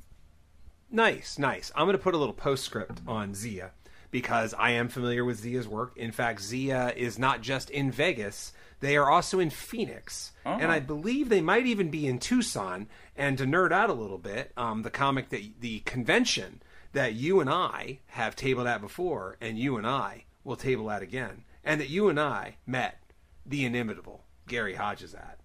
Nice, 0.89 1.38
nice. 1.38 1.69
I'm 1.75 1.86
going 1.86 1.97
to 1.97 2.01
put 2.01 2.13
a 2.13 2.17
little 2.17 2.34
postscript 2.34 3.01
on 3.05 3.36
Zia 3.36 3.71
because 4.09 4.53
I 4.53 4.71
am 4.71 4.88
familiar 4.88 5.25
with 5.25 5.39
Zia's 5.39 5.67
work. 5.67 5.97
In 5.97 6.13
fact, 6.13 6.41
Zia 6.41 6.93
is 6.95 7.19
not 7.19 7.41
just 7.41 7.69
in 7.69 7.91
Vegas, 7.91 8.53
they 8.80 8.95
are 8.95 9.11
also 9.11 9.39
in 9.39 9.49
Phoenix. 9.49 10.32
And 10.45 10.71
I 10.71 10.80
believe 10.80 11.27
they 11.27 11.41
might 11.41 11.65
even 11.65 11.91
be 11.91 12.07
in 12.07 12.19
Tucson. 12.19 12.88
And 13.17 13.38
to 13.38 13.43
nerd 13.43 13.73
out 13.73 13.89
a 13.89 13.93
little 13.93 14.17
bit, 14.17 14.53
um, 14.55 14.84
the 14.84 14.89
comic 14.89 15.27
that 15.30 15.43
the 15.59 15.82
convention 15.82 16.61
that 16.93 17.13
you 17.13 17.41
and 17.41 17.49
I 17.49 17.99
have 18.07 18.38
tabled 18.38 18.65
at 18.65 18.80
before, 18.80 19.36
and 19.41 19.59
you 19.59 19.75
and 19.75 19.86
I 19.86 20.23
will 20.45 20.55
table 20.55 20.89
at 20.89 21.01
again, 21.01 21.43
and 21.65 21.82
that 21.82 21.89
you 21.89 22.07
and 22.07 22.17
I 22.17 22.55
met 22.65 23.03
the 23.45 23.65
inimitable 23.65 24.23
Gary 24.47 24.75
Hodges 24.75 25.13
at. 25.13 25.38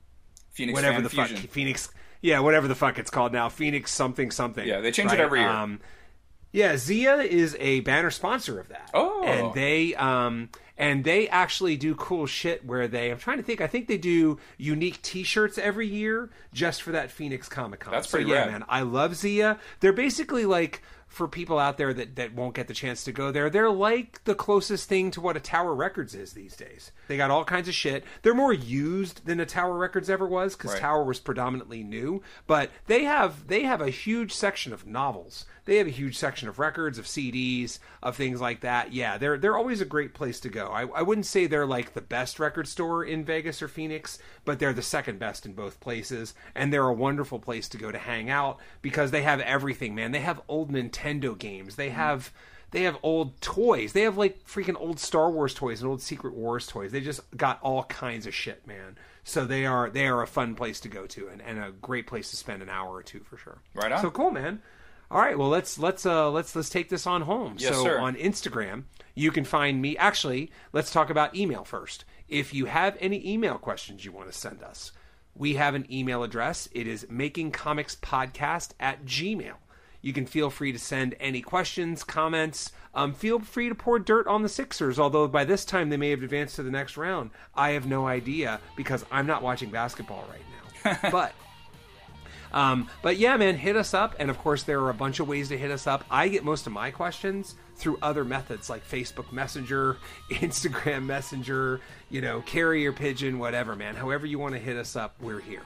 Phoenix 0.52 0.76
Whatever 0.76 0.94
Fan 0.94 1.02
the 1.02 1.10
Fusion. 1.10 1.36
fuck 1.36 1.50
Phoenix 1.50 1.90
yeah, 2.24 2.40
whatever 2.40 2.66
the 2.66 2.74
fuck 2.74 2.98
it's 2.98 3.10
called 3.10 3.32
now. 3.34 3.50
Phoenix 3.50 3.92
something 3.92 4.30
something. 4.30 4.66
Yeah, 4.66 4.80
they 4.80 4.90
change 4.90 5.12
it 5.12 5.20
every 5.20 5.40
year. 5.40 5.48
Um, 5.48 5.80
yeah, 6.52 6.76
Zia 6.78 7.16
is 7.16 7.54
a 7.60 7.80
banner 7.80 8.10
sponsor 8.10 8.58
of 8.58 8.68
that. 8.68 8.90
Oh. 8.94 9.24
and 9.24 9.52
they 9.54 9.94
um 9.96 10.48
and 10.78 11.04
they 11.04 11.28
actually 11.28 11.76
do 11.76 11.94
cool 11.94 12.26
shit 12.26 12.64
where 12.64 12.88
they. 12.88 13.10
I'm 13.10 13.18
trying 13.18 13.36
to 13.36 13.42
think. 13.42 13.60
I 13.60 13.66
think 13.66 13.88
they 13.88 13.98
do 13.98 14.38
unique 14.56 15.02
T-shirts 15.02 15.58
every 15.58 15.86
year 15.86 16.30
just 16.52 16.82
for 16.82 16.92
that 16.92 17.10
Phoenix 17.10 17.48
Comic 17.48 17.80
Con. 17.80 17.92
That's 17.92 18.08
So, 18.08 18.16
pretty 18.16 18.30
yeah, 18.30 18.38
rad. 18.44 18.50
man. 18.52 18.64
I 18.68 18.80
love 18.82 19.14
Zia. 19.16 19.58
They're 19.80 19.92
basically 19.92 20.46
like 20.46 20.82
for 21.14 21.28
people 21.28 21.58
out 21.58 21.78
there 21.78 21.94
that, 21.94 22.16
that 22.16 22.34
won't 22.34 22.54
get 22.54 22.68
the 22.68 22.74
chance 22.74 23.04
to 23.04 23.12
go 23.12 23.30
there, 23.30 23.48
they're 23.48 23.70
like 23.70 24.22
the 24.24 24.34
closest 24.34 24.88
thing 24.88 25.10
to 25.12 25.20
what 25.20 25.36
a 25.36 25.40
Tower 25.40 25.74
Records 25.74 26.14
is 26.14 26.32
these 26.32 26.56
days. 26.56 26.90
They 27.08 27.16
got 27.16 27.30
all 27.30 27.44
kinds 27.44 27.68
of 27.68 27.74
shit. 27.74 28.04
They're 28.22 28.34
more 28.34 28.52
used 28.52 29.26
than 29.26 29.40
a 29.40 29.46
Tower 29.46 29.78
Records 29.78 30.10
ever 30.10 30.26
was 30.26 30.56
because 30.56 30.72
Right. 30.72 30.80
Tower 30.80 31.04
was 31.04 31.20
predominantly 31.20 31.82
new. 31.82 32.22
But 32.46 32.70
they 32.86 33.04
have 33.04 33.46
they 33.46 33.62
have 33.62 33.80
a 33.80 33.90
huge 33.90 34.32
section 34.32 34.72
of 34.72 34.86
novels. 34.86 35.46
They 35.64 35.76
have 35.76 35.86
a 35.86 35.90
huge 35.90 36.18
section 36.18 36.48
of 36.48 36.58
records, 36.58 36.98
of 36.98 37.06
CDs, 37.06 37.78
of 38.02 38.16
things 38.16 38.40
like 38.40 38.60
that. 38.60 38.92
Yeah, 38.92 39.16
they're 39.18 39.38
they're 39.38 39.56
always 39.56 39.80
a 39.80 39.86
great 39.86 40.14
place 40.14 40.40
to 40.40 40.48
go. 40.48 40.66
I, 40.66 40.86
I 40.88 41.02
wouldn't 41.02 41.26
say 41.26 41.46
they're 41.46 41.66
like 41.66 41.94
the 41.94 42.00
best 42.00 42.38
record 42.38 42.68
store 42.68 43.04
in 43.04 43.24
Vegas 43.24 43.62
or 43.62 43.68
Phoenix, 43.68 44.18
but 44.44 44.58
they're 44.58 44.72
the 44.72 44.82
second 44.82 45.18
best 45.18 45.46
in 45.46 45.54
both 45.54 45.80
places, 45.80 46.34
and 46.54 46.72
they're 46.72 46.86
a 46.86 46.92
wonderful 46.92 47.38
place 47.38 47.68
to 47.68 47.78
go 47.78 47.90
to 47.90 47.98
hang 47.98 48.28
out 48.28 48.58
because 48.82 49.10
they 49.10 49.22
have 49.22 49.40
everything, 49.40 49.94
man. 49.94 50.12
They 50.12 50.20
have 50.20 50.42
old 50.48 50.70
Nintendo 50.70 51.38
games. 51.38 51.76
They 51.76 51.90
have 51.90 52.32
they 52.74 52.82
have 52.82 52.98
old 53.04 53.40
toys. 53.40 53.92
They 53.92 54.02
have 54.02 54.18
like 54.18 54.44
freaking 54.46 54.78
old 54.78 54.98
Star 54.98 55.30
Wars 55.30 55.54
toys 55.54 55.80
and 55.80 55.88
old 55.88 56.02
Secret 56.02 56.34
Wars 56.34 56.66
toys. 56.66 56.90
They 56.90 57.00
just 57.00 57.20
got 57.36 57.62
all 57.62 57.84
kinds 57.84 58.26
of 58.26 58.34
shit, 58.34 58.66
man. 58.66 58.98
So 59.22 59.46
they 59.46 59.64
are 59.64 59.88
they 59.88 60.08
are 60.08 60.22
a 60.22 60.26
fun 60.26 60.56
place 60.56 60.80
to 60.80 60.88
go 60.88 61.06
to 61.06 61.28
and, 61.28 61.40
and 61.40 61.58
a 61.58 61.70
great 61.70 62.06
place 62.06 62.30
to 62.30 62.36
spend 62.36 62.62
an 62.62 62.68
hour 62.68 62.92
or 62.92 63.02
two 63.02 63.20
for 63.20 63.36
sure. 63.36 63.58
Right 63.74 63.92
on. 63.92 64.02
So 64.02 64.10
cool, 64.10 64.32
man. 64.32 64.60
All 65.14 65.20
right, 65.20 65.38
well 65.38 65.48
let's 65.48 65.78
let's 65.78 66.04
uh 66.04 66.28
let's 66.28 66.56
let's 66.56 66.68
take 66.68 66.88
this 66.88 67.06
on 67.06 67.22
home. 67.22 67.54
Yes, 67.56 67.76
so 67.76 67.84
sir. 67.84 68.00
on 68.00 68.16
Instagram, 68.16 68.82
you 69.14 69.30
can 69.30 69.44
find 69.44 69.80
me. 69.80 69.96
Actually, 69.96 70.50
let's 70.72 70.90
talk 70.90 71.08
about 71.08 71.36
email 71.36 71.62
first. 71.62 72.04
If 72.28 72.52
you 72.52 72.64
have 72.64 72.96
any 72.98 73.24
email 73.24 73.56
questions 73.56 74.04
you 74.04 74.10
want 74.10 74.32
to 74.32 74.36
send 74.36 74.64
us, 74.64 74.90
we 75.36 75.54
have 75.54 75.76
an 75.76 75.86
email 75.88 76.24
address. 76.24 76.68
It 76.72 76.88
is 76.88 77.04
makingcomicspodcast 77.04 78.72
at 78.80 79.04
gmail. 79.04 79.54
You 80.02 80.12
can 80.12 80.26
feel 80.26 80.50
free 80.50 80.72
to 80.72 80.80
send 80.80 81.14
any 81.20 81.42
questions, 81.42 82.02
comments. 82.02 82.72
Um, 82.92 83.14
feel 83.14 83.38
free 83.38 83.68
to 83.68 83.74
pour 83.76 84.00
dirt 84.00 84.26
on 84.26 84.42
the 84.42 84.48
Sixers, 84.48 84.98
although 84.98 85.28
by 85.28 85.44
this 85.44 85.64
time 85.64 85.90
they 85.90 85.96
may 85.96 86.10
have 86.10 86.24
advanced 86.24 86.56
to 86.56 86.64
the 86.64 86.72
next 86.72 86.96
round. 86.96 87.30
I 87.54 87.70
have 87.70 87.86
no 87.86 88.08
idea 88.08 88.60
because 88.76 89.06
I'm 89.12 89.28
not 89.28 89.42
watching 89.42 89.70
basketball 89.70 90.28
right 90.28 90.94
now. 91.02 91.10
but 91.12 91.34
um, 92.54 92.88
but 93.02 93.18
yeah, 93.18 93.36
man, 93.36 93.56
hit 93.56 93.76
us 93.76 93.92
up. 93.92 94.14
And 94.18 94.30
of 94.30 94.38
course, 94.38 94.62
there 94.62 94.80
are 94.80 94.90
a 94.90 94.94
bunch 94.94 95.20
of 95.20 95.28
ways 95.28 95.48
to 95.48 95.58
hit 95.58 95.70
us 95.70 95.86
up. 95.86 96.04
I 96.10 96.28
get 96.28 96.44
most 96.44 96.66
of 96.66 96.72
my 96.72 96.90
questions 96.90 97.56
through 97.76 97.98
other 98.00 98.24
methods 98.24 98.70
like 98.70 98.88
Facebook 98.88 99.30
Messenger, 99.32 99.98
Instagram 100.30 101.04
Messenger, 101.04 101.80
you 102.08 102.20
know, 102.22 102.40
carrier 102.42 102.92
pigeon, 102.92 103.38
whatever, 103.38 103.74
man. 103.76 103.96
However 103.96 104.24
you 104.24 104.38
want 104.38 104.54
to 104.54 104.60
hit 104.60 104.76
us 104.76 104.94
up, 104.96 105.16
we're 105.20 105.40
here. 105.40 105.62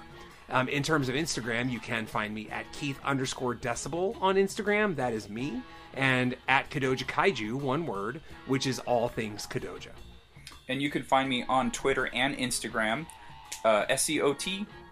Um, 0.51 0.67
in 0.69 0.83
terms 0.83 1.11
of 1.11 1.15
Instagram, 1.15 1.71
you 1.71 1.79
can 1.79 2.07
find 2.07 2.35
me 2.35 2.49
at 2.49 2.73
Keith 2.73 2.99
underscore 3.05 3.55
decibel 3.55 4.17
on 4.23 4.37
Instagram. 4.37 4.97
That 4.97 5.13
is 5.13 5.29
me. 5.29 5.61
And 5.93 6.37
at 6.49 6.71
Kadoja 6.71 7.05
Kaiju, 7.05 7.53
one 7.55 7.87
word, 7.87 8.23
which 8.47 8.67
is 8.67 8.79
all 8.81 9.09
things 9.09 9.47
Kadoja. 9.47 9.91
and 10.69 10.81
you 10.81 10.91
can 10.91 11.03
find 11.03 11.29
me 11.29 11.45
on 11.49 11.71
Twitter 11.71 12.09
and 12.15 12.37
Instagram, 12.37 13.07
uh, 13.65 13.85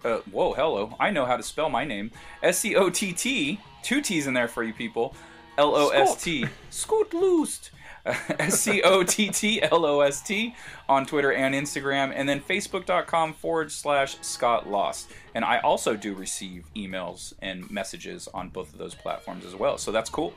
Uh, 0.07 0.21
whoa, 0.31 0.53
hello. 0.53 0.95
I 1.01 1.11
know 1.11 1.25
how 1.25 1.35
to 1.35 1.43
spell 1.43 1.69
my 1.69 1.83
name. 1.83 2.11
S 2.41 2.59
C 2.59 2.77
O 2.77 2.89
T 2.89 3.11
T. 3.11 3.59
Two 3.83 3.99
T's 3.99 4.25
in 4.25 4.33
there 4.33 4.47
for 4.47 4.63
you 4.63 4.71
people. 4.73 5.13
L 5.57 5.75
O 5.75 5.89
S 5.89 6.23
T. 6.23 6.45
Scoot 6.69 7.13
Loost. 7.13 7.71
S 8.05 8.61
C 8.61 8.81
O 8.83 9.03
T 9.03 9.29
T 9.29 9.61
L 9.61 9.85
O 9.85 9.99
S 9.99 10.21
T 10.21 10.55
on 10.87 11.05
Twitter 11.05 11.33
and 11.33 11.53
Instagram, 11.53 12.13
and 12.15 12.29
then 12.29 12.39
facebook.com 12.39 13.33
forward 13.33 13.69
slash 13.69 14.17
Scott 14.21 14.69
Lost. 14.69 15.11
And 15.35 15.43
I 15.43 15.59
also 15.59 15.97
do 15.97 16.13
receive 16.13 16.63
emails 16.73 17.33
and 17.41 17.69
messages 17.69 18.29
on 18.33 18.47
both 18.47 18.71
of 18.71 18.79
those 18.79 18.95
platforms 18.95 19.45
as 19.45 19.55
well. 19.55 19.77
So 19.77 19.91
that's 19.91 20.09
cool. 20.09 20.33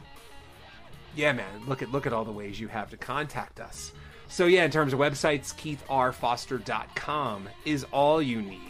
Yeah, 1.14 1.30
man. 1.30 1.68
Look 1.68 1.80
at 1.80 1.92
look 1.92 2.08
at 2.08 2.12
all 2.12 2.24
the 2.24 2.32
ways 2.32 2.58
you 2.58 2.66
have 2.66 2.90
to 2.90 2.96
contact 2.96 3.60
us. 3.60 3.92
So 4.26 4.46
yeah, 4.46 4.64
in 4.64 4.72
terms 4.72 4.92
of 4.92 4.98
websites, 4.98 5.54
keithrfoster.com 5.54 7.48
is 7.64 7.86
all 7.92 8.20
you 8.20 8.42
need 8.42 8.69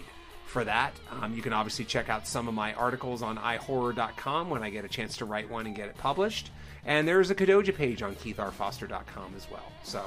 for 0.51 0.65
that. 0.65 0.93
Um, 1.11 1.35
you 1.35 1.43
can 1.43 1.53
obviously 1.53 1.85
check 1.85 2.09
out 2.09 2.27
some 2.27 2.49
of 2.49 2.55
my 2.55 2.75
articles 2.75 3.23
on 3.23 3.39
ihorror.com 3.39 4.51
when 4.51 4.63
I 4.63 4.71
get 4.71 4.85
a 4.85 4.89
chance 4.89 5.17
to 5.19 5.25
write 5.25 5.49
one 5.49 5.67
and 5.67 5.75
get 5.75 5.89
it 5.89 5.97
published. 5.97 6.51
And 6.85 7.07
there's 7.07 7.31
a 7.31 7.35
Kadoja 7.35 7.75
page 7.75 8.03
on 8.03 8.17
keithrfoster.com 8.17 9.35
as 9.37 9.51
well. 9.51 9.73
So 9.85 10.03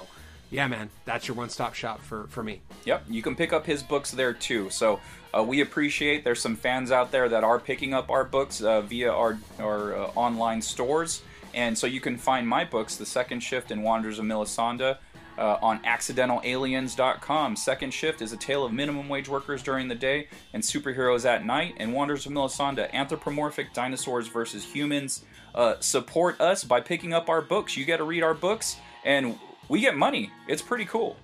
yeah, 0.54 0.68
man, 0.68 0.92
that's 1.06 1.28
your 1.28 1.36
one-stop 1.36 1.74
shop 1.74 2.02
for 2.02 2.28
for 2.28 2.44
me. 2.44 2.62
Yep, 2.86 3.06
you 3.10 3.24
can 3.24 3.36
pick 3.36 3.54
up 3.54 3.66
his 3.66 3.82
books 3.82 4.12
there 4.12 4.34
too. 4.34 4.70
So 4.70 5.00
uh, 5.36 5.44
we 5.44 5.62
appreciate 5.62 6.24
there's 6.24 6.42
some 6.42 6.56
fans 6.56 6.92
out 6.92 7.12
there 7.12 7.28
that 7.30 7.44
are 7.44 7.60
picking 7.60 7.94
up 7.94 8.12
our 8.12 8.24
books 8.24 8.62
uh, 8.62 8.82
via 8.82 9.12
our 9.12 9.40
our 9.60 9.96
uh, 9.96 10.12
online 10.16 10.62
stores, 10.62 11.24
and 11.56 11.76
so 11.76 11.88
you 11.88 12.00
can 12.00 12.18
find 12.18 12.48
my 12.48 12.66
books, 12.66 12.98
The 12.98 13.06
Second 13.06 13.40
Shift 13.40 13.72
and 13.72 13.84
Wanderers 13.84 14.20
of 14.20 14.26
Melisande. 14.26 14.94
Uh, 15.38 15.58
on 15.64 15.80
accidentalaliens.com. 15.84 17.56
Second 17.56 17.92
Shift 17.92 18.22
is 18.22 18.34
a 18.34 18.38
tale 18.38 18.64
of 18.66 18.72
minimum 18.72 19.10
wage 19.10 19.28
workers 19.28 19.64
during 19.64 19.88
the 19.88 19.96
day 19.96 20.28
and 20.54 20.62
superheroes 20.62 21.26
at 21.26 21.44
night. 21.46 21.74
And 21.78 21.92
Wanderers 21.94 22.26
of 22.28 22.32
Melisande, 22.34 22.88
anthropomorphic 22.94 23.74
dinosaurs 23.74 24.28
versus 24.28 24.64
humans. 24.64 25.26
Uh, 25.56 25.76
support 25.80 26.40
us 26.40 26.64
by 26.64 26.82
picking 26.82 27.14
up 27.14 27.30
our 27.30 27.42
books. 27.42 27.76
You 27.76 27.84
get 27.86 27.98
to 27.98 28.04
read 28.04 28.22
our 28.24 28.34
books, 28.36 28.78
and 29.06 29.38
we 29.70 29.82
get 29.82 29.96
money. 29.98 30.32
It's 30.48 30.62
pretty 30.62 30.86
cool. 30.86 31.16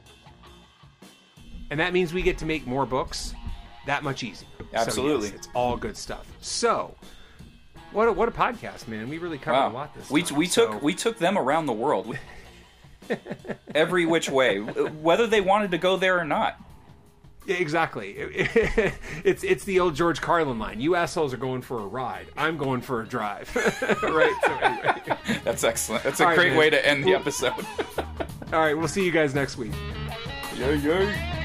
And 1.72 1.80
that 1.80 1.94
means 1.94 2.14
we 2.14 2.22
get 2.22 2.38
to 2.40 2.46
make 2.46 2.66
more 2.66 2.86
books 2.86 3.34
that 3.86 4.04
much 4.04 4.24
easier. 4.24 4.48
Absolutely. 4.74 5.28
So, 5.28 5.34
yes, 5.36 5.46
it's 5.46 5.50
all 5.54 5.78
good 5.78 5.96
stuff. 5.98 6.26
So, 6.42 6.96
what 7.92 8.08
a, 8.08 8.12
what 8.12 8.28
a 8.28 8.32
podcast, 8.32 8.88
man. 8.88 9.08
We 9.10 9.18
really 9.20 9.38
covered 9.38 9.58
Wow. 9.58 9.72
a 9.72 9.74
lot 9.74 9.96
this 9.96 10.10
we 10.10 10.24
time. 10.24 10.38
we 10.38 10.46
So- 10.48 10.74
took 10.74 10.82
we 10.82 10.94
took 10.96 11.18
them 11.20 11.38
around 11.38 11.66
the 11.68 11.74
world, 11.74 12.08
We- 12.08 12.18
every 13.76 14.06
which 14.06 14.30
way, 14.30 14.60
whether 14.60 15.28
they 15.28 15.42
wanted 15.42 15.72
to 15.72 15.78
go 15.78 15.98
there 15.98 16.20
or 16.20 16.26
not. 16.26 16.60
Exactly. 17.48 18.16
it's 19.24 19.44
it's 19.44 19.64
the 19.64 19.80
old 19.80 19.96
George 19.96 20.22
Carlin 20.22 20.60
line. 20.60 20.80
You 20.80 20.96
assholes 20.96 21.34
are 21.34 21.38
going 21.38 21.62
for 21.62 21.80
a 21.80 21.88
ride. 21.88 22.28
I'm 22.38 22.58
going 22.58 22.82
for 22.82 23.02
a 23.02 23.08
drive. 23.08 23.54
right. 24.04 24.36
So 24.46 24.58
anyway. 24.58 25.18
That's 25.44 25.64
excellent. 25.64 26.04
That's 26.04 26.20
a 26.20 26.24
All 26.24 26.30
right, 26.30 26.36
great 26.36 26.50
man. 26.50 26.60
way 26.60 26.70
to 26.70 26.88
end 26.88 27.04
the 27.04 27.14
episode. 27.14 27.66
All 28.54 28.60
right. 28.60 28.78
We'll 28.78 28.88
see 28.88 29.04
you 29.04 29.12
guys 29.12 29.34
next 29.34 29.58
week. 29.58 29.72
yay, 30.58 30.76
yay. 30.78 31.39